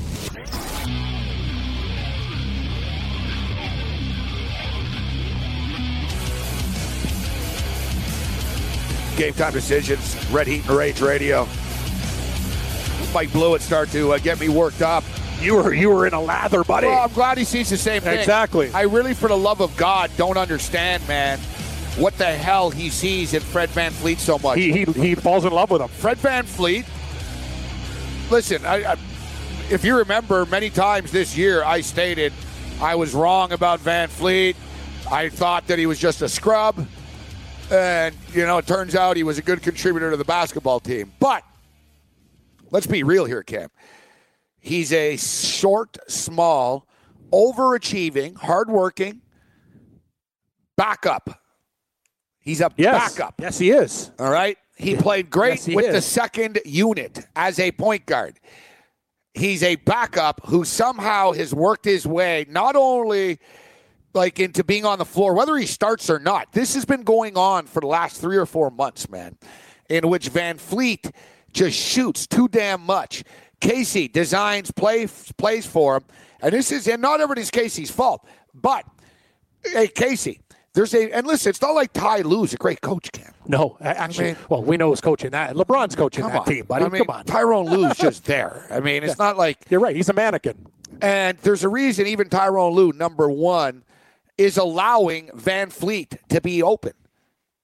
Game 9.16 9.34
time 9.36 9.54
decisions. 9.54 10.30
Red 10.30 10.48
Heat 10.48 10.68
and 10.68 10.72
Rage 10.72 11.00
Radio. 11.00 11.48
Mike 13.14 13.32
Blewett 13.32 13.62
start 13.62 13.88
to 13.92 14.12
uh, 14.12 14.18
get 14.18 14.38
me 14.38 14.50
worked 14.50 14.82
up. 14.82 15.06
You 15.40 15.56
were 15.56 15.74
you 15.74 15.90
were 15.90 16.08
in 16.08 16.14
a 16.14 16.22
lather, 16.22 16.66
buddy. 16.66 16.88
Well, 16.88 17.00
I'm 17.00 17.14
glad 17.14 17.38
he 17.38 17.46
sees 17.46 17.70
the 17.70 17.78
same 17.78 18.02
thing. 18.02 18.20
Exactly. 18.20 18.70
I 18.74 18.82
really, 18.82 19.14
for 19.14 19.30
the 19.30 19.38
love 19.38 19.62
of 19.62 19.76
God, 19.78 20.12
don't 20.18 20.38
understand, 20.38 21.08
man, 21.08 21.40
what 21.98 22.18
the 22.18 22.26
hell 22.26 22.70
he 22.70 22.90
sees 22.90 23.34
in 23.34 23.42
Fred 23.42 23.70
VanVleet 23.70 24.18
so 24.18 24.40
much. 24.40 24.58
he, 24.58 24.72
he 24.72 24.86
he 24.86 25.16
falls 25.16 25.46
in 25.46 25.52
love 25.52 25.72
with 25.72 25.82
him. 25.82 25.90
Fred 25.90 26.18
VanVleet. 26.18 26.86
Listen, 28.30 28.66
I, 28.66 28.94
I, 28.94 28.98
if 29.70 29.84
you 29.84 29.98
remember, 29.98 30.46
many 30.46 30.70
times 30.70 31.12
this 31.12 31.38
year 31.38 31.64
I 31.64 31.82
stated 31.82 32.32
I 32.82 32.96
was 32.96 33.14
wrong 33.14 33.52
about 33.52 33.80
VanVleet. 33.82 34.56
I 35.12 35.30
thought 35.30 35.68
that 35.68 35.78
he 35.80 35.86
was 35.86 36.00
just 36.00 36.22
a 36.22 36.30
scrub, 36.30 36.88
and 37.70 38.16
you 38.34 38.46
know, 38.46 38.58
it 38.58 38.68
turns 38.68 38.96
out 38.96 39.18
he 39.18 39.24
was 39.24 39.38
a 39.38 39.42
good 39.42 39.62
contributor 39.62 40.12
to 40.12 40.18
the 40.18 40.26
basketball 40.26 40.80
team. 40.80 41.12
But 41.20 41.44
let's 42.70 42.88
be 42.88 43.04
real 43.04 43.26
here, 43.26 43.44
Cam. 43.44 43.70
He's 44.60 44.94
a 44.94 45.18
short, 45.18 45.98
small, 46.08 46.88
overachieving, 47.32 48.38
hardworking 48.38 49.22
backup. 50.78 51.41
He's 52.42 52.62
a 52.62 52.72
Yes. 52.76 53.16
backup. 53.16 53.36
Yes, 53.40 53.58
he 53.60 53.72
is. 53.72 54.12
All 54.20 54.30
right. 54.32 54.58
He 54.76 54.96
played 54.96 55.30
great 55.30 55.52
Yes, 55.56 55.66
he 55.66 55.76
with 55.76 55.86
is. 55.86 55.94
the 55.94 56.02
second 56.02 56.60
unit 56.66 57.28
as 57.36 57.60
a 57.60 57.72
point 57.72 58.06
guard. 58.08 58.40
He's 59.34 59.64
a 59.64 59.76
backup 59.78 60.42
who 60.46 60.66
somehow 60.66 61.32
has 61.34 61.54
worked 61.54 61.86
his 61.86 62.06
way 62.06 62.46
not 62.50 62.76
only 62.76 63.40
like 64.14 64.40
into 64.40 64.64
being 64.64 64.84
on 64.86 64.98
the 65.00 65.06
floor, 65.06 65.34
whether 65.34 65.56
he 65.56 65.66
starts 65.66 66.10
or 66.10 66.20
not. 66.20 66.52
This 66.52 66.74
has 66.74 66.84
been 66.84 67.04
going 67.04 67.38
on 67.38 67.66
for 67.68 67.80
the 67.80 67.88
last 67.88 68.20
three 68.20 68.36
or 68.38 68.46
four 68.46 68.70
months, 68.70 69.08
man, 69.10 69.38
in 69.88 70.10
which 70.10 70.32
VanVleet 70.34 71.12
just 71.54 71.78
shoots 71.80 72.28
too 72.28 72.48
damn 72.50 72.82
much. 72.82 73.24
Casey 73.62 74.08
designs 74.10 74.72
play 74.72 75.08
plays 75.38 75.66
for 75.66 75.98
him, 75.98 76.04
and 76.42 76.52
this 76.52 76.72
is 76.72 76.88
and 76.88 77.02
not 77.02 77.22
everybody's 77.22 77.52
Casey's 77.52 77.92
fault, 77.92 78.26
but 78.54 78.84
hey, 79.64 79.88
Casey. 79.88 80.42
There's 80.74 80.94
a 80.94 81.12
and 81.12 81.28
listen, 81.28 81.50
it's 81.50 81.62
not 81.62 81.76
like 81.76 81.92
Ty 81.92 82.20
Lue's 82.22 82.54
a 82.54 82.58
great 82.58 82.80
coach, 82.82 83.12
Cam. 83.12 83.34
No, 83.46 83.78
actually, 83.82 84.26
mean- 84.28 84.38
well, 84.50 84.64
we 84.64 84.78
know 84.78 84.90
who's 84.90 85.02
coaching 85.02 85.32
that. 85.32 85.54
LeBron's 85.56 85.96
coaching 85.96 86.26
that 86.26 86.36
on, 86.40 86.46
team, 86.46 86.66
buddy. 86.66 86.86
I 86.86 86.90
mean, 86.90 87.04
Come 87.06 87.16
on. 87.16 87.26
Tyrone 87.26 87.66
Lue's 87.70 87.98
just 87.98 88.24
there. 88.26 88.68
I 88.70 88.80
mean, 88.80 89.04
it's 89.04 89.18
not 89.20 89.36
like 89.38 89.58
You're 89.70 89.82
right. 89.82 89.96
He's 89.96 90.08
a 90.10 90.14
mannequin. 90.14 90.66
and 91.02 91.38
there's 91.40 91.64
a 91.66 91.70
reason 91.70 92.08
even 92.08 92.30
Tyrone 92.30 92.74
Lue, 92.74 92.94
number 92.94 93.30
one, 93.30 93.84
is 94.38 94.58
allowing 94.58 95.28
VanVleet 95.30 96.18
to 96.30 96.40
be 96.40 96.64
open. 96.64 96.94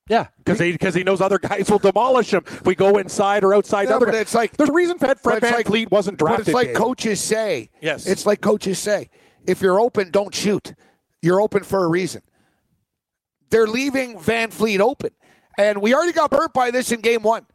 Yeah, 0.10 0.28
because 0.38 0.60
he 0.60 0.72
because 0.74 0.94
he 0.94 1.04
knows 1.04 1.20
other 1.22 1.38
guys 1.40 1.70
will 1.70 1.80
demolish 1.80 2.34
him. 2.34 2.44
if 2.46 2.66
We 2.66 2.76
go 2.76 2.98
inside 2.98 3.44
or 3.44 3.54
outside. 3.54 3.90
Yeah, 3.90 3.96
other 3.98 4.08
it's 4.10 4.34
like- 4.36 4.56
there's 4.58 4.70
a 4.70 4.74
reason 4.74 4.98
Fred, 4.98 5.20
Fred 5.20 5.42
Van 5.42 5.54
like- 5.54 5.66
Fleet 5.68 5.90
wasn't 5.92 6.18
drafted. 6.18 6.46
But 6.46 6.50
it's 6.50 6.54
like 6.56 6.68
Dave. 6.68 6.76
coaches 6.78 7.20
say. 7.22 7.70
Yes. 7.82 8.06
It's 8.06 8.26
like 8.26 8.40
coaches 8.42 8.80
say. 8.80 9.10
If 9.46 9.62
you're 9.62 9.80
open, 9.80 10.12
don't 10.12 10.34
shoot. 10.34 10.74
You're 11.22 11.42
open 11.42 11.64
for 11.64 11.84
a 11.84 11.88
reason. 11.88 12.22
They're 13.50 13.68
leaving 13.68 14.18
VanVleet 14.20 14.80
open. 14.80 15.12
And 15.58 15.82
we 15.82 15.94
already 15.94 16.12
got 16.14 16.30
burnt 16.32 16.54
by 16.54 16.72
this 16.72 16.92
in 16.92 17.02
game 17.02 17.24
one. 17.24 17.46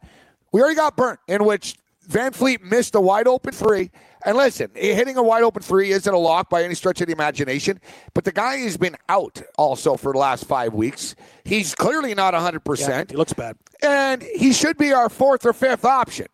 We 0.51 0.61
already 0.61 0.75
got 0.75 0.95
burnt 0.97 1.19
in 1.27 1.45
which 1.45 1.75
VanVleet 2.09 2.61
missed 2.61 2.95
a 2.95 3.01
wide 3.01 3.27
open 3.27 3.53
three. 3.53 3.91
And 4.25 4.37
listen, 4.37 4.69
hitting 4.75 5.17
a 5.17 5.23
wide 5.23 5.43
open 5.43 5.61
three 5.61 5.91
isn't 5.91 6.13
a 6.13 6.17
lock 6.17 6.49
by 6.49 6.63
any 6.63 6.75
stretch 6.75 7.01
of 7.01 7.07
the 7.07 7.13
imagination, 7.13 7.79
but 8.13 8.23
the 8.23 8.31
guy 8.31 8.57
has 8.57 8.77
been 8.77 8.95
out 9.09 9.41
also 9.57 9.95
for 9.97 10.13
the 10.13 10.19
last 10.19 10.45
five 10.45 10.73
weeks. 10.73 11.15
He's 11.43 11.75
clearly 11.75 12.13
not 12.13 12.33
100%. 12.33 12.79
Yeah, 12.87 13.03
he 13.09 13.15
looks 13.17 13.33
bad. 13.33 13.57
and 13.81 14.21
he 14.21 14.53
should 14.53 14.77
be 14.77 14.93
our 14.93 15.09
fourth 15.09 15.45
or 15.45 15.51
fifth 15.53 15.83
option. 15.85 16.27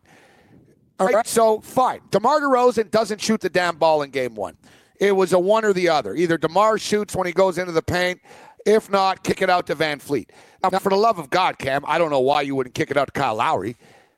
All 1.00 1.06
right, 1.08 1.26
so 1.26 1.60
fine. 1.60 2.00
DeMar 2.10 2.40
DeRozan 2.40 2.90
doesn't 2.90 3.20
shoot 3.20 3.40
the 3.40 3.48
damn 3.48 3.76
ball 3.76 4.02
in 4.02 4.10
game 4.10 4.34
one. 4.34 4.56
It 5.00 5.12
was 5.12 5.32
a 5.32 5.38
one 5.38 5.64
or 5.64 5.72
the 5.72 5.88
other. 5.88 6.14
Either 6.14 6.36
DeMar 6.36 6.78
shoots 6.78 7.16
when 7.16 7.26
he 7.26 7.32
goes 7.32 7.56
into 7.58 7.72
the 7.72 7.82
paint. 7.82 8.20
If 8.70 8.90
not, 8.90 9.22
kick 9.22 9.42
it 9.42 9.50
out 9.50 9.66
to 9.66 9.74
Van 9.74 9.98
Fleet. 9.98 10.30
Now, 10.62 10.78
for 10.78 10.90
the 10.90 10.96
love 10.96 11.18
of 11.18 11.30
God, 11.30 11.58
Cam, 11.58 11.82
I 11.86 11.98
don't 11.98 12.10
know 12.10 12.20
why 12.20 12.42
you 12.42 12.54
wouldn't 12.54 12.74
kick 12.74 12.90
it 12.90 12.96
out 12.96 13.06
to 13.06 13.12
Kyle 13.12 13.34
Lowry. 13.34 13.76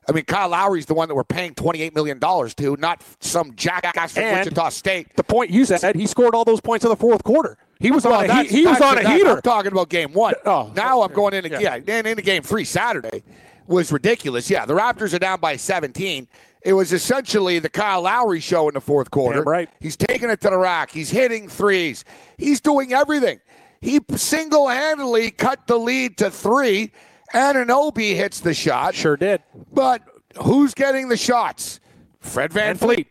I 0.08 0.12
mean, 0.12 0.24
Kyle 0.24 0.48
Lowry's 0.48 0.86
the 0.86 0.94
one 0.94 1.06
that 1.08 1.14
we're 1.14 1.22
paying 1.22 1.54
$28 1.54 1.94
million 1.94 2.18
to, 2.18 2.76
not 2.80 3.02
some 3.20 3.54
jackass 3.54 4.12
from 4.14 4.24
And- 4.24 4.38
Wichita 4.44 4.68
State. 4.70 5.14
The 5.16 5.22
point 5.22 5.50
you 5.50 5.64
said, 5.64 5.94
he 5.94 6.06
scored 6.08 6.34
all 6.34 6.44
those 6.44 6.60
points 6.60 6.84
in 6.84 6.90
the 6.90 6.96
fourth 6.96 7.22
quarter. 7.22 7.56
He 7.78 7.90
was 7.92 8.04
Well, 8.04 8.14
on 8.14 8.28
a 8.30 8.42
he, 8.42 8.48
he 8.62 8.66
was 8.66 8.80
on 8.80 8.98
a 8.98 9.02
that- 9.02 9.12
heater. 9.16 9.30
I'm 9.36 9.42
talking 9.42 9.70
about 9.72 9.88
game 9.88 10.12
one. 10.12 10.34
Oh, 10.44 10.72
now 10.74 11.02
I'm 11.02 11.12
going 11.12 11.34
into 11.34 11.50
Yeah. 11.50 11.78
yeah. 11.86 11.98
Into 11.98 12.22
game 12.22 12.42
three 12.42 12.64
Saturday 12.64 13.22
was 13.68 13.92
ridiculous. 13.92 14.50
Yeah, 14.50 14.66
the 14.66 14.74
Raptors 14.74 15.14
are 15.14 15.18
down 15.20 15.38
by 15.40 15.56
17. 15.56 16.26
It 16.62 16.72
was 16.74 16.92
essentially 16.92 17.58
the 17.60 17.68
Kyle 17.68 18.02
Lowry 18.02 18.38
show 18.40 18.68
in 18.68 18.74
the 18.74 18.80
fourth 18.80 19.10
quarter. 19.10 19.40
Damn 19.40 19.48
right. 19.48 19.68
He's 19.80 19.96
taking 19.96 20.30
it 20.30 20.40
to 20.42 20.50
the 20.50 20.58
rack. 20.58 20.90
He's 20.92 21.10
hitting 21.10 21.48
threes. 21.48 22.04
He's 22.38 22.60
doing 22.60 22.92
everything. 22.92 23.40
He 23.82 24.00
single-handedly 24.14 25.32
cut 25.32 25.66
the 25.66 25.76
lead 25.76 26.16
to 26.18 26.30
three. 26.30 26.92
Anunoby 27.34 28.14
hits 28.14 28.40
the 28.40 28.54
shot. 28.54 28.94
Sure 28.94 29.16
did. 29.16 29.42
But 29.72 30.02
who's 30.40 30.72
getting 30.72 31.08
the 31.08 31.16
shots? 31.16 31.80
Fred 32.20 32.52
Van 32.52 32.76
Van 32.76 32.76
Fleet. 32.76 32.94
Fleet. 32.94 33.06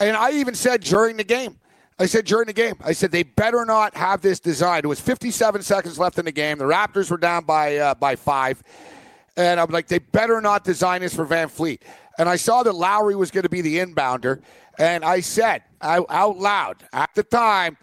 And 0.00 0.16
I 0.16 0.32
even 0.32 0.54
said 0.54 0.82
during 0.82 1.16
the 1.16 1.24
game, 1.24 1.58
I 1.98 2.06
said 2.06 2.26
during 2.26 2.46
the 2.46 2.52
game, 2.52 2.74
I 2.84 2.92
said 2.92 3.12
they 3.12 3.22
better 3.22 3.64
not 3.64 3.94
have 3.96 4.20
this 4.20 4.40
designed. 4.40 4.84
It 4.84 4.88
was 4.88 5.00
57 5.00 5.62
seconds 5.62 5.98
left 5.98 6.18
in 6.18 6.26
the 6.26 6.32
game. 6.32 6.58
The 6.58 6.64
Raptors 6.64 7.10
were 7.10 7.16
down 7.16 7.44
by 7.44 7.76
uh, 7.76 7.94
by 7.94 8.16
five, 8.16 8.62
and 9.36 9.58
I'm 9.58 9.70
like, 9.70 9.86
they 9.86 9.98
better 9.98 10.42
not 10.42 10.64
design 10.64 11.00
this 11.00 11.14
for 11.14 11.24
VanVleet. 11.24 11.80
And 12.18 12.28
I 12.28 12.36
saw 12.36 12.62
that 12.64 12.74
Lowry 12.74 13.14
was 13.14 13.30
going 13.30 13.44
to 13.44 13.48
be 13.48 13.62
the 13.62 13.78
inbounder, 13.78 14.42
and 14.78 15.04
I 15.04 15.20
said 15.20 15.62
out 15.80 16.06
out 16.10 16.36
loud 16.36 16.84
at 16.92 17.14
the 17.14 17.22
time 17.22 17.78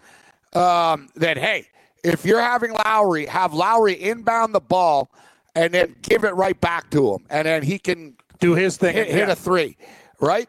um, 0.52 1.08
that 1.16 1.36
hey, 1.36 1.66
if 2.04 2.24
you're 2.24 2.40
having 2.40 2.72
Lowry, 2.72 3.26
have 3.26 3.52
Lowry 3.54 4.00
inbound 4.00 4.54
the 4.54 4.60
ball 4.60 5.10
and 5.56 5.72
then 5.72 5.94
give 6.02 6.24
it 6.24 6.34
right 6.34 6.60
back 6.60 6.90
to 6.90 7.14
him, 7.14 7.24
and 7.30 7.46
then 7.46 7.62
he 7.62 7.78
can 7.78 8.14
Do 8.40 8.54
his 8.54 8.76
thing. 8.76 8.94
hit, 8.94 9.08
hit 9.08 9.26
Yeah. 9.26 9.32
a 9.32 9.36
three, 9.36 9.76
right? 10.20 10.48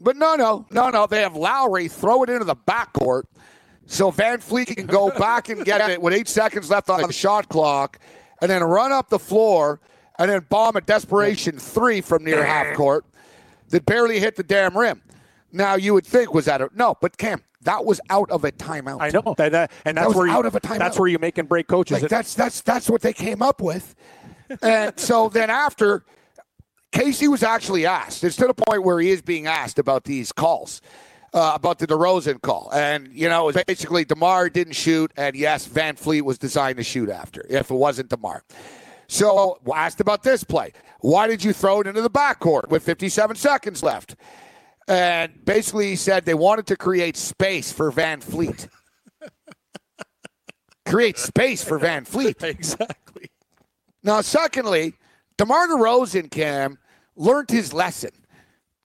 But 0.00 0.16
no, 0.16 0.34
no, 0.34 0.66
no, 0.70 0.90
no. 0.90 1.06
They 1.06 1.22
have 1.22 1.36
Lowry 1.36 1.88
throw 1.88 2.22
it 2.22 2.30
into 2.30 2.44
the 2.44 2.56
backcourt 2.56 3.24
so 3.86 4.10
VanVleet 4.10 4.76
can 4.76 4.86
go 4.86 5.10
back 5.18 5.48
and 5.48 5.64
get 5.64 5.88
it 5.90 6.02
with 6.02 6.12
eight 6.12 6.28
seconds 6.28 6.70
left 6.70 6.90
on 6.90 7.02
the 7.02 7.12
shot 7.12 7.48
clock 7.48 7.98
and 8.42 8.50
then 8.50 8.62
run 8.64 8.92
up 8.92 9.08
the 9.08 9.18
floor 9.18 9.80
and 10.18 10.30
then 10.30 10.44
bomb 10.48 10.76
a 10.76 10.80
desperation 10.80 11.58
three 11.58 12.00
from 12.00 12.24
near 12.24 12.44
half 12.44 12.74
court 12.76 13.04
that 13.68 13.84
barely 13.86 14.18
hit 14.20 14.36
the 14.36 14.42
damn 14.42 14.76
rim. 14.76 15.00
Now 15.52 15.74
you 15.76 15.94
would 15.94 16.06
think 16.06 16.34
was 16.34 16.46
that 16.46 16.60
a, 16.60 16.68
no, 16.74 16.96
but 17.00 17.16
Cam, 17.16 17.42
that 17.66 17.84
was 17.84 18.00
out 18.10 18.30
of 18.30 18.44
a 18.44 18.52
timeout. 18.52 19.00
I 19.00 19.10
know, 19.10 19.34
that, 19.36 19.52
that- 19.52 19.70
and 19.84 19.96
that's 19.96 20.08
was 20.08 20.16
where 20.16 20.26
you, 20.26 20.32
out 20.32 20.46
of 20.46 20.54
a 20.54 20.60
timeout. 20.60 20.78
that's 20.78 20.98
where 20.98 21.08
you 21.08 21.18
make 21.18 21.38
and 21.38 21.48
break 21.48 21.68
coaches. 21.68 22.00
Like 22.02 22.10
that's 22.10 22.34
that's 22.34 22.62
that's 22.62 22.88
what 22.90 23.02
they 23.02 23.12
came 23.12 23.42
up 23.42 23.60
with. 23.60 23.94
And 24.62 24.98
so 24.98 25.28
then 25.28 25.50
after 25.50 26.04
Casey 26.92 27.28
was 27.28 27.42
actually 27.42 27.86
asked, 27.86 28.24
it's 28.24 28.36
to 28.36 28.46
the 28.46 28.54
point 28.54 28.82
where 28.82 28.98
he 29.00 29.10
is 29.10 29.22
being 29.22 29.46
asked 29.46 29.78
about 29.78 30.04
these 30.04 30.32
calls. 30.32 30.80
Uh, 31.34 31.52
about 31.54 31.78
the 31.78 31.86
DeRozan 31.86 32.40
call. 32.40 32.70
And, 32.72 33.08
you 33.12 33.28
know, 33.28 33.46
it 33.50 33.56
was 33.56 33.64
basically 33.66 34.06
DeMar 34.06 34.48
didn't 34.48 34.72
shoot, 34.72 35.12
and 35.18 35.36
yes, 35.36 35.68
VanVleet 35.68 36.22
was 36.22 36.38
designed 36.38 36.78
to 36.78 36.84
shoot 36.84 37.10
after 37.10 37.44
if 37.50 37.70
it 37.70 37.74
wasn't 37.74 38.08
DeMar. 38.08 38.42
So 39.08 39.58
asked 39.74 40.00
about 40.00 40.22
this 40.22 40.44
play. 40.44 40.72
Why 41.00 41.26
did 41.26 41.44
you 41.44 41.52
throw 41.52 41.80
it 41.80 41.86
into 41.86 42.00
the 42.00 42.08
backcourt 42.08 42.68
with 42.70 42.82
57 42.84 43.36
seconds 43.36 43.82
left? 43.82 44.16
And 44.88 45.44
basically 45.44 45.88
he 45.88 45.96
said 45.96 46.24
they 46.24 46.34
wanted 46.34 46.66
to 46.68 46.76
create 46.76 47.16
space 47.16 47.72
for 47.72 47.90
VanVleet. 47.90 48.68
create 50.86 51.18
space 51.18 51.64
for 51.64 51.78
VanVleet. 51.78 52.42
exactly. 52.42 53.30
Now, 54.02 54.20
secondly, 54.20 54.94
DeMar 55.36 55.68
DeRozan, 55.68 56.30
Cam, 56.30 56.78
learned 57.16 57.50
his 57.50 57.72
lesson. 57.72 58.10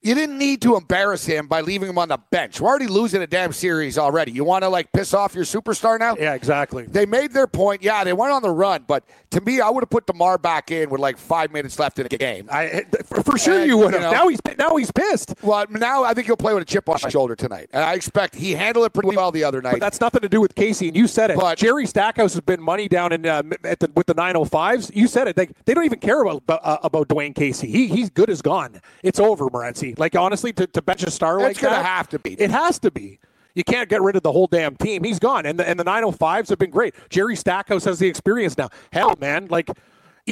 You 0.04 0.16
didn't 0.16 0.36
need 0.36 0.60
to 0.62 0.74
embarrass 0.74 1.24
him 1.24 1.46
by 1.46 1.60
leaving 1.60 1.88
him 1.88 1.96
on 1.96 2.08
the 2.08 2.18
bench. 2.18 2.60
We're 2.60 2.68
already 2.68 2.88
losing 2.88 3.22
a 3.22 3.26
damn 3.26 3.52
series 3.52 3.96
already. 3.96 4.32
You 4.32 4.42
want 4.42 4.64
to 4.64 4.68
like 4.68 4.90
piss 4.90 5.14
off 5.14 5.32
your 5.32 5.44
superstar 5.44 5.96
now? 5.96 6.16
Yeah, 6.18 6.34
exactly. 6.34 6.86
They 6.86 7.06
made 7.06 7.32
their 7.32 7.46
point. 7.46 7.84
Yeah, 7.84 8.02
they 8.02 8.12
went 8.12 8.32
on 8.32 8.42
the 8.42 8.50
run, 8.50 8.84
but 8.88 9.04
to 9.30 9.40
me, 9.42 9.60
I 9.60 9.70
would 9.70 9.82
have 9.84 9.90
put 9.90 10.08
DeMar 10.08 10.38
back 10.38 10.72
in 10.72 10.90
with 10.90 11.00
like 11.00 11.18
five 11.18 11.52
minutes 11.52 11.78
left 11.78 12.00
in 12.00 12.08
the 12.08 12.18
game. 12.18 12.48
I 12.50 12.84
for, 13.06 13.22
for 13.22 13.38
sure 13.38 13.60
And, 13.60 13.68
you 13.68 13.76
would 13.78 13.92
you 13.94 14.00
have. 14.00 14.10
know- 14.10 14.18
now 14.22 14.28
he's 14.28 14.40
now 14.58 14.74
he's 14.74 14.90
pissed. 14.90 15.34
Well, 15.40 15.66
now 15.70 16.02
I 16.02 16.14
think 16.14 16.26
he'll 16.26 16.36
play 16.36 16.52
with 16.52 16.64
a 16.64 16.66
chip 16.66 16.88
on 16.88 16.98
his 16.98 17.12
shoulder 17.12 17.36
tonight. 17.36 17.70
And 17.72 17.84
I 17.84 17.94
expect 17.94 18.34
he 18.34 18.52
handled 18.54 18.86
it 18.86 18.92
pretty 18.92 19.14
well 19.14 19.30
the 19.30 19.44
other 19.44 19.62
night. 19.62 19.72
But 19.74 19.80
that's 19.80 20.00
nothing 20.00 20.22
to 20.22 20.28
do 20.28 20.40
with 20.40 20.56
Casey, 20.56 20.88
and 20.88 20.96
you 20.96 21.06
said 21.06 21.30
it. 21.30 21.36
But- 21.38 21.58
Jerry 21.58 21.86
Stackhouse 21.86 22.32
has 22.32 22.40
been 22.40 22.60
money 22.60 22.88
down 22.88 23.12
in 23.12 23.24
uh, 23.24 23.42
at 23.62 23.78
the, 23.78 23.88
with 23.94 24.08
the 24.08 24.16
905s. 24.16 24.90
You 24.96 25.06
said 25.06 25.28
it. 25.28 25.36
They, 25.36 25.46
they 25.64 25.74
don't 25.74 25.84
even 25.84 26.00
care 26.00 26.22
about 26.22 26.42
uh, 26.48 26.78
about 26.82 27.06
Dwane 27.06 27.36
Casey. 27.36 27.68
He 27.70 27.86
he's 27.86 28.10
good 28.10 28.30
as 28.30 28.42
gone. 28.42 28.80
It's 29.04 29.20
over, 29.20 29.48
Morency. 29.48 29.91
Like 29.98 30.16
honestly, 30.16 30.52
to, 30.54 30.66
to 30.66 30.82
bench 30.82 31.02
a 31.02 31.10
star 31.10 31.38
like 31.38 31.52
It's 31.52 31.60
gonna 31.60 31.76
that, 31.76 31.84
have 31.84 32.08
to 32.10 32.18
be. 32.18 32.34
It 32.34 32.50
has 32.50 32.78
to 32.80 32.90
be. 32.90 33.18
You 33.54 33.64
can't 33.64 33.88
get 33.88 34.00
rid 34.00 34.16
of 34.16 34.22
the 34.22 34.32
whole 34.32 34.46
damn 34.46 34.76
team. 34.76 35.04
He's 35.04 35.18
gone, 35.18 35.44
and 35.46 35.58
the 35.58 35.68
and 35.68 35.78
the 35.78 35.84
905s 35.84 36.48
have 36.48 36.58
been 36.58 36.70
great. 36.70 36.94
Jerry 37.10 37.36
Stackhouse 37.36 37.84
has 37.84 37.98
the 37.98 38.08
experience 38.08 38.56
now. 38.56 38.70
Hell, 38.92 39.14
man, 39.20 39.46
like 39.48 39.68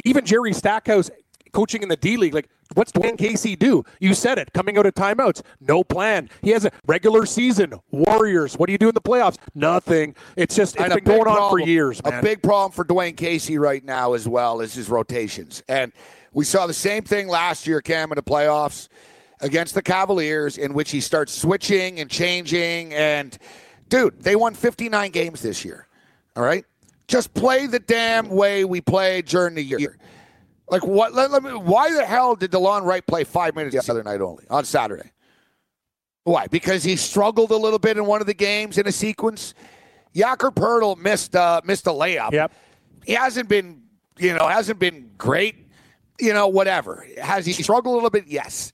even 0.05 0.25
Jerry 0.25 0.53
Stackhouse 0.53 1.11
coaching 1.51 1.83
in 1.83 1.89
the 1.89 1.97
D 1.97 2.17
League, 2.17 2.33
like 2.33 2.49
what's 2.73 2.91
Dwane 2.91 3.17
Casey 3.17 3.55
do? 3.55 3.83
You 3.99 4.13
said 4.13 4.37
it. 4.37 4.53
Coming 4.53 4.77
out 4.77 4.85
of 4.85 4.93
timeouts, 4.95 5.41
no 5.59 5.83
plan. 5.83 6.29
He 6.41 6.51
has 6.51 6.65
a 6.65 6.71
regular 6.87 7.25
season. 7.25 7.73
Warriors. 7.91 8.55
What 8.55 8.67
do 8.67 8.71
you 8.71 8.77
do 8.77 8.89
in 8.89 8.95
the 8.95 9.01
playoffs? 9.01 9.37
Nothing. 9.53 10.15
It's 10.35 10.55
just 10.55 10.75
it's 10.75 10.83
And 10.85 10.93
been 10.93 11.03
going 11.03 11.25
big 11.25 11.27
on 11.27 11.49
for 11.51 11.59
years, 11.59 12.03
man. 12.03 12.19
A 12.19 12.21
big 12.21 12.41
problem 12.41 12.71
for 12.71 12.85
Dwane 12.85 13.17
Casey 13.17 13.57
right 13.57 13.83
now 13.83 14.13
as 14.13 14.27
well 14.27 14.61
is 14.61 14.73
his 14.73 14.89
rotations. 14.89 15.61
And 15.67 15.91
we 16.33 16.45
saw 16.45 16.65
the 16.65 16.73
same 16.73 17.03
thing 17.03 17.27
last 17.27 17.67
year, 17.67 17.81
Cam, 17.81 18.11
in 18.11 18.15
the 18.15 18.23
playoffs 18.23 18.87
against 19.41 19.73
the 19.73 19.81
Cavaliers, 19.81 20.57
in 20.57 20.73
which 20.73 20.91
he 20.91 21.01
starts 21.01 21.33
switching 21.33 21.99
and 21.99 22.09
changing. 22.09 22.93
And, 22.93 23.37
dude, 23.89 24.21
they 24.21 24.35
won 24.35 24.53
59 24.53 25.11
games 25.11 25.41
this 25.41 25.65
year. 25.65 25.87
All 26.35 26.43
right? 26.43 26.65
Just 27.07 27.33
play 27.33 27.67
the 27.67 27.79
damn 27.79 28.29
way 28.29 28.63
we 28.63 28.79
played 28.79 29.25
during 29.25 29.55
the 29.55 29.63
year. 29.63 29.97
Like, 30.69 30.85
what? 30.85 31.13
Let, 31.13 31.31
let 31.31 31.43
me, 31.43 31.51
why 31.51 31.91
the 31.93 32.05
hell 32.05 32.35
did 32.35 32.51
DeLon 32.51 32.83
Wright 32.83 33.05
play 33.05 33.25
five 33.25 33.55
minutes 33.55 33.75
the 33.85 33.91
other 33.91 34.03
night 34.03 34.21
only 34.21 34.45
on 34.49 34.63
Saturday? 34.63 35.11
Why? 36.23 36.47
Because 36.47 36.83
he 36.83 36.95
struggled 36.95 37.51
a 37.51 37.57
little 37.57 37.79
bit 37.79 37.97
in 37.97 38.05
one 38.05 38.21
of 38.21 38.27
the 38.27 38.33
games 38.33 38.77
in 38.77 38.87
a 38.87 38.91
sequence. 38.91 39.53
Jakob 40.15 40.55
Poeltl 40.55 40.97
missed 40.97 41.35
uh, 41.35 41.61
missed 41.65 41.87
a 41.87 41.91
layup. 41.91 42.31
Yep. 42.31 42.53
He 43.05 43.13
hasn't 43.13 43.49
been, 43.49 43.81
you 44.17 44.33
know, 44.33 44.47
hasn't 44.47 44.79
been 44.79 45.11
great. 45.17 45.67
You 46.19 46.33
know, 46.33 46.47
whatever. 46.47 47.05
Has 47.21 47.45
he 47.45 47.53
struggled 47.53 47.93
a 47.93 47.95
little 47.95 48.09
bit? 48.09 48.27
Yes. 48.27 48.71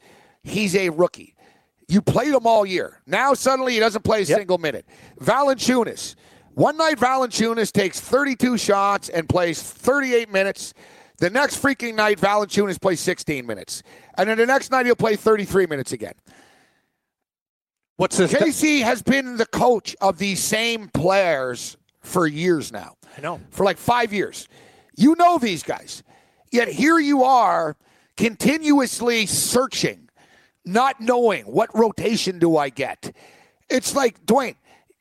He's 0.48 0.76
a 0.76 0.90
rookie. 0.90 1.36
You 1.88 2.02
played 2.02 2.34
him 2.34 2.46
all 2.46 2.66
year. 2.66 3.02
Now 3.06 3.34
suddenly 3.34 3.74
he 3.74 3.80
doesn't 3.80 4.04
play 4.04 4.22
a 4.22 4.26
single 4.26 4.58
minute. 4.58 4.86
Valanciunas. 5.22 6.16
One 6.54 6.76
night 6.76 6.98
Valanciunas 6.98 7.72
takes 7.72 8.00
32 8.00 8.58
shots 8.58 9.10
and 9.10 9.30
plays 9.30 9.62
38 9.62 10.30
minutes. 10.32 10.74
The 11.18 11.30
next 11.30 11.62
freaking 11.62 11.96
night 11.96 12.20
Valanciunas 12.20 12.82
plays 12.82 13.00
16 13.00 13.46
minutes. 13.46 13.84
And 14.18 14.28
then 14.30 14.38
the 14.38 14.46
next 14.46 14.72
night 14.72 14.86
he'll 14.86 14.96
play 14.96 15.16
33 15.16 15.68
minutes 15.68 15.92
again. 15.92 16.14
What's 17.98 18.18
this? 18.18 18.34
Casey 18.34 18.82
has 18.82 19.02
been 19.02 19.38
the 19.38 19.46
coach 19.46 19.96
of 20.02 20.18
these 20.18 20.42
same 20.44 20.88
players 20.90 21.78
for 22.02 22.28
years 22.28 22.72
now. 22.72 22.96
I 23.18 23.22
know. 23.22 23.40
For 23.50 23.64
like 23.64 23.78
five 23.78 24.14
years. 24.14 24.48
You 24.96 25.16
know 25.16 25.38
these 25.38 25.64
guys. 25.64 26.04
Yet 26.52 26.68
here 26.68 27.00
you 27.00 27.24
are 27.24 27.76
continuously 28.16 29.26
searching, 29.26 30.07
not 30.68 31.00
knowing 31.02 31.46
what 31.46 31.76
rotation 31.78 32.40
do 32.40 32.58
I 32.58 32.70
get. 32.70 33.16
It's 33.70 33.96
like, 33.96 34.26
Dwane, 34.26 34.56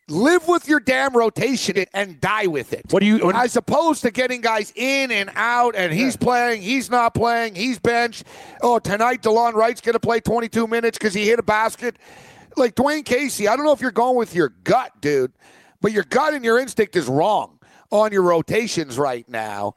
live 0.08 0.46
with 0.46 0.68
your 0.68 0.80
damn 0.80 1.12
rotation 1.16 1.84
and 1.92 2.20
die 2.20 2.46
with 2.46 2.72
it. 2.72 2.82
What 2.90 3.00
do 3.00 3.06
you- 3.06 3.18
what- 3.18 3.34
As 3.36 3.56
opposed 3.56 4.02
to 4.02 4.10
getting 4.10 4.40
guys 4.40 4.72
in 4.76 5.10
and 5.10 5.30
out, 5.34 5.74
and 5.76 5.92
he's 5.92 6.16
playing, 6.16 6.62
he's 6.62 6.88
not 6.90 7.12
playing, 7.14 7.54
he's 7.56 7.78
benched. 7.78 8.24
Oh, 8.62 8.78
tonight 8.78 9.22
DeLon 9.22 9.54
Wright's 9.54 9.80
going 9.80 9.94
to 9.94 10.00
play 10.00 10.20
22 10.20 10.66
minutes 10.66 10.96
because 10.98 11.12
he 11.14 11.26
hit 11.26 11.38
a 11.38 11.42
basket. 11.42 11.96
Like 12.56 12.74
Dwane 12.74 13.04
Casey, 13.04 13.48
I 13.48 13.56
don't 13.56 13.64
know 13.64 13.72
if 13.72 13.80
you're 13.80 13.90
going 13.90 14.16
with 14.16 14.34
your 14.34 14.50
gut, 14.64 14.92
dude, 15.00 15.32
but 15.80 15.92
your 15.92 16.04
gut 16.04 16.32
and 16.34 16.44
your 16.44 16.58
instinct 16.58 16.96
is 16.96 17.06
wrong 17.06 17.58
on 17.90 18.12
your 18.12 18.22
rotations 18.22 18.98
right 18.98 19.28
now. 19.28 19.74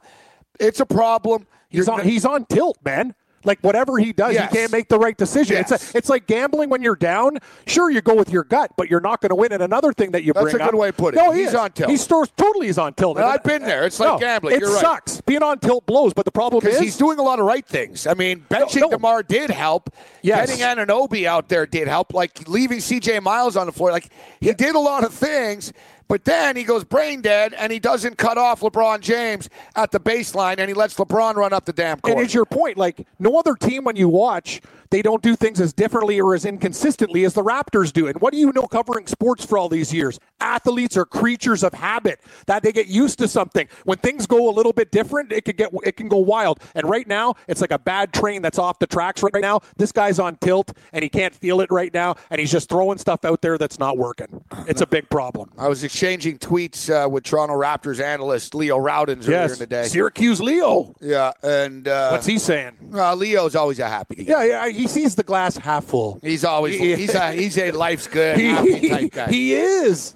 It's 0.58 0.80
a 0.80 0.86
problem. 0.86 1.46
He's 1.68 1.86
You're- 1.86 2.00
on, 2.00 2.06
he's 2.08 2.24
on 2.24 2.44
tilt, 2.46 2.78
man. 2.84 3.14
Like 3.42 3.58
whatever 3.60 3.96
he 3.96 4.12
does, 4.12 4.34
Yes. 4.34 4.50
he 4.50 4.56
can't 4.58 4.70
make 4.72 4.88
the 4.88 4.98
right 4.98 5.16
decision. 5.16 5.56
Yes. 5.56 5.72
It's 5.72 5.94
a, 5.94 5.98
it's 5.98 6.08
like 6.10 6.26
gambling 6.26 6.68
when 6.68 6.82
you're 6.82 6.94
down. 6.94 7.38
Sure, 7.66 7.90
you 7.90 8.02
go 8.02 8.14
with 8.14 8.28
your 8.30 8.44
gut, 8.44 8.72
but 8.76 8.90
you're 8.90 9.00
not 9.00 9.22
going 9.22 9.30
to 9.30 9.34
win. 9.34 9.50
And 9.52 9.62
another 9.62 9.94
thing 9.94 10.10
that 10.10 10.24
you 10.24 10.34
That's 10.34 10.42
bring 10.44 10.58
That's 10.58 10.68
a 10.68 10.72
good 10.72 10.74
up- 10.76 10.80
way 10.80 10.86
to 10.88 10.92
put 10.92 11.14
it. 11.14 11.16
No, 11.16 11.30
he 11.32 11.40
He's 11.40 11.48
is. 11.50 11.54
on 11.54 11.72
tilt. 11.72 11.90
He's 11.90 12.06
totally 12.06 12.68
is 12.68 12.76
on 12.76 12.92
tilt. 12.92 13.16
Well, 13.16 13.26
I've 13.26 13.42
been 13.42 13.62
there. 13.62 13.84
It's 13.86 13.98
like 13.98 14.10
No, 14.10 14.18
gambling. 14.18 14.56
It 14.56 14.60
You're 14.60 14.72
right. 14.72 14.80
sucks. 14.80 15.22
Being 15.22 15.42
on 15.42 15.58
tilt 15.58 15.86
blows, 15.86 16.12
but 16.12 16.26
the 16.26 16.30
problem 16.32 16.66
is 16.66 16.78
he's 16.78 16.98
doing 16.98 17.18
a 17.18 17.22
lot 17.22 17.38
of 17.40 17.46
right 17.46 17.64
things. 17.64 18.06
I 18.06 18.12
mean, 18.12 18.44
benching 18.50 18.80
no. 18.82 18.90
DeMar 18.90 19.22
did 19.22 19.48
help. 19.50 19.88
Yes. 20.22 20.54
Getting 20.54 20.62
Anunoby 20.86 21.24
out 21.24 21.48
there 21.48 21.64
did 21.66 21.88
help. 21.88 22.12
Like 22.12 22.46
leaving 22.46 22.78
CJ 22.80 23.22
Miles 23.22 23.56
on 23.56 23.64
the 23.66 23.72
floor. 23.72 23.90
Like 23.90 24.10
he 24.40 24.52
did 24.52 24.74
a 24.74 24.78
lot 24.80 25.02
of 25.02 25.14
things, 25.14 25.72
but 26.10 26.24
then 26.24 26.56
he 26.56 26.64
goes 26.64 26.82
brain 26.82 27.20
dead 27.20 27.54
and 27.54 27.70
he 27.70 27.78
doesn't 27.78 28.18
cut 28.18 28.36
off 28.36 28.62
LeBron 28.62 28.98
James 28.98 29.48
at 29.76 29.92
the 29.92 30.00
baseline 30.00 30.58
and 30.58 30.66
he 30.66 30.74
lets 30.74 30.96
LeBron 30.96 31.36
run 31.36 31.52
up 31.52 31.66
the 31.66 31.72
damn 31.72 32.00
court. 32.00 32.16
And 32.16 32.24
it's 32.24 32.34
your 32.34 32.44
point. 32.44 32.76
Like 32.76 33.06
no 33.20 33.38
other 33.38 33.54
team, 33.54 33.84
when 33.84 33.94
you 33.94 34.08
watch, 34.08 34.60
they 34.90 35.02
don't 35.02 35.22
do 35.22 35.36
things 35.36 35.60
as 35.60 35.72
differently 35.72 36.20
or 36.20 36.34
as 36.34 36.44
inconsistently 36.44 37.24
as 37.24 37.34
the 37.34 37.42
Raptors 37.42 37.92
do. 37.92 38.06
And 38.08 38.20
what 38.20 38.32
do 38.32 38.38
you 38.38 38.52
know 38.52 38.66
covering 38.66 39.06
sports 39.06 39.44
for 39.44 39.56
all 39.58 39.68
these 39.68 39.92
years? 39.94 40.18
Athletes 40.40 40.96
are 40.96 41.04
creatures 41.04 41.62
of 41.62 41.72
habit. 41.74 42.20
That 42.46 42.62
they 42.62 42.72
get 42.72 42.86
used 42.88 43.18
to 43.18 43.28
something. 43.28 43.68
When 43.84 43.98
things 43.98 44.26
go 44.26 44.48
a 44.48 44.52
little 44.52 44.72
bit 44.72 44.90
different, 44.90 45.32
it 45.32 45.44
could 45.44 45.56
get 45.56 45.70
it 45.84 45.96
can 45.96 46.08
go 46.08 46.18
wild. 46.18 46.60
And 46.74 46.88
right 46.88 47.06
now, 47.06 47.34
it's 47.48 47.60
like 47.60 47.70
a 47.70 47.78
bad 47.78 48.12
train 48.12 48.42
that's 48.42 48.58
off 48.58 48.78
the 48.78 48.86
tracks 48.86 49.22
right 49.22 49.32
now. 49.40 49.60
This 49.76 49.92
guy's 49.92 50.18
on 50.18 50.36
tilt 50.36 50.72
and 50.92 51.02
he 51.02 51.08
can't 51.08 51.34
feel 51.34 51.60
it 51.60 51.70
right 51.70 51.92
now, 51.92 52.16
and 52.30 52.40
he's 52.40 52.50
just 52.50 52.68
throwing 52.68 52.98
stuff 52.98 53.24
out 53.24 53.42
there 53.42 53.58
that's 53.58 53.78
not 53.78 53.98
working. 53.98 54.42
It's 54.66 54.80
a 54.80 54.86
big 54.86 55.08
problem. 55.10 55.50
I 55.58 55.68
was 55.68 55.84
exchanging 55.84 56.38
tweets 56.38 56.90
uh, 56.90 57.08
with 57.08 57.24
Toronto 57.24 57.54
Raptors 57.54 58.00
analyst 58.00 58.54
Leo 58.54 58.78
Rautins 58.78 59.28
earlier 59.28 59.52
in 59.52 59.58
the 59.58 59.66
day. 59.66 59.84
Syracuse 59.84 60.40
Leo. 60.40 60.94
Yeah, 61.00 61.32
and 61.42 61.86
uh, 61.86 62.10
What's 62.10 62.26
he 62.26 62.38
saying? 62.38 62.72
uh, 62.94 63.14
Leo's 63.14 63.54
always 63.54 63.78
a 63.78 63.88
happy. 63.88 64.24
guy. 64.24 64.44
Yeah, 64.46 64.66
yeah, 64.66 64.68
he 64.80 64.86
sees 64.88 65.14
the 65.14 65.22
glass 65.22 65.56
half 65.56 65.84
full. 65.84 66.18
He's 66.22 66.44
always 66.44 66.78
He- 66.78 66.96
he's 66.96 67.14
a 67.14 67.32
he's 67.32 67.58
a 67.58 67.70
life's 67.72 68.06
good 68.06 68.38
happy 68.38 68.88
type 68.88 69.12
guy. 69.12 69.30
He 69.30 69.54
is. 69.54 70.14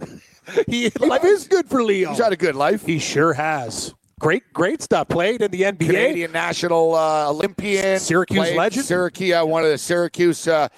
He, 0.66 0.90
life 1.00 1.24
is 1.24 1.46
good 1.48 1.66
for 1.68 1.82
Leo. 1.82 2.10
he's 2.10 2.18
had 2.18 2.32
a 2.32 2.36
good 2.36 2.54
life. 2.54 2.84
He 2.84 2.98
sure 2.98 3.32
has. 3.32 3.94
Great, 4.20 4.42
great 4.52 4.82
stuff. 4.82 5.08
Played 5.08 5.40
in 5.42 5.50
the 5.50 5.62
NBA. 5.62 5.86
Canadian 5.86 6.32
national 6.32 6.94
uh, 6.94 7.30
Olympian, 7.30 7.98
Syracuse 7.98 8.52
legend? 8.52 8.84
Syracuse, 8.84 9.34
uh, 9.34 9.44
one 9.44 9.64
of 9.64 9.70
the 9.70 9.78
Syracuse. 9.78 10.46
Uh, 10.46 10.68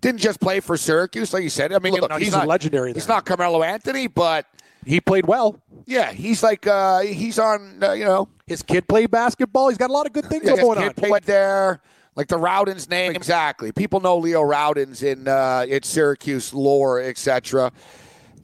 didn't 0.00 0.20
just 0.20 0.40
play 0.40 0.60
for 0.60 0.76
Syracuse, 0.78 1.32
like 1.34 1.42
you 1.42 1.50
said. 1.50 1.72
I 1.72 1.78
mean, 1.78 1.92
look, 1.94 2.10
he's, 2.12 2.28
he's 2.28 2.32
not 2.32 2.46
legendary 2.48 2.92
He's 2.94 3.06
not 3.08 3.26
Carmelo 3.26 3.62
Anthony, 3.62 4.06
but 4.06 4.46
He 4.86 5.00
played 5.00 5.26
well. 5.26 5.60
yeah, 5.84 6.10
he's 6.12 6.42
like 6.42 6.66
uh, 6.66 7.00
he's 7.00 7.38
on. 7.38 7.78
Uh, 7.82 7.92
you 7.92 8.06
know, 8.06 8.28
His 8.46 8.62
kid 8.62 8.88
played 8.88 9.10
basketball. 9.10 9.68
He's 9.68 9.76
got 9.78 9.90
a 9.90 9.92
lot 9.92 10.06
of 10.06 10.14
good 10.14 10.24
things 10.26 10.44
yeah, 10.44 10.52
his 10.52 10.60
going 10.60 10.78
kid 10.78 10.88
on. 10.88 10.94
played 10.94 11.22
there. 11.24 11.80
Like 12.16 12.26
the 12.28 12.38
Rautins 12.38 12.88
name, 12.90 13.14
exactly. 13.14 13.72
People 13.72 14.00
know 14.00 14.18
Leo 14.18 14.42
Rautins 14.42 15.02
in 15.02 15.28
uh, 15.28 15.64
in 15.68 15.82
Syracuse 15.82 16.52
lore, 16.52 17.00
etc. 17.00 17.70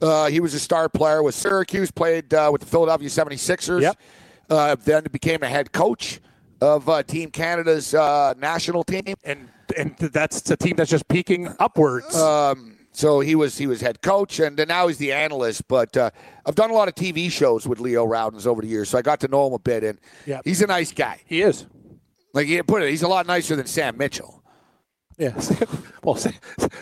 Uh, 0.01 0.27
he 0.27 0.39
was 0.39 0.53
a 0.53 0.59
star 0.59 0.87
player 0.89 1.21
with 1.21 1.35
Syracuse. 1.35 1.91
Played 1.91 2.33
uh, 2.33 2.49
with 2.51 2.61
the 2.61 2.67
Philadelphia 2.67 3.09
76ers. 3.09 3.81
Yep. 3.81 3.99
Uh, 4.49 4.75
then 4.83 5.03
became 5.11 5.43
a 5.43 5.47
head 5.47 5.71
coach 5.73 6.21
of 6.61 6.87
uh, 6.87 7.03
Team 7.03 7.29
Canada's 7.29 7.93
uh, 7.93 8.33
national 8.37 8.83
team. 8.83 9.15
and 9.23 9.49
and 9.75 9.97
that's 9.97 10.49
a 10.49 10.55
team 10.55 10.75
that's 10.77 10.89
just 10.89 11.07
peaking 11.09 11.53
upwards. 11.59 12.15
Um, 12.15 12.77
so 12.93 13.19
he 13.19 13.35
was 13.35 13.57
he 13.57 13.67
was 13.67 13.81
head 13.81 14.01
coach, 14.01 14.39
and 14.39 14.63
now 14.67 14.87
he's 14.87 14.97
the 14.97 15.11
analyst. 15.11 15.67
But 15.67 15.95
uh, 15.97 16.09
I've 16.45 16.55
done 16.55 16.69
a 16.71 16.73
lot 16.73 16.87
of 16.87 16.95
TV 16.95 17.29
shows 17.29 17.67
with 17.67 17.79
Leo 17.81 18.07
Rautins 18.07 18.47
over 18.47 18.61
the 18.61 18.67
years, 18.69 18.89
so 18.89 18.97
I 18.97 19.01
got 19.01 19.19
to 19.19 19.27
know 19.27 19.45
him 19.47 19.53
a 19.53 19.59
bit, 19.59 19.83
and 19.83 19.99
Yep. 20.25 20.41
he's 20.45 20.61
a 20.61 20.67
nice 20.67 20.93
guy. 20.93 21.19
he 21.25 21.41
is. 21.41 21.65
Like 22.37 22.45
he 22.45 22.61
put 22.61 22.83
it, 22.83 22.91
he's 22.91 23.01
a 23.01 23.07
lot 23.07 23.25
nicer 23.25 23.55
than 23.55 23.65
Sam 23.65 23.97
Mitchell. 23.97 24.43
Yeah. 25.17 25.33
well, 26.03 26.13
Sam, 26.13 26.33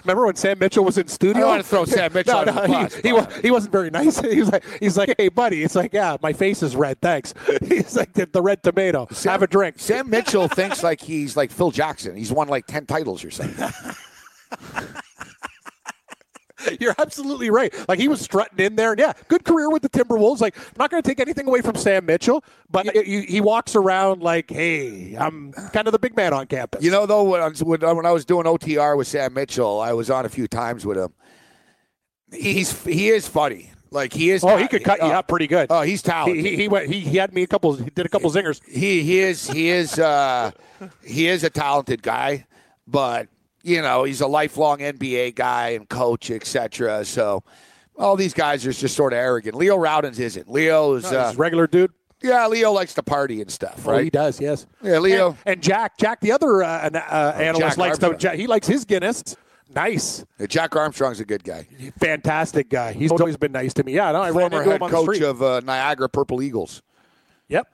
remember 0.04 0.26
when 0.26 0.36
Sam 0.36 0.60
Mitchell 0.60 0.84
was 0.84 0.98
in 0.98 1.08
studio? 1.08 1.38
I 1.38 1.40
don't 1.40 1.50
want 1.50 1.64
to 1.64 1.70
throw 1.70 1.86
Sam 1.98 2.12
Mitchell 2.12 2.46
no, 2.46 2.52
no, 2.52 2.68
bus, 2.68 2.96
he, 2.96 3.10
he, 3.10 3.42
he 3.44 3.52
wasn't 3.52 3.72
very 3.72 3.90
nice. 3.90 4.20
He 4.26 4.42
was 4.42 4.52
like, 4.52 4.66
he's 4.82 4.98
like, 4.98 5.16
hey, 5.18 5.30
buddy. 5.30 5.64
It's 5.64 5.74
like, 5.74 5.94
yeah, 5.94 6.18
my 6.22 6.34
face 6.34 6.62
is 6.62 6.76
red. 6.76 7.00
Thanks. 7.00 7.34
He's 7.66 7.96
like 7.96 8.12
the, 8.12 8.26
the 8.26 8.42
red 8.42 8.64
tomato. 8.64 9.08
Have 9.24 9.44
a 9.44 9.48
drink. 9.48 9.80
Sam 9.80 10.10
Mitchell 10.10 10.50
thinks 10.50 10.84
like 10.84 11.00
he's 11.00 11.38
like 11.38 11.52
Phil 11.52 11.72
Jackson. 11.72 12.18
He's 12.18 12.34
won 12.34 12.50
like 12.50 12.66
ten 12.68 12.86
titles 12.86 13.24
or 13.24 13.32
something. 13.32 13.72
You're 16.80 16.96
absolutely 16.98 17.50
right. 17.50 17.74
Like 17.88 18.00
he 18.00 18.08
was 18.08 18.22
strutting 18.22 18.60
in 18.60 18.76
there, 18.76 18.92
and 18.92 19.00
yeah, 19.00 19.14
good 19.28 19.44
career 19.46 19.70
with 19.70 19.82
the 19.82 19.90
Timberwolves. 19.90 20.40
Like, 20.42 20.58
I'm 20.58 20.64
not 20.78 20.90
going 20.92 21.02
to 21.02 21.08
take 21.10 21.20
anything 21.20 21.48
away 21.48 21.62
from 21.62 21.76
Sam 21.76 22.06
Mitchell, 22.06 22.44
but 22.70 22.86
he, 22.96 23.04
he- 23.04 23.26
he 23.26 23.42
walks 23.42 23.76
around 23.76 24.22
like, 24.22 24.50
hey, 24.50 25.16
I'm 25.16 25.52
kind 25.54 25.88
of 25.88 25.92
the 25.92 26.00
big 26.00 26.16
man 26.16 26.34
on 26.34 26.48
campus. 26.48 26.84
You 26.84 26.92
know, 26.92 27.06
though, 27.06 27.24
when 27.24 27.42
I 27.42 27.48
was, 27.48 27.64
when 27.64 28.06
I 28.06 28.12
was 28.12 28.26
doing 28.26 28.46
OTR 28.46 28.98
with 28.98 29.08
Sam 29.08 29.34
Mitchell, 29.34 29.80
I 29.80 29.94
was 29.94 30.10
on 30.10 30.26
a 30.26 30.30
few 30.30 30.48
times 30.48 30.86
with 30.86 30.98
him. 30.98 31.14
He's 32.34 32.84
he 32.84 33.10
is 33.10 33.28
funny. 33.28 33.72
Like 33.92 34.12
he 34.12 34.32
is. 34.32 34.44
oh, 34.44 34.58
he 34.58 34.68
could 34.68 34.84
cut 34.84 35.00
you 35.00 35.06
uh, 35.08 35.20
up 35.20 35.28
pretty 35.28 35.48
good. 35.48 35.68
Oh, 35.70 35.82
he's 35.82 36.02
he, 36.02 36.10
talented. 36.10 36.46
he, 36.46 36.56
he 36.58 36.68
went. 36.68 36.92
He, 36.92 37.00
he 37.00 37.18
had 37.18 37.34
me 37.34 37.44
a 37.44 37.48
couple. 37.48 37.76
He 37.76 37.90
did 37.92 38.06
a 38.06 38.10
couple 38.10 38.30
zingers. 38.32 38.60
he 38.68 39.04
he 39.04 39.20
is 39.20 39.50
he 39.50 39.70
is 39.70 39.98
uh, 40.00 40.52
he 41.06 41.28
is 41.28 41.44
a 41.44 41.50
talented 41.50 42.02
guy, 42.02 42.46
but 42.88 43.28
you 43.66 43.82
know 43.82 44.04
he's 44.06 44.22
a 44.22 44.28
lifelong 44.28 44.80
NBA 44.80 45.36
guy 45.36 45.70
and 45.70 45.90
coach, 45.90 46.32
etc. 46.32 47.04
So 47.06 47.44
all 47.98 48.16
these 48.16 48.34
guys 48.34 48.66
are 48.66 48.72
just 48.74 48.96
sort 48.96 49.12
of 49.14 49.18
arrogant. 49.18 49.56
Leo 49.56 49.78
Rautins 49.78 50.20
isn't. 50.20 50.50
Leo's 50.50 51.04
He's 51.04 51.12
uh, 51.14 51.32
a 51.34 51.38
regular 51.38 51.66
dude. 51.68 51.92
yeah. 52.22 52.48
Leo 52.48 52.72
likes 52.72 52.94
to 52.94 53.04
party 53.04 53.42
and 53.42 53.50
stuff, 53.52 53.88
Oh, 53.88 53.98
he 53.98 54.10
does. 54.10 54.40
Yes. 54.40 54.68
Yeah, 54.84 55.00
Leo. 55.00 55.30
And, 55.30 55.38
and 55.46 55.64
Jack, 55.64 55.98
Jack, 55.98 56.20
the 56.22 56.32
other 56.32 56.64
uh, 56.64 56.90
uh, 56.94 57.34
analyst 57.38 57.60
Jack 57.60 57.78
likes 57.78 57.98
to. 58.00 58.06
Armstrong. 58.08 58.18
Jack, 58.20 58.36
he 58.36 58.48
likes 58.48 58.68
his 58.68 58.86
Guinness. 58.86 59.36
Nice, 59.74 60.24
Yeah, 60.40 60.46
Jack 60.46 60.76
Armstrong's 60.76 61.20
a 61.20 61.26
good 61.26 61.44
guy. 61.44 61.68
fantastic 62.00 62.70
guy. 62.70 62.94
He's 62.94 63.12
always 63.12 63.36
been 63.36 63.52
nice 63.52 63.74
to 63.74 63.84
me. 63.84 63.94
Yeah, 63.94 64.12
no, 64.12 64.22
I 64.22 64.30
ran 64.30 64.50
Former 64.52 64.58
into 64.60 64.72
head 64.72 64.76
him 64.78 64.84
on 64.84 64.92
the 64.92 64.96
coach 64.96 65.22
of 65.22 65.42
uh, 65.42 65.60
Niagara 65.66 66.08
Purple 66.08 66.42
Eagles. 66.42 66.82
Yep. 67.50 67.68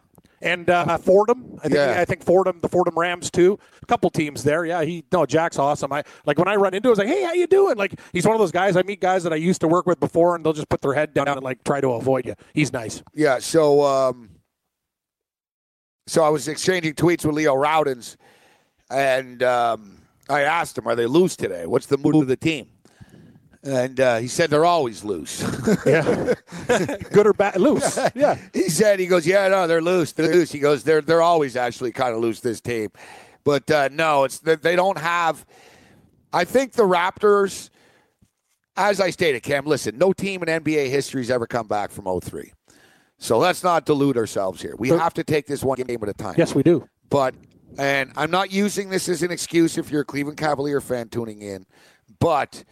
And 0.43 0.69
uh, 0.69 0.97
Fordham, 0.97 1.57
I 1.59 1.63
think, 1.63 1.75
Yeah. 1.75 1.99
I 2.01 2.05
think 2.05 2.23
Fordham, 2.23 2.59
the 2.61 2.69
Fordham 2.69 2.97
Rams 2.97 3.29
too. 3.29 3.59
A 3.83 3.85
couple 3.85 4.09
teams 4.09 4.43
there. 4.43 4.65
Yeah, 4.65 4.83
he 4.83 5.03
no, 5.11 5.25
Jack's 5.25 5.59
awesome. 5.59 5.93
I 5.93 6.03
like 6.25 6.39
when 6.39 6.47
I 6.47 6.55
run 6.55 6.73
into, 6.73 6.87
him, 6.87 6.89
I 6.89 6.93
was 6.93 6.99
like, 6.99 7.07
hey, 7.07 7.23
how 7.23 7.33
you 7.33 7.45
doing? 7.47 7.77
Like 7.77 7.99
he's 8.11 8.25
one 8.25 8.35
of 8.35 8.39
those 8.39 8.51
guys. 8.51 8.75
I 8.75 8.81
meet 8.81 9.01
guys 9.01 9.23
that 9.23 9.33
I 9.33 9.35
used 9.35 9.61
to 9.61 9.67
work 9.67 9.85
with 9.85 9.99
before, 9.99 10.35
and 10.35 10.43
they'll 10.43 10.53
just 10.53 10.69
put 10.69 10.81
their 10.81 10.93
head 10.93 11.13
down 11.13 11.27
and 11.27 11.41
like 11.43 11.63
try 11.63 11.79
to 11.79 11.89
avoid 11.93 12.25
you. 12.25 12.33
He's 12.53 12.73
nice. 12.73 13.03
Yeah, 13.13 13.37
so 13.39 13.83
um, 13.83 14.29
so 16.07 16.23
I 16.23 16.29
was 16.29 16.47
exchanging 16.47 16.93
tweets 16.95 17.23
with 17.25 17.35
Leo 17.35 17.55
Rautins, 17.55 18.15
and 18.89 19.43
um, 19.43 20.01
I 20.29 20.41
asked 20.41 20.77
him, 20.77 20.87
"Are 20.87 20.95
they 20.95 21.05
loose 21.05 21.35
today? 21.35 21.67
What's 21.67 21.85
the 21.85 21.97
mood 21.97 22.15
of 22.15 22.27
the 22.27 22.35
team?" 22.37 22.67
And 23.63 23.99
uh, 23.99 24.17
he 24.17 24.27
said 24.27 24.49
they're 24.49 24.65
always 24.65 25.03
loose. 25.03 25.41
Yeah, 25.85 26.33
good 27.11 27.27
or 27.27 27.33
bad, 27.33 27.59
loose. 27.59 27.97
Yeah. 28.15 28.37
he 28.53 28.69
said, 28.69 28.99
"He 28.99 29.05
goes, 29.07 29.25
yeah, 29.27 29.47
no, 29.49 29.67
they're 29.67 29.81
loose. 29.81 30.13
They're 30.13 30.33
loose." 30.33 30.51
He 30.51 30.59
goes, 30.59 30.83
"They're 30.83 31.01
they're 31.01 31.21
always 31.21 31.55
actually 31.55 31.91
kind 31.91 32.15
of 32.15 32.21
loose 32.21 32.39
this 32.39 32.59
team, 32.61 32.89
but 33.43 33.69
uh, 33.69 33.89
no, 33.91 34.23
it's 34.23 34.39
they 34.39 34.75
don't 34.75 34.97
have." 34.97 35.45
I 36.33 36.45
think 36.45 36.73
the 36.73 36.83
Raptors, 36.83 37.69
as 38.77 38.99
I 38.99 39.09
stated, 39.09 39.43
Cam. 39.43 39.65
Listen, 39.65 39.97
no 39.97 40.13
team 40.13 40.41
in 40.43 40.63
NBA 40.63 40.89
history 40.89 41.21
has 41.21 41.29
ever 41.29 41.45
come 41.45 41.67
back 41.67 41.91
from 41.91 42.05
03. 42.21 42.53
So 43.17 43.37
let's 43.37 43.63
not 43.63 43.85
delude 43.85 44.17
ourselves 44.17 44.61
here. 44.61 44.75
We 44.79 44.89
have 44.89 45.13
to 45.15 45.23
take 45.23 45.45
this 45.45 45.63
one 45.63 45.77
game 45.77 45.99
at 46.01 46.09
a 46.09 46.13
time. 46.13 46.35
Yes, 46.37 46.55
we 46.55 46.63
do. 46.63 46.87
But 47.09 47.35
and 47.77 48.11
I'm 48.15 48.31
not 48.31 48.51
using 48.51 48.89
this 48.89 49.07
as 49.09 49.21
an 49.23 49.31
excuse 49.31 49.77
if 49.77 49.91
you're 49.91 50.01
a 50.01 50.05
Cleveland 50.05 50.37
Cavalier 50.37 50.81
fan 50.81 51.09
tuning 51.09 51.41
in, 51.41 51.65
but 52.19 52.63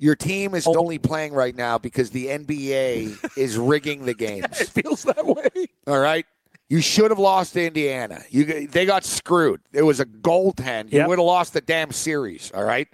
your 0.00 0.16
team 0.16 0.54
is 0.54 0.66
oh. 0.66 0.74
only 0.78 0.98
playing 0.98 1.34
right 1.34 1.54
now 1.54 1.76
because 1.76 2.10
the 2.10 2.28
NBA 2.28 3.36
is 3.36 3.58
rigging 3.58 4.06
the 4.06 4.14
games. 4.14 4.60
It 4.60 4.68
feels 4.68 5.02
that 5.04 5.24
way. 5.24 5.66
All 5.86 5.98
right. 5.98 6.24
You 6.70 6.80
should 6.80 7.10
have 7.10 7.18
lost 7.18 7.52
to 7.52 7.66
Indiana. 7.66 8.22
You 8.30 8.66
they 8.66 8.86
got 8.86 9.04
screwed. 9.04 9.60
It 9.72 9.82
was 9.82 10.00
a 10.00 10.06
goaltend. 10.06 10.90
You 10.92 11.00
Yep. 11.00 11.08
would 11.08 11.18
have 11.18 11.26
lost 11.26 11.52
the 11.52 11.60
damn 11.60 11.92
series. 11.92 12.50
All 12.54 12.64
right. 12.64 12.88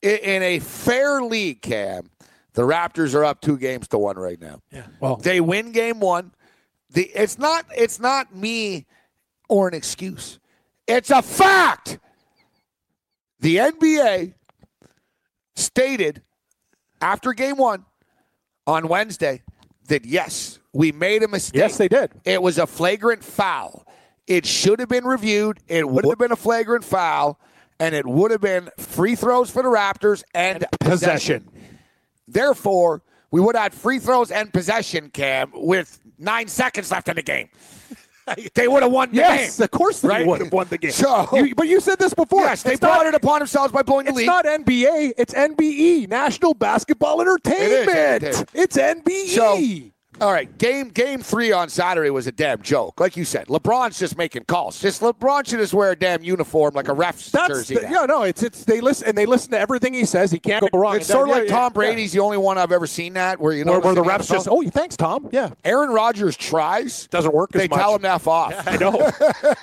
In, 0.00 0.16
in 0.18 0.42
a 0.42 0.58
fair 0.60 1.20
league, 1.20 1.60
Cam, 1.60 2.08
the 2.54 2.62
Raptors 2.62 3.14
are 3.14 3.24
up 3.24 3.40
two 3.42 3.58
games 3.58 3.88
to 3.88 3.98
one 3.98 4.16
right 4.16 4.40
now. 4.40 4.60
Yeah. 4.70 4.86
Well, 5.00 5.16
They 5.16 5.40
win 5.40 5.72
game 5.72 6.00
one. 6.00 6.32
The 6.90 7.10
it's 7.14 7.38
not 7.38 7.66
it's 7.76 8.00
not 8.00 8.34
me 8.34 8.86
or 9.50 9.68
an 9.68 9.74
excuse. 9.74 10.38
It's 10.86 11.10
a 11.10 11.20
fact. 11.20 11.98
The 13.40 13.56
NBA 13.56 14.34
stated 15.56 16.22
after 17.00 17.32
game 17.32 17.56
one 17.56 17.84
on 18.66 18.88
Wednesday 18.88 19.42
that 19.88 20.04
yes, 20.04 20.58
we 20.72 20.92
made 20.92 21.22
a 21.22 21.28
mistake. 21.28 21.58
yes, 21.58 21.76
they 21.76 21.88
did. 21.88 22.12
It 22.24 22.42
was 22.42 22.58
a 22.58 22.66
flagrant 22.66 23.24
foul. 23.24 23.86
It 24.26 24.46
should 24.46 24.78
have 24.78 24.88
been 24.88 25.04
reviewed. 25.04 25.58
It 25.66 25.88
would 25.88 26.04
have 26.06 26.18
been 26.18 26.32
a 26.32 26.36
flagrant 26.36 26.84
foul, 26.84 27.38
and 27.80 27.94
it 27.94 28.06
would 28.06 28.30
have 28.30 28.40
been 28.40 28.70
free 28.78 29.16
throws 29.16 29.50
for 29.50 29.62
the 29.62 29.68
Raptors 29.68 30.22
and, 30.32 30.64
Possession. 30.80 31.48
Therefore, 32.28 33.02
we 33.30 33.40
would 33.40 33.56
have 33.56 33.64
had 33.64 33.74
free 33.74 33.98
throws 33.98 34.30
and 34.30 34.52
possession, 34.52 35.10
Cam, 35.10 35.50
with 35.54 35.98
nine 36.18 36.48
seconds 36.48 36.90
left 36.90 37.08
in 37.08 37.16
the 37.16 37.22
game. 37.22 37.48
they 38.54 38.68
would 38.68 38.82
have 38.82 38.92
won 38.92 39.10
the 39.10 39.16
Yes, 39.16 39.56
game. 39.58 39.64
of 39.64 39.70
course 39.70 40.00
they 40.00 40.08
Right? 40.08 40.26
would 40.26 40.40
have 40.40 40.52
won 40.52 40.66
the 40.68 40.78
game. 40.78 40.92
So- 40.92 41.28
You- 41.32 41.54
but 41.54 41.68
you 41.68 41.80
said 41.80 41.98
this 41.98 42.14
before. 42.14 42.42
Yes, 42.42 42.62
they 42.62 42.76
brought 42.76 43.04
not- 43.04 43.06
it 43.06 43.14
upon 43.14 43.40
themselves 43.40 43.72
by 43.72 43.82
blowing 43.82 44.06
the 44.06 44.12
lead. 44.12 44.22
It's 44.22 44.26
not 44.26 44.46
NBA. 44.46 45.12
It's 45.18 45.34
NBE, 45.34 46.06
National 46.08 46.54
Basketball 46.54 47.20
Entertainment. 47.20 48.22
It 48.22 48.28
is. 48.28 48.44
It's 48.54 48.76
NBE. 48.76 49.28
So, 49.28 49.91
all 50.22 50.32
right, 50.32 50.56
game 50.58 50.88
game 50.88 51.20
three 51.20 51.52
on 51.52 51.68
Saturday 51.68 52.10
was 52.10 52.26
a 52.26 52.32
damn 52.32 52.62
joke. 52.62 53.00
Like 53.00 53.16
you 53.16 53.24
said, 53.24 53.48
LeBron's 53.48 53.98
just 53.98 54.16
making 54.16 54.44
calls. 54.44 54.80
Just 54.80 55.02
LeBron 55.02 55.48
should 55.48 55.58
just 55.58 55.74
wear 55.74 55.90
a 55.90 55.96
damn 55.96 56.22
uniform 56.22 56.74
like 56.74 56.88
a 56.88 56.92
ref's 56.92 57.30
That's 57.30 57.48
jersey. 57.48 57.74
the, 57.74 57.82
yeah, 57.82 58.06
no, 58.06 58.22
it's 58.22 58.42
it's 58.42 58.64
they 58.64 58.80
listen 58.80 59.08
and 59.08 59.18
they 59.18 59.26
listen 59.26 59.50
to 59.50 59.58
everything 59.58 59.92
he 59.94 60.04
says. 60.04 60.30
He 60.30 60.38
can't 60.38 60.70
go 60.70 60.78
wrong. 60.78 60.96
It's 60.96 61.08
sort 61.08 61.28
of 61.28 61.34
like 61.34 61.48
yeah, 61.48 61.54
Tom 61.56 61.64
yeah, 61.64 61.68
Brady's 61.70 62.12
the 62.12 62.20
only 62.20 62.38
one 62.38 62.56
I've 62.56 62.72
ever 62.72 62.86
seen 62.86 63.14
that 63.14 63.40
where 63.40 63.52
you 63.52 63.64
know 63.64 63.72
where, 63.72 63.80
where 63.80 63.94
the 63.94 64.02
refs 64.02 64.30
just 64.30 64.48
oh, 64.48 64.62
thanks, 64.70 64.96
Tom. 64.96 65.28
Yeah, 65.32 65.50
Aaron 65.64 65.90
Rodgers 65.90 66.36
tries 66.36 67.08
doesn't 67.08 67.34
work. 67.34 67.50
They 67.50 67.64
as 67.64 67.70
much. 67.70 67.78
tell 67.80 67.96
him 67.96 68.02
to 68.02 68.12
f 68.12 68.28
off. 68.28 68.54
I 68.66 68.76
know. 68.76 69.10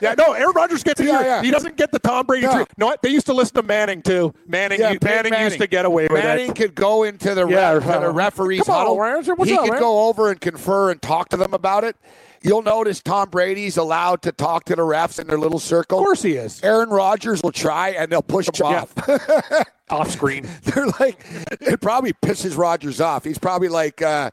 yeah, 0.01 0.16
no. 0.18 0.34
Aaron 0.34 0.53
Rodgers 0.53 0.84
gets 0.84 0.99
Yeah, 1.10 1.22
yeah. 1.22 1.41
He 1.41 1.51
doesn't 1.51 1.78
get 1.78 1.91
the 1.91 1.99
Tom 1.99 2.26
Brady. 2.26 2.47
No. 2.47 2.60
You 2.60 2.66
know 2.78 2.88
what? 2.88 3.01
They 3.01 3.10
used 3.10 3.26
to 3.28 3.34
listen 3.34 3.55
to 3.55 3.64
Manning 3.64 4.01
too. 4.01 4.34
Manning, 4.45 4.80
Yeah, 4.80 4.89
Peyton 4.97 5.32
Manning, 5.32 5.43
used 5.43 5.60
to 5.60 5.68
get 5.68 5.86
away 5.86 6.03
with 6.03 6.14
Manning 6.22 6.51
it. 6.51 6.55
could 6.55 6.76
go 6.76 7.03
into 7.03 7.34
the, 7.34 7.47
Yeah, 7.47 7.74
ref, 7.74 7.84
to 7.84 7.88
the 7.88 8.10
uh, 8.10 8.12
referee's 8.12 8.64
come 8.64 8.76
on, 8.76 8.97
huddle. 8.97 9.36
What's 9.38 9.49
he 9.49 9.55
up, 9.55 9.64
could 9.64 9.72
man? 9.72 9.80
go 9.80 10.07
over 10.10 10.30
and 10.32 10.39
confer 10.52 10.91
and 10.91 11.02
talk 11.02 11.30
to 11.30 11.38
them 11.38 11.54
about 11.54 11.84
it. 11.84 11.95
You'll 12.41 12.62
notice 12.62 13.02
Tom 13.02 13.30
Brady's 13.30 13.76
allowed 13.76 14.22
to 14.22 14.32
talk 14.32 14.64
to 14.66 14.76
the 14.76 14.82
refs 14.84 15.20
in 15.20 15.28
their 15.28 15.38
little 15.38 15.60
circle. 15.60 16.00
Of 16.00 16.06
course 16.06 16.22
he 16.22 16.34
is. 16.36 16.64
Aaron 16.64 16.89
Rodgers 16.89 17.41
will 17.43 17.52
try 17.52 17.89
and 17.89 18.10
they'll 18.12 18.22
push 18.22 18.47
him 18.47 18.54
Yeah. 18.62 18.82
off. 18.84 19.68
Off 19.89 20.12
screen. 20.12 20.47
They're 20.64 20.86
like, 21.00 21.18
it 21.60 21.82
probably 21.82 22.14
pisses 22.14 22.56
Rodgers 22.58 23.02
off. 23.02 23.24
He's 23.24 23.39
probably 23.39 23.70
like, 23.70 24.02
uh, 24.04 24.30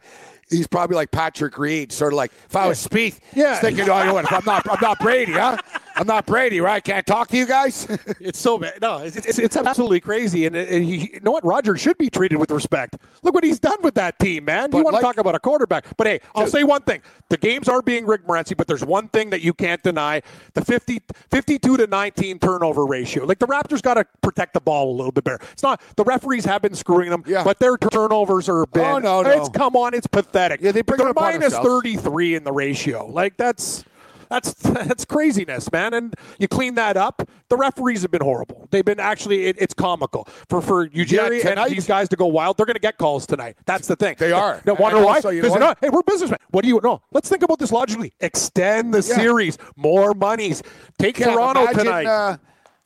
he's 0.51 0.67
probably 0.67 0.97
like 0.97 1.11
Patrick 1.11 1.57
Reed, 1.59 1.91
sort 1.93 2.13
of 2.13 2.19
like 2.19 2.31
if 2.49 2.55
I 2.55 2.69
was 2.69 2.87
Spieth, 2.87 3.19
Yeah. 3.35 3.59
thinking, 3.59 3.89
oh, 3.89 3.99
you 4.01 4.05
know 4.07 4.19
if 4.19 4.31
I'm 4.33 4.45
not, 4.45 4.69
I'm 4.71 4.79
not 4.83 4.99
Brady, 5.01 5.33
huh? 5.33 5.57
I'm 5.97 6.07
not 6.07 6.27
Brady, 6.27 6.61
right? 6.61 6.85
Can't 6.85 7.07
talk 7.07 7.29
to 7.29 7.37
you 7.37 7.47
guys. 7.47 7.87
It's 8.21 8.39
so 8.39 8.59
bad. 8.59 8.81
No, 8.81 8.99
it's, 8.99 9.17
it's, 9.17 9.39
it's 9.39 9.57
absolutely 9.57 10.01
crazy. 10.01 10.47
And, 10.47 10.57
and 10.57 10.85
he, 10.85 11.13
you 11.15 11.21
know 11.21 11.31
what? 11.31 11.45
Roger 11.45 11.77
should 11.77 11.97
be 11.99 12.09
treated 12.11 12.39
with 12.39 12.51
respect. 12.51 12.97
Look 13.23 13.35
what 13.35 13.45
he's 13.45 13.59
done 13.61 13.77
with 13.83 13.95
that 13.95 14.19
team, 14.19 14.45
man. 14.47 14.71
But 14.71 14.79
you 14.79 14.85
want 14.85 14.95
like- 14.95 15.03
to 15.03 15.07
talk 15.07 15.19
about 15.19 15.35
a 15.35 15.39
quarterback. 15.39 15.85
But 15.97 16.07
hey, 16.07 16.21
I'll 16.35 16.47
say 16.47 16.65
one 16.65 16.83
thing. 16.83 17.03
The 17.29 17.37
games 17.37 17.69
are 17.69 17.83
being 17.83 18.05
rigged, 18.07 18.27
Morency, 18.27 18.57
but 18.57 18.67
there's 18.67 18.85
one 18.85 19.09
thing 19.09 19.31
that 19.31 19.43
you 19.43 19.53
can't 19.55 19.83
deny 19.83 20.23
the 20.55 20.65
50, 20.65 21.01
52 21.31 21.77
to 21.77 21.87
19 21.87 22.39
turnover 22.39 22.85
ratio. 22.87 23.25
Like 23.25 23.39
the 23.39 23.47
Raptors 23.47 23.83
got 23.83 23.95
to 23.95 24.07
protect 24.23 24.55
the 24.55 24.61
ball 24.61 24.91
a 24.91 24.95
little 24.97 25.13
bit 25.13 25.25
better. 25.25 25.39
It's 25.53 25.63
not, 25.63 25.81
the 25.97 26.05
referees 26.05 26.45
have 26.47 26.63
been 26.63 26.75
screwing 26.75 27.11
them, 27.11 27.23
Yeah. 27.27 27.45
but 27.45 27.59
their 27.59 27.77
turnovers 27.77 28.49
are 28.49 28.67
been. 28.67 28.85
Oh, 28.85 28.99
no, 28.99 29.23
no. 29.23 29.31
It's, 29.31 29.49
come 29.51 29.77
on, 29.77 29.95
it's 29.95 30.07
pathetic. 30.07 30.61
Yeah, 30.63 30.73
they 30.73 30.83
bring 30.83 30.99
They're 30.99 31.13
minus 31.15 31.57
33 31.57 32.35
in 32.37 32.45
the 32.45 32.53
ratio. 32.53 33.07
Like 33.07 33.37
that's. 33.37 33.85
That's 34.29 34.53
that's 34.55 35.05
craziness, 35.05 35.71
man. 35.73 35.95
And 35.95 36.15
you 36.39 36.49
clean 36.49 36.75
that 36.75 36.97
up. 36.97 37.29
The 37.49 37.57
referees 37.57 38.03
have 38.03 38.11
been 38.11 38.23
horrible. 38.23 38.69
They've 38.71 38.85
been 38.85 39.01
actually 39.01 39.47
it, 39.47 39.57
it's 39.59 39.75
comical 39.75 40.29
for 40.49 40.61
for 40.61 40.89
Ujiri 40.89 41.43
Yeah, 41.45 41.51
and 41.63 41.71
these 41.71 41.87
guys 41.87 42.09
to 42.11 42.17
go 42.17 42.27
wild. 42.27 42.57
They're 42.57 42.67
going 42.67 42.75
to 42.75 42.81
get 42.81 42.99
calls 42.99 43.27
tonight. 43.27 43.57
That's 43.67 43.87
the 43.89 43.97
thing. 43.97 44.17
They 44.19 44.33
are. 44.33 44.61
No, 44.67 44.75
wonder 44.75 45.03
why? 45.03 45.17
also, 45.17 45.31
you 45.31 45.43
Because 45.43 45.55
know 45.55 45.59
they're 45.61 45.69
not. 45.69 45.79
Hey, 45.81 45.91
we're 45.91 46.03
businessmen. 46.03 46.39
What 46.51 46.63
do 46.63 46.69
you 46.69 46.81
know? 46.83 47.03
Let's 47.13 47.29
think 47.29 47.43
about 47.43 47.59
this 47.59 47.73
logically. 47.73 48.13
Extend 48.21 48.93
the 48.95 48.99
Yeah. 49.07 49.17
series. 49.17 49.59
More 49.77 50.15
monies. 50.15 50.63
Take 50.99 51.17
Cam, 51.17 51.33
Toronto 51.35 51.63
imagine, 51.63 51.85
tonight. 51.85 52.07
Uh, 52.07 52.37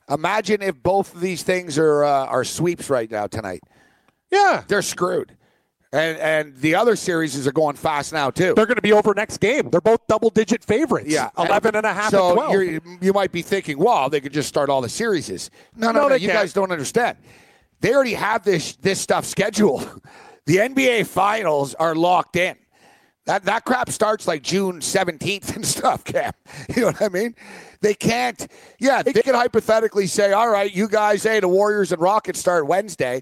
imagine 0.09 0.61
if 0.61 0.81
both 0.81 1.13
of 1.15 1.21
these 1.21 1.43
things 1.43 1.77
are 1.77 2.03
uh, 2.03 2.25
are 2.25 2.43
sweeps 2.43 2.89
right 2.89 3.09
now 3.09 3.27
tonight. 3.27 3.61
yeah. 4.31 4.63
They're 4.67 4.81
screwed. 4.81 5.35
And 5.93 6.17
and 6.19 6.55
the 6.57 6.75
other 6.75 6.95
series 6.95 7.45
are 7.45 7.51
going 7.51 7.75
fast 7.75 8.13
now 8.13 8.29
too. 8.29 8.53
They're 8.55 8.65
going 8.65 8.77
to 8.77 8.81
be 8.81 8.93
over 8.93 9.13
next 9.13 9.39
game. 9.39 9.69
They're 9.69 9.81
both 9.81 10.07
double 10.07 10.29
digit 10.29 10.63
favorites. 10.63 11.09
Yeah, 11.09 11.29
11 11.37 11.75
and 11.75 11.85
a 11.85 11.93
half 11.93 12.11
So 12.11 12.27
and 12.29 12.35
12. 12.35 12.53
you're, 12.53 12.79
you 13.01 13.11
might 13.13 13.33
be 13.33 13.41
thinking, 13.41 13.77
"Wow, 13.77 14.07
they 14.07 14.21
could 14.21 14.31
just 14.31 14.47
start 14.47 14.69
all 14.69 14.79
the 14.81 14.87
series." 14.87 15.51
No, 15.75 15.87
no, 15.87 15.91
No, 15.91 16.01
no. 16.03 16.09
they 16.09 16.19
you 16.19 16.27
can't. 16.29 16.39
guys 16.39 16.53
don't 16.53 16.71
understand. 16.71 17.17
They 17.81 17.93
already 17.93 18.13
have 18.13 18.43
this 18.43 18.75
this 18.77 18.99
stuff 19.01 19.25
scheduled. 19.25 20.01
The 20.47 20.57
NBA 20.57 21.05
finals 21.05 21.75
are 21.75 21.93
locked 21.93 22.35
in. 22.35 22.55
That 23.25 23.43
that 23.45 23.63
crap 23.63 23.89
starts 23.91 24.27
like 24.27 24.41
June 24.41 24.81
seventeenth 24.81 25.55
and 25.55 25.63
stuff, 25.65 26.03
Cam. 26.05 26.33
You 26.75 26.81
know 26.81 26.87
what 26.87 27.01
I 27.01 27.09
mean? 27.09 27.35
They 27.81 27.93
can't. 27.93 28.47
Yeah, 28.79 29.03
they 29.03 29.13
could 29.13 29.35
hypothetically 29.35 30.07
say, 30.07 30.31
"All 30.33 30.49
right, 30.49 30.73
you 30.73 30.87
guys, 30.87 31.21
hey, 31.23 31.41
the 31.41 31.47
Warriors 31.47 31.91
and 31.91 32.01
Rockets 32.01 32.39
start 32.39 32.65
Wednesday." 32.65 33.21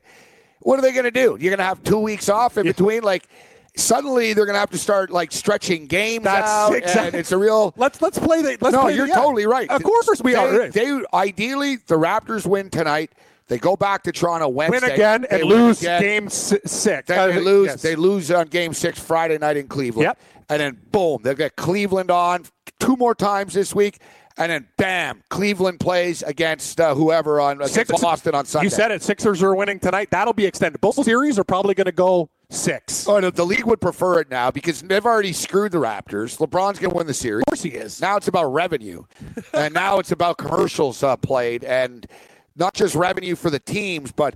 What 0.62 0.80
are 0.80 0.82
they 0.82 0.92
going 0.92 1.06
to 1.06 1.12
do? 1.12 1.38
You're 1.40 1.52
going 1.52 1.58
to 1.60 1.64
have 1.64 1.84
two 1.84 2.00
weeks 2.00 2.30
off 2.30 2.58
in 2.58 2.66
between, 2.66 3.04
like. 3.04 3.28
Suddenly, 3.76 4.34
they're 4.34 4.46
going 4.48 4.56
to 4.56 4.60
have 4.60 4.72
to 4.72 4.78
start 4.80 5.10
like 5.10 5.32
stretching 5.32 5.86
games 5.86 6.26
That's 6.26 6.50
out, 6.50 6.74
exact- 6.76 6.98
and 6.98 7.16
it's 7.16 7.32
a 7.32 7.38
real. 7.38 7.72
Let's 7.78 8.02
let's 8.02 8.18
play 8.20 8.42
the. 8.42 8.58
Let's 8.60 8.74
no, 8.74 8.82
play 8.82 8.96
you're 8.96 9.08
yeah. 9.08 9.16
totally 9.16 9.46
right. 9.46 9.70
Of 9.70 9.84
course 9.84 10.10
we 10.22 10.32
they, 10.34 10.38
are. 10.38 10.68
They 10.70 11.02
ideally 11.14 11.78
the 11.78 11.96
Raptors 11.96 12.46
win 12.46 12.72
tonight. 12.72 13.12
They 13.48 13.58
go 13.58 13.78
back 13.78 14.04
to 14.04 14.12
Toronto 14.12 14.50
Wednesday. 14.50 14.82
win 14.88 14.92
again 14.92 15.26
They 15.30 15.42
and 15.42 15.50
lose 15.50 15.82
again. 15.82 16.02
game 16.02 16.30
six. 16.30 16.84
Then 16.84 17.04
Uh, 17.20 17.28
they 17.28 17.40
lose. 17.40 17.68
yes. 17.68 17.82
They 17.82 17.96
lose 17.96 18.32
on 18.32 18.48
Game 18.48 18.74
Six 18.74 19.00
Friday 19.00 19.38
night 19.38 19.56
in 19.56 19.68
Cleveland. 19.68 20.08
Yep. 20.08 20.20
And 20.50 20.60
then 20.62 20.78
boom, 20.92 21.20
they'll 21.24 21.36
get 21.36 21.56
Cleveland 21.56 22.12
on 22.12 22.46
two 22.80 22.98
more 22.98 23.16
times 23.16 23.54
this 23.54 23.74
week, 23.74 24.00
and 24.40 24.52
then 24.52 24.68
bam, 24.78 25.22
Cleveland 25.30 25.80
plays 25.82 26.24
against 26.24 26.80
uh, 26.80 26.96
whoever 26.96 27.42
on 27.42 27.58
against 27.58 27.74
Six- 27.74 28.02
Boston 28.02 28.34
on 28.34 28.46
Sunday. 28.46 28.66
You 28.66 28.70
said 28.70 28.90
it. 28.92 29.04
Sixers 29.04 29.44
are 29.44 29.54
winning 29.54 29.80
tonight. 29.80 30.10
That'll 30.12 30.34
be 30.34 30.46
extended. 30.46 30.80
Both 30.80 31.04
series 31.04 31.38
are 31.38 31.44
probably 31.44 31.74
going 31.76 31.86
to 31.86 31.92
go 31.92 32.30
six. 32.50 33.08
Oh, 33.08 33.20
no, 33.20 33.30
the 33.30 33.46
league 33.46 33.66
would 33.66 33.82
prefer 33.82 34.22
it 34.22 34.30
now 34.32 34.50
because 34.50 34.82
they've 34.82 35.06
already 35.06 35.34
screwed 35.34 35.74
the 35.74 35.78
Raptors. 35.78 36.38
LeBron's 36.38 36.80
going 36.80 36.92
to 36.92 36.98
win 36.98 37.06
the 37.06 37.14
series. 37.14 37.44
Of 37.48 37.52
course 37.52 37.62
he 37.64 37.70
is. 37.70 38.02
Now 38.02 38.16
it's 38.16 38.30
about 38.30 38.46
revenue, 38.46 39.04
and 39.54 39.74
now 39.74 40.00
it's 40.00 40.12
about 40.12 40.38
commercials 40.38 41.04
uh, 41.04 41.18
played, 41.18 41.66
and 41.66 42.08
not 42.56 42.74
just 42.74 42.96
revenue 42.96 43.36
for 43.36 43.50
the 43.50 43.60
teams, 43.60 44.12
but 44.14 44.36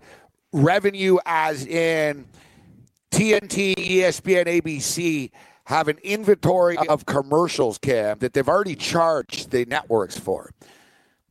revenue 0.51 1.17
as 1.25 1.65
in 1.65 2.25
TNT, 3.11 3.75
ESPN, 3.75 4.61
ABC 4.61 5.31
have 5.65 5.87
an 5.87 5.97
inventory 6.03 6.77
of 6.89 7.05
commercials, 7.05 7.77
Cam, 7.77 8.19
that 8.19 8.33
they've 8.33 8.47
already 8.47 8.75
charged 8.75 9.51
the 9.51 9.65
networks 9.65 10.17
for. 10.17 10.51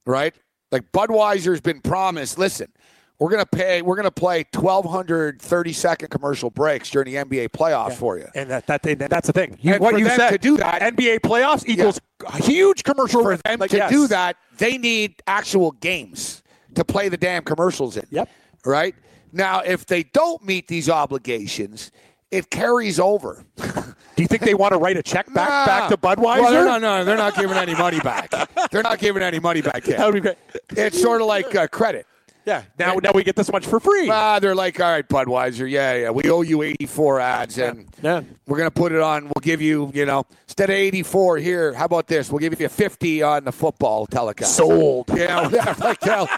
Right? 0.06 0.34
Like 0.70 0.90
Budweiser's 0.92 1.60
been 1.60 1.80
promised. 1.80 2.38
Listen, 2.38 2.72
we're 3.18 3.30
gonna 3.30 3.46
pay. 3.46 3.82
We're 3.82 3.94
gonna 3.94 4.10
play 4.10 4.44
twelve 4.52 4.84
hundred 4.84 5.40
thirty 5.40 5.72
second 5.72 6.09
commercial 6.09 6.50
breaks 6.50 6.90
during 6.90 7.12
the 7.12 7.24
NBA 7.24 7.50
playoffs 7.50 7.94
for 7.94 8.18
you. 8.18 8.26
And 8.34 8.50
that, 8.50 8.66
that 8.66 8.82
that's 8.82 9.26
the 9.26 9.32
thing. 9.32 9.59
You, 9.60 9.76
what 9.76 9.98
you 9.98 10.09
said 10.09 10.30
to 10.30 10.38
do 10.38 10.56
that- 10.56 10.82
NBA 10.96 11.20
playoffs 11.20 11.64
equals 11.68 12.00
a 12.26 12.42
huge 12.42 12.82
commercial. 12.82 13.22
for 13.22 13.36
them 13.36 13.60
like, 13.60 13.70
to 13.70 13.76
yes. 13.76 13.90
do 13.90 14.09
that, 14.09 14.36
they 14.59 14.76
need 14.76 15.22
actual 15.26 15.72
games 15.72 16.42
to 16.74 16.84
play 16.84 17.09
the 17.09 17.16
damn 17.16 17.44
commercials 17.44 17.96
in. 17.96 18.06
Yep. 18.10 18.28
Right? 18.64 18.94
Now, 19.32 19.60
if 19.60 19.86
they 19.86 20.02
don't 20.02 20.44
meet 20.44 20.68
these 20.68 20.88
obligations, 20.90 21.92
it 22.30 22.50
carries 22.50 22.98
over. 22.98 23.44
Do 24.16 24.22
you 24.22 24.26
think 24.28 24.43
they 24.43 24.55
want 24.55 24.72
to 24.72 24.78
write 24.78 24.97
a 24.97 25.02
check 25.02 25.26
back 25.32 25.48
Nah. 25.48 25.66
back 25.66 25.89
to 25.90 25.97
Budweiser? 25.97 26.40
Well, 26.43 26.51
they're 26.52 26.80
no, 26.80 27.05
they're 27.05 27.16
not 27.16 27.34
giving 27.34 27.56
any 27.56 27.74
money 27.74 28.01
back. 28.01 28.30
they're 28.70 28.82
not 28.82 28.98
giving 28.98 29.22
any 29.22 29.40
money 29.40 29.62
back 29.62 29.86
yet. 29.86 29.98
That 29.98 30.06
would 30.06 30.14
be 30.14 30.20
great. 30.20 30.36
It's 30.70 31.01
sort 31.01 31.20
of 31.20 31.26
like 31.26 31.55
uh, 31.55 31.66
credit. 31.68 32.06
Yeah. 32.44 32.62
Now, 32.76 32.97
now 32.97 33.12
we 33.14 33.22
get 33.22 33.36
this 33.36 33.52
much 33.52 33.64
for 33.66 33.78
free. 33.78 34.10
Ah, 34.10 34.40
they're 34.40 34.55
like, 34.56 34.80
all 34.80 34.90
right, 34.90 35.09
Budweiser, 35.09 35.70
yeah, 35.70 35.94
yeah, 35.94 36.10
we 36.10 36.28
owe 36.28 36.43
you 36.43 36.62
84 36.62 37.20
ads, 37.20 37.56
and 37.56 37.86
Yeah. 38.02 38.22
we're 38.48 38.56
going 38.59 38.66
to 38.66 38.74
put 38.74 38.90
it 38.90 39.01
on. 39.01 39.26
We'll 39.26 39.43
give 39.43 39.62
you, 39.62 39.93
you 39.94 40.05
know, 40.06 40.26
instead 40.48 40.68
of 40.68 40.74
84 40.74 41.36
here, 41.39 41.72
how 41.72 41.84
about 41.84 42.09
this? 42.09 42.32
We'll 42.32 42.40
give 42.40 42.60
you 42.60 42.68
50 42.68 43.22
on 43.22 43.44
the 43.44 43.52
football 43.52 44.06
telecast. 44.09 44.56
Sold. 44.56 45.09
Yeah, 45.14 45.48
yeah, 45.52 45.74
like, 45.78 46.02
hell, 46.02 46.28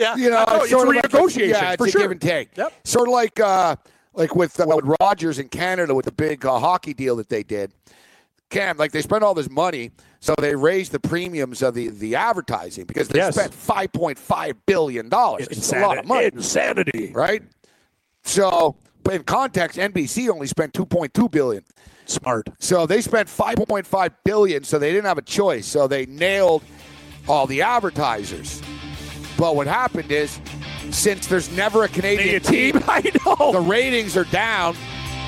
Yeah. 0.00 0.16
you 0.16 0.28
know, 0.30 0.44
No, 0.44 0.54
it's 0.56 0.64
it's 0.64 0.70
sort 0.72 0.88
of 0.88 0.94
like, 0.96 1.04
renegotiation, 1.04 1.48
yeah, 1.50 1.70
it's 1.70 1.76
for 1.80 1.86
a 1.86 1.90
sure. 1.90 2.00
give 2.02 2.10
and 2.10 2.20
take. 2.20 2.56
Yep. 2.56 2.72
Sort 2.84 3.08
of 3.08 3.12
like, 3.12 3.38
uh, 3.38 3.76
like 4.14 4.34
with, 4.34 4.58
uh, 4.60 4.66
with 4.68 4.96
Rogers 5.00 5.38
in 5.38 5.48
Canada 5.48 5.94
with 5.94 6.04
the 6.06 6.12
big 6.12 6.44
uh, 6.46 6.58
hockey 6.58 6.94
deal 6.94 7.16
that 7.16 7.28
they 7.28 7.42
did. 7.42 7.72
Cam, 8.50 8.76
like 8.76 8.92
they 8.92 9.02
spent 9.02 9.24
all 9.24 9.34
this 9.34 9.50
money, 9.50 9.90
so 10.20 10.34
they 10.38 10.54
raised 10.54 10.92
the 10.92 11.00
premiums 11.00 11.62
of 11.62 11.74
the, 11.74 11.88
the 11.88 12.14
advertising 12.14 12.84
because 12.84 13.08
they 13.08 13.18
Yes. 13.18 13.34
spent 13.34 13.52
five 13.52 13.92
point 13.92 14.18
five 14.18 14.54
billion 14.66 15.08
dollars. 15.08 15.48
It's 15.50 15.72
a 15.72 15.80
lot 15.80 15.98
of 15.98 16.04
money, 16.06 16.26
Insanity. 16.26 17.10
right? 17.14 17.42
So, 18.22 18.76
but 19.02 19.14
in 19.14 19.24
context, 19.24 19.78
NBC 19.78 20.28
only 20.28 20.46
spent 20.46 20.72
two 20.74 20.86
point 20.86 21.12
two 21.14 21.28
billion. 21.28 21.64
Smart. 22.06 22.48
So 22.58 22.86
they 22.86 23.00
spent 23.00 23.28
5.5 23.28 24.10
billion, 24.24 24.62
so 24.62 24.78
they 24.78 24.92
didn't 24.92 25.06
have 25.06 25.16
a 25.16 25.22
choice. 25.22 25.64
So 25.66 25.88
they 25.88 26.04
nailed 26.04 26.62
all 27.26 27.46
the 27.46 27.62
advertisers. 27.62 28.60
But 29.38 29.56
what 29.56 29.66
happened 29.66 30.12
is, 30.12 30.38
since 30.92 31.26
there's 31.26 31.50
never 31.52 31.84
a 31.84 31.88
Canadian 31.88 32.42
team, 32.42 32.82
I 32.88 33.10
know. 33.24 33.52
the 33.52 33.60
ratings 33.60 34.16
are 34.16 34.24
down, 34.24 34.76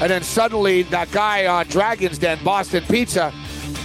and 0.01 0.11
then 0.11 0.23
suddenly 0.23 0.83
that 0.85 1.11
guy 1.11 1.47
on 1.47 1.67
Dragon's 1.67 2.19
Den, 2.19 2.43
Boston 2.45 2.85
Pizza, 2.89 3.31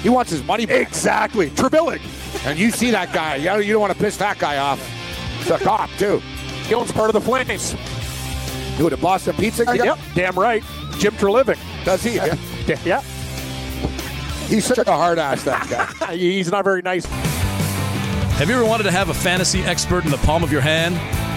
he 0.02 0.10
wants 0.10 0.32
his 0.32 0.44
money 0.44 0.66
back. 0.66 0.88
Exactly. 0.88 1.50
Treliving. 1.52 2.02
And 2.46 2.58
you 2.58 2.72
see 2.72 2.92
that 2.92 3.14
guy, 3.14 3.36
you 3.36 3.46
don't, 3.46 3.66
you 3.66 3.74
don't 3.74 3.82
want 3.82 3.94
to 3.94 4.00
piss 4.00 4.18
that 4.18 4.40
guy 4.40 4.58
off. 4.58 4.80
It's 5.42 5.50
a 5.50 5.60
cop 5.60 5.90
too. 5.98 6.20
He 6.68 6.74
owns 6.74 6.92
part 6.92 7.10
of 7.10 7.14
the 7.14 7.22
Flames. 7.22 7.76
Who 8.78 8.90
the 8.90 8.98
Boston 8.98 9.36
Pizza 9.36 9.64
uh, 9.64 9.76
guy? 9.76 9.86
Yep. 9.86 10.00
Damn 10.16 10.36
right. 10.36 10.64
Jim 10.98 11.14
Treliving. 11.14 11.60
Does 11.86 12.04
he? 12.04 12.16
Yeah. 12.16 12.36
Yeah. 12.86 13.02
He's 14.48 14.66
such 14.66 14.80
a 14.80 14.84
hard 14.92 15.20
ass, 15.20 15.44
that 15.44 15.98
guy. 16.00 16.16
He's 16.16 16.52
not 16.52 16.64
very 16.64 16.82
nice. 16.82 17.06
Have 17.06 18.50
you 18.50 18.56
ever 18.56 18.66
wanted 18.66 18.84
to 18.84 18.92
have 18.92 19.10
a 19.10 19.14
fantasy 19.14 19.62
expert 19.62 20.04
in 20.04 20.12
the 20.12 20.18
palm 20.18 20.44
of 20.44 20.52
your 20.52 20.62
hand? 20.62 20.96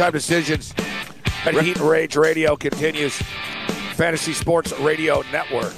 Time 0.00 0.12
decisions. 0.12 0.72
And 1.44 1.60
Heat 1.60 1.76
and 1.76 1.86
Rage 1.86 2.16
Radio 2.16 2.56
continues. 2.56 3.14
Fantasy 3.96 4.32
Sports 4.32 4.72
Radio 4.78 5.22
Network. 5.30 5.74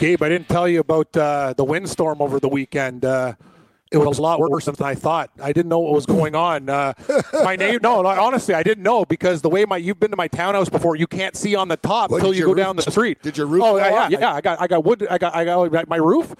Gabe, 0.00 0.20
I 0.20 0.28
didn't 0.28 0.48
tell 0.48 0.66
you 0.66 0.80
about 0.80 1.16
uh, 1.16 1.54
the 1.56 1.62
windstorm 1.62 2.20
over 2.20 2.40
the 2.40 2.48
weekend. 2.48 3.04
Uh, 3.04 3.34
it 3.92 3.98
was 3.98 4.18
a 4.18 4.22
lot 4.22 4.40
worse 4.40 4.64
than 4.64 4.74
I 4.80 4.96
thought. 4.96 5.30
I 5.40 5.52
didn't 5.52 5.68
know 5.68 5.78
what 5.78 5.92
was 5.92 6.06
going 6.06 6.34
on. 6.34 6.68
Uh, 6.68 6.94
my 7.44 7.54
name, 7.54 7.78
no, 7.80 8.02
no, 8.02 8.08
honestly, 8.08 8.54
I 8.54 8.64
didn't 8.64 8.82
know 8.82 9.04
because 9.04 9.40
the 9.42 9.48
way 9.48 9.64
my 9.64 9.76
you've 9.76 10.00
been 10.00 10.10
to 10.10 10.16
my 10.16 10.26
townhouse 10.26 10.68
before, 10.68 10.96
you 10.96 11.06
can't 11.06 11.36
see 11.36 11.54
on 11.54 11.68
the 11.68 11.76
top 11.76 12.10
until 12.10 12.34
you 12.34 12.42
go 12.42 12.48
roof- 12.48 12.56
down 12.56 12.74
the 12.74 12.82
street. 12.82 13.22
did 13.22 13.38
your 13.38 13.46
roof 13.46 13.62
Oh 13.64 13.76
yeah, 13.76 14.08
yeah, 14.08 14.18
yeah. 14.18 14.34
I 14.34 14.40
got, 14.40 14.60
I 14.60 14.66
got 14.66 14.84
wood. 14.84 15.06
I 15.08 15.18
got, 15.18 15.36
I 15.36 15.44
got 15.44 15.88
my 15.88 15.96
roof. 15.96 16.34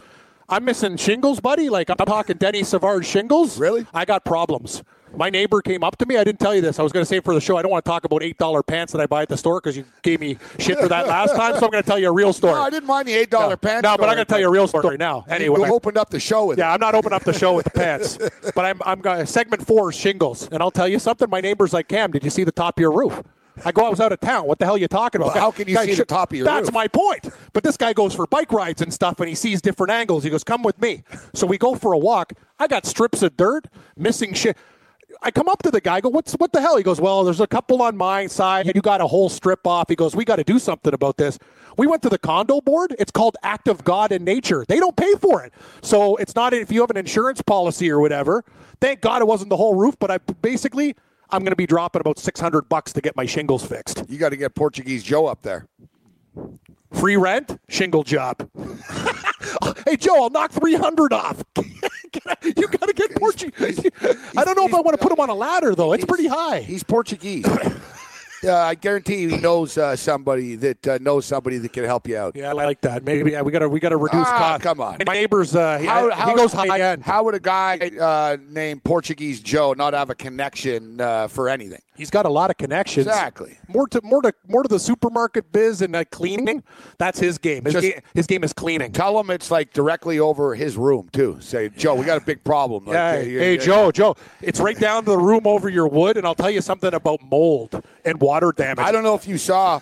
I'm 0.50 0.64
missing 0.64 0.96
shingles, 0.96 1.38
buddy. 1.38 1.68
Like 1.68 1.90
I'm 1.90 1.96
talking 1.96 2.36
Denny 2.36 2.64
Savard 2.64 3.06
shingles. 3.06 3.58
Really? 3.58 3.86
I 3.94 4.04
got 4.04 4.24
problems. 4.24 4.82
My 5.16 5.30
neighbor 5.30 5.60
came 5.60 5.82
up 5.82 5.96
to 5.98 6.06
me. 6.06 6.16
I 6.16 6.24
didn't 6.24 6.38
tell 6.38 6.54
you 6.54 6.60
this. 6.60 6.78
I 6.78 6.82
was 6.82 6.92
going 6.92 7.02
to 7.02 7.08
say 7.08 7.20
for 7.20 7.34
the 7.34 7.40
show, 7.40 7.56
I 7.56 7.62
don't 7.62 7.70
want 7.70 7.84
to 7.84 7.88
talk 7.88 8.04
about 8.04 8.22
eight 8.22 8.38
dollar 8.38 8.62
pants 8.62 8.92
that 8.92 9.00
I 9.00 9.06
buy 9.06 9.22
at 9.22 9.28
the 9.28 9.36
store 9.36 9.60
because 9.60 9.76
you 9.76 9.84
gave 10.02 10.20
me 10.20 10.38
shit 10.58 10.78
for 10.78 10.88
that 10.88 11.06
last 11.06 11.34
time. 11.34 11.56
So 11.58 11.66
I'm 11.66 11.70
going 11.70 11.82
to 11.82 11.86
tell 11.88 11.98
you 11.98 12.08
a 12.08 12.12
real 12.12 12.32
story. 12.32 12.54
No, 12.54 12.62
I 12.62 12.70
didn't 12.70 12.86
mind 12.86 13.08
the 13.08 13.14
eight 13.14 13.30
dollar 13.30 13.50
no, 13.50 13.56
pants. 13.56 13.82
No, 13.84 13.96
but 13.96 14.08
I'm 14.08 14.14
going 14.14 14.26
to 14.26 14.30
tell 14.30 14.40
you 14.40 14.48
a 14.48 14.50
real 14.50 14.66
story 14.66 14.96
now. 14.96 15.24
Anyway, 15.28 15.60
you 15.60 15.74
opened 15.74 15.96
up 15.96 16.10
the 16.10 16.20
show 16.20 16.46
with. 16.46 16.58
Yeah, 16.58 16.70
it. 16.70 16.74
I'm 16.74 16.80
not 16.80 16.94
opening 16.94 17.16
up 17.16 17.24
the 17.24 17.32
show 17.32 17.54
with 17.54 17.64
the 17.64 17.70
pants, 17.70 18.18
but 18.54 18.64
I'm 18.64 18.80
I'm 18.84 19.00
going 19.00 19.26
segment 19.26 19.66
four 19.66 19.92
shingles, 19.92 20.48
and 20.50 20.62
I'll 20.62 20.70
tell 20.70 20.88
you 20.88 20.98
something. 20.98 21.30
My 21.30 21.40
neighbor's 21.40 21.72
like, 21.72 21.88
Cam, 21.88 22.10
did 22.12 22.24
you 22.24 22.30
see 22.30 22.44
the 22.44 22.52
top 22.52 22.78
of 22.78 22.80
your 22.80 22.92
roof? 22.92 23.22
I 23.64 23.72
go, 23.72 23.84
I 23.86 23.88
was 23.88 24.00
out 24.00 24.12
of 24.12 24.20
town. 24.20 24.46
What 24.46 24.58
the 24.58 24.64
hell 24.64 24.74
are 24.74 24.78
you 24.78 24.88
talking 24.88 25.20
about? 25.20 25.34
Well, 25.34 25.42
how 25.44 25.50
can 25.50 25.68
you 25.68 25.74
Guy, 25.74 25.86
see 25.86 25.94
the 25.94 26.04
top 26.04 26.32
of 26.32 26.36
your 26.38 26.46
head? 26.46 26.56
That's 26.56 26.68
roof? 26.68 26.74
my 26.74 26.88
point. 26.88 27.28
But 27.52 27.62
this 27.62 27.76
guy 27.76 27.92
goes 27.92 28.14
for 28.14 28.26
bike 28.26 28.52
rides 28.52 28.82
and 28.82 28.92
stuff, 28.92 29.20
and 29.20 29.28
he 29.28 29.34
sees 29.34 29.60
different 29.60 29.90
angles. 29.92 30.24
He 30.24 30.30
goes, 30.30 30.44
"Come 30.44 30.62
with 30.62 30.80
me." 30.80 31.02
So 31.34 31.46
we 31.46 31.58
go 31.58 31.74
for 31.74 31.92
a 31.92 31.98
walk. 31.98 32.32
I 32.58 32.66
got 32.66 32.86
strips 32.86 33.22
of 33.22 33.36
dirt, 33.36 33.66
missing 33.96 34.32
shit. 34.32 34.56
I 35.22 35.30
come 35.30 35.48
up 35.48 35.62
to 35.64 35.70
the 35.70 35.80
guy. 35.80 35.96
I 35.96 36.00
go, 36.00 36.08
"What's 36.08 36.32
what 36.34 36.52
the 36.52 36.60
hell?" 36.60 36.76
He 36.76 36.82
goes, 36.82 37.00
"Well, 37.00 37.24
there's 37.24 37.40
a 37.40 37.46
couple 37.46 37.82
on 37.82 37.96
my 37.96 38.26
side, 38.26 38.66
and 38.66 38.74
you 38.74 38.80
got 38.80 39.00
a 39.00 39.06
whole 39.06 39.28
strip 39.28 39.66
off." 39.66 39.88
He 39.88 39.96
goes, 39.96 40.14
"We 40.16 40.24
got 40.24 40.36
to 40.36 40.44
do 40.44 40.58
something 40.58 40.94
about 40.94 41.16
this." 41.18 41.38
We 41.76 41.86
went 41.86 42.02
to 42.02 42.08
the 42.08 42.18
condo 42.18 42.60
board. 42.60 42.94
It's 42.98 43.12
called 43.12 43.36
Act 43.42 43.68
of 43.68 43.84
God 43.84 44.12
and 44.12 44.24
Nature. 44.24 44.64
They 44.66 44.78
don't 44.78 44.96
pay 44.96 45.14
for 45.14 45.42
it, 45.42 45.52
so 45.82 46.16
it's 46.16 46.34
not 46.34 46.54
if 46.54 46.70
you 46.72 46.80
have 46.80 46.90
an 46.90 46.96
insurance 46.96 47.42
policy 47.42 47.90
or 47.90 48.00
whatever. 48.00 48.44
Thank 48.80 49.00
God 49.02 49.20
it 49.20 49.26
wasn't 49.26 49.50
the 49.50 49.56
whole 49.56 49.74
roof, 49.74 49.96
but 49.98 50.10
I 50.10 50.18
basically 50.18 50.96
I'm 51.32 51.42
going 51.42 51.52
to 51.52 51.56
be 51.56 51.66
dropping 51.66 52.00
about 52.00 52.18
600 52.18 52.68
bucks 52.68 52.92
to 52.92 53.00
get 53.00 53.16
my 53.16 53.26
shingles 53.26 53.64
fixed. 53.64 54.04
You 54.08 54.18
got 54.18 54.30
to 54.30 54.36
get 54.36 54.54
Portuguese 54.54 55.02
Joe 55.02 55.26
up 55.26 55.42
there. 55.42 55.66
Free 56.92 57.16
rent, 57.16 57.58
shingle 57.68 58.02
job. 58.02 58.48
hey 59.86 59.96
Joe, 59.96 60.22
I'll 60.22 60.30
knock 60.30 60.50
300 60.52 61.12
off. 61.12 61.42
you 62.42 62.66
got 62.68 62.86
to 62.86 62.92
get 62.94 63.14
Portuguese. 63.14 63.80
I 64.36 64.44
don't 64.44 64.56
know 64.56 64.66
if 64.66 64.74
I 64.74 64.80
want 64.80 64.98
to 64.98 65.02
put 65.02 65.12
him 65.12 65.20
on 65.20 65.30
a 65.30 65.34
ladder 65.34 65.74
though. 65.74 65.92
It's 65.92 66.04
pretty 66.04 66.26
high. 66.26 66.60
He's 66.60 66.82
Portuguese. 66.82 67.46
uh, 68.44 68.54
I 68.56 68.74
guarantee 68.74 69.28
he 69.28 69.36
knows 69.36 69.76
uh, 69.78 69.96
somebody 69.96 70.54
that 70.56 70.86
uh, 70.88 70.98
knows 71.00 71.26
somebody 71.26 71.58
that 71.58 71.72
can 71.72 71.84
help 71.84 72.08
you 72.08 72.16
out. 72.16 72.34
Yeah, 72.36 72.50
I 72.50 72.52
like 72.52 72.80
that. 72.82 73.04
Maybe 73.04 73.32
yeah, 73.32 73.42
we 73.42 73.52
got 73.52 73.60
to 73.60 73.68
we 73.68 73.80
got 73.80 73.90
to 73.90 73.96
reduce 73.96 74.26
Ah, 74.26 74.38
cost. 74.38 74.62
come 74.62 74.80
on. 74.80 74.98
My 75.06 75.12
neighbor's 75.14 75.54
uh, 75.54 75.78
he, 75.78 76.30
he 76.30 76.36
goes 76.36 76.52
high 76.52 76.80
end. 76.80 77.02
How 77.02 77.22
would 77.24 77.34
a 77.34 77.40
guy 77.40 77.78
uh, 78.00 78.36
named 78.48 78.82
Portuguese 78.84 79.40
Joe 79.40 79.72
not 79.74 79.92
have 79.94 80.10
a 80.10 80.14
connection 80.14 81.00
uh, 81.00 81.28
for 81.28 81.48
anything? 81.48 81.82
He's 82.00 82.08
got 82.08 82.24
a 82.24 82.30
lot 82.30 82.48
of 82.48 82.56
connections. 82.56 83.06
Exactly. 83.06 83.58
More 83.68 83.86
to 83.88 84.00
more 84.02 84.22
to 84.22 84.32
more 84.48 84.62
to 84.62 84.68
the 84.68 84.78
supermarket 84.78 85.52
biz 85.52 85.82
and 85.82 85.94
uh, 85.94 86.04
cleaning. 86.10 86.62
That's 86.96 87.18
his 87.18 87.36
game. 87.36 87.64
His, 87.66 87.74
Just- 87.74 87.86
game. 87.86 88.00
his 88.14 88.26
game 88.26 88.42
is 88.42 88.54
cleaning. 88.54 88.90
Tell 88.90 89.20
him 89.20 89.28
it's 89.28 89.50
like 89.50 89.74
directly 89.74 90.18
over 90.18 90.54
his 90.54 90.78
room 90.78 91.10
too. 91.12 91.36
Say, 91.40 91.68
Joe, 91.68 91.94
we 91.94 92.06
got 92.06 92.16
a 92.22 92.24
big 92.24 92.42
problem. 92.42 92.86
Like, 92.86 92.94
Yeah, 92.94 93.12
hey, 93.16 93.30
hey, 93.32 93.52
you- 93.52 93.58
Joe, 93.60 93.92
Joe, 93.92 94.16
it's 94.40 94.60
right 94.60 94.78
down 94.78 95.04
to 95.04 95.10
the 95.10 95.18
room 95.18 95.46
over 95.46 95.68
your 95.68 95.88
wood, 95.88 96.16
and 96.16 96.26
I'll 96.26 96.34
tell 96.34 96.50
you 96.50 96.62
something 96.62 96.94
about 96.94 97.20
mold 97.22 97.82
and 98.06 98.18
water 98.18 98.50
damage. 98.56 98.82
I 98.82 98.92
don't 98.92 99.04
know 99.04 99.14
if 99.14 99.28
you 99.28 99.36
saw. 99.36 99.80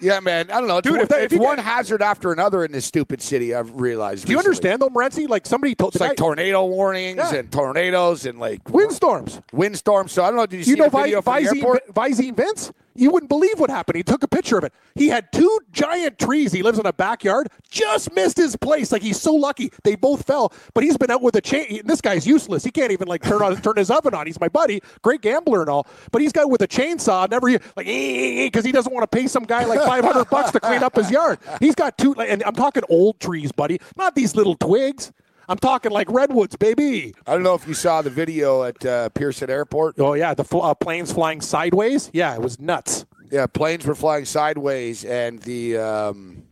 Yeah, 0.00 0.20
man. 0.20 0.50
I 0.50 0.58
don't 0.58 0.68
know, 0.68 0.80
Dude, 0.80 0.92
Dude. 0.94 1.02
if 1.02 1.08
that- 1.08 1.22
if 1.22 1.32
it's 1.32 1.40
one 1.42 1.58
hazard 1.58 2.02
after 2.02 2.32
another 2.32 2.64
in 2.64 2.72
this 2.72 2.84
stupid 2.84 3.22
city. 3.22 3.54
I've 3.54 3.74
realized. 3.74 4.26
Do 4.26 4.32
you 4.32 4.38
recently. 4.38 4.50
understand 4.70 4.82
though, 4.82 4.88
Morency? 4.90 5.28
Like 5.28 5.46
somebody 5.46 5.74
told 5.74 5.94
It's 5.94 6.00
like 6.00 6.16
tornado 6.16 6.64
warnings 6.66 7.16
Yeah. 7.18 7.34
and 7.36 7.50
tornadoes 7.52 8.26
and 8.26 8.38
like 8.38 8.68
windstorms. 8.68 9.40
windstorms. 9.52 10.12
So 10.12 10.22
I 10.22 10.26
don't 10.28 10.36
know. 10.36 10.46
Did 10.46 10.58
you 10.58 10.64
see 10.64 10.70
You 10.70 10.76
know, 10.76 10.88
the 10.88 10.98
video 10.98 11.20
Vi- 11.22 11.42
Visine? 11.44 11.78
Visine 11.92 12.36
Vince? 12.36 12.72
You 12.96 13.10
wouldn't 13.10 13.28
believe 13.28 13.58
what 13.58 13.70
happened. 13.70 13.96
He 13.96 14.02
took 14.02 14.22
a 14.22 14.28
picture 14.28 14.58
of 14.58 14.64
it. 14.64 14.72
He 14.94 15.08
had 15.08 15.30
two 15.32 15.60
giant 15.72 16.18
trees. 16.18 16.52
He 16.52 16.62
lives 16.62 16.78
in 16.78 16.86
a 16.86 16.92
backyard. 16.92 17.48
Just 17.70 18.12
missed 18.14 18.36
his 18.36 18.56
place. 18.56 18.92
Like 18.92 19.02
he's 19.02 19.20
so 19.20 19.34
lucky. 19.34 19.70
They 19.84 19.96
both 19.96 20.26
fell. 20.26 20.52
But 20.74 20.84
he's 20.84 20.96
been 20.96 21.10
out 21.10 21.22
with 21.22 21.36
a 21.36 21.40
chain. 21.40 21.82
This 21.84 22.00
guy's 22.00 22.26
useless. 22.26 22.64
He 22.64 22.70
can't 22.70 22.92
even 22.92 23.08
like 23.08 23.22
turn 23.22 23.42
on 23.42 23.56
turn 23.56 23.76
his 23.76 23.90
oven 23.90 24.14
on. 24.14 24.26
He's 24.26 24.40
my 24.40 24.48
buddy, 24.48 24.80
great 25.02 25.20
gambler 25.20 25.60
and 25.60 25.70
all. 25.70 25.86
But 26.10 26.22
he's 26.22 26.32
got 26.32 26.50
with 26.50 26.62
a 26.62 26.68
chainsaw. 26.68 27.30
Never 27.30 27.50
like 27.76 27.86
because 27.86 28.64
he 28.64 28.72
doesn't 28.72 28.92
want 28.92 29.10
to 29.10 29.16
pay 29.16 29.26
some 29.26 29.44
guy 29.44 29.64
like 29.64 29.80
five 29.80 30.04
hundred 30.04 30.28
bucks 30.30 30.50
to 30.52 30.60
clean 30.60 30.82
up 30.82 30.96
his 30.96 31.10
yard. 31.10 31.38
He's 31.60 31.74
got 31.74 31.98
two. 31.98 32.14
And 32.14 32.42
I'm 32.44 32.54
talking 32.54 32.82
old 32.88 33.20
trees, 33.20 33.52
buddy. 33.52 33.80
Not 33.96 34.14
these 34.14 34.34
little 34.34 34.56
twigs. 34.56 35.12
I'm 35.48 35.58
talking 35.58 35.92
like 35.92 36.10
redwoods, 36.10 36.56
baby. 36.56 37.14
I 37.26 37.32
don't 37.34 37.42
know 37.42 37.54
if 37.54 37.66
you 37.68 37.74
saw 37.74 38.02
the 38.02 38.10
video 38.10 38.64
at 38.64 38.84
uh, 38.84 39.08
Pearson 39.10 39.48
Airport. 39.50 39.94
Oh 39.98 40.14
yeah, 40.14 40.34
the 40.34 40.44
fl- 40.44 40.62
uh, 40.62 40.74
planes 40.74 41.12
flying 41.12 41.40
sideways. 41.40 42.10
Yeah, 42.12 42.34
it 42.34 42.40
was 42.42 42.58
nuts. 42.58 43.06
Yeah, 43.30 43.46
planes 43.46 43.86
were 43.86 43.94
flying 43.94 44.24
sideways, 44.24 45.04
and 45.04 45.40
the 45.42 45.76
um, 45.78 46.44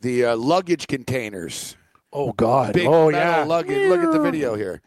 the 0.00 0.24
uh, 0.26 0.36
luggage 0.36 0.86
containers, 0.86 1.76
Oh 2.12 2.32
God. 2.32 2.72
big 2.72 2.86
oh 2.86 3.08
yeah. 3.10 3.44
luggage. 3.44 3.88
Look 3.88 4.00
at 4.00 4.12
the 4.12 4.20
video 4.20 4.54
here. 4.54 4.80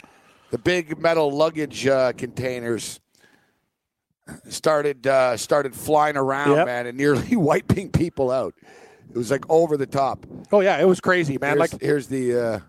The 0.51 0.57
big 0.57 0.99
metal 0.99 1.31
luggage 1.31 1.85
uh, 1.87 2.13
containers 2.13 2.99
started 4.49 5.05
uh, 5.05 5.37
started 5.37 5.75
flying 5.75 6.17
around, 6.17 6.55
Yep. 6.57 6.65
man, 6.65 6.87
and 6.87 6.97
nearly 6.97 7.35
wiping 7.35 7.91
people 7.91 8.31
out. 8.31 8.53
It 9.13 9.17
was 9.17 9.29
like 9.29 9.47
over 9.47 9.77
the 9.77 9.85
top. 9.85 10.25
Oh 10.51 10.61
yeah, 10.61 10.79
it 10.79 10.85
was 10.85 10.99
crazy, 10.99 11.37
man. 11.37 11.57
Here's, 11.57 11.73
like, 11.73 11.81
here's 11.81 12.07
the. 12.07 12.39
Uh, 12.39 12.59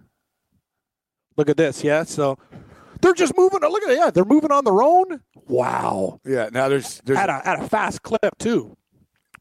look 1.38 1.48
at 1.48 1.56
this. 1.56 1.82
Yeah, 1.82 2.02
so 2.02 2.38
they're 3.00 3.14
just 3.14 3.34
moving. 3.34 3.60
Look 3.60 3.82
at 3.82 3.90
it. 3.90 3.96
Yeah, 3.96 4.10
they're 4.10 4.26
moving 4.26 4.52
on 4.52 4.64
their 4.64 4.82
own. 4.82 5.22
Wow. 5.46 6.20
yeah, 6.24 6.50
now 6.52 6.68
there's 6.68 7.00
there's 7.06 7.18
At 7.18 7.30
a 7.30 7.48
at 7.48 7.62
a 7.62 7.68
fast 7.68 8.02
clip 8.02 8.36
too. 8.38 8.76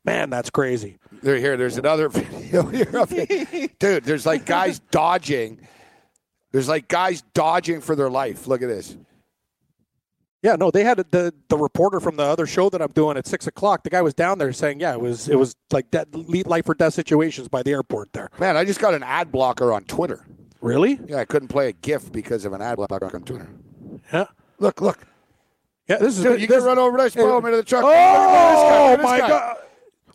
Man, 0.05 0.29
that's 0.29 0.49
crazy. 0.49 0.97
There, 1.21 1.37
here, 1.37 1.57
there's 1.57 1.77
another 1.77 2.07
video 2.09 2.63
here 2.63 2.97
of 2.97 3.11
it. 3.11 3.77
Dude, 3.79 4.05
there's 4.05 4.25
like 4.25 4.45
guys 4.45 4.79
dodging. 4.91 5.67
There's 6.53 6.69
like 6.69 6.87
guys 6.87 7.21
dodging 7.33 7.81
for 7.81 7.97
their 7.97 8.09
life. 8.09 8.47
Look 8.47 8.61
at 8.61 8.69
this. 8.69 8.95
Yeah, 10.43 10.57
no, 10.57 10.69
they 10.71 10.83
had 10.83 10.97
the 10.97 11.33
the 11.47 11.57
reporter 11.57 12.01
from 12.01 12.17
the 12.17 12.23
other 12.23 12.45
show 12.45 12.69
that 12.69 12.81
I'm 12.81 12.91
doing 12.91 13.15
at 13.15 13.25
six 13.25 13.47
o'clock. 13.47 13.83
The 13.83 13.89
guy 13.89 14.01
was 14.01 14.13
down 14.13 14.39
there 14.39 14.51
saying, 14.51 14.81
yeah, 14.81 14.93
it 14.93 14.99
was 14.99 15.29
it 15.29 15.39
was 15.39 15.55
like 15.71 15.89
death, 15.89 16.07
life 16.13 16.67
or 16.67 16.73
death 16.75 16.93
situations 16.93 17.47
by 17.47 17.63
the 17.63 17.71
airport 17.71 18.11
there. 18.11 18.29
Man, 18.39 18.57
I 18.57 18.65
just 18.65 18.81
got 18.81 18.93
an 18.93 19.03
ad 19.03 19.31
blocker 19.31 19.71
on 19.71 19.85
Twitter. 19.85 20.25
Really? 20.59 20.99
Yeah, 21.07 21.17
I 21.17 21.25
couldn't 21.25 21.47
play 21.47 21.69
a 21.69 21.73
GIF 21.73 22.11
because 22.11 22.43
of 22.43 22.51
an 22.51 22.61
ad 22.61 22.75
blocker 22.75 23.15
on 23.15 23.23
Twitter. 23.23 23.49
Yeah. 24.11 24.25
Look, 24.59 24.81
look. 24.81 24.99
Yeah, 25.87 25.97
this 25.97 26.17
is 26.17 26.23
Dude, 26.23 26.41
you 26.41 26.47
this, 26.47 26.59
can 26.59 26.65
run 26.67 26.79
over 26.79 26.97
this. 26.97 27.13
Throw 27.13 27.37
him 27.37 27.45
into 27.45 27.57
the 27.57 27.63
truck. 27.63 27.83
Oh 27.83 27.87
Look 27.87 27.95
at 27.95 28.51
this 28.51 28.63
guy, 28.63 28.95
this 28.95 29.03
my 29.03 29.19
guy. 29.19 29.27
god! 29.27 29.57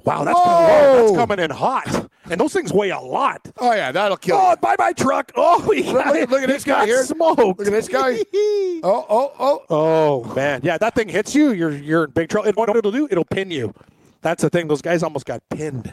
Wow, 0.04 0.24
that's, 0.24 0.38
oh, 0.42 1.06
that's 1.06 1.16
coming 1.18 1.38
in 1.38 1.50
hot, 1.50 2.07
and 2.30 2.40
those 2.40 2.52
things 2.52 2.72
weigh 2.72 2.90
a 2.90 2.98
lot. 3.00 3.40
Oh 3.58 3.72
yeah, 3.72 3.92
that'll 3.92 4.16
kill. 4.16 4.36
Oh, 4.36 4.56
bye 4.60 4.76
bye 4.76 4.92
truck! 4.92 5.32
Oh, 5.36 5.60
he 5.70 5.82
Look, 5.82 6.04
got, 6.04 6.14
look, 6.14 6.30
look 6.30 6.42
at 6.42 6.48
this 6.48 6.64
guy 6.64 6.86
here. 6.86 7.02
Smoked. 7.04 7.38
Look 7.40 7.60
at 7.66 7.72
this 7.72 7.88
guy. 7.88 8.22
Oh, 8.80 9.04
oh, 9.08 9.32
oh. 9.40 9.64
Oh 9.70 10.34
man, 10.34 10.60
yeah, 10.62 10.78
that 10.78 10.94
thing 10.94 11.08
hits 11.08 11.34
you, 11.34 11.50
you're 11.52 11.72
you're 11.72 12.04
in 12.04 12.10
big 12.10 12.28
trouble. 12.28 12.46
And 12.48 12.56
what 12.56 12.68
it'll 12.74 12.92
do, 12.92 13.08
it'll 13.10 13.24
pin 13.24 13.50
you. 13.50 13.74
That's 14.22 14.42
the 14.42 14.50
thing. 14.50 14.68
Those 14.68 14.82
guys 14.82 15.02
almost 15.02 15.26
got 15.26 15.42
pinned. 15.50 15.92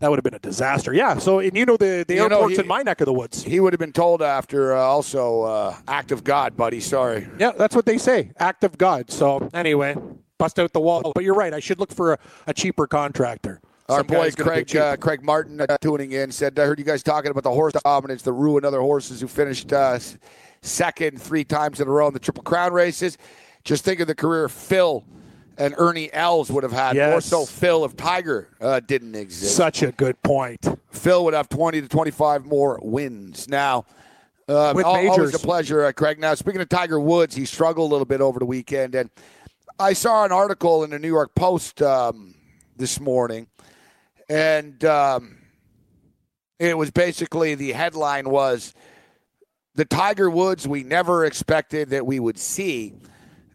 That 0.00 0.10
would 0.10 0.16
have 0.16 0.24
been 0.24 0.34
a 0.34 0.38
disaster. 0.40 0.92
Yeah. 0.92 1.18
So, 1.18 1.38
and 1.40 1.56
you 1.56 1.64
know 1.66 1.76
the 1.76 2.04
the 2.06 2.14
You 2.14 2.28
know, 2.28 2.36
airport's 2.36 2.56
he- 2.56 2.62
in 2.62 2.68
my 2.68 2.82
neck 2.82 3.00
of 3.00 3.06
the 3.06 3.12
woods. 3.12 3.42
He 3.44 3.60
would 3.60 3.72
have 3.72 3.78
been 3.80 3.92
told 3.92 4.20
after 4.22 4.76
uh, 4.76 4.80
also 4.80 5.42
uh, 5.42 5.76
act 5.86 6.10
of 6.12 6.24
God, 6.24 6.56
buddy. 6.56 6.80
Sorry. 6.80 7.26
Yeah, 7.38 7.52
that's 7.52 7.74
what 7.76 7.84
they 7.86 7.98
say. 7.98 8.30
Act 8.38 8.64
of 8.64 8.78
God. 8.78 9.10
So 9.10 9.48
anyway, 9.54 9.96
bust 10.38 10.58
out 10.58 10.72
the 10.72 10.80
wall. 10.80 11.12
But 11.14 11.22
you're 11.24 11.34
right. 11.34 11.52
I 11.54 11.60
should 11.60 11.78
look 11.80 11.92
for 11.92 12.14
a, 12.14 12.18
a 12.48 12.54
cheaper 12.54 12.86
contractor. 12.88 13.60
Our 13.88 14.04
boy 14.04 14.14
guy's 14.24 14.34
gonna 14.34 14.50
be 14.50 14.64
Craig 14.64 14.76
uh, 14.76 14.96
Craig 14.96 15.22
Martin 15.22 15.60
uh, 15.60 15.78
tuning 15.80 16.12
in 16.12 16.30
said, 16.30 16.58
"I 16.58 16.64
heard 16.64 16.78
you 16.78 16.84
guys 16.84 17.02
talking 17.02 17.30
about 17.30 17.42
the 17.42 17.50
horse 17.50 17.72
dominance 17.84 18.22
that 18.22 18.32
ruined 18.32 18.66
other 18.66 18.80
horses 18.80 19.20
who 19.20 19.28
finished 19.28 19.72
uh, 19.72 19.98
second 20.60 21.20
three 21.20 21.44
times 21.44 21.80
in 21.80 21.88
a 21.88 21.90
row 21.90 22.08
in 22.08 22.12
the 22.12 22.20
Triple 22.20 22.42
Crown 22.42 22.72
races. 22.72 23.16
Just 23.64 23.84
think 23.84 24.00
of 24.00 24.06
the 24.06 24.14
career 24.14 24.48
Phil 24.48 25.04
and 25.56 25.74
Ernie 25.76 26.12
Els 26.12 26.50
would 26.50 26.62
have 26.62 26.72
had. 26.72 26.96
More 26.96 27.20
so, 27.20 27.44
Phil 27.44 27.84
if 27.84 27.96
Tiger 27.96 28.48
uh, 28.60 28.80
didn't 28.80 29.14
exist. 29.14 29.56
Such 29.56 29.82
a 29.82 29.92
good 29.92 30.20
point. 30.22 30.66
Phil 30.90 31.24
would 31.24 31.34
have 31.34 31.48
20 31.48 31.80
to 31.80 31.88
25 31.88 32.44
more 32.46 32.78
wins. 32.82 33.48
Now, 33.48 33.84
um, 34.48 34.76
With 34.76 34.86
al- 34.86 35.08
always 35.10 35.34
a 35.34 35.38
pleasure, 35.38 35.84
uh, 35.84 35.92
Craig. 35.92 36.18
Now, 36.18 36.34
speaking 36.34 36.60
of 36.60 36.68
Tiger 36.68 37.00
Woods, 37.00 37.34
he 37.34 37.44
struggled 37.44 37.90
a 37.90 37.92
little 37.92 38.06
bit 38.06 38.20
over 38.20 38.38
the 38.38 38.46
weekend, 38.46 38.94
and 38.94 39.10
I 39.78 39.92
saw 39.92 40.24
an 40.24 40.32
article 40.32 40.84
in 40.84 40.90
the 40.90 40.98
New 40.98 41.08
York 41.08 41.34
Post 41.34 41.82
um, 41.82 42.34
this 42.76 43.00
morning, 43.00 43.48
and 44.28 44.84
um, 44.84 45.38
it 46.58 46.76
was 46.76 46.90
basically 46.90 47.54
the 47.54 47.72
headline 47.72 48.28
was 48.30 48.74
the 49.74 49.84
Tiger 49.84 50.28
Woods 50.28 50.66
we 50.66 50.82
never 50.82 51.24
expected 51.24 51.90
that 51.90 52.04
we 52.06 52.18
would 52.20 52.38
see, 52.38 52.94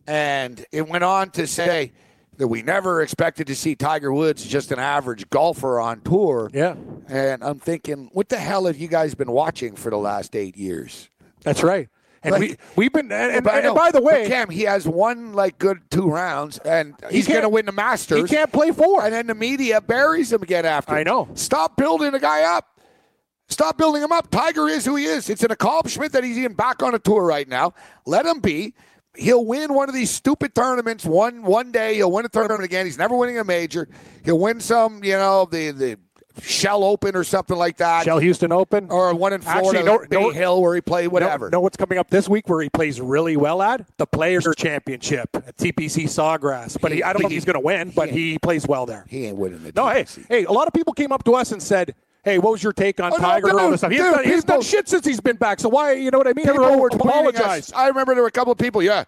and 0.07 0.65
it 0.71 0.87
went 0.87 1.03
on 1.03 1.29
to 1.31 1.47
say 1.47 1.91
that 2.37 2.47
we 2.47 2.61
never 2.63 3.01
expected 3.01 3.45
to 3.47 3.55
see 3.55 3.75
Tiger 3.75 4.11
Woods 4.11 4.43
just 4.45 4.71
an 4.71 4.79
average 4.79 5.29
golfer 5.29 5.79
on 5.79 6.01
tour. 6.01 6.49
Yeah, 6.53 6.75
And 7.07 7.43
I'm 7.43 7.59
thinking, 7.59 8.09
what 8.13 8.29
the 8.29 8.37
hell 8.37 8.65
have 8.65 8.77
you 8.77 8.87
guys 8.87 9.13
been 9.13 9.31
watching 9.31 9.75
for 9.75 9.89
the 9.91 9.97
last 9.97 10.35
eight 10.35 10.57
years? 10.57 11.09
that's 11.43 11.61
right. 11.61 11.89
And 12.23 12.31
Like- 12.31 12.39
we 12.41 12.57
we've 12.75 12.93
been 12.93 13.11
and, 13.11 13.31
and, 13.35 13.43
But 13.43 13.53
I 13.55 13.59
and 13.59 13.75
by 13.75 13.91
the 13.91 13.99
but 13.99 14.03
way, 14.03 14.27
Cam, 14.27 14.49
he 14.49 14.61
has 14.63 14.87
one 14.87 15.33
like 15.33 15.57
good 15.59 15.81
two 15.91 16.07
rounds, 16.09 16.57
and 16.59 16.95
he's 17.11 17.25
can't- 17.25 17.35
going 17.35 17.43
to 17.43 17.49
win 17.49 17.65
the 17.65 17.71
Masters. 17.73 18.29
he 18.29 18.35
can't 18.35 18.51
play 18.51 18.71
four. 18.71 19.03
and 19.03 19.13
then 19.13 19.27
the 19.27 19.35
media 19.35 19.81
buries 19.81 20.31
him 20.31 20.41
again 20.41 20.65
after. 20.65 20.93
I 20.93 21.03
know. 21.03 21.27
Stop 21.33 21.75
building 21.77 22.11
the 22.11 22.19
guy 22.19 22.43
up. 22.55 22.67
Stop 23.49 23.77
building 23.77 24.01
him 24.01 24.11
up. 24.11 24.31
Tiger 24.31 24.67
is 24.69 24.85
who 24.85 24.95
he 24.95 25.05
is. 25.05 25.29
It's 25.29 25.43
an 25.43 25.51
accomplishment 25.51 26.13
that 26.13 26.23
he's 26.23 26.37
even 26.37 26.53
back 26.53 26.81
on 26.81 26.95
a 26.95 26.99
tour 26.99 27.23
right 27.23 27.47
now. 27.47 27.73
Let 28.05 28.25
him 28.25 28.39
be. 28.39 28.73
he'll 29.15 29.45
win 29.45 29.73
one 29.75 29.89
of 29.89 29.93
these 29.93 30.09
stupid 30.09 30.55
tournaments. 30.55 31.05
One 31.05 31.43
one 31.43 31.71
day 31.71 31.95
he'll 31.95 32.11
win 32.11 32.25
a 32.25 32.29
tournament 32.29 32.63
again. 32.63 32.85
He's 32.85 32.97
never 32.97 33.15
winning 33.15 33.37
a 33.37 33.43
major. 33.43 33.87
He'll 34.25 34.39
win 34.39 34.59
some, 34.59 35.03
you 35.03 35.13
know, 35.13 35.45
the 35.51 35.69
the 35.71 35.99
Shell 36.41 36.83
Open 36.83 37.15
or 37.15 37.23
something 37.23 37.55
like 37.57 37.77
that, 37.77 38.05
Shell 38.05 38.19
Houston 38.19 38.51
Open. 38.51 38.89
or 38.89 39.13
one 39.13 39.33
in 39.33 39.41
Florida, 39.41 39.67
Actually, 39.79 39.83
no- 39.83 39.99
Bay 40.09 40.19
no- 40.21 40.29
Hill, 40.31 40.61
where 40.61 40.75
he 40.75 40.81
played 40.81 41.07
whatever. 41.09 41.45
Know, 41.49 41.57
know 41.57 41.61
what's 41.61 41.77
coming 41.77 41.97
up 41.99 42.09
this 42.09 42.27
week 42.27 42.49
where 42.49 42.61
he 42.61 42.69
plays 42.69 42.99
really 42.99 43.37
well 43.37 43.61
at? 43.61 43.85
The 43.97 44.07
Players 44.07 44.47
Championship 44.57 45.29
at 45.35 45.55
TPC 45.57 46.05
Sawgrass. 46.05 46.79
But 46.81 46.91
he, 46.91 47.03
I 47.03 47.13
don't 47.13 47.21
know 47.21 47.27
if 47.27 47.31
he's 47.33 47.45
going 47.45 47.53
to 47.55 47.59
win, 47.59 47.91
but 47.95 48.09
he 48.09 48.39
plays 48.39 48.67
well 48.67 48.85
there. 48.85 49.05
He 49.07 49.25
ain't 49.27 49.37
winning 49.37 49.63
the 49.63 49.71
No, 49.75 49.87
hey, 49.89 50.03
TPC. 50.03 50.25
hey, 50.27 50.43
a 50.45 50.51
lot 50.51 50.67
of 50.67 50.73
people 50.73 50.93
came 50.93 51.11
up 51.11 51.23
to 51.25 51.35
us 51.35 51.51
and 51.51 51.61
said, 51.61 51.93
"Hey, 52.23 52.39
what 52.39 52.51
was 52.51 52.63
your 52.63 52.73
take 52.73 52.99
on 52.99 53.13
Oh, 53.13 53.17
no, 53.17 53.21
Tiger 53.21 53.49
and 53.49 53.59
all 53.59 53.69
this 53.71 53.81
stuff?" 53.81 53.91
He's, 53.91 54.01
dude, 54.01 54.13
done, 54.13 54.23
he's 54.25 54.43
done 54.43 54.61
shit 54.61 54.89
since 54.89 55.05
he's 55.05 55.19
been 55.21 55.37
back. 55.37 55.59
So 55.59 55.69
why, 55.69 55.93
you 55.93 56.09
know 56.11 56.17
what 56.17 56.27
I 56.27 56.33
mean? 56.33 56.45
People 56.45 56.63
Everyone 56.63 56.79
were 56.79 56.87
apologize. 56.91 57.71
I 57.73 57.87
remember 57.89 58.13
there 58.15 58.23
were 58.23 58.27
a 58.27 58.31
couple 58.31 58.51
of 58.51 58.57
people. 58.57 58.81
Yeah. 58.81 59.03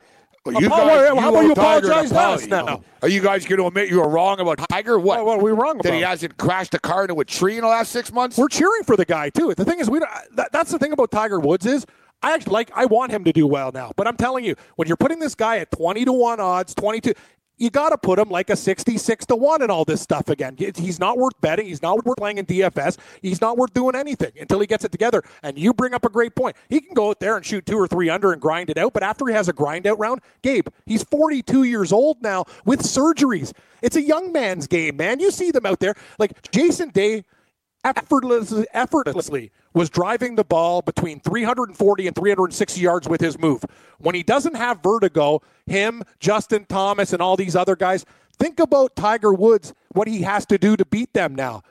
Well, 0.45 0.61
you 0.61 0.67
Apo- 0.67 0.85
guys, 0.85 1.19
how 1.19 1.29
about 1.29 1.41
you 1.41 1.55
Tiger 1.55 1.87
apologize 1.87 2.09
to 2.11 2.19
us 2.19 2.45
now? 2.45 2.83
Are 3.01 3.09
you 3.09 3.19
guys 3.21 3.45
going 3.45 3.59
to 3.59 3.65
admit 3.65 3.89
you 3.89 3.99
were 3.99 4.07
wrong 4.09 4.39
about 4.39 4.59
Tiger? 4.69 4.99
What? 4.99 5.17
What- 5.17 5.25
what 5.25 5.39
are 5.39 5.43
we 5.43 5.51
wrong 5.51 5.71
about? 5.71 5.83
That 5.83 5.93
he 5.95 6.01
hasn't 6.01 6.37
crashed 6.37 6.75
a 6.75 6.79
car 6.79 7.01
into 7.03 7.19
a 7.19 7.25
tree 7.25 7.55
in 7.55 7.61
the 7.61 7.67
last 7.67 7.91
six 7.91 8.13
months? 8.13 8.37
We're 8.37 8.47
cheering 8.47 8.83
for 8.83 8.95
the 8.95 9.05
guy 9.05 9.31
too. 9.31 9.55
The 9.55 9.65
thing 9.65 9.79
is, 9.79 9.89
we 9.89 9.99
don't, 9.99 10.11
that, 10.35 10.51
that's 10.51 10.71
the 10.71 10.77
thing 10.77 10.91
about 10.91 11.09
Tiger 11.09 11.39
Woods 11.39 11.65
is 11.65 11.83
I 12.21 12.33
actually 12.33 12.53
like 12.53 12.71
I 12.75 12.85
want 12.85 13.11
him 13.11 13.23
to 13.23 13.33
do 13.33 13.47
well 13.47 13.71
now. 13.73 13.91
But 13.95 14.07
I'm 14.07 14.17
telling 14.17 14.45
you, 14.45 14.55
when 14.75 14.87
you're 14.87 14.97
putting 14.97 15.17
this 15.19 15.33
guy 15.33 15.57
at 15.57 15.71
20 15.71 16.05
to 16.05 16.13
one 16.13 16.39
odds, 16.39 16.75
22. 16.75 17.13
You 17.57 17.69
got 17.69 17.89
to 17.89 17.97
put 17.97 18.19
him 18.19 18.29
like 18.29 18.49
a 18.49 18.55
66 18.55 19.25
to 19.27 19.35
1 19.35 19.61
and 19.61 19.71
all 19.71 19.85
this 19.85 20.01
stuff 20.01 20.29
again. 20.29 20.57
He's 20.57 20.99
not 20.99 21.17
worth 21.17 21.39
betting. 21.39 21.67
He's 21.67 21.81
not 21.81 22.05
worth 22.05 22.17
playing 22.17 22.37
in 22.37 22.45
DFS. 22.45 22.97
He's 23.21 23.39
not 23.39 23.57
worth 23.57 23.73
doing 23.73 23.95
anything 23.95 24.31
until 24.39 24.59
he 24.59 24.67
gets 24.67 24.83
it 24.83 24.91
together. 24.91 25.23
And 25.41 25.57
you 25.57 25.73
bring 25.73 25.93
up 25.93 26.03
a 26.03 26.09
great 26.09 26.35
point. 26.35 26.57
He 26.69 26.81
can 26.81 26.93
go 26.93 27.09
out 27.09 27.19
there 27.19 27.37
and 27.37 27.45
shoot 27.45 27.65
two 27.65 27.77
or 27.77 27.87
three 27.87 28.09
under 28.09 28.33
and 28.33 28.41
grind 28.41 28.69
it 28.69 28.77
out. 28.77 28.93
But 28.93 29.03
after 29.03 29.25
he 29.27 29.33
has 29.33 29.47
a 29.47 29.53
grind 29.53 29.87
out 29.87 29.99
round, 29.99 30.21
Gabe, 30.41 30.67
he's 30.85 31.03
42 31.03 31.63
years 31.63 31.93
old 31.93 32.21
now 32.21 32.45
with 32.65 32.81
surgeries. 32.81 33.53
It's 33.81 33.95
a 33.95 34.01
young 34.01 34.31
man's 34.31 34.67
game, 34.67 34.97
man. 34.97 35.19
You 35.19 35.31
see 35.31 35.51
them 35.51 35.65
out 35.65 35.79
there. 35.79 35.95
Like 36.19 36.51
Jason 36.51 36.89
Day 36.89 37.23
effortlessly, 37.85 39.51
was 39.73 39.89
driving 39.89 40.35
the 40.35 40.43
ball 40.43 40.81
between 40.81 41.19
340 41.19 42.07
and 42.07 42.15
360 42.15 42.81
yards 42.81 43.07
with 43.07 43.21
his 43.21 43.37
move. 43.37 43.63
When 43.99 44.15
he 44.15 44.23
doesn't 44.23 44.55
have 44.55 44.81
vertigo, 44.81 45.41
him, 45.65 46.03
Justin 46.19 46.65
Thomas, 46.65 47.13
and 47.13 47.21
all 47.21 47.37
these 47.37 47.55
other 47.55 47.75
guys, 47.75 48.05
think 48.37 48.59
about 48.59 48.95
Tiger 48.95 49.33
Woods, 49.33 49.73
what 49.93 50.07
he 50.07 50.21
has 50.23 50.45
to 50.47 50.57
do 50.57 50.75
to 50.75 50.85
beat 50.85 51.13
them 51.13 51.35
now. 51.35 51.61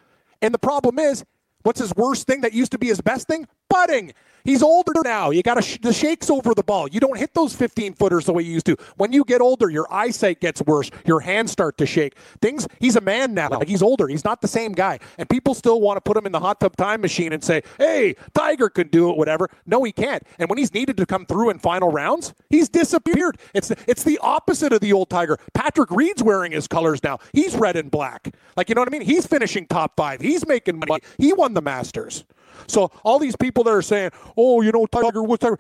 And 0.41 0.55
the 0.55 0.59
problem 0.59 0.99
is, 0.99 1.25
what's 1.63 1.81
his 1.81 1.95
worst 1.95 2.27
thing 2.27 2.43
that 2.43 2.53
used 2.53 2.73
to 2.73 2.79
be 2.79 2.87
his 2.87 3.01
best 3.01 3.27
thing? 3.27 3.49
Putting. 3.69 4.13
He's 4.45 4.63
older 4.63 4.93
now. 5.05 5.31
You 5.31 5.43
got 5.43 5.63
sh- 5.65 5.79
the 5.81 5.93
shakes 5.93 6.29
over 6.29 6.55
the 6.55 6.63
ball. 6.63 6.87
You 6.89 7.01
don't 7.01 7.17
hit 7.19 7.33
those 7.33 7.55
15 7.55 7.95
footers 7.95 8.27
the 8.27 8.33
way 8.35 8.43
you 8.43 8.53
used 8.53 8.67
to. 8.67 8.77
When 8.97 9.11
you 9.13 9.25
get 9.25 9.41
older, 9.41 9.71
your 9.71 9.87
eyesight 9.93 10.41
gets 10.41 10.61
worse. 10.63 10.91
Your 11.07 11.21
hands 11.21 11.51
start 11.51 11.79
to 11.79 11.87
shake. 11.87 12.17
Things. 12.43 12.69
He's 12.79 12.97
a 12.97 13.01
man 13.01 13.33
now. 13.33 13.49
Like 13.49 13.69
he's 13.69 13.83
older. 13.83 14.07
He's 14.07 14.25
not 14.25 14.43
the 14.43 14.49
same 14.49 14.73
guy. 14.73 14.99
And 15.17 15.29
people 15.31 15.55
still 15.55 15.81
want 15.81 15.97
to 15.97 16.03
put 16.03 16.17
him 16.17 16.27
in 16.27 16.33
the 16.33 16.41
hot 16.41 16.61
tub 16.61 16.77
time 16.77 17.01
machine 17.01 17.33
and 17.33 17.43
say, 17.43 17.63
"Hey, 17.79 18.17
Tiger 18.35 18.69
can 18.69 18.89
do 18.89 19.11
it." 19.11 19.17
Whatever. 19.17 19.49
No, 19.65 19.83
he 19.83 19.93
can't. 19.93 20.23
And 20.39 20.51
when 20.51 20.59
he's 20.59 20.75
needed 20.75 20.99
to 20.99 21.07
come 21.07 21.25
through 21.25 21.49
in 21.51 21.59
final 21.59 21.91
rounds, 21.91 22.35
he's 22.51 22.69
disappeared. 22.69 23.39
It's 23.55 23.71
it's 23.89 24.05
the 24.05 24.19
opposite 24.19 24.73
of 24.75 24.81
the 24.81 24.93
old 24.93 25.09
Tiger. 25.09 25.39
Patrick 25.55 25.91
Reed's 25.91 26.23
wearing 26.23 26.53
his 26.53 26.69
colors 26.69 27.03
now. 27.03 27.19
He's 27.33 27.57
red 27.57 27.77
and 27.77 27.91
black. 27.91 28.35
Like 28.59 28.69
you 28.69 28.75
know 28.75 28.83
what 28.83 28.89
I 28.89 28.93
mean? 28.93 29.03
He's 29.03 29.27
finishing 29.27 29.67
top 29.67 29.95
five. 29.97 30.21
He's 30.21 30.47
making 30.47 30.81
money. 30.87 31.03
He 31.19 31.33
won 31.33 31.55
the 31.55 31.63
Masters. 31.63 32.25
So 32.67 32.91
all 33.05 33.19
these 33.19 33.37
people 33.37 33.65
that 33.65 33.71
are 33.71 33.83
saying, 33.83 34.11
"Oh, 34.37 34.61
you 34.61 34.73
know, 34.73 34.87
Tiger 34.87 35.23
Woods," 35.23 35.41
Tiger, 35.41 35.59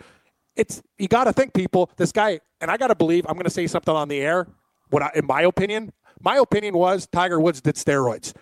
it's 0.56 0.82
you 0.98 1.08
got 1.08 1.24
to 1.24 1.32
think, 1.32 1.54
people. 1.54 1.90
This 1.96 2.12
guy, 2.12 2.40
and 2.60 2.70
I 2.70 2.76
got 2.76 2.88
to 2.88 2.94
believe. 2.94 3.26
I'm 3.28 3.34
going 3.34 3.44
to 3.44 3.50
say 3.50 3.66
something 3.66 3.94
on 3.94 4.08
the 4.08 4.20
air. 4.20 4.46
What, 4.90 5.02
I, 5.02 5.10
in 5.14 5.26
my 5.26 5.42
opinion, 5.42 5.92
my 6.20 6.36
opinion 6.36 6.76
was 6.76 7.06
Tiger 7.06 7.40
Woods 7.40 7.60
did 7.60 7.74
steroids. 7.76 8.34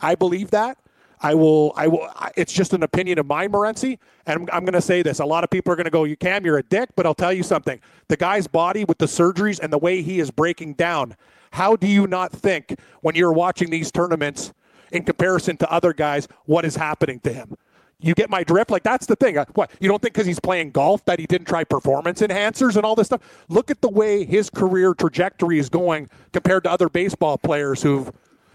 I 0.00 0.14
believe 0.14 0.50
that. 0.50 0.78
I 1.22 1.34
will. 1.34 1.72
I 1.76 1.86
will. 1.86 2.08
It's 2.36 2.52
just 2.52 2.72
an 2.72 2.82
opinion 2.82 3.18
of 3.20 3.26
mine, 3.26 3.52
Morency, 3.52 3.98
and 4.26 4.40
I'm, 4.42 4.48
I'm 4.52 4.64
going 4.64 4.74
to 4.74 4.82
say 4.82 5.02
this. 5.02 5.20
A 5.20 5.24
lot 5.24 5.44
of 5.44 5.50
people 5.50 5.72
are 5.72 5.76
going 5.76 5.84
to 5.84 5.90
go, 5.90 6.04
"You 6.04 6.16
Cam, 6.16 6.44
you're 6.44 6.58
a 6.58 6.64
dick," 6.64 6.90
but 6.96 7.06
I'll 7.06 7.14
tell 7.14 7.32
you 7.32 7.44
something. 7.44 7.80
The 8.08 8.16
guy's 8.16 8.48
body 8.48 8.84
with 8.84 8.98
the 8.98 9.06
surgeries 9.06 9.60
and 9.60 9.72
the 9.72 9.78
way 9.78 10.02
he 10.02 10.18
is 10.18 10.32
breaking 10.32 10.74
down. 10.74 11.16
How 11.52 11.76
do 11.76 11.86
you 11.86 12.06
not 12.06 12.32
think 12.32 12.76
when 13.02 13.14
you're 13.14 13.32
watching 13.32 13.70
these 13.70 13.92
tournaments 13.92 14.52
in 14.90 15.04
comparison 15.04 15.56
to 15.58 15.70
other 15.70 15.92
guys 15.92 16.26
what 16.46 16.64
is 16.64 16.74
happening 16.74 17.20
to 17.20 17.32
him? 17.32 17.56
You 18.02 18.14
get 18.14 18.28
my 18.28 18.42
drift? 18.44 18.70
Like 18.70 18.82
that's 18.82 19.06
the 19.06 19.16
thing. 19.16 19.38
Uh, 19.38 19.44
What 19.54 19.70
you 19.80 19.88
don't 19.88 20.02
think 20.02 20.12
because 20.14 20.26
he's 20.26 20.40
playing 20.40 20.72
golf 20.72 21.04
that 21.04 21.18
he 21.18 21.26
didn't 21.26 21.46
try 21.46 21.64
performance 21.64 22.20
enhancers 22.20 22.76
and 22.76 22.84
all 22.84 22.94
this 22.96 23.06
stuff? 23.06 23.20
Look 23.48 23.70
at 23.70 23.80
the 23.80 23.88
way 23.88 24.24
his 24.24 24.50
career 24.50 24.92
trajectory 24.94 25.58
is 25.58 25.68
going 25.68 26.10
compared 26.32 26.64
to 26.64 26.70
other 26.70 26.88
baseball 26.88 27.38
players 27.38 27.80
who've, 27.82 28.10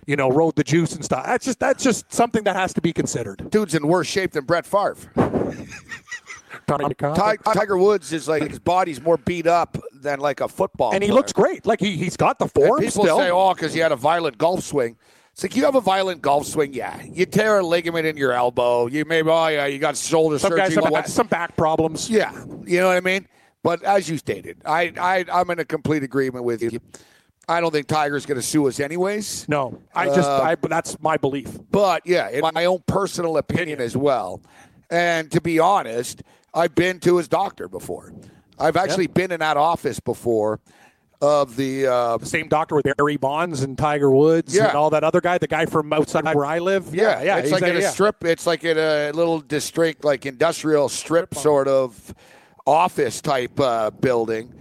you 0.06 0.16
know, 0.18 0.30
rode 0.30 0.56
the 0.58 0.64
juice 0.64 0.94
and 0.94 1.04
stuff. 1.04 1.26
That's 1.26 1.46
just 1.46 1.60
that's 1.60 1.84
just 1.84 2.12
something 2.14 2.44
that 2.44 2.56
has 2.58 2.74
to 2.74 2.82
be 2.82 2.92
considered. 2.94 3.50
Dude's 3.50 3.74
in 3.74 3.88
worse 3.88 4.08
shape 4.08 4.32
than 4.34 4.44
Brett 4.46 4.66
Favre. 4.66 4.96
Ti- 6.68 7.38
Tiger 7.54 7.78
Woods 7.78 8.12
is 8.12 8.28
like 8.28 8.44
his 8.50 8.60
body's 8.60 9.02
more 9.02 9.18
beat 9.18 9.48
up 9.48 9.78
than 9.94 10.20
like 10.20 10.42
a 10.42 10.48
football. 10.50 10.92
and 10.94 11.02
he 11.02 11.08
player. 11.10 11.16
looks 11.16 11.32
great. 11.34 11.66
Like 11.66 11.80
he 11.80 11.96
he's 11.96 12.18
got 12.18 12.40
the 12.40 12.46
And 12.46 12.52
form 12.54 12.80
people 12.82 13.04
still. 13.06 13.18
say, 13.20 13.30
"Oh, 13.32 13.54
because 13.54 13.74
he 13.74 13.80
had 13.80 13.92
a 13.92 13.96
violent 13.96 14.38
golf 14.38 14.64
swing." 14.64 14.98
It's 15.38 15.44
like 15.44 15.56
you 15.56 15.66
have 15.66 15.76
a 15.76 15.82
violent 15.82 16.24
golf 16.24 16.48
swing, 16.48 16.74
yeah. 16.74 17.00
You 17.04 17.28
tear 17.28 17.60
a 17.60 17.64
ligament 17.64 18.08
in 18.08 18.18
your 18.18 18.34
elbow. 18.34 18.88
You 18.88 19.06
maybe, 19.06 19.30
oh 19.30 19.48
yeah, 19.50 19.68
you 19.68 19.78
got 19.78 19.96
shoulder 19.96 20.40
some 20.40 20.50
surgery. 20.50 20.66
guys 20.66 20.74
some, 20.74 20.86
What- 20.86 21.08
some 21.08 21.28
back 21.28 21.56
problems. 21.56 22.10
Yeah, 22.10 22.32
you 22.66 22.80
know 22.80 22.88
what 22.88 22.98
I 22.98 23.02
mean. 23.02 23.28
But 23.62 23.84
as 23.84 24.10
you 24.10 24.18
stated, 24.18 24.60
I, 24.66 24.92
I 25.00 25.26
I'm 25.32 25.48
in 25.52 25.60
a 25.60 25.66
complete 25.66 26.02
agreement 26.02 26.44
with 26.44 26.64
you. 26.64 26.80
I 27.48 27.62
don't 27.62 27.70
think 27.70 27.86
Tiger's 27.86 28.26
going 28.26 28.40
to 28.40 28.42
sue 28.42 28.68
us 28.68 28.80
anyways. 28.80 29.48
No, 29.48 29.80
I 29.94 30.08
just 30.08 30.28
Uh, 30.28 30.42
I 30.42 30.56
that's 30.56 31.00
my 31.02 31.18
belief. 31.18 31.56
But 31.70 32.02
yeah, 32.04 32.30
in 32.30 32.42
my 32.56 32.66
own 32.66 32.82
personal 32.88 33.38
opinion 33.38 33.80
as 33.80 33.96
well. 33.96 34.42
And 34.90 35.30
to 35.34 35.40
be 35.40 35.60
honest, 35.60 36.24
I've 36.52 36.74
been 36.74 37.00
to 37.02 37.18
his 37.18 37.28
doctor 37.28 37.68
before. 37.68 38.12
I've 38.58 38.76
actually 38.76 39.06
been 39.06 39.32
in 39.32 39.42
that 39.42 39.56
office 39.56 40.00
before 40.00 40.62
of 41.22 41.56
the 41.56 41.88
uh, 41.88 42.18
The 42.18 42.26
same 42.26 42.48
doctor 42.48 42.76
with 42.76 42.86
Barry 42.98 43.18
Bonds 43.18 43.62
and 43.62 43.78
Tiger 43.78 44.12
Woods 44.12 44.56
Yeah. 44.56 44.68
and 44.68 44.78
all 44.78 44.90
that 44.92 45.04
other 45.04 45.22
guy, 45.22 45.38
the 45.38 45.48
guy 45.48 45.66
from 45.66 45.92
outside 45.94 46.24
where 46.36 46.46
I 46.46 46.60
live. 46.60 46.94
yeah, 46.94 47.22
yeah, 47.24 47.38
It's 47.38 47.46
he's 47.50 47.54
like 47.54 47.64
a- 47.64 47.70
in 47.72 47.78
a 47.78 47.82
yeah. 47.82 47.90
strip. 47.90 48.24
It's 48.24 48.46
like 48.46 48.64
in 48.64 48.78
a 48.78 49.12
little 49.12 49.40
district, 49.40 50.04
like 50.06 50.26
industrial 50.26 50.90
strip 50.90 51.34
sort 51.36 51.68
of 51.68 52.14
office 52.66 53.22
type 53.22 53.60
uh, 53.60 53.90
building 53.92 54.54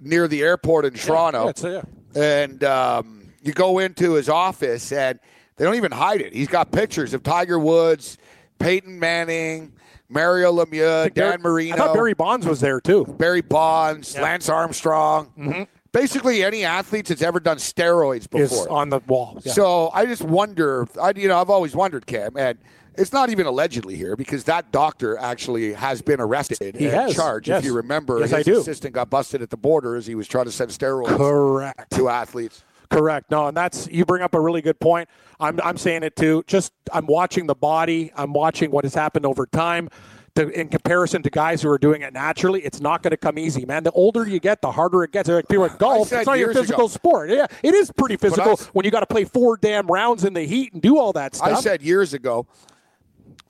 near 0.00 0.28
the 0.28 0.42
airport 0.42 0.84
in 0.84 0.94
Toronto. 0.94 1.44
yeah, 1.44 1.50
it's 1.50 1.62
yeah. 1.64 1.82
And 2.14 2.62
um, 2.64 3.32
you 3.42 3.52
go 3.52 3.78
into 3.78 4.12
his 4.14 4.28
office, 4.28 4.92
and 4.92 5.18
they 5.56 5.64
don't 5.64 5.74
even 5.74 5.92
hide 5.92 6.20
it. 6.20 6.32
He's 6.32 6.48
got 6.48 6.70
pictures 6.70 7.14
of 7.14 7.22
Tiger 7.22 7.58
Woods, 7.58 8.16
Peyton 8.58 8.98
Manning, 8.98 9.72
Mario 10.08 10.52
Lemieux, 10.52 11.12
Dan 11.12 11.42
Marino, 11.42 11.74
I 11.74 11.78
thought 11.78 11.94
Barry 11.94 12.14
Bonds 12.14 12.46
was 12.46 12.60
there 12.60 12.80
too. 12.80 13.04
Barry 13.18 13.40
Bonds, 13.40 14.16
Lance 14.16 14.48
Armstrong. 14.48 15.66
Basically, 15.96 16.44
any 16.44 16.64
athletes 16.64 17.08
that's 17.08 17.22
ever 17.22 17.40
done 17.40 17.56
steroids 17.56 18.28
before 18.28 18.44
Is 18.44 18.66
on 18.66 18.90
the 18.90 19.00
wall. 19.00 19.40
Yeah. 19.44 19.52
So 19.52 19.90
I 19.94 20.04
just 20.04 20.22
wonder. 20.22 20.86
I 21.00 21.12
you 21.16 21.26
know 21.26 21.40
I've 21.40 21.48
always 21.48 21.74
wondered, 21.74 22.06
Cam, 22.06 22.36
and 22.36 22.58
it's 22.98 23.12
not 23.12 23.30
even 23.30 23.46
allegedly 23.46 23.96
here 23.96 24.14
because 24.14 24.44
that 24.44 24.72
doctor 24.72 25.16
actually 25.16 25.72
has 25.72 26.02
been 26.02 26.20
arrested 26.20 26.76
He 26.76 26.84
and 26.86 26.94
has, 26.94 27.14
charged. 27.14 27.48
yes. 27.48 27.60
If 27.60 27.64
you 27.64 27.74
remember, 27.74 28.20
Yes, 28.20 28.30
his 28.30 28.38
I 28.38 28.42
do. 28.42 28.60
assistant 28.60 28.94
got 28.94 29.08
busted 29.08 29.40
at 29.40 29.48
the 29.50 29.56
border 29.56 29.96
as 29.96 30.06
he 30.06 30.14
was 30.14 30.28
trying 30.28 30.44
to 30.46 30.52
send 30.52 30.70
steroids 30.70 31.16
Correct. 31.16 31.90
to 31.92 32.08
athletes. 32.10 32.62
Correct. 32.90 33.30
No, 33.30 33.48
and 33.48 33.56
that's 33.56 33.88
you 33.88 34.04
bring 34.04 34.22
up 34.22 34.34
a 34.34 34.40
really 34.40 34.62
good 34.62 34.78
point. 34.78 35.08
I'm 35.40 35.58
I'm 35.64 35.78
saying 35.78 36.02
it 36.02 36.14
too. 36.14 36.44
Just 36.46 36.72
I'm 36.92 37.06
watching 37.06 37.46
the 37.46 37.54
body. 37.54 38.12
I'm 38.16 38.32
watching 38.34 38.70
what 38.70 38.84
has 38.84 38.94
happened 38.94 39.24
over 39.24 39.46
time. 39.46 39.88
The, 40.36 40.48
in 40.50 40.68
comparison 40.68 41.22
to 41.22 41.30
guys 41.30 41.62
who 41.62 41.70
are 41.70 41.78
doing 41.78 42.02
it 42.02 42.12
naturally, 42.12 42.60
it's 42.60 42.78
not 42.80 43.02
going 43.02 43.12
to 43.12 43.16
come 43.16 43.38
easy, 43.38 43.64
man. 43.64 43.84
The 43.84 43.90
older 43.92 44.28
you 44.28 44.38
get, 44.38 44.60
the 44.60 44.70
harder 44.70 45.02
it 45.02 45.10
gets. 45.10 45.28
Like 45.30 45.48
people 45.48 45.64
at 45.64 45.78
golf, 45.78 46.12
it's 46.12 46.26
not 46.26 46.38
your 46.38 46.52
physical 46.52 46.84
ago. 46.84 46.88
sport. 46.88 47.30
Yeah, 47.30 47.46
it 47.62 47.74
is 47.74 47.90
pretty 47.90 48.16
physical 48.18 48.52
I- 48.52 48.64
when 48.74 48.84
you 48.84 48.90
got 48.90 49.00
to 49.00 49.06
play 49.06 49.24
four 49.24 49.56
damn 49.56 49.86
rounds 49.86 50.24
in 50.24 50.34
the 50.34 50.42
heat 50.42 50.74
and 50.74 50.82
do 50.82 50.98
all 50.98 51.12
that 51.14 51.34
stuff. 51.34 51.48
I 51.48 51.60
said 51.60 51.80
years 51.82 52.12
ago, 52.12 52.46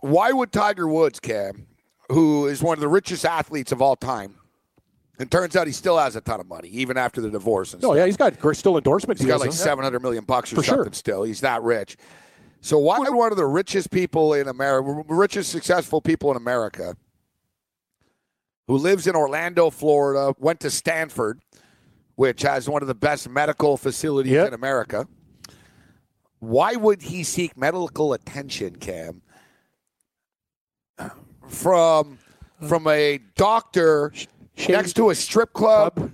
why 0.00 0.30
would 0.32 0.52
Tiger 0.52 0.86
Woods, 0.86 1.18
Cam, 1.20 1.66
who 2.10 2.46
is 2.46 2.62
one 2.62 2.74
of 2.78 2.80
the 2.80 2.88
richest 2.88 3.24
athletes 3.24 3.72
of 3.72 3.82
all 3.82 3.96
time, 3.96 4.36
and 5.18 5.28
turns 5.30 5.56
out 5.56 5.66
he 5.66 5.72
still 5.72 5.98
has 5.98 6.14
a 6.14 6.20
ton 6.20 6.38
of 6.38 6.46
money 6.46 6.68
even 6.68 6.96
after 6.96 7.20
the 7.20 7.30
divorce 7.30 7.74
and 7.74 7.82
oh 7.84 7.88
stuff. 7.88 7.96
yeah, 7.96 8.06
he's 8.06 8.16
got 8.16 8.34
still 8.56 8.76
endorsement 8.76 9.18
He's 9.18 9.26
got 9.26 9.40
like 9.40 9.50
seven 9.52 9.82
hundred 9.82 10.02
million 10.02 10.24
bucks 10.24 10.52
or 10.52 10.56
For 10.56 10.62
sure. 10.62 10.76
something. 10.76 10.92
Still, 10.92 11.22
he's 11.24 11.40
that 11.40 11.62
rich. 11.62 11.96
So 12.66 12.78
why 12.78 12.98
would 12.98 13.14
one 13.14 13.30
of 13.30 13.38
the 13.38 13.46
richest 13.46 13.92
people 13.92 14.34
in 14.34 14.48
America, 14.48 15.04
richest 15.06 15.52
successful 15.52 16.00
people 16.00 16.32
in 16.32 16.36
America, 16.36 16.96
who 18.66 18.76
lives 18.76 19.06
in 19.06 19.14
Orlando, 19.14 19.70
Florida, 19.70 20.34
went 20.40 20.58
to 20.60 20.70
Stanford, 20.70 21.40
which 22.16 22.42
has 22.42 22.68
one 22.68 22.82
of 22.82 22.88
the 22.88 22.94
best 22.94 23.28
medical 23.28 23.76
facilities 23.76 24.32
Yep. 24.32 24.48
in 24.48 24.54
America, 24.54 25.06
why 26.40 26.74
would 26.74 27.02
he 27.02 27.22
seek 27.22 27.56
medical 27.56 28.12
attention, 28.12 28.74
Cam, 28.74 29.22
from 31.46 32.18
from 32.66 32.88
a 32.88 33.20
doctor 33.36 34.12
next 34.68 34.94
to 34.94 35.10
a 35.10 35.14
strip 35.14 35.52
club? 35.52 35.96
know, 35.96 36.10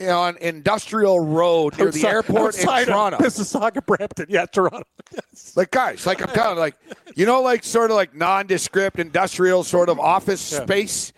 on 0.00 0.36
Industrial 0.38 1.18
Road 1.20 1.78
near 1.78 1.90
the 1.90 2.06
airport 2.06 2.58
in 2.58 2.66
Toronto. 2.66 3.18
Mississauga, 3.18 3.84
Brampton. 3.84 4.26
Yeah, 4.28 4.46
Toronto. 4.46 4.84
Like 5.54 5.70
guys, 5.70 6.04
like 6.06 6.20
I'm 6.20 6.28
kind 6.28 6.48
of 6.50 6.58
like, 6.58 6.74
you 7.14 7.24
know, 7.26 7.40
like 7.40 7.62
sort 7.62 7.90
of 7.90 7.96
like 7.96 8.14
nondescript 8.14 8.98
industrial 8.98 9.62
sort 9.64 9.88
of 9.88 10.00
office 10.00 10.52
Yeah. 10.52 10.64
space. 10.64 11.12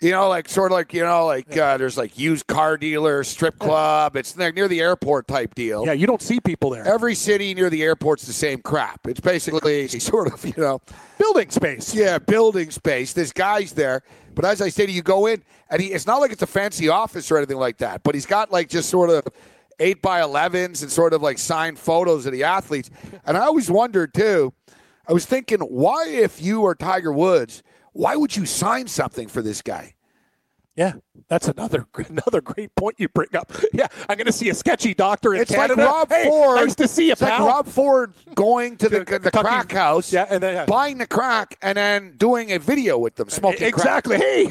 You 0.00 0.12
know, 0.12 0.28
like 0.30 0.48
sort 0.48 0.72
of 0.72 0.76
like 0.76 0.94
you 0.94 1.02
know, 1.02 1.26
like 1.26 1.54
uh, 1.56 1.76
there's 1.76 1.98
like 1.98 2.18
used 2.18 2.46
car 2.46 2.78
dealer, 2.78 3.22
strip 3.22 3.58
club. 3.58 4.16
It's 4.16 4.34
near 4.34 4.50
near 4.50 4.66
the 4.66 4.80
airport 4.80 5.28
type 5.28 5.54
deal. 5.54 5.84
Yeah, 5.84 5.92
you 5.92 6.06
don't 6.06 6.22
see 6.22 6.40
people 6.40 6.70
there. 6.70 6.86
Every 6.86 7.14
city 7.14 7.52
near 7.52 7.68
the 7.68 7.82
airport's 7.82 8.26
the 8.26 8.32
same 8.32 8.62
crap. 8.62 9.06
It's 9.06 9.20
basically 9.20 9.86
sort 10.00 10.32
of 10.32 10.42
you 10.44 10.54
know, 10.56 10.80
Building 11.18 11.50
space. 11.50 11.94
yeah, 11.94 12.18
building 12.18 12.70
space. 12.70 13.12
This 13.12 13.30
guys 13.30 13.72
there, 13.72 14.02
but 14.34 14.46
as 14.46 14.62
I 14.62 14.70
say 14.70 14.86
to 14.86 14.92
you, 14.92 15.02
go 15.02 15.26
in 15.26 15.42
and 15.68 15.82
he. 15.82 15.88
It's 15.88 16.06
not 16.06 16.20
like 16.20 16.32
it's 16.32 16.42
a 16.42 16.46
fancy 16.46 16.88
office 16.88 17.30
or 17.30 17.36
anything 17.36 17.58
like 17.58 17.76
that. 17.78 18.02
But 18.02 18.14
he's 18.14 18.26
got 18.26 18.50
like 18.50 18.70
just 18.70 18.88
sort 18.88 19.10
of 19.10 19.24
eight 19.80 20.00
by 20.00 20.22
elevens 20.22 20.82
and 20.82 20.90
sort 20.90 21.12
of 21.12 21.20
like 21.20 21.36
signed 21.36 21.78
photos 21.78 22.24
of 22.24 22.32
the 22.32 22.44
athletes. 22.44 22.88
And 23.26 23.36
I 23.36 23.40
always 23.40 23.70
wondered 23.70 24.14
too. 24.14 24.54
I 25.06 25.12
was 25.12 25.26
thinking, 25.26 25.60
why 25.60 26.06
if 26.08 26.40
you 26.40 26.64
are 26.64 26.74
Tiger 26.74 27.12
Woods, 27.12 27.62
why 27.92 28.16
would 28.16 28.36
you 28.36 28.46
sign 28.46 28.86
something 28.88 29.28
for 29.28 29.42
this 29.42 29.62
guy? 29.62 29.94
Yeah, 30.76 30.94
that's 31.28 31.48
another 31.48 31.86
another 32.08 32.40
great 32.40 32.74
point 32.76 32.94
you 32.98 33.08
bring 33.08 33.34
up. 33.34 33.52
Yeah, 33.74 33.88
I'm 34.08 34.16
going 34.16 34.26
to 34.26 34.32
see 34.32 34.48
a 34.50 34.54
sketchy 34.54 34.94
doctor 34.94 35.34
in 35.34 35.40
It's 35.42 35.50
Canada. 35.50 35.74
like 35.84 35.92
Rob 35.92 36.08
hey, 36.10 36.24
Ford. 36.24 36.56
Nice 36.56 36.74
to 36.76 36.88
see 36.88 37.06
you, 37.06 37.12
It's 37.12 37.20
like. 37.20 37.38
Rob 37.40 37.66
Ford 37.66 38.14
going 38.34 38.76
to 38.78 38.88
the, 38.88 39.00
the 39.04 39.30
crack 39.30 39.72
house, 39.72 40.12
Yeah, 40.12 40.26
and 40.30 40.42
then 40.42 40.54
yeah. 40.54 40.64
buying 40.66 40.98
the 40.98 41.06
crack, 41.06 41.58
and 41.60 41.76
then 41.76 42.14
doing 42.16 42.52
a 42.52 42.58
video 42.58 42.98
with 42.98 43.16
them 43.16 43.28
smoking 43.28 43.58
crack. 43.58 43.74
exactly. 43.74 44.16
Hey, 44.16 44.44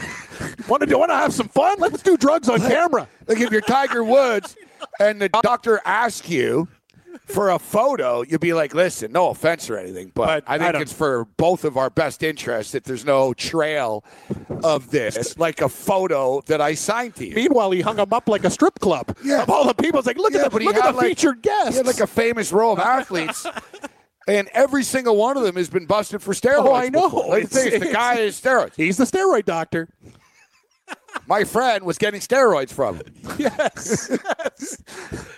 want 0.68 0.88
to 0.88 0.98
want 0.98 1.10
to 1.10 1.16
have 1.16 1.34
some 1.34 1.48
fun? 1.48 1.78
Let's 1.80 2.04
do 2.04 2.18
drugs 2.18 2.50
on 2.50 2.60
camera. 2.60 3.08
Like 3.28 3.40
if 3.40 3.50
you're 3.52 3.62
Tiger 3.62 4.04
Woods 4.04 4.56
and 5.00 5.22
the 5.22 5.30
doctor 5.30 5.80
asks 5.86 6.30
you 6.30 6.68
for 7.26 7.50
a 7.52 7.60
photo, 7.60 8.22
you'd 8.24 8.42
be 8.42 8.54
like, 8.54 8.74
"Listen, 8.74 9.12
no 9.12 9.30
offense 9.30 9.70
or 9.70 9.78
anything, 9.78 10.12
but, 10.14 10.26
But 10.26 10.44
I 10.52 10.56
I 10.56 10.58
think 10.60 10.74
don't- 10.74 10.82
it's 10.84 10.94
for 10.94 11.26
both 11.38 11.64
of 11.66 11.78
our 11.78 11.90
best 11.90 12.24
interests 12.24 12.72
that 12.74 12.84
there's 12.84 13.06
no 13.06 13.34
trail 13.34 14.04
of 14.64 14.90
this, 14.92 15.38
like 15.38 15.62
a 15.62 15.70
photo 15.70 16.42
that 16.48 16.62
I 16.62 16.74
signed 16.76 17.16
to 17.16 17.28
you." 17.28 17.36
Meanwhile, 17.36 17.72
he 17.72 17.82
hung 17.82 17.98
him 18.00 18.12
up 18.14 18.28
like 18.30 18.44
a 18.46 18.50
strip 18.50 18.80
club. 18.80 19.16
Yeah. 19.24 19.44
Of 19.44 19.50
all 19.50 19.66
the 19.66 19.74
people, 19.74 20.00
it's 20.00 20.08
like, 20.08 20.18
look 20.18 20.34
Yeah, 20.34 20.46
at 20.46 20.52
the, 20.52 20.60
look 20.60 20.76
at 20.76 20.84
the 20.94 20.98
like- 20.98 21.08
featured 21.08 21.42
guests. 21.42 21.72
He 21.72 21.78
had 21.78 21.86
like 21.88 22.00
a 22.00 22.08
famous 22.08 22.52
row 22.52 22.72
of 22.72 22.80
athletes. 22.80 23.46
And 24.28 24.48
every 24.54 24.84
single 24.84 25.16
one 25.18 25.38
of 25.38 25.44
them 25.44 25.56
has 25.56 25.72
been 25.72 25.88
busted 25.88 26.22
for 26.22 26.36
steroids. 26.36 26.58
Oh, 26.68 26.74
I 26.76 26.90
know. 26.90 27.08
Like, 27.08 27.50
thing 27.50 27.74
is, 27.74 27.80
the 27.80 27.92
guy 27.92 28.20
is 28.20 28.40
steroids. 28.40 28.76
He's 28.76 28.96
the 28.98 29.06
steroid 29.06 29.46
doctor. 29.46 29.90
My 31.28 31.44
friend 31.44 31.84
was 31.84 31.98
getting 31.98 32.22
steroids 32.22 32.72
from. 32.72 33.02
Yes. 33.40 34.12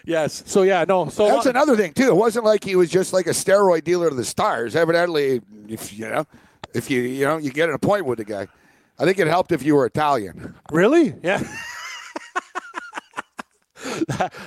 yes. 0.06 0.44
So 0.46 0.64
yeah, 0.64 0.86
no. 0.88 1.10
So 1.10 1.26
That's 1.28 1.46
long- 1.46 1.56
another 1.56 1.76
thing 1.76 1.94
too. 1.94 2.08
It 2.08 2.16
wasn't 2.16 2.46
like 2.46 2.64
he 2.64 2.76
was 2.76 2.90
just 2.90 3.14
like 3.14 3.28
a 3.28 3.32
steroid 3.32 3.84
dealer 3.84 4.10
to 4.10 4.16
the 4.16 4.26
stars. 4.26 4.76
Evidently, 4.76 5.42
if 5.68 5.94
you 5.94 6.10
know, 6.10 6.26
if 6.74 6.90
you 6.90 7.02
you 7.02 7.26
know, 7.26 7.38
you 7.38 7.52
get 7.52 7.70
an 7.70 7.76
appointment 7.76 8.08
with 8.08 8.18
the 8.20 8.26
guy. 8.26 8.48
I 9.00 9.06
think 9.06 9.20
it 9.20 9.28
helped 9.28 9.52
if 9.52 9.64
you 9.64 9.76
were 9.76 9.86
Italian. 9.86 10.56
Really? 10.72 11.14
Yeah. 11.24 11.42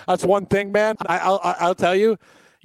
That's 0.07 0.25
one 0.25 0.47
thing, 0.47 0.71
man. 0.73 0.97
I, 1.07 1.19
I'll, 1.19 1.41
I'll 1.43 1.75
tell 1.75 1.95
you. 1.97 2.17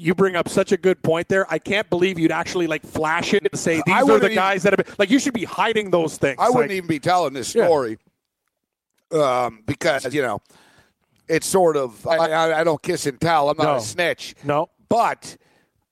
You 0.01 0.15
bring 0.15 0.37
up 0.37 0.47
such 0.47 0.71
a 0.71 0.77
good 0.77 1.01
point 1.03 1.27
there. 1.27 1.45
I 1.51 1.59
can't 1.59 1.89
believe 1.89 2.17
you'd 2.17 2.31
actually 2.31 2.67
like 2.67 2.85
flash 2.85 3.33
it 3.33 3.45
and 3.51 3.59
say 3.59 3.81
these 3.85 3.95
I 3.95 4.01
are 4.01 4.05
the 4.17 4.27
even- 4.27 4.35
guys 4.35 4.63
that 4.63 4.71
have 4.77 4.85
been 4.85 4.95
like. 4.97 5.09
You 5.09 5.19
should 5.19 5.33
be 5.33 5.43
hiding 5.43 5.91
those 5.91 6.17
things. 6.17 6.37
I 6.39 6.47
wouldn't 6.49 6.69
Like, 6.69 6.77
even 6.77 6.87
be 6.87 6.99
telling 6.99 7.33
this 7.33 7.53
Yeah. 7.53 7.67
Um, 9.11 9.63
because 9.65 10.13
you 10.13 10.21
know 10.21 10.41
it's 11.27 11.47
sort 11.47 11.77
of 11.77 12.05
I, 12.07 12.15
I, 12.17 12.61
I 12.61 12.63
don't 12.63 12.81
kiss 12.81 13.05
and 13.05 13.19
tell. 13.19 13.49
I'm 13.49 13.57
not 13.57 13.63
No. 13.63 13.75
a 13.75 13.81
snitch. 13.81 14.35
No. 14.43 14.69
but 14.89 15.37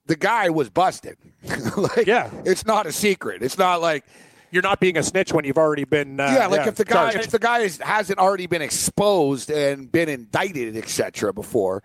the 0.06 0.15
guy 0.15 0.49
was 0.49 0.69
busted. 0.69 1.18
like, 1.77 2.07
Yeah. 2.07 2.30
it's 2.45 2.65
not 2.65 2.85
a 2.85 2.91
secret. 2.91 3.44
It's 3.44 3.57
not 3.57 3.81
like 3.81 4.06
You're 4.52 4.64
not 4.64 4.80
being 4.80 4.98
a 4.98 5.03
snitch 5.03 5.34
when 5.34 5.44
you've 5.45 5.57
already 5.57 5.84
been. 5.84 6.19
Uh, 6.19 6.31
yeah, 6.34 6.48
like 6.48 6.65
if 6.65 6.76
the 6.76 6.85
guy 6.85 7.11
charged. 7.11 7.26
if 7.26 7.31
the 7.31 7.39
guy 7.39 7.60
is, 7.60 7.77
hasn't 7.80 8.18
already 8.18 8.48
been 8.48 8.61
exposed 8.61 9.52
and 9.52 9.91
been 9.91 10.07
indicted, 10.10 10.77
etc. 10.77 11.34
Before, 11.34 11.84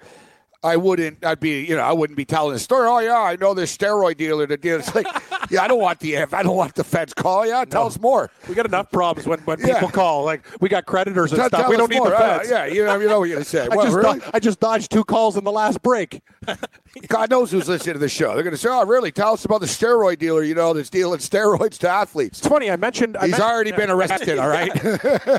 I 0.64 0.76
wouldn't. 0.76 1.24
I'd 1.24 1.40
be 1.40 1.64
you 1.64 1.74
know 1.74 1.82
I 1.82 1.92
wouldn't 1.92 2.16
be 2.16 2.24
telling 2.24 2.52
the 2.52 2.58
story. 2.60 2.86
Oh 2.88 2.98
yeah, 3.00 3.18
I 3.18 3.34
know 3.36 3.52
this 3.52 3.76
steroid 3.76 4.16
dealer 4.16 4.46
that 4.46 4.60
did. 4.62 4.80
It's 4.80 4.94
like 4.94 5.06
yeah, 5.50 5.62
I 5.62 5.68
don't 5.68 5.80
want 5.80 5.98
the 6.00 6.18
I 6.18 6.42
don't 6.42 6.56
want 6.56 6.74
the 6.76 6.84
feds 6.84 7.12
call. 7.12 7.44
Yeah, 7.46 7.64
tell 7.64 7.86
us 7.86 7.98
more. 7.98 8.30
we 8.48 8.54
got 8.54 8.66
enough 8.66 8.90
problems 8.92 9.26
when, 9.26 9.40
when 9.40 9.58
Yeah. 9.60 9.74
people 9.74 9.88
call. 9.90 10.24
Like 10.24 10.44
we 10.60 10.68
got 10.68 10.86
creditors 10.86 11.32
and 11.32 11.40
Tell, 11.40 11.48
stuff. 11.48 11.60
tell 11.62 11.70
We 11.70 11.76
don't 11.76 11.90
need 11.90 11.98
more. 11.98 12.10
the 12.10 12.16
Uh, 12.16 12.38
feds. 12.38 12.50
yeah, 12.50 12.66
you 12.66 12.84
know, 12.84 12.98
you 13.00 13.08
know 13.08 13.18
what 13.18 13.28
you're 13.28 13.36
gonna 13.38 13.44
say. 13.44 13.66
I 13.70 13.74
just 13.76 13.96
really? 13.96 14.18
do- 14.20 14.24
I 14.34 14.38
just 14.38 14.60
dodged 14.60 14.92
two 14.92 15.02
calls 15.04 15.36
in 15.36 15.42
the 15.44 15.50
last 15.52 15.82
break. 15.82 16.22
God 17.08 17.30
knows 17.30 17.50
who's 17.50 17.68
listening 17.68 17.94
to 17.94 17.98
the 17.98 18.08
show. 18.08 18.34
They're 18.34 18.44
gonna 18.44 18.56
say, 18.56 18.68
"Oh, 18.70 18.84
really? 18.84 19.10
Tell 19.10 19.32
us 19.32 19.44
about 19.44 19.60
the 19.62 19.66
steroid 19.66 20.18
dealer. 20.18 20.42
You 20.42 20.54
know, 20.54 20.72
that's 20.74 20.90
dealing 20.90 21.18
steroids 21.20 21.78
to 21.78 21.88
athletes." 21.88 22.38
It's 22.38 22.46
funny. 22.48 22.70
I 22.70 22.76
mentioned 22.76 23.16
I 23.16 23.26
He's 23.26 23.32
men- 23.32 23.40
already 23.42 23.72
been 23.72 23.90
arrested. 23.90 24.38
All 24.38 24.48
right. 24.48 24.72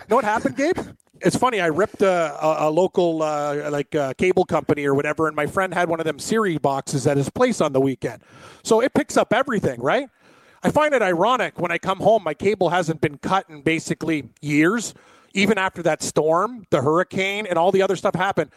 know 0.09 0.15
what 0.17 0.25
happened, 0.25 0.57
Gabe? 0.57 0.77
It's 1.23 1.37
funny. 1.37 1.61
I 1.61 1.67
ripped 1.67 2.01
a, 2.01 2.37
a, 2.45 2.67
a 2.67 2.69
local 2.69 3.23
uh, 3.23 3.69
like 3.71 3.95
uh, 3.95 4.13
cable 4.15 4.43
company 4.43 4.85
or 4.85 4.93
whatever, 4.93 5.27
and 5.27 5.35
my 5.35 5.47
friend 5.47 5.73
had 5.73 5.87
one 5.87 6.01
of 6.01 6.05
them 6.05 6.19
Siri 6.19 6.57
boxes 6.57 7.07
at 7.07 7.15
his 7.15 7.29
place 7.29 7.61
on 7.61 7.71
the 7.71 7.79
weekend. 7.79 8.21
So 8.61 8.81
it 8.81 8.93
picks 8.93 9.15
up 9.15 9.31
everything, 9.33 9.79
right? 9.81 10.09
I 10.63 10.69
find 10.69 10.93
it 10.93 11.01
ironic 11.01 11.59
when 11.59 11.71
I 11.71 11.77
come 11.77 11.99
home, 11.99 12.23
my 12.23 12.33
cable 12.33 12.69
hasn't 12.69 12.99
been 12.99 13.17
cut 13.17 13.49
in 13.49 13.61
basically 13.61 14.29
years, 14.41 14.93
even 15.33 15.57
after 15.57 15.81
that 15.83 16.03
storm, 16.03 16.65
the 16.71 16.81
hurricane, 16.81 17.45
and 17.47 17.57
all 17.57 17.71
the 17.71 17.81
other 17.81 17.95
stuff 17.95 18.15
happened. 18.15 18.51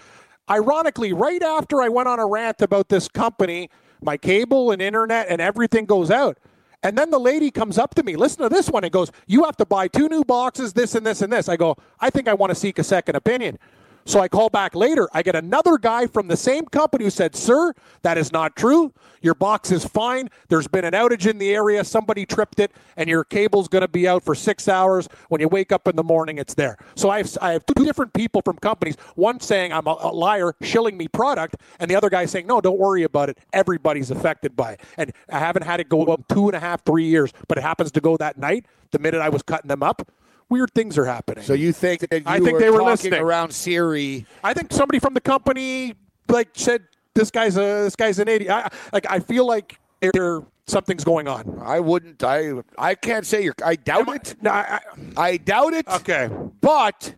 Ironically, 0.50 1.12
right 1.12 1.42
after 1.42 1.82
I 1.82 1.88
went 1.88 2.08
on 2.08 2.18
a 2.18 2.26
rant 2.26 2.62
about 2.62 2.88
this 2.88 3.08
company, 3.08 3.70
my 4.02 4.16
cable 4.16 4.72
and 4.72 4.82
internet 4.82 5.26
and 5.28 5.40
everything 5.40 5.84
goes 5.84 6.10
out. 6.10 6.38
And 6.82 6.96
then 6.96 7.10
the 7.10 7.18
lady 7.18 7.50
comes 7.50 7.78
up 7.78 7.94
to 7.96 8.02
me, 8.02 8.16
listen 8.16 8.42
to 8.42 8.48
this 8.48 8.68
one, 8.68 8.84
and 8.84 8.92
goes, 8.92 9.10
You 9.26 9.44
have 9.44 9.56
to 9.56 9.66
buy 9.66 9.88
two 9.88 10.08
new 10.08 10.24
boxes, 10.24 10.72
this 10.72 10.94
and 10.94 11.04
this 11.06 11.22
and 11.22 11.32
this. 11.32 11.48
I 11.48 11.56
go, 11.56 11.76
I 12.00 12.10
think 12.10 12.28
I 12.28 12.34
want 12.34 12.50
to 12.50 12.54
seek 12.54 12.78
a 12.78 12.84
second 12.84 13.16
opinion. 13.16 13.58
So 14.06 14.20
I 14.20 14.28
call 14.28 14.48
back 14.48 14.76
later. 14.76 15.08
I 15.12 15.22
get 15.22 15.34
another 15.34 15.78
guy 15.78 16.06
from 16.06 16.28
the 16.28 16.36
same 16.36 16.64
company 16.66 17.04
who 17.04 17.10
said, 17.10 17.34
Sir, 17.34 17.74
that 18.02 18.16
is 18.16 18.32
not 18.32 18.54
true. 18.54 18.92
Your 19.20 19.34
box 19.34 19.72
is 19.72 19.84
fine. 19.84 20.28
There's 20.48 20.68
been 20.68 20.84
an 20.84 20.92
outage 20.92 21.28
in 21.28 21.38
the 21.38 21.52
area. 21.52 21.82
Somebody 21.82 22.24
tripped 22.24 22.60
it, 22.60 22.70
and 22.96 23.08
your 23.08 23.24
cable's 23.24 23.66
going 23.66 23.82
to 23.82 23.88
be 23.88 24.06
out 24.06 24.22
for 24.22 24.36
six 24.36 24.68
hours. 24.68 25.08
When 25.28 25.40
you 25.40 25.48
wake 25.48 25.72
up 25.72 25.88
in 25.88 25.96
the 25.96 26.04
morning, 26.04 26.38
it's 26.38 26.54
there. 26.54 26.78
So 26.94 27.10
I 27.10 27.18
have, 27.18 27.36
I 27.42 27.52
have 27.52 27.66
two 27.66 27.84
different 27.84 28.12
people 28.12 28.42
from 28.42 28.58
companies. 28.58 28.96
One 29.16 29.40
saying 29.40 29.72
I'm 29.72 29.88
a, 29.88 29.96
a 29.98 30.12
liar, 30.12 30.54
shilling 30.62 30.96
me 30.96 31.08
product, 31.08 31.56
and 31.80 31.90
the 31.90 31.96
other 31.96 32.08
guy 32.08 32.26
saying, 32.26 32.46
No, 32.46 32.60
don't 32.60 32.78
worry 32.78 33.02
about 33.02 33.28
it. 33.28 33.38
Everybody's 33.52 34.12
affected 34.12 34.54
by 34.54 34.74
it. 34.74 34.80
And 34.96 35.12
I 35.30 35.40
haven't 35.40 35.64
had 35.64 35.80
it 35.80 35.88
go 35.88 36.04
up 36.04 36.28
two 36.28 36.46
and 36.46 36.54
a 36.54 36.60
half, 36.60 36.84
three 36.84 37.06
years, 37.06 37.32
but 37.48 37.58
it 37.58 37.62
happens 37.62 37.90
to 37.90 38.00
go 38.00 38.16
that 38.18 38.38
night, 38.38 38.66
the 38.92 39.00
minute 39.00 39.20
I 39.20 39.30
was 39.30 39.42
cutting 39.42 39.68
them 39.68 39.82
up. 39.82 40.08
Weird 40.48 40.72
things 40.74 40.96
are 40.96 41.04
happening. 41.04 41.44
So 41.44 41.54
you 41.54 41.72
think 41.72 42.08
that 42.08 42.12
you 42.12 42.22
I 42.24 42.38
think 42.38 42.52
were 42.52 42.58
they 42.60 42.70
were 42.70 42.78
talking 42.78 42.90
listening. 42.90 43.20
around 43.20 43.50
Siri? 43.52 44.26
I 44.44 44.54
think 44.54 44.72
somebody 44.72 45.00
from 45.00 45.14
the 45.14 45.20
company 45.20 45.94
like 46.28 46.50
said 46.54 46.84
this 47.14 47.30
guy's 47.30 47.56
a 47.56 47.84
this 47.84 47.96
guy's 47.96 48.18
an 48.18 48.28
idiot. 48.28 48.52
I, 48.52 48.68
like 48.92 49.06
I 49.10 49.18
feel 49.18 49.46
like 49.46 49.78
there 50.00 50.42
something's 50.66 51.04
going 51.04 51.26
on. 51.28 51.60
I 51.64 51.80
wouldn't. 51.80 52.22
I 52.22 52.52
I 52.78 52.94
can't 52.94 53.26
say 53.26 53.42
you're. 53.42 53.54
I 53.64 53.76
doubt 53.76 54.08
it. 54.14 54.36
No, 54.40 54.50
I, 54.50 54.80
I 55.16 55.36
doubt 55.36 55.74
it. 55.74 55.88
Okay. 55.88 56.30
But 56.60 57.14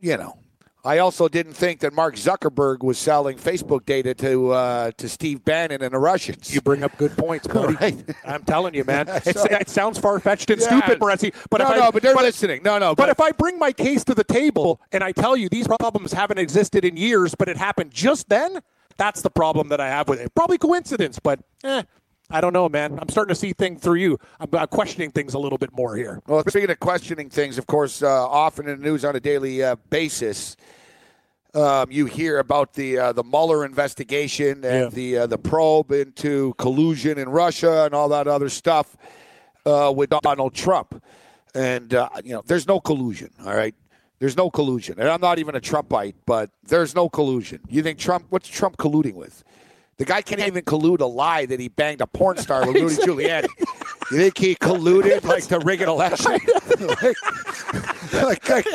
you 0.00 0.16
know, 0.16 0.38
I 0.86 0.98
also 0.98 1.26
didn't 1.26 1.54
think 1.54 1.80
that 1.80 1.92
Mark 1.92 2.14
Zuckerberg 2.14 2.84
was 2.84 2.96
selling 2.96 3.36
Facebook 3.38 3.84
data 3.84 4.14
to 4.14 4.52
uh, 4.52 4.92
to 4.92 5.08
Steve 5.08 5.44
Bannon 5.44 5.82
and 5.82 5.92
the 5.92 5.98
Russians. 5.98 6.54
You 6.54 6.60
bring 6.60 6.84
up 6.84 6.96
good 6.96 7.16
points, 7.16 7.48
buddy. 7.48 7.74
Right. 7.74 8.16
I'm 8.24 8.44
telling 8.44 8.74
you, 8.74 8.84
man. 8.84 9.06
So- 9.26 9.44
it 9.50 9.68
sounds 9.68 9.98
far 9.98 10.20
fetched 10.20 10.50
and 10.50 10.60
Yeah. 10.60 10.68
stupid, 10.68 11.00
Morency. 11.00 11.34
But 11.50 11.58
no, 11.58 11.64
if 11.66 11.70
I, 11.72 11.76
no, 11.78 11.92
but 11.92 12.02
they're 12.02 12.14
but, 12.14 12.22
listening. 12.22 12.62
No, 12.62 12.78
no, 12.78 12.94
But 12.94 13.08
if 13.08 13.20
I 13.20 13.32
bring 13.32 13.58
my 13.58 13.72
case 13.72 14.04
to 14.04 14.14
the 14.14 14.24
table 14.24 14.80
and 14.92 15.02
I 15.02 15.10
tell 15.10 15.36
you 15.36 15.48
these 15.48 15.66
problems 15.66 16.12
haven't 16.12 16.38
existed 16.38 16.84
in 16.84 16.96
years, 16.96 17.34
but 17.34 17.48
it 17.48 17.56
happened 17.56 17.90
just 17.90 18.28
then, 18.28 18.60
that's 18.96 19.22
the 19.22 19.30
problem 19.30 19.68
that 19.70 19.80
I 19.80 19.88
have 19.88 20.08
with 20.08 20.20
it. 20.20 20.34
Probably 20.34 20.58
coincidence, 20.58 21.18
but 21.18 21.40
eh, 21.64 21.82
I 22.30 22.40
don't 22.40 22.52
know, 22.52 22.68
man. 22.68 22.98
I'm 23.00 23.08
starting 23.08 23.34
to 23.34 23.38
see 23.38 23.52
things 23.52 23.80
through 23.82 23.96
you. 23.96 24.18
I'm 24.40 24.48
uh, 24.52 24.66
questioning 24.66 25.10
things 25.10 25.34
a 25.34 25.38
little 25.38 25.58
bit 25.58 25.72
more 25.72 25.96
here. 25.96 26.20
Well, 26.26 26.42
speaking 26.48 26.70
of 26.70 26.80
questioning 26.80 27.30
things, 27.30 27.58
of 27.58 27.66
course, 27.66 28.02
uh, 28.02 28.28
often 28.28 28.68
in 28.68 28.80
the 28.80 28.84
news 28.84 29.04
on 29.04 29.14
a 29.14 29.20
daily 29.20 29.62
uh, 29.62 29.76
basis, 29.90 30.56
um, 31.56 31.90
you 31.90 32.06
hear 32.06 32.38
about 32.38 32.74
the 32.74 32.98
uh, 32.98 33.12
the 33.12 33.24
Mueller 33.24 33.64
investigation 33.64 34.64
and 34.64 34.64
Yeah. 34.64 34.88
the 34.90 35.18
uh, 35.18 35.26
the 35.26 35.38
probe 35.38 35.90
into 35.92 36.54
collusion 36.58 37.18
in 37.18 37.28
Russia 37.28 37.84
and 37.84 37.94
all 37.94 38.08
that 38.10 38.28
other 38.28 38.48
stuff 38.48 38.96
uh, 39.64 39.92
with 39.96 40.10
Donald 40.22 40.54
Trump. 40.54 41.02
And 41.54 41.94
uh, 41.94 42.08
you 42.24 42.32
know, 42.34 42.42
there's 42.46 42.66
no 42.68 42.78
collusion. 42.80 43.30
All 43.44 43.54
right, 43.56 43.74
there's 44.18 44.36
no 44.36 44.50
collusion. 44.50 45.00
And 45.00 45.08
I'm 45.08 45.20
not 45.22 45.38
even 45.38 45.54
a 45.54 45.60
Trumpite, 45.60 46.14
but 46.26 46.50
there's 46.68 46.94
no 46.94 47.08
collusion. 47.08 47.60
You 47.68 47.82
think 47.82 47.98
Trump? 47.98 48.26
What's 48.28 48.48
Trump 48.48 48.76
colluding 48.76 49.14
with? 49.14 49.42
The 49.98 50.04
guy 50.04 50.20
can't 50.20 50.40
even 50.42 50.62
collude 50.64 51.00
a 51.00 51.06
lie 51.06 51.46
that 51.46 51.58
he 51.58 51.68
banged 51.68 52.02
a 52.02 52.06
porn 52.06 52.36
star 52.36 52.66
with 52.66 52.76
Rudy 52.76 52.96
Giuliani. 52.96 53.48
You 54.10 54.18
think 54.18 54.36
he 54.38 54.54
colluded 54.54 55.24
like 55.24 55.46
to 55.46 55.58
rig 55.60 55.80
an 55.80 55.88
election? 55.88 56.32
like, 56.80 57.16
like, 58.12 58.48
like, 58.48 58.66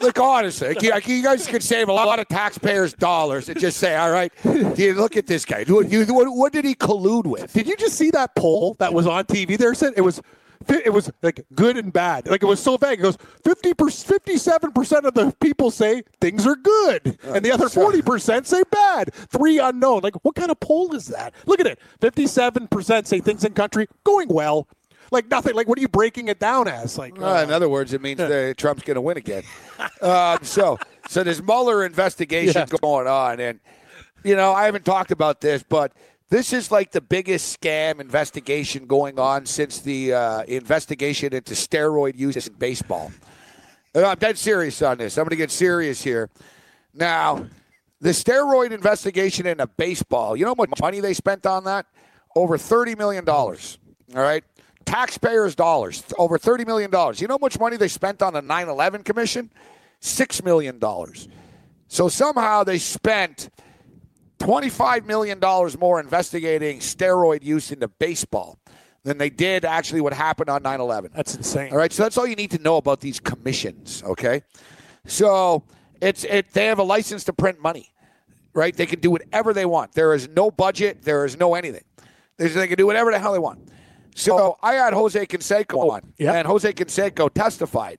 like, 0.00 0.18
honestly, 0.18 0.68
like, 0.68 0.82
you, 0.82 0.90
like, 0.90 1.06
you 1.06 1.22
guys 1.22 1.46
could 1.46 1.62
save 1.62 1.88
a 1.88 1.92
lot 1.92 2.18
of 2.18 2.28
taxpayers' 2.28 2.94
dollars 2.94 3.48
and 3.48 3.60
just 3.60 3.76
say, 3.76 3.94
all 3.94 4.10
right, 4.10 4.32
you 4.76 4.94
look 4.94 5.16
at 5.16 5.26
this 5.26 5.44
guy. 5.44 5.64
What, 5.64 5.86
what, 5.90 6.28
what 6.28 6.52
did 6.52 6.64
he 6.64 6.74
collude 6.74 7.26
with? 7.26 7.52
Did 7.52 7.66
you 7.66 7.76
just 7.76 7.96
see 7.96 8.10
that 8.10 8.34
poll 8.34 8.74
that 8.78 8.92
was 8.92 9.06
on 9.06 9.24
TV 9.24 9.58
there? 9.58 9.74
Said 9.74 9.92
it 9.96 10.00
was 10.00 10.20
it 10.68 10.92
was 10.92 11.10
like 11.22 11.44
good 11.54 11.76
and 11.76 11.92
bad. 11.92 12.26
Like 12.28 12.42
it 12.42 12.46
was 12.46 12.62
so 12.62 12.76
vague. 12.76 12.98
It 13.00 13.02
goes 13.02 13.18
50 13.44 13.74
57% 13.74 15.04
of 15.04 15.14
the 15.14 15.34
people 15.40 15.70
say 15.70 16.02
things 16.20 16.46
are 16.46 16.56
good 16.56 17.18
and 17.24 17.44
the 17.44 17.50
other 17.52 17.66
40% 17.68 18.46
say 18.46 18.62
bad. 18.70 19.12
Three 19.14 19.58
unknown. 19.58 20.00
Like 20.02 20.14
what 20.24 20.34
kind 20.34 20.50
of 20.50 20.58
poll 20.60 20.94
is 20.94 21.06
that? 21.08 21.34
Look 21.46 21.60
at 21.60 21.66
it. 21.66 21.78
57% 22.00 23.06
say 23.06 23.20
things 23.20 23.44
in 23.44 23.52
country 23.52 23.88
going 24.04 24.28
well. 24.28 24.68
Like 25.10 25.30
nothing. 25.30 25.54
Like 25.54 25.68
what 25.68 25.78
are 25.78 25.82
you 25.82 25.88
breaking 25.88 26.28
it 26.28 26.40
down 26.40 26.66
as? 26.66 26.96
Like 26.98 27.20
uh, 27.20 27.42
in 27.44 27.50
other 27.50 27.68
words, 27.68 27.92
it 27.92 28.00
means 28.00 28.18
that 28.18 28.56
Trump's 28.56 28.82
going 28.82 28.94
to 28.96 29.00
win 29.00 29.16
again. 29.16 29.42
um, 30.00 30.38
so, 30.42 30.78
so 31.08 31.22
there's 31.22 31.42
Mueller 31.42 31.84
investigation 31.84 32.66
Yes. 32.70 32.80
going 32.80 33.06
on, 33.06 33.38
and 33.38 33.60
you 34.24 34.34
know 34.34 34.52
I 34.52 34.64
haven't 34.64 34.84
talked 34.84 35.10
about 35.12 35.40
this, 35.40 35.62
but 35.62 35.92
this 36.30 36.52
is 36.52 36.70
like 36.70 36.90
the 36.90 37.00
biggest 37.00 37.60
scam 37.60 38.00
investigation 38.00 38.86
going 38.86 39.18
on 39.18 39.46
since 39.46 39.80
the 39.80 40.14
uh, 40.14 40.42
investigation 40.44 41.32
into 41.32 41.54
steroid 41.54 42.16
use 42.16 42.46
in 42.46 42.54
baseball. 42.54 43.12
And 43.94 44.04
I'm 44.04 44.18
dead 44.18 44.38
serious 44.38 44.82
on 44.82 44.98
this. 44.98 45.16
I'm 45.16 45.24
going 45.24 45.30
to 45.30 45.36
get 45.36 45.50
serious 45.50 46.02
here. 46.02 46.30
Now, 46.92 47.46
the 48.00 48.10
steroid 48.10 48.72
investigation 48.72 49.46
into 49.46 49.66
baseball. 49.66 50.36
You 50.36 50.44
know 50.44 50.50
how 50.50 50.66
much 50.66 50.80
money 50.80 51.00
they 51.00 51.14
spent 51.14 51.46
on 51.46 51.64
that? 51.64 51.86
Over 52.36 52.58
thirty 52.58 52.94
million 52.96 53.24
dollars. 53.24 53.78
All 54.14 54.22
right, 54.22 54.42
taxpayers' 54.84 55.54
dollars. 55.54 56.02
Over 56.18 56.36
thirty 56.36 56.64
million 56.64 56.90
dollars. 56.90 57.20
You 57.20 57.28
know 57.28 57.34
how 57.34 57.38
much 57.38 57.58
money 57.58 57.76
they 57.76 57.88
spent 57.88 58.22
on 58.22 58.32
the 58.32 58.42
9/11 58.42 59.04
commission? 59.04 59.50
Six 60.00 60.42
million 60.42 60.78
dollars. 60.78 61.28
So 61.86 62.08
somehow 62.08 62.64
they 62.64 62.78
spent 62.78 63.50
$25 64.38 65.04
million 65.06 65.38
more 65.78 66.00
investigating 66.00 66.80
steroid 66.80 67.42
use 67.42 67.70
into 67.70 67.88
baseball 67.88 68.58
than 69.04 69.18
they 69.18 69.30
did 69.30 69.64
actually 69.64 70.00
what 70.00 70.12
happened 70.12 70.50
on 70.50 70.62
9 70.62 70.80
11. 70.80 71.10
That's 71.14 71.34
insane. 71.34 71.72
All 71.72 71.78
right, 71.78 71.92
so 71.92 72.02
that's 72.02 72.18
all 72.18 72.26
you 72.26 72.36
need 72.36 72.50
to 72.52 72.58
know 72.58 72.76
about 72.76 73.00
these 73.00 73.20
commissions, 73.20 74.02
okay? 74.04 74.42
So 75.06 75.64
it's 76.00 76.24
it 76.24 76.52
they 76.52 76.66
have 76.66 76.78
a 76.78 76.84
license 76.84 77.24
to 77.24 77.32
print 77.32 77.60
money, 77.60 77.92
right? 78.54 78.74
They 78.74 78.86
can 78.86 79.00
do 79.00 79.10
whatever 79.10 79.52
they 79.52 79.66
want. 79.66 79.92
There 79.92 80.14
is 80.14 80.28
no 80.28 80.50
budget, 80.50 81.02
there 81.02 81.24
is 81.24 81.38
no 81.38 81.54
anything. 81.54 81.84
They 82.38 82.66
can 82.66 82.76
do 82.76 82.86
whatever 82.86 83.12
the 83.12 83.18
hell 83.18 83.32
they 83.32 83.38
want. 83.38 83.68
So 84.16 84.38
oh. 84.38 84.58
I 84.62 84.74
had 84.74 84.94
Jose 84.94 85.26
Canseco 85.26 85.74
oh, 85.74 85.90
on, 85.90 86.12
Yep. 86.18 86.34
and 86.34 86.46
Jose 86.46 86.72
Canseco 86.72 87.32
testified 87.32 87.98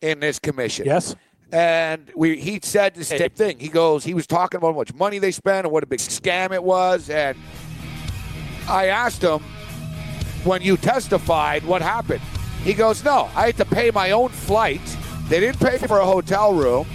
in 0.00 0.20
this 0.20 0.38
commission. 0.38 0.86
Yes. 0.86 1.14
And 1.50 2.12
we 2.14 2.38
he 2.38 2.60
said 2.62 2.94
the 2.94 3.04
same 3.04 3.30
thing. 3.30 3.58
He 3.58 3.68
goes, 3.68 4.04
he 4.04 4.12
was 4.14 4.26
talking 4.26 4.58
about 4.58 4.72
how 4.72 4.78
much 4.78 4.94
money 4.94 5.18
they 5.18 5.30
spent 5.30 5.64
and 5.64 5.72
what 5.72 5.82
a 5.82 5.86
big 5.86 6.00
scam 6.00 6.52
it 6.52 6.62
was. 6.62 7.08
And 7.08 7.38
I 8.68 8.88
asked 8.88 9.22
him, 9.22 9.40
when 10.44 10.60
you 10.60 10.76
testified, 10.76 11.64
what 11.64 11.80
happened? 11.80 12.20
He 12.64 12.74
goes, 12.74 13.02
no, 13.02 13.30
I 13.34 13.46
had 13.46 13.56
to 13.56 13.64
pay 13.64 13.90
my 13.90 14.10
own 14.10 14.28
flight. 14.28 14.82
They 15.28 15.40
didn't 15.40 15.58
pay 15.58 15.78
for 15.78 15.98
a 15.98 16.04
hotel 16.04 16.52
room. 16.52 16.86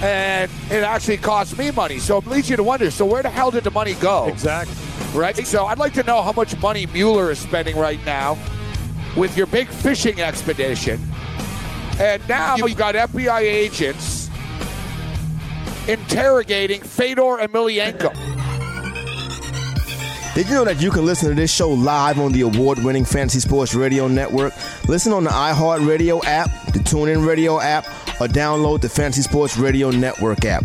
And 0.00 0.50
it 0.70 0.84
actually 0.84 1.16
cost 1.16 1.58
me 1.58 1.70
money. 1.70 1.98
So 1.98 2.18
it 2.18 2.26
leads 2.26 2.48
you 2.48 2.56
to 2.56 2.62
wonder, 2.62 2.90
so 2.90 3.04
where 3.06 3.22
the 3.22 3.30
hell 3.30 3.50
did 3.50 3.64
the 3.64 3.70
money 3.70 3.94
go? 3.94 4.26
Exactly. 4.26 4.74
Right? 5.12 5.36
So 5.46 5.66
I'd 5.66 5.78
like 5.78 5.94
to 5.94 6.02
know 6.02 6.22
how 6.22 6.32
much 6.32 6.56
money 6.60 6.86
Mueller 6.86 7.30
is 7.30 7.38
spending 7.38 7.76
right 7.76 8.04
now 8.04 8.38
with 9.16 9.36
your 9.36 9.46
big 9.46 9.68
fishing 9.68 10.20
expedition. 10.20 11.00
And 12.00 12.26
now 12.28 12.56
you've 12.56 12.76
got 12.76 12.94
FBI 12.94 13.40
agents 13.40 14.30
interrogating 15.88 16.80
Fedor 16.80 17.38
Emelianenko. 17.38 18.14
Did 20.34 20.48
you 20.48 20.54
know 20.54 20.64
that 20.64 20.80
you 20.80 20.92
can 20.92 21.04
listen 21.04 21.30
to 21.30 21.34
this 21.34 21.52
show 21.52 21.70
live 21.70 22.20
on 22.20 22.30
the 22.30 22.42
award 22.42 22.78
winning 22.84 23.04
Fantasy 23.04 23.40
Sports 23.40 23.74
Radio 23.74 24.06
Network? 24.06 24.52
Listen 24.86 25.12
on 25.12 25.24
the 25.24 25.30
iHeartRadio 25.30 26.24
app, 26.26 26.48
the 26.72 26.78
TuneIn 26.78 27.26
Radio 27.26 27.58
app, 27.60 27.86
or 28.20 28.28
download 28.28 28.80
the 28.80 28.88
Fantasy 28.88 29.22
Sports 29.22 29.56
Radio 29.56 29.90
Network 29.90 30.44
app. 30.44 30.64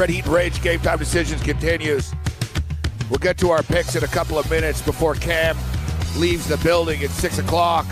Red 0.00 0.08
Heat 0.08 0.26
Rage 0.28 0.62
Game 0.62 0.80
Time 0.80 0.98
Decisions 0.98 1.42
continues. 1.42 2.14
We'll 3.10 3.18
get 3.18 3.36
to 3.36 3.50
our 3.50 3.62
picks 3.62 3.96
in 3.96 4.02
a 4.02 4.06
couple 4.06 4.38
of 4.38 4.48
minutes 4.48 4.80
before 4.80 5.14
Cam 5.14 5.58
leaves 6.16 6.48
the 6.48 6.56
building 6.56 7.02
at 7.02 7.10
6 7.10 7.36
o'clock. 7.36 7.84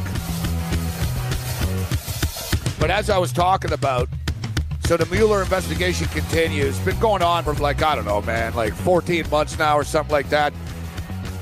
But 2.80 2.90
as 2.90 3.10
I 3.10 3.18
was 3.18 3.30
talking 3.30 3.72
about, 3.72 4.08
so 4.86 4.96
the 4.96 5.04
Mueller 5.14 5.42
investigation 5.42 6.06
continues. 6.06 6.76
It's 6.76 6.84
been 6.86 6.98
going 6.98 7.20
on 7.20 7.44
for 7.44 7.52
like, 7.52 7.82
I 7.82 7.94
don't 7.94 8.06
know, 8.06 8.22
man, 8.22 8.54
like 8.54 8.72
14 8.72 9.28
months 9.28 9.58
now 9.58 9.76
or 9.76 9.84
something 9.84 10.10
like 10.10 10.30
that. 10.30 10.54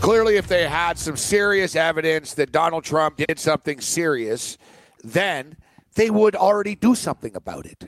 Clearly, 0.00 0.34
if 0.34 0.48
they 0.48 0.66
had 0.66 0.98
some 0.98 1.16
serious 1.16 1.76
evidence 1.76 2.34
that 2.34 2.50
Donald 2.50 2.82
Trump 2.82 3.18
did 3.18 3.38
something 3.38 3.80
serious, 3.80 4.58
then 5.04 5.58
they 5.94 6.10
would 6.10 6.34
already 6.34 6.74
do 6.74 6.96
something 6.96 7.36
about 7.36 7.66
it. 7.66 7.84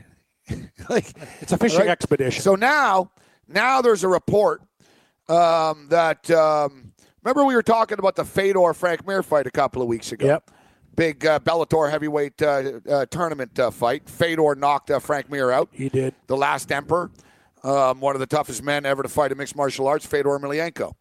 like 0.88 1.06
It's 1.40 1.52
a 1.52 1.58
fishing 1.58 1.80
Right. 1.80 1.88
expedition. 1.88 2.42
so 2.42 2.54
now, 2.54 3.10
now 3.46 3.82
there's 3.82 4.04
a 4.04 4.08
report 4.08 4.62
um, 5.28 5.86
that 5.90 6.30
um, 6.30 6.92
remember 7.22 7.44
we 7.44 7.54
were 7.54 7.62
talking 7.62 7.98
about 7.98 8.16
the 8.16 8.24
Fedor 8.24 8.72
Frank 8.74 9.06
Mir 9.06 9.22
fight 9.22 9.46
a 9.46 9.50
couple 9.50 9.82
of 9.82 9.88
weeks 9.88 10.12
ago. 10.12 10.26
Yep. 10.26 10.50
Big 10.96 11.24
uh, 11.26 11.38
Bellator 11.38 11.90
heavyweight 11.90 12.42
uh, 12.42 12.80
uh, 12.88 13.06
tournament 13.06 13.56
uh, 13.58 13.70
fight. 13.70 14.08
Fedor 14.08 14.54
knocked 14.56 14.90
uh, 14.90 14.98
Frank 14.98 15.30
Mir 15.30 15.50
out. 15.52 15.68
He 15.70 15.88
did. 15.88 16.14
The 16.26 16.36
last 16.36 16.72
emperor, 16.72 17.10
um, 17.62 18.00
one 18.00 18.16
of 18.16 18.20
the 18.20 18.26
toughest 18.26 18.62
men 18.64 18.84
ever 18.84 19.02
to 19.04 19.08
fight 19.08 19.30
in 19.30 19.38
mixed 19.38 19.54
martial 19.54 19.86
arts, 19.86 20.04
Fedor 20.06 20.30
Emelianenko. 20.38 20.94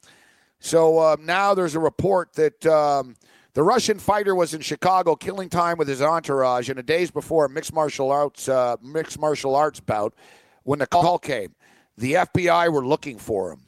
So 0.59 0.99
um, 0.99 1.25
now 1.25 1.53
there's 1.55 1.73
a 1.75 1.79
report 1.79 2.33
that 2.33 2.63
um, 2.67 3.15
the 3.57 3.63
Russian 3.63 3.97
fighter 3.97 4.35
was 4.35 4.53
in 4.53 4.61
Chicago 4.61 5.15
killing 5.15 5.49
time 5.49 5.79
with 5.79 5.88
his 5.88 5.99
entourage, 5.99 6.69
in 6.69 6.77
the 6.77 6.84
days 6.84 7.09
before 7.09 7.45
a 7.45 7.49
mixed 7.49 7.73
martial 7.73 8.11
arts 8.11 8.47
uh, 8.47 8.75
mixed 8.84 9.17
martial 9.17 9.55
arts 9.55 9.79
bout, 9.79 10.13
when 10.61 10.77
the 10.77 10.85
call 10.85 11.17
came, 11.17 11.55
the 11.97 12.13
FBI 12.13 12.71
were 12.71 12.85
looking 12.85 13.17
for 13.17 13.53
him. 13.53 13.61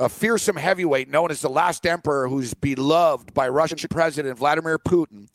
A 0.00 0.08
fearsome 0.08 0.56
heavyweight 0.56 1.08
known 1.08 1.30
as 1.30 1.40
the 1.40 1.48
last 1.48 1.86
emperor, 1.86 2.26
who's 2.26 2.52
beloved 2.52 3.32
by 3.32 3.48
Russian 3.48 3.78
President 3.88 4.36
Vladimir 4.36 4.80
Putin, 4.80 5.28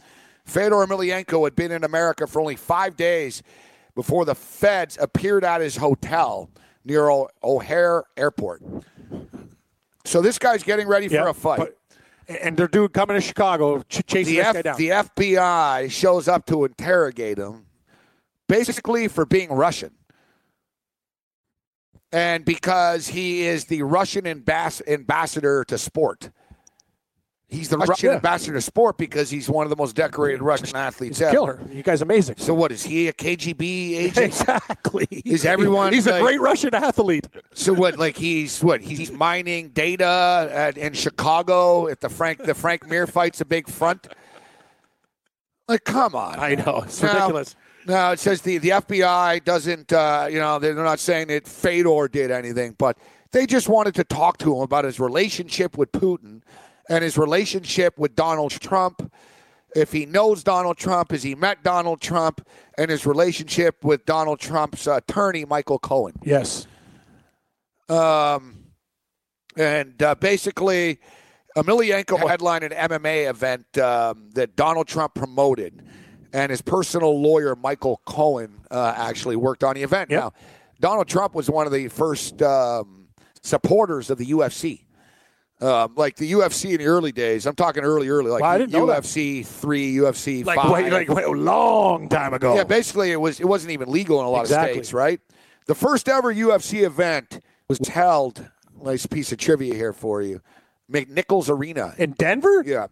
Fedor 0.43 0.85
Emelianenko 0.85 1.45
had 1.45 1.55
been 1.55 1.71
in 1.71 1.85
America 1.85 2.27
for 2.27 2.41
only 2.41 2.57
five 2.57 2.97
days 2.97 3.41
before 3.95 4.25
the 4.25 4.35
feds 4.35 4.97
appeared 4.99 5.45
at 5.45 5.61
his 5.61 5.77
hotel 5.77 6.49
near 6.83 7.09
O'Hare 7.41 8.03
Airport. 8.17 8.61
So 10.03 10.21
this 10.21 10.37
guy's 10.37 10.63
getting 10.63 10.89
ready 10.89 11.07
for 11.07 11.29
a 11.29 11.33
fight. 11.33 11.59
And 12.27 12.55
they're 12.57 12.67
doing 12.67 12.89
coming 12.89 13.15
to 13.15 13.21
Chicago, 13.21 13.81
ch- 13.89 14.05
chasing 14.05 14.35
the, 14.35 14.39
this 14.39 14.47
F- 14.47 14.53
guy 14.55 14.61
down. 14.61 14.77
the 14.77 14.89
FBI 14.89 15.91
shows 15.91 16.27
up 16.27 16.45
to 16.47 16.65
interrogate 16.65 17.37
him, 17.37 17.65
basically 18.47 19.07
for 19.07 19.25
being 19.25 19.49
Russian. 19.51 19.91
And 22.11 22.45
because 22.45 23.07
he 23.07 23.41
is 23.41 23.65
the 23.65 23.81
Russian 23.81 24.25
ambass- 24.25 24.87
ambassador 24.87 25.63
to 25.65 25.77
sport. 25.77 26.29
He's 27.53 27.69
the 27.69 27.77
Russian 27.77 28.09
yeah. 28.09 28.15
ambassador 28.15 28.53
to 28.53 28.61
sport 28.61 28.97
because 28.97 29.29
he's 29.29 29.47
one 29.47 29.65
of 29.65 29.69
the 29.69 29.75
most 29.75 29.95
decorated 29.95 30.41
Russian 30.41 30.75
athletes 30.75 31.21
ever. 31.21 31.31
Killer. 31.31 31.59
You 31.71 31.83
guys 31.83 32.01
amazing. 32.01 32.35
So 32.37 32.53
what 32.53 32.71
is 32.71 32.83
he 32.83 33.07
a 33.07 33.13
KGB 33.13 33.97
agent? 33.97 34.17
Exactly. 34.25 35.07
Is 35.25 35.45
everyone 35.45 35.93
He's 35.93 36.07
like- 36.07 36.15
a 36.15 36.21
great 36.21 36.41
Russian 36.41 36.73
athlete. 36.73 37.27
So 37.53 37.73
what? 37.73 37.97
Like 37.97 38.17
he's 38.17 38.63
what? 38.63 38.81
He's 38.81 39.11
mining 39.11 39.69
data 39.69 40.49
at, 40.51 40.77
in 40.77 40.93
Chicago. 40.93 41.85
If 41.87 41.99
the 41.99 42.09
Frank 42.09 42.43
the 42.43 42.55
Frank 42.55 42.89
Mir 42.89 43.05
fight's 43.05 43.39
a 43.41 43.45
big 43.45 43.67
front. 43.69 44.07
Like, 45.67 45.83
come 45.85 46.15
on. 46.15 46.39
I 46.39 46.55
know. 46.55 46.81
It's 46.85 47.01
Now- 47.01 47.13
ridiculous. 47.13 47.55
No, 47.85 48.11
it 48.11 48.19
says 48.19 48.41
the, 48.41 48.59
the 48.59 48.69
FBI 48.69 49.43
doesn't, 49.43 49.91
uh, 49.91 50.27
you 50.31 50.39
know, 50.39 50.57
they're 50.57 50.73
not 50.73 50.99
saying 50.99 51.27
that 51.27 51.45
Fedor 51.45 52.07
did 52.07 52.31
anything, 52.31 52.75
but 52.77 52.97
they 53.31 53.45
just 53.45 53.67
wanted 53.67 53.93
to 53.95 54.05
talk 54.05 54.37
to 54.37 54.55
him 54.55 54.61
about 54.61 54.85
his 54.85 55.01
relationship 55.01 55.77
with 55.77 55.91
Putin 55.91 56.41
and 56.89 57.03
his 57.03 57.17
relationship 57.17 57.97
with 57.97 58.15
Donald 58.15 58.51
Trump. 58.51 59.11
If 59.75 59.91
he 59.91 60.05
knows 60.05 60.43
Donald 60.43 60.77
Trump, 60.77 61.11
has 61.11 61.23
he 61.23 61.33
met 61.33 61.63
Donald 61.63 61.99
Trump, 61.99 62.45
and 62.77 62.91
his 62.91 63.05
relationship 63.05 63.83
with 63.83 64.05
Donald 64.05 64.39
Trump's 64.39 64.85
attorney, 64.85 65.45
Michael 65.45 65.79
Cohen. 65.79 66.13
Yes. 66.23 66.67
Um, 67.89 68.65
and 69.57 70.01
uh, 70.01 70.15
basically, 70.15 70.99
Emelianenko 71.55 72.27
headlined 72.27 72.63
an 72.63 72.71
MMA 72.71 73.29
event 73.29 73.77
um, 73.77 74.29
that 74.33 74.55
Donald 74.55 74.87
Trump 74.87 75.13
promoted, 75.15 75.83
and 76.33 76.49
his 76.49 76.61
personal 76.61 77.19
lawyer 77.19 77.55
Michael 77.55 78.01
Cohen 78.05 78.61
uh, 78.71 78.93
actually 78.95 79.35
worked 79.35 79.63
on 79.63 79.75
the 79.75 79.83
event. 79.83 80.09
Yep. 80.09 80.19
Now, 80.19 80.33
Donald 80.79 81.07
Trump 81.07 81.35
was 81.35 81.49
one 81.49 81.67
of 81.67 81.73
the 81.73 81.87
first 81.87 82.41
um, 82.41 83.07
supporters 83.41 84.09
of 84.09 84.17
the 84.17 84.25
UFC. 84.27 84.85
Um, 85.63 85.93
like 85.95 86.17
the 86.17 86.29
UFC 86.33 86.71
in 86.71 86.79
the 86.79 86.85
early 86.87 87.13
days, 87.13 87.45
I'm 87.45 87.55
talking 87.55 87.83
early, 87.83 88.09
early, 88.09 88.29
like 88.29 88.41
Well, 88.41 88.51
I 88.51 88.57
didn't 88.57 88.73
know. 88.73 88.85
UFC 88.85 89.45
three, 89.45 89.95
UFC 89.95 90.43
Like, 90.43 90.57
five. 90.57 90.69
wait, 90.71 90.91
like, 90.91 91.07
wait, 91.07 91.25
a 91.25 91.29
long 91.29 92.09
time 92.09 92.33
ago. 92.33 92.55
Yeah, 92.55 92.65
basically 92.65 93.11
it 93.11 93.21
was 93.21 93.39
it 93.39 93.45
wasn't 93.45 93.71
even 93.71 93.89
legal 93.89 94.19
in 94.19 94.25
a 94.25 94.29
lot 94.29 94.41
Exactly. 94.41 94.71
of 94.71 94.85
states, 94.85 94.93
right? 94.93 95.21
The 95.67 95.75
first 95.75 96.09
ever 96.09 96.33
UFC 96.33 96.83
event 96.83 97.39
was 97.69 97.79
held. 97.87 98.49
Nice 98.83 99.05
piece 99.05 99.31
of 99.31 99.37
trivia 99.37 99.73
here 99.75 99.93
for 99.93 100.21
you. 100.21 100.41
McNichols 100.91 101.49
Arena. 101.49 101.93
In 101.97 102.11
Denver? 102.11 102.61
Yeah. 102.65 102.87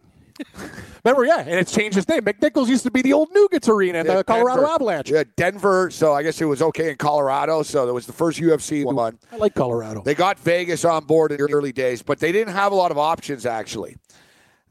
Remember, 1.04 1.24
yeah, 1.24 1.40
and 1.40 1.50
it's 1.58 1.72
changed 1.72 1.96
its 1.98 2.08
name. 2.08 2.22
McNichols 2.22 2.68
used 2.68 2.84
to 2.84 2.90
be 2.90 3.02
the 3.02 3.12
old 3.12 3.28
Nuggets 3.32 3.68
Arena 3.68 3.98
in 4.00 4.06
Yeah, 4.06 4.16
the 4.16 4.24
Colorado 4.24 4.60
Denver. 4.60 4.72
Avalanche. 4.74 5.10
Yeah, 5.10 5.24
Denver. 5.36 5.90
So 5.90 6.12
I 6.14 6.22
guess 6.22 6.40
it 6.40 6.44
was 6.44 6.62
okay 6.62 6.90
in 6.90 6.96
Colorado. 6.96 7.62
So 7.62 7.84
there 7.84 7.94
was 7.94 8.06
the 8.06 8.12
first 8.12 8.40
UFC 8.40 8.84
one. 8.84 9.18
I 9.32 9.36
like 9.36 9.54
Colorado. 9.54 10.02
They 10.02 10.14
got 10.14 10.38
Vegas 10.38 10.84
on 10.84 11.04
board 11.04 11.32
in 11.32 11.38
the 11.38 11.52
early 11.52 11.72
days, 11.72 12.02
but 12.02 12.18
they 12.18 12.32
didn't 12.32 12.54
have 12.54 12.72
a 12.72 12.74
lot 12.76 12.90
of 12.90 12.98
options 12.98 13.46
actually. 13.46 13.96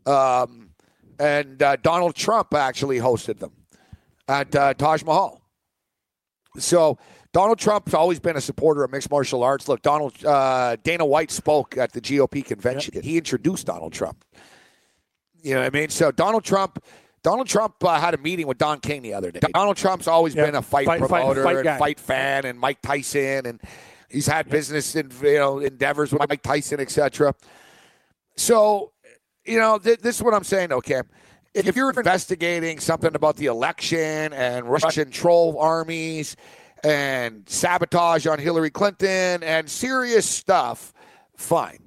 Um, 0.06 0.70
and 1.20 1.62
uh, 1.62 1.76
Donald 1.78 2.16
Trump 2.16 2.54
actually 2.54 2.98
hosted 3.00 3.40
them 3.40 3.52
at 4.28 4.56
uh, 4.56 4.74
Taj 4.74 5.04
Mahal. 5.04 5.42
So 6.58 6.98
Donald 7.34 7.60
Trump's 7.60 7.94
always 7.94 8.20
been 8.20 8.36
a 8.36 8.42
supporter 8.42 8.84
of 8.84 8.92
mixed 8.92 9.10
martial 9.10 9.44
arts. 9.44 9.68
Look, 9.70 9.82
Donald 9.84 10.14
uh, 10.26 10.76
Dana 10.84 11.06
White 11.06 11.32
spoke 11.32 11.78
at 11.78 11.94
the 11.94 12.02
GOP 12.02 12.44
convention. 12.44 13.02
He 13.02 13.18
introduced 13.18 13.68
Donald 13.68 13.94
Trump. 13.94 14.26
You 15.44 15.56
know 15.56 15.62
what 15.62 15.76
I 15.76 15.80
mean? 15.80 15.90
So 15.90 16.12
Donald 16.12 16.44
Trump. 16.44 16.84
Donald 17.24 17.46
Trump 17.48 17.76
uh, 17.84 18.00
had 18.00 18.16
a 18.16 18.18
meeting 18.18 18.48
with 18.48 18.58
Don 18.58 18.80
King 18.80 19.04
the 19.04 19.14
other 19.14 19.30
day. 19.30 19.40
Donald 19.54 19.78
Trump's 19.78 20.08
always 20.08 20.34
Yeah, 20.34 20.46
been 20.48 20.56
a 20.56 20.62
fight, 20.64 20.88
fight- 20.88 21.02
fight- 21.02 21.08
promoter 21.08 21.44
fight 21.44 21.58
and 21.68 21.78
fight 21.78 22.00
fan, 22.00 22.46
and 22.46 22.58
Mike 22.60 22.82
Tyson, 22.82 23.46
and 23.46 23.62
he's 24.10 24.26
had 24.26 24.50
business 24.50 24.96
and 24.96 25.14
you 25.22 25.36
know 25.38 25.60
endeavors 25.60 26.12
with 26.12 26.28
Mike 26.28 26.42
Tyson, 26.42 26.80
etc. 26.80 27.36
So, 28.36 28.92
you 29.46 29.60
know, 29.60 29.78
th- 29.78 30.00
this 30.00 30.16
is 30.18 30.24
what 30.24 30.34
I'm 30.34 30.44
saying, 30.44 30.70
though, 30.70 30.82
Cam. 30.82 31.04
If 31.54 31.76
you're 31.76 31.92
investigating 31.92 32.80
something 32.80 33.14
about 33.14 33.36
the 33.36 33.48
election 33.48 34.34
and 34.34 34.66
Russian 34.66 35.12
troll 35.12 35.60
armies 35.60 36.36
and 36.84 37.48
sabotage 37.48 38.26
on 38.26 38.40
Hillary 38.40 38.72
Clinton 38.72 39.44
and 39.44 39.70
serious 39.70 40.28
stuff, 40.28 40.92
fine. 41.36 41.84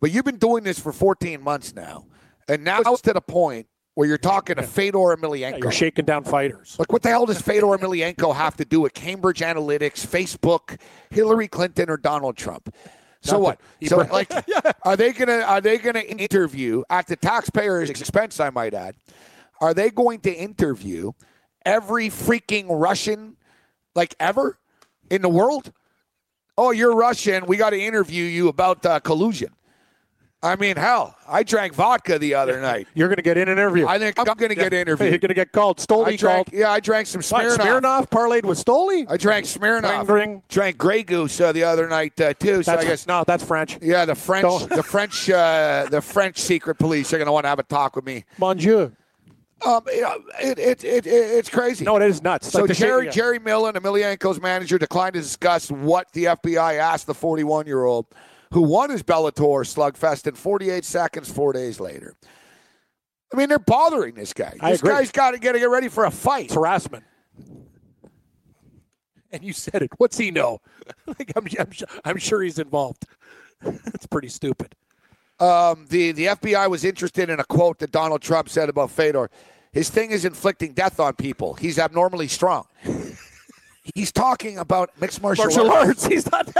But 0.00 0.12
you've 0.12 0.24
been 0.24 0.38
doing 0.38 0.64
this 0.64 0.78
for 0.78 0.92
14 0.92 1.42
months 1.42 1.74
now, 1.74 2.06
and 2.48 2.64
now 2.64 2.80
it's 2.80 3.00
to 3.02 3.12
the 3.12 3.20
point 3.20 3.66
where 3.94 4.08
you're 4.08 4.18
talking 4.18 4.56
to 4.56 4.62
Fedor 4.62 4.98
Emelianenko. 4.98 5.58
You're 5.62 5.70
shaking 5.72 6.04
down 6.06 6.24
fighters. 6.24 6.76
Like, 6.78 6.90
what 6.92 7.02
the 7.02 7.10
hell 7.10 7.26
does 7.26 7.40
Fedor 7.42 7.66
Emelianenko 7.66 8.34
have 8.34 8.56
to 8.56 8.64
do 8.64 8.80
with 8.80 8.94
Cambridge 8.94 9.40
Analytics, 9.40 10.06
Facebook, 10.06 10.80
Hillary 11.10 11.46
Clinton, 11.48 11.90
or 11.90 11.96
Donald 11.98 12.36
Trump? 12.36 12.74
So 13.20 13.32
Nothing. 13.32 13.42
what? 13.44 13.60
He 13.80 13.86
So 13.86 13.96
brought- 13.96 14.10
like, 14.12 14.32
are 14.84 14.96
they 14.96 15.12
gonna 15.12 15.40
are 15.42 15.60
they 15.60 15.78
gonna 15.78 16.00
interview 16.00 16.82
at 16.90 17.06
the 17.06 17.16
taxpayer's 17.16 17.90
expense? 17.90 18.40
I 18.40 18.50
might 18.50 18.74
add. 18.74 18.96
Are 19.60 19.74
they 19.74 19.90
going 19.90 20.20
to 20.20 20.32
interview 20.34 21.12
every 21.64 22.08
freaking 22.08 22.66
Russian, 22.68 23.36
like 23.94 24.14
ever, 24.18 24.58
in 25.10 25.22
the 25.22 25.28
world? 25.28 25.70
Oh, 26.58 26.70
you're 26.72 26.96
Russian. 26.96 27.46
We 27.46 27.56
got 27.56 27.70
to 27.70 27.80
interview 27.80 28.24
you 28.24 28.48
about 28.48 28.84
uh, 28.84 28.98
collusion. 29.00 29.50
I 30.44 30.56
mean, 30.56 30.76
hell, 30.76 31.16
I 31.28 31.44
drank 31.44 31.72
vodka 31.72 32.18
the 32.18 32.34
other 32.34 32.60
night. 32.60 32.88
You're 32.94 33.06
going 33.06 33.16
to 33.16 33.22
get 33.22 33.36
in 33.36 33.48
an 33.48 33.52
interview. 33.52 33.86
I 33.86 34.00
think 34.00 34.18
I'm 34.18 34.24
going 34.24 34.48
to 34.48 34.56
get 34.56 34.72
interviewed. 34.72 35.10
You're 35.10 35.18
going 35.18 35.28
to 35.28 35.34
get 35.34 35.52
called. 35.52 35.78
I 35.78 35.84
Stoli 35.84 36.18
drank, 36.18 36.48
called. 36.48 36.58
yeah, 36.58 36.72
I 36.72 36.80
drank 36.80 37.06
some 37.06 37.20
Smirnoff. 37.20 37.58
Smirnoff 37.58 38.10
parlayed 38.10 38.44
with 38.44 38.62
Stoli? 38.62 39.06
I 39.08 39.16
drank 39.16 39.46
Smirnoff. 39.46 40.08
Ring, 40.08 40.30
ring. 40.30 40.42
Drank 40.48 40.78
Grey 40.78 41.04
Goose 41.04 41.40
uh, 41.40 41.52
the 41.52 41.62
other 41.62 41.88
night 41.88 42.20
uh, 42.20 42.34
too. 42.34 42.64
So 42.64 42.72
That's, 42.72 42.84
I 42.84 42.88
guess 42.88 43.06
no, 43.06 43.22
that's 43.24 43.44
French. 43.44 43.78
yeah, 43.80 44.04
the 44.04 44.16
French, 44.16 44.42
Don't- 44.42 44.68
the 44.68 44.82
French, 44.82 45.30
uh, 45.30 45.86
the 45.88 46.02
French 46.02 46.38
secret 46.38 46.74
police 46.74 47.12
are 47.12 47.18
going 47.18 47.26
to 47.26 47.32
want 47.32 47.44
to 47.44 47.48
have 47.48 47.60
a 47.60 47.64
talk 47.64 47.94
with 47.94 48.04
me. 48.04 48.24
Dieu. 48.56 48.92
Um, 49.64 49.84
it, 49.86 50.58
it, 50.58 50.82
it, 50.82 50.84
it 50.84 51.06
it's 51.06 51.48
crazy. 51.48 51.84
No, 51.84 51.96
it 51.96 52.02
is 52.02 52.20
nuts. 52.20 52.50
So 52.50 52.64
Like 52.64 52.76
Jerry. 52.76 53.10
Jerry 53.10 53.38
Millen, 53.38 53.74
Emelianenko's 53.76 54.40
manager, 54.40 54.76
declined 54.76 55.14
to 55.14 55.20
discuss 55.20 55.70
what 55.70 56.10
the 56.12 56.24
FBI 56.24 56.78
asked 56.78 57.06
the 57.06 57.14
41 57.14 57.66
year 57.68 57.84
old 57.84 58.06
who 58.52 58.62
won 58.62 58.90
his 58.90 59.02
Bellator 59.02 59.64
slugfest 59.64 60.26
in 60.26 60.34
48 60.34 60.84
seconds 60.84 61.30
four 61.30 61.52
days 61.52 61.80
later. 61.80 62.14
I 63.32 63.36
mean, 63.36 63.48
they're 63.48 63.58
bothering 63.58 64.14
this 64.14 64.32
guy. 64.32 64.54
I 64.60 64.72
this 64.72 64.80
agree. 64.80 64.92
guy's 64.92 65.10
got 65.10 65.30
to 65.32 65.38
get 65.38 65.52
to 65.52 65.58
get 65.58 65.70
ready 65.70 65.88
for 65.88 66.04
a 66.04 66.10
fight. 66.10 66.46
It's 66.46 66.54
harassment. 66.54 67.04
And 69.30 69.42
you 69.42 69.54
said 69.54 69.82
it. 69.82 69.90
What's 69.96 70.18
he 70.18 70.30
know? 70.30 70.60
like 71.06 71.32
I'm, 71.34 71.46
I'm, 71.58 71.70
I'm 72.04 72.16
sure 72.18 72.42
he's 72.42 72.58
involved. 72.58 73.06
That's 73.62 74.06
pretty 74.06 74.28
stupid. 74.28 74.74
Um, 75.40 75.86
the 75.88 76.12
the 76.12 76.26
FBI 76.26 76.68
was 76.68 76.84
interested 76.84 77.30
in 77.30 77.40
a 77.40 77.44
quote 77.44 77.78
that 77.78 77.90
Donald 77.90 78.20
Trump 78.20 78.50
said 78.50 78.68
about 78.68 78.90
Fedor. 78.90 79.30
His 79.72 79.88
thing 79.88 80.10
is 80.10 80.26
inflicting 80.26 80.74
death 80.74 81.00
on 81.00 81.14
people. 81.14 81.54
He's 81.54 81.78
abnormally 81.78 82.28
strong. 82.28 82.66
He's 83.94 84.12
talking 84.12 84.58
about 84.58 84.90
mixed 85.00 85.22
martial, 85.22 85.46
Martial 85.46 85.70
arts. 85.70 86.04
arts. 86.04 86.06
He's 86.06 86.30
not. 86.30 86.54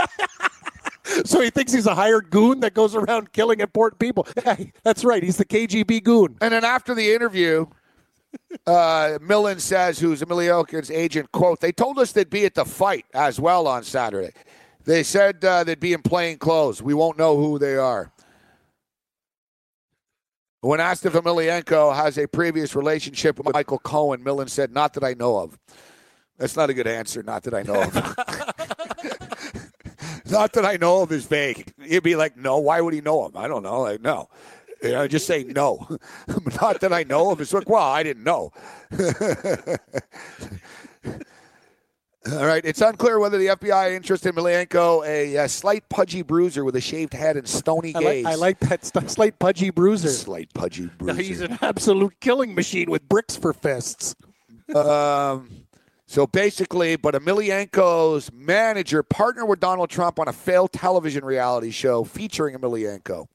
so 1.25 1.41
he 1.41 1.49
thinks 1.49 1.73
he's 1.73 1.85
a 1.85 1.95
hired 1.95 2.29
goon 2.29 2.61
that 2.61 2.73
goes 2.73 2.95
around 2.95 3.33
killing 3.33 3.59
important 3.59 3.99
people. 3.99 4.27
Yeah, 4.45 4.57
that's 4.83 5.05
right. 5.05 5.23
He's 5.23 5.37
the 5.37 5.45
KGB 5.45 6.03
goon. 6.03 6.37
And 6.41 6.53
then 6.53 6.65
after 6.65 6.93
the 6.93 7.13
interview, 7.13 7.65
uh, 8.67 9.17
Millen 9.21 9.59
says, 9.59 9.99
who's 9.99 10.21
Emiliokin's 10.21 10.91
agent, 10.91 11.31
quote, 11.31 11.61
they 11.61 11.71
told 11.71 11.97
us 11.97 12.11
they'd 12.11 12.29
be 12.29 12.45
at 12.45 12.55
the 12.55 12.65
fight 12.65 13.05
as 13.13 13.39
well 13.39 13.67
on 13.67 13.83
Saturday. 13.83 14.31
They 14.83 15.03
said 15.03 15.43
uh, 15.45 15.63
they'd 15.63 15.79
be 15.79 15.93
in 15.93 16.01
plain 16.01 16.37
clothes. 16.37 16.81
We 16.81 16.93
won't 16.93 17.17
know 17.17 17.37
who 17.37 17.57
they 17.57 17.75
are. 17.75 18.11
When 20.59 20.79
asked 20.79 21.05
if 21.05 21.13
Emelianenko 21.13 21.95
has 21.95 22.17
a 22.17 22.27
previous 22.27 22.75
relationship 22.75 23.37
with 23.37 23.53
Michael 23.53 23.79
Cohen, 23.79 24.23
Millen 24.23 24.47
said, 24.47 24.73
not 24.73 24.93
that 24.93 25.03
I 25.03 25.13
know 25.13 25.37
of. 25.37 25.57
That's 26.37 26.55
not 26.55 26.69
a 26.69 26.73
good 26.73 26.87
answer, 26.87 27.23
not 27.23 27.43
that 27.43 27.53
I 27.53 27.63
know 27.63 27.81
of. 27.83 27.93
Not 30.33 30.51
that 30.53 30.65
I 30.65 30.75
know 30.75 31.01
of 31.03 31.11
is 31.13 31.25
vague. 31.25 31.71
You'd 31.77 32.03
be 32.03 32.15
like, 32.17 32.35
no, 32.35 32.57
why 32.57 32.81
would 32.81 32.93
he 32.93 32.99
know 33.01 33.25
him? 33.25 33.31
I 33.37 33.47
don't 33.47 33.63
know. 33.63 33.81
Like, 33.81 34.01
no. 34.01 34.27
You 34.81 34.91
know, 34.91 35.07
just 35.07 35.25
say 35.25 35.45
no. 35.45 35.87
Not 36.61 36.81
that 36.81 36.91
I 36.91 37.03
know 37.03 37.31
of. 37.31 37.39
It's 37.39 37.53
like, 37.53 37.69
well, 37.69 37.81
I 37.81 38.03
didn't 38.03 38.25
know. 38.25 38.51
All 42.31 42.45
right. 42.45 42.63
It's 42.65 42.79
unclear 42.81 43.19
whether 43.19 43.37
the 43.37 43.47
FBI 43.47 43.95
interested 43.95 44.29
in 44.29 44.35
Milenko, 44.35 45.05
a, 45.05 45.37
uh 45.37 45.47
slight 45.47 45.87
pudgy 45.89 46.21
bruiser 46.21 46.63
with 46.65 46.75
a 46.77 46.81
shaved 46.81 47.13
head 47.13 47.35
and 47.37 47.47
stony 47.47 47.93
I 47.95 47.99
gaze. 48.01 48.25
like, 48.25 48.33
I 48.33 48.35
like 48.35 48.59
that 48.59 48.85
st- 48.85 49.11
slight 49.11 49.39
pudgy 49.39 49.69
bruiser. 49.69 50.09
slight 50.09 50.53
pudgy 50.53 50.83
No, 50.99 51.13
bruiser. 51.13 51.21
he's 51.21 51.41
an 51.41 51.57
absolute 51.61 52.13
killing 52.21 52.55
machine 52.55 52.89
with 52.89 53.07
bricks 53.09 53.35
for 53.35 53.51
fists. 53.53 54.15
Um, 54.73 55.62
so 56.13 56.27
basically, 56.27 56.95
but 56.95 57.15
Emelianenko's 57.15 58.31
manager 58.31 59.01
partnered 59.01 59.49
with 59.49 59.59
Donald 59.59 59.89
Trump 59.89 60.19
on 60.19 60.27
a 60.27 60.31
failed 60.31 60.71
television 60.71 61.25
reality 61.25 61.71
show 61.71 62.03
featuring 62.03 62.55
Emelianenko. 62.55 63.25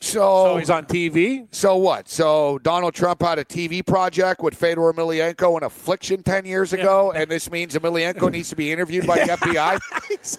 So, 0.00 0.44
So 0.54 0.56
he's 0.56 0.70
on 0.70 0.86
TV. 0.86 1.46
So 1.50 1.76
what? 1.76 2.08
So 2.08 2.58
Donald 2.62 2.94
Trump 2.94 3.20
had 3.20 3.38
a 3.38 3.44
TV 3.44 3.84
project 3.84 4.40
with 4.40 4.54
Fedor 4.54 4.94
Emelianenko 4.94 5.58
in 5.58 5.64
Affliction 5.64 6.22
10 6.22 6.46
years 6.46 6.72
ago, 6.72 7.12
and 7.12 7.30
this 7.30 7.50
means 7.50 7.74
Emelianenko 7.74 8.32
needs 8.32 8.48
to 8.48 8.56
be 8.56 8.72
interviewed 8.72 9.06
by 9.06 9.26
the 9.26 9.32
FBI? 9.36 10.38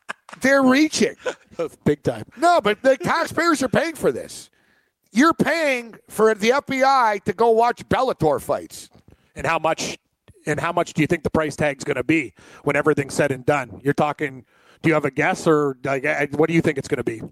they're 0.40 0.62
reaching. 0.62 1.16
Big 1.84 2.04
time. 2.04 2.26
No, 2.36 2.60
but 2.60 2.80
the 2.82 2.96
taxpayers 2.96 3.60
are 3.60 3.68
paying 3.68 3.96
for 3.96 4.12
this. 4.12 4.50
You're 5.14 5.32
paying 5.32 5.94
for 6.08 6.34
the 6.34 6.50
FBI 6.50 7.22
to 7.22 7.32
go 7.32 7.50
watch 7.50 7.88
Bellator 7.88 8.42
fights. 8.42 8.90
And 9.36 9.46
how 9.46 9.60
much? 9.60 9.96
And 10.44 10.58
how 10.58 10.72
much 10.72 10.92
do 10.92 11.00
you 11.02 11.06
think 11.06 11.22
the 11.22 11.30
price 11.30 11.56
tag's 11.56 11.84
going 11.84 11.96
to 11.96 12.04
be 12.04 12.34
when 12.64 12.74
everything's 12.76 13.14
said 13.14 13.30
and 13.30 13.46
done? 13.46 13.80
You're 13.82 13.94
talking. 13.94 14.44
Do 14.82 14.88
you 14.88 14.94
have 14.94 15.04
a 15.04 15.10
guess, 15.10 15.46
or 15.46 15.78
like, 15.84 16.04
uh, 16.04 16.26
what 16.32 16.48
do 16.48 16.54
you 16.54 16.60
think 16.60 16.76
it's 16.76 16.88
going 16.88 16.98
to 16.98 17.04
be 17.04 17.22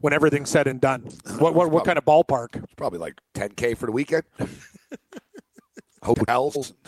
when 0.00 0.12
everything's 0.12 0.48
said 0.48 0.66
and 0.66 0.80
done? 0.80 1.02
What 1.38 1.54
what, 1.54 1.70
what 1.70 1.84
kind 1.84 1.98
of 1.98 2.06
ballpark? 2.06 2.64
Probably 2.76 2.98
like 2.98 3.20
10K 3.34 3.76
for 3.76 3.86
the 3.86 3.92
weekend. 3.92 4.24
Hotels. 6.02 6.72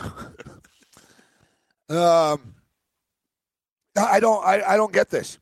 um, 1.90 2.55
I 3.97 4.18
don't. 4.18 4.44
I, 4.44 4.62
I 4.66 4.77
don't 4.77 4.94
get 4.94 5.10
this. 5.10 5.39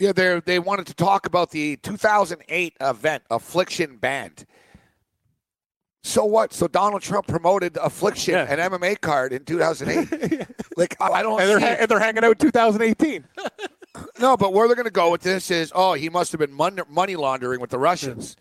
Yeah, 0.00 0.12
they 0.12 0.40
they 0.44 0.58
wanted 0.58 0.86
to 0.88 0.94
talk 0.94 1.26
about 1.26 1.50
the 1.50 1.76
2008 1.76 2.76
event, 2.80 3.22
Affliction 3.30 3.98
Banned. 3.98 4.46
So 6.02 6.24
what? 6.24 6.54
So 6.54 6.66
Donald 6.66 7.02
Trump 7.02 7.26
promoted 7.26 7.76
Affliction, 7.76 8.32
Yeah. 8.32 8.46
an 8.50 8.58
MMA 8.72 8.98
card 9.00 9.34
in 9.34 9.44
2008. 9.44 10.46
like 10.78 10.96
I 11.00 11.10
I 11.10 11.22
don't 11.22 11.38
And 11.38 11.48
they're 11.50 11.60
see 11.60 11.66
ha- 11.66 11.76
and 11.80 11.88
they're 11.88 12.00
hanging 12.00 12.24
out 12.24 12.32
in 12.32 12.38
2018. 12.38 13.24
No, 14.20 14.36
but 14.36 14.52
where 14.52 14.68
they're 14.68 14.76
going 14.76 14.84
to 14.86 14.90
go 14.92 15.10
with 15.10 15.20
this 15.22 15.50
is, 15.50 15.72
oh, 15.74 15.94
he 15.94 16.08
must 16.08 16.30
have 16.30 16.38
been 16.38 16.52
mon- 16.52 16.80
money 16.88 17.16
laundering 17.16 17.60
with 17.60 17.70
the 17.70 17.78
Russians. 17.78 18.36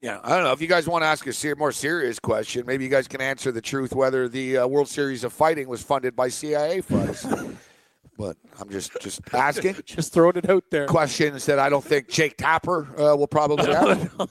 Yeah, 0.00 0.20
I 0.24 0.30
don't 0.30 0.42
know. 0.44 0.52
If 0.52 0.62
you 0.62 0.68
guys 0.68 0.88
want 0.88 1.02
to 1.02 1.06
ask 1.06 1.26
a 1.26 1.34
ser- 1.34 1.54
more 1.54 1.70
serious 1.70 2.18
question, 2.18 2.64
maybe 2.64 2.84
you 2.84 2.90
guys 2.90 3.06
can 3.06 3.20
answer 3.20 3.52
the 3.52 3.60
truth 3.60 3.94
whether 3.94 4.26
the 4.26 4.56
uh, 4.56 4.66
World 4.66 4.88
Series 4.88 5.22
of 5.22 5.34
Fighting 5.34 5.68
was 5.68 5.82
funded 5.82 6.16
by 6.16 6.28
CIA 6.28 6.80
funds. 6.80 7.26
but 8.18 8.36
I'm 8.60 8.70
just 8.70 8.92
just 9.00 9.20
asking 9.32 9.76
Just 9.86 10.12
throwing 10.12 10.36
it 10.36 10.48
out 10.48 10.64
there. 10.70 10.86
questions 10.86 11.46
that 11.46 11.58
I 11.58 11.68
don't 11.68 11.84
think 11.84 12.08
Jake 12.08 12.36
Tapper 12.36 12.88
uh, 12.98 13.16
will 13.16 13.26
probably 13.26 13.72
have. 13.72 14.28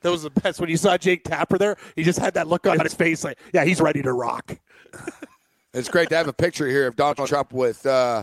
That 0.00 0.10
was 0.10 0.22
the 0.22 0.30
best. 0.30 0.60
When 0.60 0.70
you 0.70 0.78
saw 0.78 0.96
Jake 0.96 1.24
Tapper 1.24 1.58
there, 1.58 1.76
he 1.94 2.02
just 2.02 2.18
had 2.18 2.34
that 2.34 2.48
look 2.48 2.66
on 2.66 2.80
his 2.80 2.94
face 2.94 3.22
like, 3.22 3.38
yeah, 3.52 3.64
he's 3.64 3.80
ready 3.80 4.02
to 4.02 4.12
rock. 4.12 4.58
It's 5.74 5.88
great 5.88 6.08
to 6.10 6.16
have 6.16 6.28
a 6.28 6.32
picture 6.32 6.68
here 6.68 6.86
of 6.86 6.94
Donald 6.94 7.28
Trump 7.28 7.52
with 7.52 7.84
uh, 7.84 8.22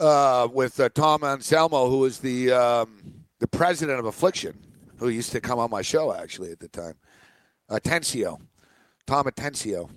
uh, 0.00 0.48
with 0.50 0.80
uh, 0.80 0.88
Tom 0.88 1.22
Anselmo, 1.22 1.90
who 1.90 1.98
was 1.98 2.18
the 2.18 2.50
um, 2.50 3.26
the 3.40 3.46
president 3.46 3.98
of 3.98 4.06
Affliction, 4.06 4.58
who 4.96 5.10
used 5.10 5.32
to 5.32 5.40
come 5.42 5.58
on 5.58 5.68
my 5.70 5.82
show 5.82 6.14
actually 6.14 6.50
at 6.50 6.60
the 6.60 6.68
time. 6.68 6.94
Atencio, 7.70 8.40
Tom 9.06 9.24
Atencio. 9.26 9.90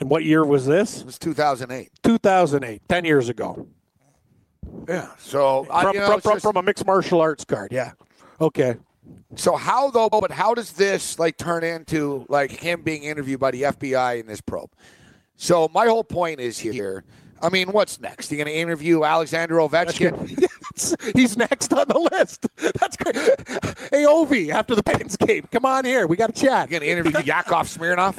And 0.00 0.10
what 0.10 0.24
year 0.24 0.44
was 0.44 0.66
this? 0.66 1.00
It 1.00 1.06
was 1.06 1.18
2008. 1.18 1.90
2008, 2.02 2.82
10 2.88 3.04
years 3.04 3.28
ago. 3.28 3.66
Yeah. 4.88 5.08
So 5.18 5.66
I, 5.70 5.82
From, 5.84 5.94
you 5.94 6.00
know, 6.00 6.06
from, 6.06 6.20
from, 6.20 6.32
just- 6.34 6.42
from 6.44 6.56
a 6.56 6.62
mixed 6.62 6.86
martial 6.86 7.20
arts 7.20 7.44
card, 7.44 7.70
yeah. 7.72 7.92
Okay. 8.40 8.76
so 9.36 9.54
how 9.54 9.90
though? 9.90 10.08
But 10.08 10.32
how 10.32 10.54
does 10.54 10.72
this 10.72 11.18
like 11.18 11.36
turn 11.36 11.62
into 11.62 12.26
like 12.28 12.50
him 12.50 12.82
being 12.82 13.04
interviewed 13.04 13.38
by 13.38 13.52
the 13.52 13.62
FBI 13.62 14.20
in 14.20 14.26
this 14.26 14.40
probe? 14.40 14.70
So 15.36 15.68
my 15.72 15.86
whole 15.86 16.04
point 16.04 16.40
is 16.40 16.58
here. 16.58 17.04
I 17.44 17.50
mean, 17.50 17.72
what's 17.72 18.00
next? 18.00 18.30
You're 18.30 18.38
going 18.42 18.54
to 18.54 18.58
interview 18.58 19.04
Alexander 19.04 19.56
Ovechkin? 19.56 20.48
He's 21.14 21.36
next 21.36 21.72
on 21.74 21.86
the 21.88 21.98
list. 22.10 22.46
That's 22.56 22.96
great. 22.96 23.16
Hey, 23.90 24.04
Ovi, 24.04 24.48
after 24.48 24.74
the 24.74 24.82
Pens 24.82 25.16
game, 25.18 25.46
come 25.52 25.66
on 25.66 25.84
here. 25.84 26.06
We 26.06 26.16
got 26.16 26.34
to 26.34 26.40
chat. 26.40 26.70
You 26.70 26.80
going 26.80 26.88
to 26.88 26.88
interview 26.88 27.20
Yakov 27.24 27.68
Smirnoff? 27.68 28.18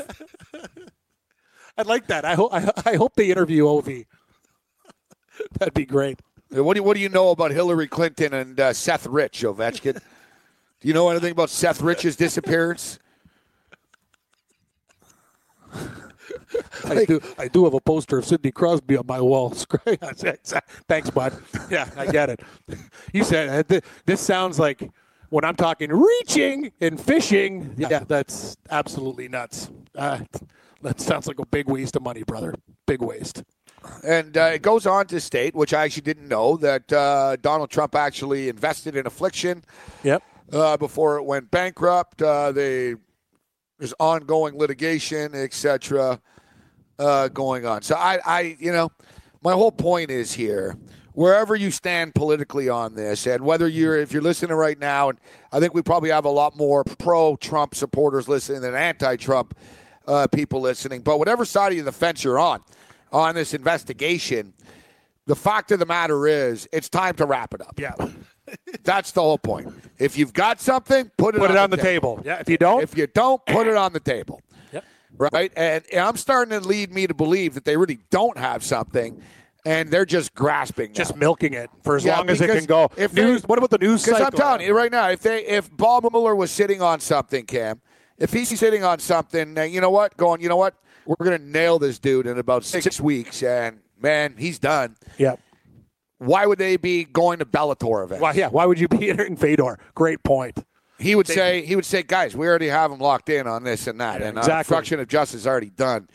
I'd 1.76 1.88
like 1.88 2.06
that. 2.08 2.24
I 2.24 2.36
hope 2.36 2.54
I, 2.54 2.72
I 2.86 2.96
hope 2.96 3.16
they 3.16 3.32
interview 3.32 3.64
Ovi. 3.64 4.06
That'd 5.60 5.74
be 5.74 5.86
great. 5.86 6.20
What 6.52 6.76
do 6.76 6.80
you, 6.80 6.84
what 6.84 6.94
do 6.94 7.02
you 7.02 7.10
know 7.10 7.32
about 7.32 7.50
Hillary 7.50 7.88
Clinton 7.88 8.34
and 8.34 8.60
uh, 8.60 8.74
Seth 8.74 9.08
Rich, 9.08 9.42
Ovechkin? 9.42 9.96
do 9.96 10.88
you 10.88 10.94
know 10.94 11.10
anything 11.10 11.32
about 11.32 11.50
Seth 11.50 11.82
Rich's 11.82 12.16
disappearance? 12.16 13.00
I 16.86 17.06
do. 17.06 17.20
I 17.38 17.48
do 17.48 17.64
have 17.66 17.74
a 17.74 17.80
poster 17.82 18.18
of 18.18 18.26
Sidney 18.26 18.52
Crosby 18.52 18.98
on 18.98 19.06
my 19.08 19.22
wall. 19.22 19.50
Thanks, 20.88 21.10
bud. 21.10 21.34
Yeah, 21.70 21.90
I 21.98 22.08
get 22.08 22.30
it. 22.30 22.42
You 23.14 23.24
said 23.24 23.72
uh, 23.72 23.80
this 24.06 24.22
sounds 24.22 24.60
like 24.60 24.90
when 25.30 25.44
I'm 25.44 25.56
talking 25.56 25.92
reaching 25.92 26.72
and 26.82 27.00
fishing. 27.00 27.74
Yeah, 27.78 28.00
that's 28.08 28.58
absolutely 28.70 29.28
nuts. 29.28 29.70
Uh, 29.96 30.20
that 30.82 31.00
sounds 31.00 31.28
like 31.28 31.40
a 31.40 31.46
big 31.46 31.70
waste 31.70 31.96
of 31.96 32.04
money, 32.04 32.24
brother. 32.24 32.54
Big 32.86 33.02
waste. 33.02 33.44
And 34.04 34.36
uh, 34.38 34.52
it 34.54 34.62
goes 34.62 34.86
on 34.86 35.08
to 35.08 35.20
state, 35.20 35.56
which 35.56 35.74
I 35.74 35.84
actually 35.84 36.04
didn't 36.04 36.28
know, 36.28 36.58
that 36.58 36.92
uh, 36.92 37.36
Donald 37.42 37.70
Trump 37.70 37.96
actually 37.96 38.50
invested 38.50 38.96
in 38.96 39.06
Affliction 39.06 39.64
Yep. 40.04 40.24
uh, 40.52 40.78
before 40.78 41.18
it 41.18 41.24
went 41.24 41.52
bankrupt. 41.52 42.22
Uh, 42.22 42.52
they 42.52 42.96
there's 43.78 43.94
ongoing 44.00 44.58
litigation, 44.58 45.36
etc., 45.36 46.20
uh, 47.00 47.28
going 47.30 47.66
on. 47.66 47.82
So 47.82 47.96
I, 47.96 48.20
I, 48.26 48.58
you 48.60 48.72
know, 48.72 48.92
my 49.42 49.54
whole 49.54 49.72
point 49.72 50.12
is 50.12 50.34
here. 50.34 50.76
Wherever 51.14 51.56
you 51.56 51.72
stand 51.72 52.14
politically 52.14 52.68
on 52.68 52.96
this, 52.96 53.26
and 53.26 53.46
whether 53.46 53.70
you're 53.70 53.98
if 53.98 54.12
you're 54.12 54.22
listening 54.22 54.54
right 54.58 54.78
now, 54.78 55.08
and 55.08 55.20
I 55.54 55.62
think 55.62 55.74
we 55.74 55.82
probably 55.82 56.10
have 56.10 56.26
a 56.26 56.30
lot 56.30 56.58
more 56.58 56.84
pro-Trump 56.84 57.74
supporters 57.74 58.28
listening 58.28 58.60
than 58.60 58.76
anti-Trump 58.76 59.58
uh, 60.08 60.28
people 60.28 60.60
listening. 60.60 61.02
But 61.02 61.18
whatever 61.18 61.46
side 61.46 61.72
of 61.72 61.86
the 61.86 61.94
fence 61.94 62.26
you're 62.26 62.38
on 62.38 62.60
on 63.14 63.34
this 63.34 63.54
investigation, 63.54 64.54
the 65.26 65.36
fact 65.36 65.72
of 65.72 65.80
the 65.80 65.86
matter 65.86 66.28
is, 66.28 66.68
it's 66.72 66.90
time 66.90 67.16
to 67.16 67.26
wrap 67.26 67.54
it 67.54 67.62
up. 67.62 67.80
Yeah. 67.80 67.94
That's 68.84 69.12
the 69.12 69.22
whole 69.22 69.38
point. 69.40 69.74
If 69.98 70.18
you've 70.18 70.34
got 70.34 70.62
something, 70.62 71.10
put 71.18 71.36
it 71.36 71.40
Put 71.40 71.50
on 71.50 71.58
it 71.58 71.60
on 71.60 71.70
the 71.70 71.78
table. 71.78 72.22
Yeah. 72.24 72.40
If 72.40 72.50
you 72.50 72.58
don't, 72.58 72.84
If 72.84 72.98
you 72.98 73.08
don't, 73.08 73.44
put 73.46 73.68
it 73.68 73.76
on 73.76 73.94
the 73.94 74.00
table. 74.00 74.42
Right? 75.18 75.52
And, 75.56 75.84
and 75.92 76.02
I'm 76.02 76.18
starting 76.18 76.60
to 76.60 76.68
lead 76.68 76.92
me 76.94 77.08
to 77.08 77.14
believe 77.14 77.54
that 77.54 77.66
they 77.66 77.78
really 77.78 78.00
don't 78.10 78.38
have 78.38 78.64
something 78.64 79.22
and 79.66 79.90
they're 79.90 80.06
just 80.06 80.34
grasping. 80.36 80.94
just 80.94 81.14
now. 81.16 81.20
milking 81.20 81.54
it 81.54 81.70
for 81.84 81.96
as 81.96 82.06
Yeah, 82.06 82.18
long 82.18 82.30
as 82.30 82.40
it 82.42 82.48
can 82.50 82.66
go. 82.66 82.90
if 82.98 83.12
they- 83.14 83.24
news. 83.24 83.44
what 83.44 83.58
about 83.58 83.72
the 83.72 83.78
news 83.80 84.04
Because? 84.06 84.22
I'm 84.22 84.32
telling 84.32 84.62
you 84.62 84.76
right 84.76 84.92
now, 84.92 85.10
if 85.10 85.22
they 85.22 85.46
if 85.46 85.76
Bob 85.76 86.06
Mueller 86.12 86.36
was 86.36 86.52
sitting 86.52 86.82
on 86.82 87.00
something, 87.00 87.46
Cam, 87.46 87.82
if 88.18 88.32
he's 88.32 88.58
sitting 88.60 88.84
on 88.84 89.00
something, 89.00 89.58
you 89.72 89.82
know 89.82 89.90
what? 89.90 90.16
Going, 90.18 90.42
you 90.42 90.50
know 90.50 90.56
what? 90.58 90.76
We're 91.06 91.16
gonna 91.24 91.38
nail 91.40 91.80
this 91.80 91.98
dude 92.00 92.28
in 92.28 92.38
about 92.38 92.64
six 92.66 93.00
weeks, 93.02 93.42
and 93.44 93.80
man, 94.00 94.36
he's 94.38 94.60
done. 94.60 94.96
Yeah. 95.18 95.36
Why 96.18 96.46
would 96.46 96.58
they 96.60 96.78
be 96.78 97.04
going 97.04 97.40
to 97.40 97.46
Bellator 97.46 98.04
events? 98.04 98.22
Why? 98.22 98.34
Yeah. 98.34 98.48
Why 98.50 98.66
would 98.66 98.80
you 98.80 98.88
be 98.88 99.10
in 99.10 99.36
Fedor? 99.36 99.80
Great 99.96 100.24
point. 100.24 100.64
He 100.98 101.16
would 101.16 101.28
say, 101.28 101.66
he 101.66 101.76
would 101.76 101.86
say, 101.86 102.04
guys, 102.04 102.36
we 102.36 102.48
already 102.48 102.68
have 102.68 102.92
him 102.92 103.00
locked 103.00 103.30
in 103.30 103.48
on 103.48 103.64
this 103.64 103.88
and 103.88 104.00
that, 104.00 104.22
and 104.22 104.38
uh, 104.38 104.42
exactly. 104.42 104.62
obstruction 104.62 105.00
of 105.00 105.08
justice 105.08 105.42
is 105.42 105.48
already 105.48 105.70
done. 105.70 106.08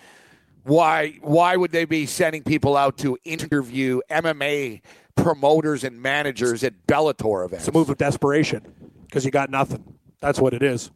Why? 0.65 1.19
Why 1.21 1.57
would 1.57 1.71
they 1.71 1.85
be 1.85 2.07
sending 2.07 2.43
people 2.43 2.77
out 2.77 2.97
to 2.99 3.19
interview 3.25 4.01
MMA 4.11 4.83
promoters 5.17 5.85
and 5.85 6.01
managers 6.01 6.65
at 6.65 6.87
Bellator 6.87 7.45
events? 7.45 7.67
It's 7.67 7.75
a 7.75 7.79
move 7.79 7.91
of 7.91 7.99
desperation 7.99 8.91
because 9.07 9.25
you 9.25 9.31
got 9.31 9.51
nothing. 9.51 9.85
That's 10.21 10.39
what 10.39 10.55
it 10.55 10.63
is. 10.63 10.91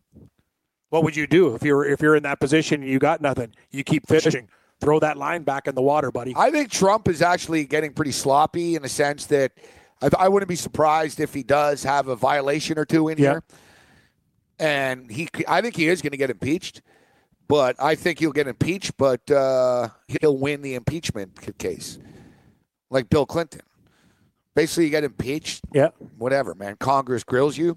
What 0.91 1.03
would 1.03 1.17
you 1.17 1.27
do 1.27 1.55
if 1.55 1.63
you're 1.63 1.85
if 1.85 2.01
you're 2.01 2.17
in 2.17 2.23
that 2.23 2.41
position 2.41 2.83
and 2.83 2.91
you 2.91 2.99
got 2.99 3.21
nothing? 3.21 3.55
You 3.71 3.85
keep 3.85 4.07
fishing. 4.07 4.49
Throw 4.81 5.01
that 5.01 5.17
line 5.17 5.45
back 5.45 5.67
in 5.67 5.75
the 5.75 5.83
water, 5.83 6.11
buddy. 6.11 6.35
I 6.37 6.51
think 6.51 6.71
Trump 6.71 7.09
is 7.09 7.23
actually 7.23 7.65
getting 7.65 7.93
pretty 7.93 8.13
sloppy 8.13 8.77
in 8.77 8.83
the 8.83 8.89
sense 8.89 9.27
that 9.27 9.53
I, 10.03 10.11
I 10.19 10.29
wouldn't 10.29 10.49
be 10.49 10.57
surprised 10.57 11.21
if 11.21 11.33
he 11.33 11.43
does 11.43 11.83
have 11.85 12.09
a 12.09 12.17
violation 12.17 12.79
or 12.79 12.85
two 12.85 13.09
in 13.09 13.17
Yeah. 13.19 13.25
here, 13.33 13.43
and 14.59 15.11
he, 15.11 15.29
I 15.49 15.61
think 15.61 15.77
he 15.77 15.89
is 15.89 16.03
going 16.03 16.13
to 16.13 16.17
get 16.17 16.31
impeached. 16.31 16.83
But 17.47 17.77
I 17.79 17.95
think 17.95 18.21
he'll 18.21 18.33
get 18.33 18.47
impeached, 18.49 18.97
but 18.97 19.31
uh, 19.31 19.89
he'll 20.09 20.39
win 20.39 20.63
the 20.63 20.75
impeachment 20.77 21.59
case, 21.59 21.99
like 22.91 23.11
Bill 23.11 23.27
Clinton. 23.27 23.61
Basically, 24.55 24.85
you 24.85 24.91
get 24.91 25.05
impeached, 25.05 25.63
yeah. 25.75 25.89
whatever, 26.17 26.55
man. 26.55 26.77
Congress 26.81 27.23
grills 27.23 27.59
you, 27.59 27.77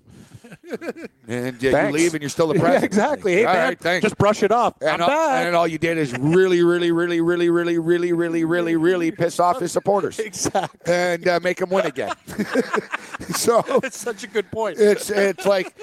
and 1.28 1.56
uh, 1.66 1.68
you 1.70 1.92
leave, 1.92 2.14
and 2.14 2.22
you're 2.22 2.30
still 2.30 2.48
the 2.48 2.54
Yeah, 2.54 2.62
president. 2.62 2.84
exactly. 2.86 3.34
Hey, 3.34 3.46
All 3.46 3.54
man, 3.54 3.68
right, 3.70 3.80
thanks. 3.80 4.04
just 4.04 4.18
brush 4.18 4.42
it 4.44 4.52
off. 4.52 4.76
And 4.80 4.90
I'm 4.90 5.02
all, 5.02 5.08
back. 5.08 5.46
and 5.48 5.56
all 5.56 5.68
you 5.68 5.80
did 5.80 5.98
is 5.98 6.14
really, 6.18 6.64
really, 6.64 6.92
really, 6.94 7.20
really, 7.20 7.50
really, 7.50 7.78
really, 7.80 8.14
really, 8.14 8.46
really, 8.46 8.76
really 8.78 9.12
piss 9.12 9.40
off 9.40 9.60
his 9.60 9.72
supporters 9.74 10.18
exactly. 10.20 10.94
and 10.94 11.28
uh, 11.28 11.40
make 11.44 11.60
him 11.60 11.70
win 11.72 11.88
again. 11.88 12.14
so 13.36 13.64
It's 13.84 13.98
such 13.98 14.24
a 14.24 14.28
good 14.28 14.50
point. 14.52 14.78
it's 14.80 15.10
it's 15.10 15.46
like, 15.46 15.74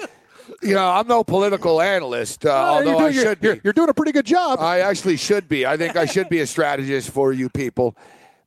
you 0.61 0.73
know, 0.73 0.89
I'm 0.89 1.07
no 1.07 1.23
political 1.23 1.81
analyst, 1.81 2.45
uh, 2.45 2.49
you're 2.83 2.93
although 2.93 3.05
I 3.05 3.11
should 3.11 3.37
you're, 3.41 3.55
be. 3.55 3.61
you're 3.63 3.73
doing 3.73 3.89
a 3.89 3.93
pretty 3.93 4.11
good 4.11 4.25
job. 4.25 4.59
I 4.59 4.81
actually 4.81 5.17
should 5.17 5.47
be. 5.47 5.65
I 5.65 5.77
think 5.77 5.95
I 5.95 6.05
should 6.05 6.29
be 6.29 6.39
a 6.39 6.47
strategist 6.47 7.09
for 7.09 7.33
you 7.33 7.49
people. 7.49 7.95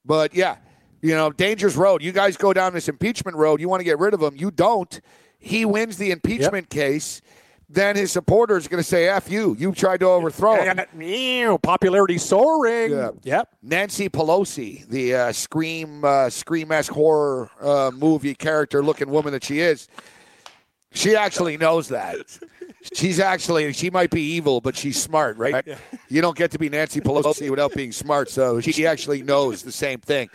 But 0.04 0.34
yeah, 0.34 0.56
you 1.02 1.14
know, 1.14 1.30
dangerous 1.30 1.76
road. 1.76 2.02
You 2.02 2.12
guys 2.12 2.36
go 2.36 2.52
down 2.52 2.72
this 2.72 2.88
impeachment 2.88 3.36
road. 3.36 3.60
You 3.60 3.68
want 3.68 3.80
to 3.80 3.84
get 3.84 3.98
rid 3.98 4.14
of 4.14 4.22
him. 4.22 4.34
You 4.36 4.50
don't. 4.50 5.00
He 5.38 5.64
wins 5.64 5.96
the 5.98 6.10
impeachment 6.10 6.70
case. 6.70 7.20
then 7.68 7.96
his 7.96 8.10
supporters 8.10 8.66
are 8.66 8.70
going 8.70 8.82
to 8.82 8.88
say, 8.88 9.08
F 9.08 9.30
you. 9.30 9.54
You 9.58 9.72
tried 9.72 10.00
to 10.00 10.06
overthrow 10.06 10.56
him. 10.56 11.58
Popularity 11.58 12.18
soaring. 12.18 12.92
Yeah. 12.92 13.10
Yep. 13.22 13.48
Nancy 13.62 14.08
Pelosi, 14.08 14.88
the 14.88 15.14
uh, 15.14 15.32
scream 15.32 16.02
uh, 16.04 16.30
scream 16.30 16.72
esque 16.72 16.92
horror 16.92 17.50
uh, 17.60 17.90
movie 17.94 18.34
character 18.34 18.82
looking 18.82 19.10
woman 19.10 19.32
that 19.32 19.44
she 19.44 19.60
is, 19.60 19.88
she 20.92 21.14
actually 21.16 21.56
knows 21.56 21.88
that. 21.88 22.16
She's 22.94 23.20
actually 23.20 23.72
she 23.72 23.90
might 23.90 24.10
be 24.10 24.22
evil, 24.22 24.60
but 24.60 24.76
she's 24.76 25.00
smart, 25.00 25.36
right? 25.36 25.66
You 26.08 26.22
don't 26.22 26.36
get 26.36 26.50
to 26.52 26.58
be 26.58 26.68
Nancy 26.68 27.00
Pelosi 27.00 27.50
without 27.50 27.74
being 27.74 27.92
smart. 27.92 28.30
So 28.30 28.60
she 28.60 28.86
actually 28.86 29.22
knows 29.22 29.62
the 29.62 29.72
same 29.72 30.00
thing. 30.00 30.28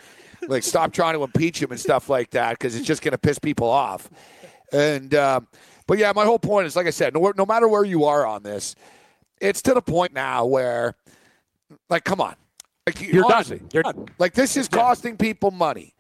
Like 0.48 0.64
stop 0.64 0.92
trying 0.92 1.14
to 1.14 1.24
impeach 1.24 1.62
him 1.62 1.72
and 1.72 1.80
stuff 1.80 2.10
like 2.10 2.32
that 2.32 2.52
because 2.52 2.76
it's 2.76 2.86
just 2.86 3.02
going 3.02 3.14
to 3.14 3.18
piss 3.18 3.40
people 3.40 3.70
off. 3.70 4.10
And 4.72 5.14
um, 5.16 5.48
but 5.88 5.98
yeah, 5.98 6.12
my 6.14 6.26
whole 6.26 6.40
point 6.40 6.68
is 6.68 6.76
like 6.76 6.88
I 6.88 6.92
said, 6.92 7.14
no, 7.14 7.34
no 7.36 7.46
matter 7.46 7.68
where 7.68 7.86
you 7.86 8.06
are 8.06 8.26
on 8.26 8.44
this, 8.44 8.76
it's 9.40 9.62
to 9.64 9.74
the 9.74 9.82
point 9.82 10.14
now 10.14 10.46
where, 10.46 10.96
like, 11.90 12.04
come 12.04 12.22
on, 12.22 12.36
like 12.86 13.02
You're 13.02 13.26
honestly, 13.26 13.60
done. 13.60 13.70
You're 13.74 13.84
done. 13.84 14.08
like 14.20 14.34
this 14.34 14.58
is 14.58 14.68
costing 14.68 15.18
people 15.18 15.52
money. 15.52 15.94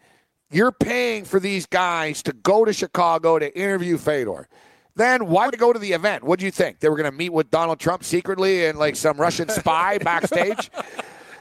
You're 0.53 0.71
paying 0.71 1.25
for 1.25 1.39
these 1.39 1.65
guys 1.65 2.21
to 2.23 2.33
go 2.33 2.63
to 2.63 2.71
Chicago 2.71 3.39
to 3.39 3.57
interview 3.57 3.97
Fedor. 3.97 4.47
Then 4.95 5.25
why 5.25 5.47
would 5.47 5.57
go 5.57 5.73
to 5.73 5.79
the 5.79 5.93
event? 5.93 6.23
What 6.23 6.37
do 6.37 6.45
you 6.45 6.51
think? 6.51 6.79
They 6.79 6.89
were 6.89 6.95
going 6.95 7.09
to 7.09 7.17
meet 7.17 7.33
with 7.33 7.49
Donald 7.49 7.79
Trump 7.79 8.03
secretly 8.03 8.67
and 8.67 8.77
like 8.77 8.95
some 8.95 9.17
Russian 9.17 9.49
spy 9.49 9.97
backstage? 10.03 10.69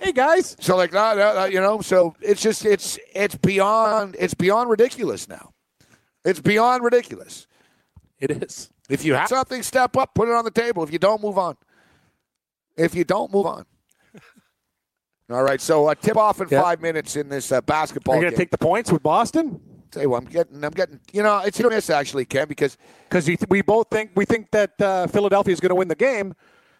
Hey 0.01 0.13
guys. 0.13 0.57
So 0.61 0.77
like, 0.77 0.95
no, 0.95 1.15
no, 1.15 1.35
no, 1.35 1.45
you 1.45 1.61
know, 1.61 1.83
so 1.83 2.15
it's 2.23 2.41
just 2.41 2.65
it's 2.65 2.99
it's 3.15 3.35
beyond 3.35 4.17
it's 4.19 4.35
beyond 4.35 4.71
ridiculous 4.71 5.29
now. 5.29 5.53
It's 6.25 6.41
beyond 6.41 6.83
ridiculous. 6.83 7.47
It 8.19 8.31
is. 8.31 8.71
If 8.89 9.05
you 9.05 9.15
have 9.15 9.29
something, 9.29 9.63
step 9.63 9.97
up, 9.97 10.15
put 10.15 10.29
it 10.29 10.35
on 10.35 10.45
the 10.45 10.51
table. 10.51 10.83
If 10.83 10.93
you 10.93 10.99
don't, 10.99 11.23
move 11.23 11.37
on. 11.37 11.57
If 12.77 12.95
you 12.95 13.05
don't, 13.05 13.33
move 13.33 13.47
on. 13.47 13.67
All 15.31 15.43
right, 15.43 15.61
so 15.61 15.89
uh, 15.89 15.94
tip 15.94 16.16
off 16.16 16.40
in 16.40 16.49
Yeah. 16.51 16.62
five 16.62 16.81
minutes 16.81 17.16
in 17.16 17.28
this 17.28 17.53
uh, 17.53 17.61
basketball 17.62 18.15
Are 18.15 18.19
you 18.19 18.23
going 18.23 18.31
game. 18.32 18.36
to 18.36 18.43
take 18.43 18.51
the 18.51 18.59
points 18.59 18.93
with 18.93 19.03
Boston? 19.03 19.61
Tell 19.90 20.03
you 20.03 20.11
what, 20.11 20.23
I'm 20.23 20.28
getting, 20.28 20.65
I'm 20.65 20.73
getting, 20.73 21.01
you 21.12 21.23
know, 21.23 21.39
it's 21.40 21.57
hit 21.57 21.66
or 21.66 21.70
miss 21.70 21.90
actually, 21.90 22.24
Ken, 22.24 22.49
because 22.49 22.77
Because 23.09 23.28
we 23.49 23.62
both 23.62 23.89
think 23.90 24.11
we 24.15 24.24
think 24.24 24.51
that 24.53 24.81
uh, 24.81 25.07
Philadelphia 25.07 25.53
is 25.53 25.61
going 25.61 25.70
to 25.70 25.74
win 25.74 25.89
the 25.89 25.94
game. 25.94 26.35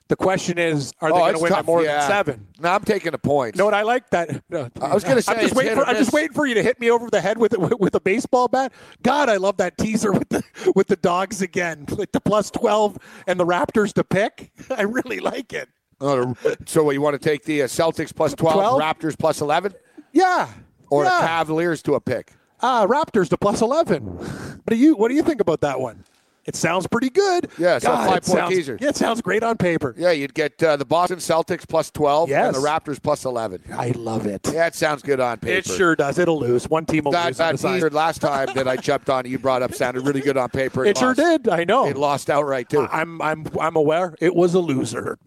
The 0.09 0.17
question 0.17 0.59
is, 0.59 0.93
are 1.01 1.11
they 1.11 1.15
oh, 1.15 1.19
going 1.21 1.35
to 1.35 1.41
win 1.41 1.53
by 1.53 1.63
more 1.63 1.83
yeah. 1.83 2.01
than 2.01 2.09
seven? 2.09 2.47
No, 2.59 2.71
I'm 2.71 2.83
taking 2.85 3.13
the 3.13 3.19
points. 3.19 3.57
You 3.57 3.61
know 3.61 3.65
what 3.67 3.75
I 3.75 3.83
like 3.83 4.11
that. 4.11 4.43
no, 4.51 4.69
I 4.81 4.93
was 4.93 5.05
gonna 5.05 5.23
say 5.23 5.33
I'm 5.33 5.41
just 5.41 5.55
waiting 5.55 5.75
for 5.75 5.87
I'm 5.87 5.97
just 5.97 6.13
waiting 6.13 6.33
for 6.33 6.45
you 6.45 6.55
to 6.55 6.63
hit 6.63 6.79
me 6.81 6.91
over 6.91 7.09
the 7.09 7.21
head 7.21 7.39
with 7.39 7.57
with, 7.57 7.75
with 7.79 7.95
a 7.95 8.01
baseball 8.01 8.49
bat. 8.49 8.73
God, 9.03 9.29
I 9.29 9.37
love 9.37 9.57
that 9.59 9.79
teaser 9.79 10.13
with 10.13 10.29
the 10.29 10.43
with 10.75 10.89
the 10.89 10.97
dogs 10.97 11.41
again, 11.41 11.87
like 11.89 12.13
the 12.13 12.21
plus 12.21 12.51
twelve 12.51 12.99
and 13.27 13.39
the 13.41 13.47
Raptors 13.47 13.93
to 13.95 14.05
pick. 14.05 14.53
I 14.71 14.83
really 14.83 15.21
like 15.21 15.53
it. 15.53 15.69
So 16.67 16.83
what, 16.85 16.93
you 16.95 17.01
want 17.01 17.15
to 17.15 17.19
take 17.29 17.45
the 17.45 17.63
uh, 17.63 17.67
Celtics 17.67 18.15
plus 18.15 18.35
12, 18.35 18.55
12? 18.55 18.81
Raptors 18.83 19.19
plus 19.19 19.41
11, 19.41 19.75
Yeah. 20.13 20.49
or 20.91 21.05
yeah. 21.05 21.11
the 21.21 21.27
Cavaliers 21.27 21.83
to 21.83 21.95
a 21.95 22.01
pick? 22.01 22.33
Ah, 22.61 22.87
Raptors 22.87 23.29
to 23.31 23.37
plus 23.37 23.61
eleven. 23.61 24.03
What 24.05 24.67
do 24.69 24.77
you 24.77 24.95
What 24.95 25.09
do 25.09 25.15
you 25.17 25.23
think 25.23 25.41
about 25.41 25.61
that 25.63 25.81
one? 25.81 26.05
It 26.45 26.57
sounds 26.57 26.87
pretty 26.89 27.11
good. 27.11 27.49
Yeah, 27.57 27.79
so 27.79 27.89
God, 27.89 28.07
five 28.09 28.17
it 28.19 28.25
point 28.25 28.39
sounds- 28.39 28.55
teaser. 28.55 28.79
Yeah, 28.81 28.89
it 28.89 28.97
sounds 28.97 29.21
great 29.23 29.43
on 29.45 29.57
paper. 29.57 29.95
Yeah, 29.97 30.11
you'd 30.13 30.35
get 30.35 30.61
uh, 30.63 30.77
the 30.77 30.85
Boston 30.85 31.19
Celtics 31.19 31.67
plus 31.69 31.91
12 31.93 32.31
and 32.33 32.55
the 32.55 32.59
Raptors 32.61 33.01
plus 33.03 33.25
11. 33.25 33.63
I 33.73 33.91
love 33.97 34.27
it. 34.27 34.49
Yeah, 34.53 34.67
it 34.67 34.75
sounds 34.77 35.03
good 35.03 35.19
on 35.21 35.39
paper. 35.39 35.59
It 35.59 35.67
sure 35.67 35.95
does. 35.97 36.19
It'll 36.19 36.39
lose. 36.41 36.69
One 36.69 36.85
team 36.87 37.05
will 37.05 37.13
That, 37.13 37.27
lose. 37.29 37.37
that 37.39 37.59
teaser 37.59 37.91
last 37.91 38.21
time 38.21 38.49
that 38.55 38.67
I 38.69 38.77
jumped 38.77 39.09
on, 39.11 39.25
you 39.27 39.39
brought 39.41 39.63
up, 39.63 39.73
sounded 39.75 40.05
really 40.07 40.21
good 40.21 40.37
on 40.37 40.49
paper. 40.49 40.85
It 40.85 40.99
sure 40.99 41.15
did. 41.15 41.49
I 41.49 41.63
know. 41.65 41.87
It 41.87 41.97
lost 41.97 42.29
outright, 42.31 42.69
too. 42.69 42.89
I'm 42.91 43.21
I'm 43.23 43.47
I'm 43.61 43.75
aware. 43.77 44.15
It 44.21 44.35
was 44.35 44.55
a 44.55 44.61
loser. 44.61 45.19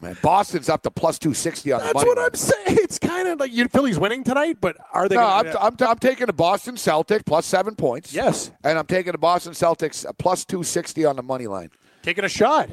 Man, 0.00 0.16
Boston's 0.22 0.68
up 0.68 0.82
to 0.82 0.90
plus 0.90 1.18
260 1.18 1.72
on 1.72 1.78
the 1.80 1.84
money. 1.86 1.94
That's 1.94 2.06
what. 2.06 2.18
I'm 2.18 2.34
saying. 2.34 2.78
It's 2.84 2.98
kind 2.98 3.26
of 3.28 3.40
like 3.40 3.52
you 3.52 3.66
Philly's 3.68 3.98
winning 3.98 4.22
tonight, 4.22 4.58
but 4.60 4.76
are 4.92 5.08
they? 5.08 5.14
No, 5.16 5.22
I'm, 5.24 5.46
I'm, 5.58 5.76
I'm 5.80 5.98
taking 5.98 6.26
the 6.26 6.32
Boston 6.34 6.74
Celtics 6.76 7.24
plus 7.24 7.46
seven 7.46 7.74
points. 7.74 8.12
Yes. 8.12 8.50
And 8.62 8.78
I'm 8.78 8.86
taking 8.86 9.12
the 9.12 9.18
Boston 9.18 9.52
Celtics 9.54 10.04
plus 10.18 10.44
260 10.44 11.04
on 11.06 11.16
the 11.16 11.22
money 11.22 11.46
line. 11.46 11.70
taking 12.02 12.24
a 12.24 12.28
shot. 12.28 12.68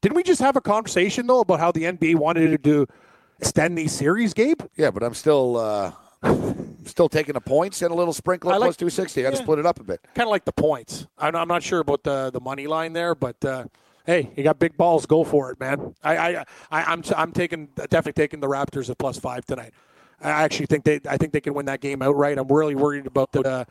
Didn't 0.00 0.16
we 0.16 0.22
just 0.22 0.40
have 0.40 0.56
a 0.56 0.60
conversation 0.60 1.26
though 1.26 1.40
about 1.40 1.60
how 1.60 1.70
the 1.72 1.82
NBA 1.82 2.16
wanted 2.16 2.48
to 2.50 2.58
do 2.58 2.86
extend 3.38 3.76
these 3.76 3.92
series, 3.92 4.32
Gabe? 4.34 4.60
Yeah, 4.76 4.90
but 4.90 5.02
I'm 5.02 5.14
still 5.14 5.56
uh, 5.58 5.92
still 6.84 7.08
taking 7.08 7.34
the 7.34 7.40
points 7.40 7.82
and 7.82 7.90
a 7.90 7.94
little 7.94 8.12
sprinkler 8.14 8.52
I 8.54 8.56
like- 8.56 8.68
plus 8.68 8.76
260. 8.76 9.20
I 9.20 9.22
got 9.24 9.30
to 9.36 9.42
split 9.42 9.58
it 9.58 9.66
up 9.66 9.80
a 9.80 9.84
bit. 9.84 10.00
Kind 10.14 10.26
of 10.26 10.30
like 10.30 10.44
the 10.46 10.52
points. 10.52 11.06
I'm, 11.18 11.34
I'm 11.36 11.48
not 11.48 11.62
sure 11.62 11.80
about 11.80 12.02
the 12.04 12.30
the 12.30 12.40
money 12.40 12.66
line 12.66 12.92
there, 12.94 13.14
but 13.14 13.42
uh, 13.44 13.64
hey, 14.04 14.30
you 14.36 14.44
got 14.44 14.58
big 14.58 14.76
balls. 14.76 15.06
Go 15.06 15.24
for 15.24 15.50
it, 15.50 15.60
man. 15.60 15.94
I 16.02 16.16
I, 16.16 16.44
I 16.70 16.82
I'm 16.84 17.02
I'm 17.16 17.32
taking 17.32 17.66
definitely 17.76 18.12
taking 18.12 18.40
the 18.40 18.48
Raptors 18.48 18.90
at 18.90 18.98
plus 18.98 19.18
five 19.18 19.44
tonight. 19.44 19.72
I 20.20 20.30
actually 20.30 20.66
think 20.66 20.84
they 20.84 21.00
I 21.08 21.16
think 21.16 21.32
they 21.32 21.40
can 21.40 21.54
win 21.54 21.66
that 21.66 21.80
game 21.80 22.02
outright. 22.02 22.38
I'm 22.38 22.48
really 22.48 22.74
worried 22.74 23.06
about 23.06 23.32
the 23.32 23.66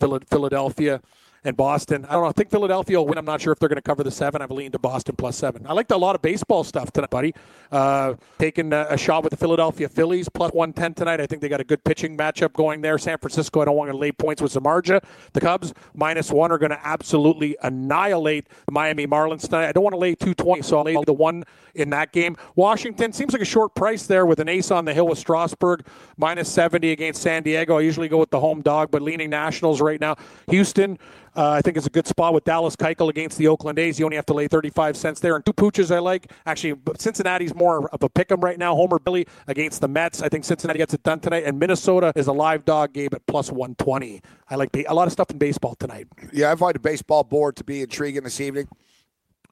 uh, 0.00 0.18
Philadelphia 0.28 1.00
and 1.46 1.56
Boston. 1.56 2.04
I 2.06 2.14
don't 2.14 2.22
know. 2.22 2.28
I 2.28 2.32
think 2.32 2.50
Philadelphia 2.50 2.98
will 2.98 3.06
win. 3.06 3.18
I'm 3.18 3.24
not 3.24 3.40
sure 3.40 3.52
if 3.52 3.60
they're 3.60 3.68
going 3.68 3.76
to 3.76 3.82
cover 3.82 4.02
the 4.02 4.10
seven. 4.10 4.42
I've 4.42 4.50
leaned 4.50 4.72
to 4.72 4.80
Boston 4.80 5.14
plus 5.14 5.36
seven. 5.36 5.64
I 5.66 5.74
liked 5.74 5.92
a 5.92 5.96
lot 5.96 6.16
of 6.16 6.22
baseball 6.22 6.64
stuff 6.64 6.90
tonight, 6.92 7.10
buddy. 7.10 7.34
Uh, 7.70 8.14
taking 8.38 8.72
a, 8.72 8.96
shot 8.96 9.22
with 9.22 9.30
the 9.30 9.36
Philadelphia 9.36 9.88
Phillies 9.88 10.28
plus 10.28 10.52
110 10.52 10.94
tonight. 10.94 11.20
I 11.20 11.26
think 11.26 11.42
they 11.42 11.48
got 11.48 11.60
a 11.60 11.64
good 11.64 11.84
pitching 11.84 12.16
matchup 12.16 12.52
going 12.52 12.80
there. 12.80 12.98
San 12.98 13.18
Francisco, 13.18 13.60
I 13.60 13.66
don't 13.66 13.76
want 13.76 13.90
to 13.90 13.96
lay 13.96 14.10
points 14.10 14.42
with 14.42 14.52
Samardzija. 14.52 15.04
The 15.32 15.40
Cubs 15.40 15.72
minus 15.94 16.32
one 16.32 16.50
are 16.50 16.58
going 16.58 16.70
to 16.70 16.86
absolutely 16.86 17.56
annihilate 17.62 18.48
the 18.66 18.72
Miami 18.72 19.06
Marlins 19.06 19.42
tonight. 19.42 19.68
I 19.68 19.72
don't 19.72 19.84
want 19.84 19.94
to 19.94 19.98
lay 19.98 20.14
220, 20.14 20.62
so 20.62 20.78
I'll 20.78 20.84
lay 20.84 20.96
the 21.04 21.12
one 21.12 21.44
in 21.76 21.90
that 21.90 22.12
game. 22.12 22.36
Washington 22.56 23.12
seems 23.12 23.32
like 23.32 23.42
a 23.42 23.46
short 23.46 23.74
price 23.74 24.06
there 24.06 24.26
with 24.26 24.40
an 24.40 24.48
ace 24.48 24.70
on 24.70 24.84
the 24.84 24.94
hill 24.94 25.06
with 25.06 25.18
Strasburg 25.18 25.86
minus 26.16 26.50
70 26.50 26.90
against 26.90 27.22
San 27.22 27.42
Diego. 27.42 27.78
I 27.78 27.82
usually 27.82 28.08
go 28.08 28.18
with 28.18 28.30
the 28.30 28.40
home 28.40 28.62
dog, 28.62 28.90
but 28.90 29.02
leaning 29.02 29.30
Nationals 29.30 29.80
right 29.80 30.00
now. 30.00 30.16
Houston, 30.48 30.98
uh, 31.36 31.50
I 31.50 31.60
think 31.60 31.76
is 31.76 31.86
a 31.86 31.90
good 31.90 32.06
spot 32.06 32.32
with 32.32 32.44
Dallas 32.44 32.76
Keuchel 32.76 33.10
against 33.10 33.36
the 33.36 33.48
Oakland 33.48 33.78
A's. 33.78 33.98
You 33.98 34.06
only 34.06 34.16
have 34.16 34.26
to 34.26 34.34
lay 34.34 34.48
35 34.48 34.96
cents 34.96 35.20
there. 35.20 35.36
And 35.36 35.44
two 35.44 35.52
pooches 35.52 35.94
I 35.94 35.98
like. 35.98 36.32
Actually, 36.46 36.80
Cincinnati's 36.98 37.54
more 37.54 37.88
of 37.90 38.02
a 38.02 38.08
pick 38.08 38.32
'em 38.32 38.40
right 38.40 38.58
now. 38.58 38.74
Homer 38.74 38.98
Bailey 38.98 39.26
against 39.46 39.80
the 39.80 39.88
Mets. 39.88 40.22
I 40.22 40.28
think 40.28 40.44
Cincinnati 40.44 40.78
gets 40.78 40.94
it 40.94 41.02
done 41.02 41.20
tonight. 41.20 41.44
And 41.44 41.58
Minnesota 41.58 42.12
is 42.16 42.26
a 42.26 42.32
live 42.32 42.64
dog 42.64 42.92
game 42.92 43.10
at 43.12 43.26
plus 43.26 43.52
120. 43.52 44.20
I 44.48 44.54
like 44.56 44.70
a 44.88 44.94
lot 44.94 45.06
of 45.06 45.12
stuff 45.12 45.30
in 45.30 45.38
baseball 45.38 45.74
tonight. 45.74 46.06
Yeah, 46.32 46.52
I 46.52 46.56
find 46.56 46.74
the 46.74 46.80
baseball 46.80 47.24
board 47.24 47.56
to 47.56 47.64
be 47.64 47.82
intriguing 47.82 48.24
this 48.24 48.40
evening. 48.40 48.68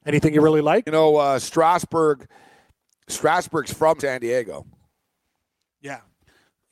Anything 0.05 0.33
you 0.33 0.41
really 0.41 0.61
like? 0.61 0.85
You 0.85 0.91
know, 0.91 1.15
uh, 1.17 1.39
Strasburg, 1.39 2.27
Strasburg's 3.07 3.73
from 3.73 3.99
San 3.99 4.21
Diego. 4.21 4.65
Yeah. 5.81 5.99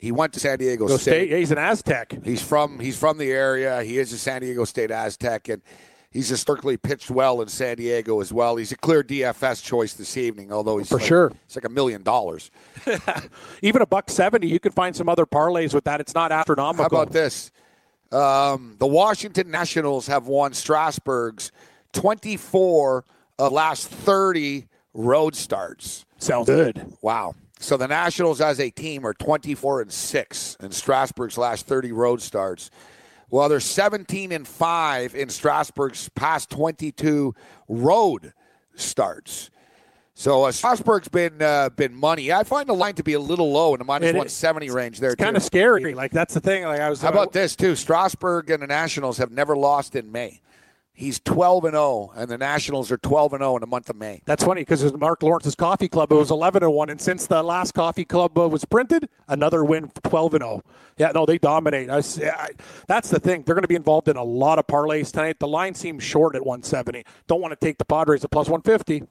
He 0.04 0.12
went 0.12 0.34
to 0.34 0.40
San 0.40 0.58
Diego 0.58 0.86
Go 0.86 0.98
State. 0.98 1.12
State. 1.12 1.30
Yeah, 1.30 1.38
he's 1.38 1.50
an 1.50 1.56
Aztec. 1.56 2.14
He's 2.22 2.42
from 2.42 2.78
he's 2.78 2.98
from 2.98 3.16
the 3.16 3.32
area. 3.32 3.82
He 3.82 3.98
is 3.98 4.12
a 4.12 4.18
San 4.18 4.42
Diego 4.42 4.66
State 4.66 4.90
Aztec, 4.90 5.48
and 5.48 5.62
he's 6.10 6.28
historically 6.28 6.76
pitched 6.76 7.10
well 7.10 7.40
in 7.40 7.48
San 7.48 7.78
Diego 7.78 8.20
as 8.20 8.30
well. 8.30 8.56
He's 8.56 8.70
a 8.70 8.76
clear 8.76 9.02
DFS 9.02 9.64
choice 9.64 9.94
this 9.94 10.18
evening, 10.18 10.52
although 10.52 10.76
he's 10.76 10.90
For 10.90 10.98
like, 10.98 11.06
sure. 11.06 11.32
It's 11.46 11.56
like 11.56 11.64
a 11.64 11.70
million 11.70 12.02
dollars. 12.02 12.50
Even 13.62 13.80
a 13.80 13.86
buck 13.86 14.10
70, 14.10 14.46
you 14.46 14.60
could 14.60 14.74
find 14.74 14.94
some 14.94 15.08
other 15.08 15.24
parlays 15.24 15.72
with 15.72 15.84
that. 15.84 16.02
It's 16.02 16.14
not 16.14 16.32
astronomical. 16.32 16.82
How 16.82 17.02
about 17.02 17.10
this? 17.10 17.50
Um, 18.12 18.76
the 18.78 18.86
Washington 18.86 19.50
Nationals 19.50 20.06
have 20.08 20.26
won 20.26 20.52
Strasburg's 20.52 21.50
24 21.94 23.06
of 23.38 23.52
last 23.52 23.88
30 23.88 24.68
road 24.92 25.34
starts. 25.34 26.04
Sounds 26.18 26.46
good. 26.46 26.92
Wow. 27.00 27.34
So 27.64 27.78
the 27.78 27.88
Nationals 27.88 28.42
as 28.42 28.60
a 28.60 28.68
team 28.68 29.06
are 29.06 29.14
24 29.14 29.80
and 29.80 29.90
6 29.90 30.56
in 30.60 30.70
Strasburg's 30.70 31.38
last 31.38 31.66
30 31.66 31.92
road 31.92 32.20
starts. 32.20 32.70
Well, 33.30 33.48
they're 33.48 33.58
17 33.58 34.32
and 34.32 34.46
5 34.46 35.14
in 35.14 35.30
Strasburg's 35.30 36.10
past 36.10 36.50
22 36.50 37.34
road 37.66 38.34
starts. 38.74 39.48
So 40.12 40.44
uh, 40.44 40.52
Strasburg's 40.52 41.08
been 41.08 41.40
uh, 41.40 41.70
been 41.70 41.94
money. 41.94 42.30
I 42.30 42.44
find 42.44 42.68
the 42.68 42.74
line 42.74 42.96
to 42.96 43.02
be 43.02 43.14
a 43.14 43.18
little 43.18 43.50
low 43.50 43.72
in 43.72 43.78
the 43.78 43.84
minus 43.84 44.10
is. 44.10 44.14
170 44.14 44.70
range 44.70 45.00
there. 45.00 45.12
It's 45.12 45.22
kind 45.22 45.34
of 45.34 45.42
scary. 45.42 45.94
Like, 45.94 46.12
that's 46.12 46.34
the 46.34 46.40
thing. 46.40 46.64
Like, 46.64 46.80
I 46.80 46.90
was. 46.90 47.00
How 47.00 47.08
about 47.08 47.32
this 47.32 47.56
too? 47.56 47.74
Strasburg 47.76 48.50
and 48.50 48.62
the 48.62 48.66
Nationals 48.66 49.16
have 49.16 49.32
never 49.32 49.56
lost 49.56 49.96
in 49.96 50.12
May. 50.12 50.42
He's 50.96 51.18
12 51.18 51.64
and 51.64 51.74
0, 51.74 52.12
and 52.14 52.30
the 52.30 52.38
Nationals 52.38 52.92
are 52.92 52.96
12 52.96 53.32
and 53.32 53.40
0 53.40 53.56
in 53.56 53.60
the 53.62 53.66
month 53.66 53.90
of 53.90 53.96
May. 53.96 54.22
That's 54.26 54.44
funny 54.44 54.60
because 54.60 54.80
it 54.84 54.92
was 54.92 55.00
Mark 55.00 55.24
Lawrence's 55.24 55.56
Coffee 55.56 55.88
Club 55.88 56.12
it 56.12 56.14
was 56.14 56.30
11 56.30 56.62
and 56.62 56.72
1, 56.72 56.88
and 56.88 57.00
since 57.00 57.26
the 57.26 57.42
last 57.42 57.74
Coffee 57.74 58.04
Club 58.04 58.38
uh, 58.38 58.48
was 58.48 58.64
printed, 58.64 59.08
another 59.26 59.64
win 59.64 59.90
12 60.04 60.34
and 60.34 60.42
0. 60.44 60.62
Yeah, 60.96 61.10
no, 61.12 61.26
they 61.26 61.36
dominate. 61.38 61.90
I, 61.90 61.98
I- 61.98 62.50
that's 62.86 63.10
the 63.10 63.18
thing. 63.18 63.42
They're 63.42 63.56
going 63.56 63.62
to 63.62 63.68
be 63.68 63.74
involved 63.74 64.06
in 64.06 64.16
a 64.16 64.22
lot 64.22 64.60
of 64.60 64.68
parlays 64.68 65.10
tonight. 65.10 65.40
The 65.40 65.48
line 65.48 65.74
seems 65.74 66.04
short 66.04 66.36
at 66.36 66.46
170. 66.46 67.04
Don't 67.26 67.40
want 67.40 67.50
to 67.58 67.66
take 67.66 67.78
the 67.78 67.84
Padres 67.84 68.22
at 68.24 68.30
plus 68.30 68.48
150 68.48 69.02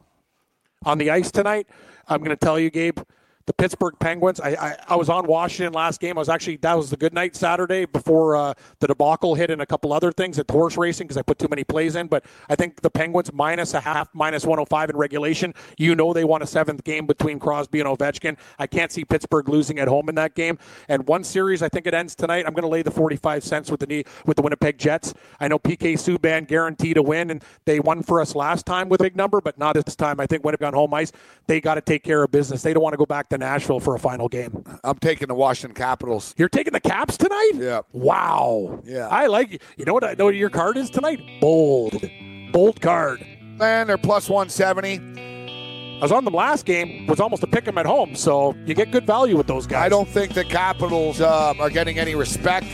on 0.85 0.97
the 0.99 1.09
ice 1.09 1.31
tonight. 1.31 1.67
I'm 2.07 2.19
going 2.19 2.29
to 2.29 2.37
tell 2.37 2.57
you, 2.57 2.69
Gabe, 2.69 2.99
the 3.45 3.53
Pittsburgh 3.53 3.93
Penguins. 3.99 4.39
I, 4.39 4.49
I, 4.49 4.75
I 4.89 4.95
was 4.95 5.09
on 5.09 5.27
Washington 5.27 5.73
last 5.73 5.99
game. 5.99 6.17
I 6.17 6.19
was 6.19 6.29
actually 6.29 6.57
that 6.57 6.77
was 6.77 6.89
the 6.89 6.97
good 6.97 7.13
night 7.13 7.35
Saturday 7.35 7.85
before 7.85 8.35
uh, 8.35 8.53
the 8.79 8.87
debacle 8.87 9.35
hit 9.35 9.49
and 9.49 9.61
a 9.61 9.65
couple 9.65 9.91
other 9.91 10.11
things 10.11 10.39
at 10.39 10.49
horse 10.49 10.77
racing 10.77 11.07
because 11.07 11.17
I 11.17 11.21
put 11.23 11.39
too 11.39 11.47
many 11.49 11.63
plays 11.63 11.95
in. 11.95 12.07
But 12.07 12.25
I 12.49 12.55
think 12.55 12.81
the 12.81 12.89
Penguins 12.89 13.33
minus 13.33 13.73
a 13.73 13.81
half, 13.81 14.09
minus 14.13 14.45
105 14.45 14.91
in 14.91 14.97
regulation. 14.97 15.53
You 15.77 15.95
know 15.95 16.13
they 16.13 16.23
won 16.23 16.41
a 16.41 16.47
seventh 16.47 16.83
game 16.83 17.05
between 17.05 17.39
Crosby 17.39 17.79
and 17.79 17.89
Ovechkin. 17.89 18.37
I 18.59 18.67
can't 18.67 18.91
see 18.91 19.03
Pittsburgh 19.03 19.49
losing 19.49 19.79
at 19.79 19.87
home 19.87 20.09
in 20.09 20.15
that 20.15 20.35
game. 20.35 20.57
And 20.87 21.05
one 21.07 21.23
series, 21.23 21.61
I 21.61 21.69
think 21.69 21.85
it 21.87 21.93
ends 21.93 22.15
tonight. 22.15 22.45
I'm 22.47 22.53
going 22.53 22.63
to 22.63 22.69
lay 22.69 22.81
the 22.81 22.91
45 22.91 23.43
cents 23.43 23.69
with 23.69 23.81
the 23.81 24.05
with 24.25 24.37
the 24.37 24.43
Winnipeg 24.43 24.77
Jets. 24.77 25.13
I 25.39 25.47
know 25.47 25.59
PK 25.59 25.93
Subban 25.93 26.47
guaranteed 26.47 26.95
to 26.95 27.01
win, 27.01 27.29
and 27.29 27.43
they 27.65 27.79
won 27.79 28.03
for 28.03 28.21
us 28.21 28.35
last 28.35 28.65
time 28.65 28.89
with 28.89 29.01
a 29.01 29.03
big 29.03 29.15
number, 29.15 29.41
but 29.41 29.57
not 29.57 29.73
this 29.73 29.95
time. 29.95 30.19
I 30.19 30.27
think 30.27 30.43
Winnipeg 30.45 30.67
on 30.67 30.73
home 30.73 30.93
ice, 30.93 31.11
they 31.47 31.59
got 31.59 31.75
to 31.75 31.81
take 31.81 32.03
care 32.03 32.23
of 32.23 32.31
business. 32.31 32.61
They 32.61 32.73
don't 32.73 32.83
want 32.83 32.93
to 32.93 32.97
go 32.97 33.05
back 33.05 33.29
to 33.33 33.37
Nashville 33.45 33.79
for 33.79 33.95
a 33.95 33.99
final 33.99 34.27
game. 34.29 34.63
I'm 34.83 34.97
taking 34.99 35.27
the 35.27 35.33
Washington 35.35 35.75
Capitals. 35.75 36.33
You're 36.37 36.49
taking 36.49 36.73
the 36.73 36.79
Caps 36.79 37.17
tonight? 37.17 37.51
Yeah. 37.55 37.81
Wow. 37.91 38.81
Yeah. 38.85 39.07
I 39.07 39.27
like 39.27 39.61
you. 39.77 39.85
know 39.85 39.93
what 39.93 40.03
I 40.03 40.13
know 40.13 40.25
what 40.25 40.35
your 40.35 40.49
card 40.49 40.77
is 40.77 40.89
tonight? 40.89 41.19
Bold. 41.41 42.03
Bold 42.51 42.79
card. 42.81 43.25
Man, 43.57 43.87
they're 43.87 43.97
plus 43.97 44.29
170. 44.29 45.99
I 45.99 45.99
was 46.01 46.11
on 46.11 46.25
them 46.25 46.33
last 46.33 46.65
game. 46.65 47.07
Was 47.07 47.19
almost 47.19 47.43
a 47.43 47.47
pick 47.47 47.67
'em 47.67 47.77
at 47.77 47.85
home, 47.85 48.15
so 48.15 48.55
you 48.65 48.73
get 48.73 48.91
good 48.91 49.05
value 49.07 49.37
with 49.37 49.47
those 49.47 49.65
guys. 49.65 49.83
I 49.85 49.89
don't 49.89 50.07
think 50.09 50.33
the 50.33 50.43
Capitals 50.43 51.21
um, 51.21 51.59
are 51.61 51.69
getting 51.69 51.97
any 51.99 52.13
respect. 52.15 52.67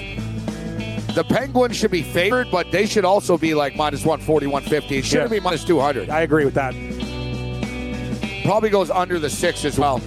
The 1.16 1.24
Penguins 1.28 1.76
should 1.76 1.92
be 1.92 2.02
favored, 2.04 2.48
but 2.52 2.72
they 2.72 2.86
should 2.86 3.06
also 3.06 3.38
be 3.38 3.54
like 3.54 3.76
minus 3.76 4.06
140, 4.06 4.48
150. 4.48 4.98
It 4.98 5.06
shouldn't 5.06 5.32
Yeah. 5.32 5.38
be 5.40 5.44
minus 5.44 5.64
200. 5.64 6.10
I 6.10 6.22
agree 6.22 6.46
with 6.46 6.54
that. 6.56 6.74
Probably 8.46 8.70
goes 8.70 8.90
under 8.90 9.20
the 9.20 9.30
six 9.30 9.64
as 9.66 9.78
well. 9.78 10.02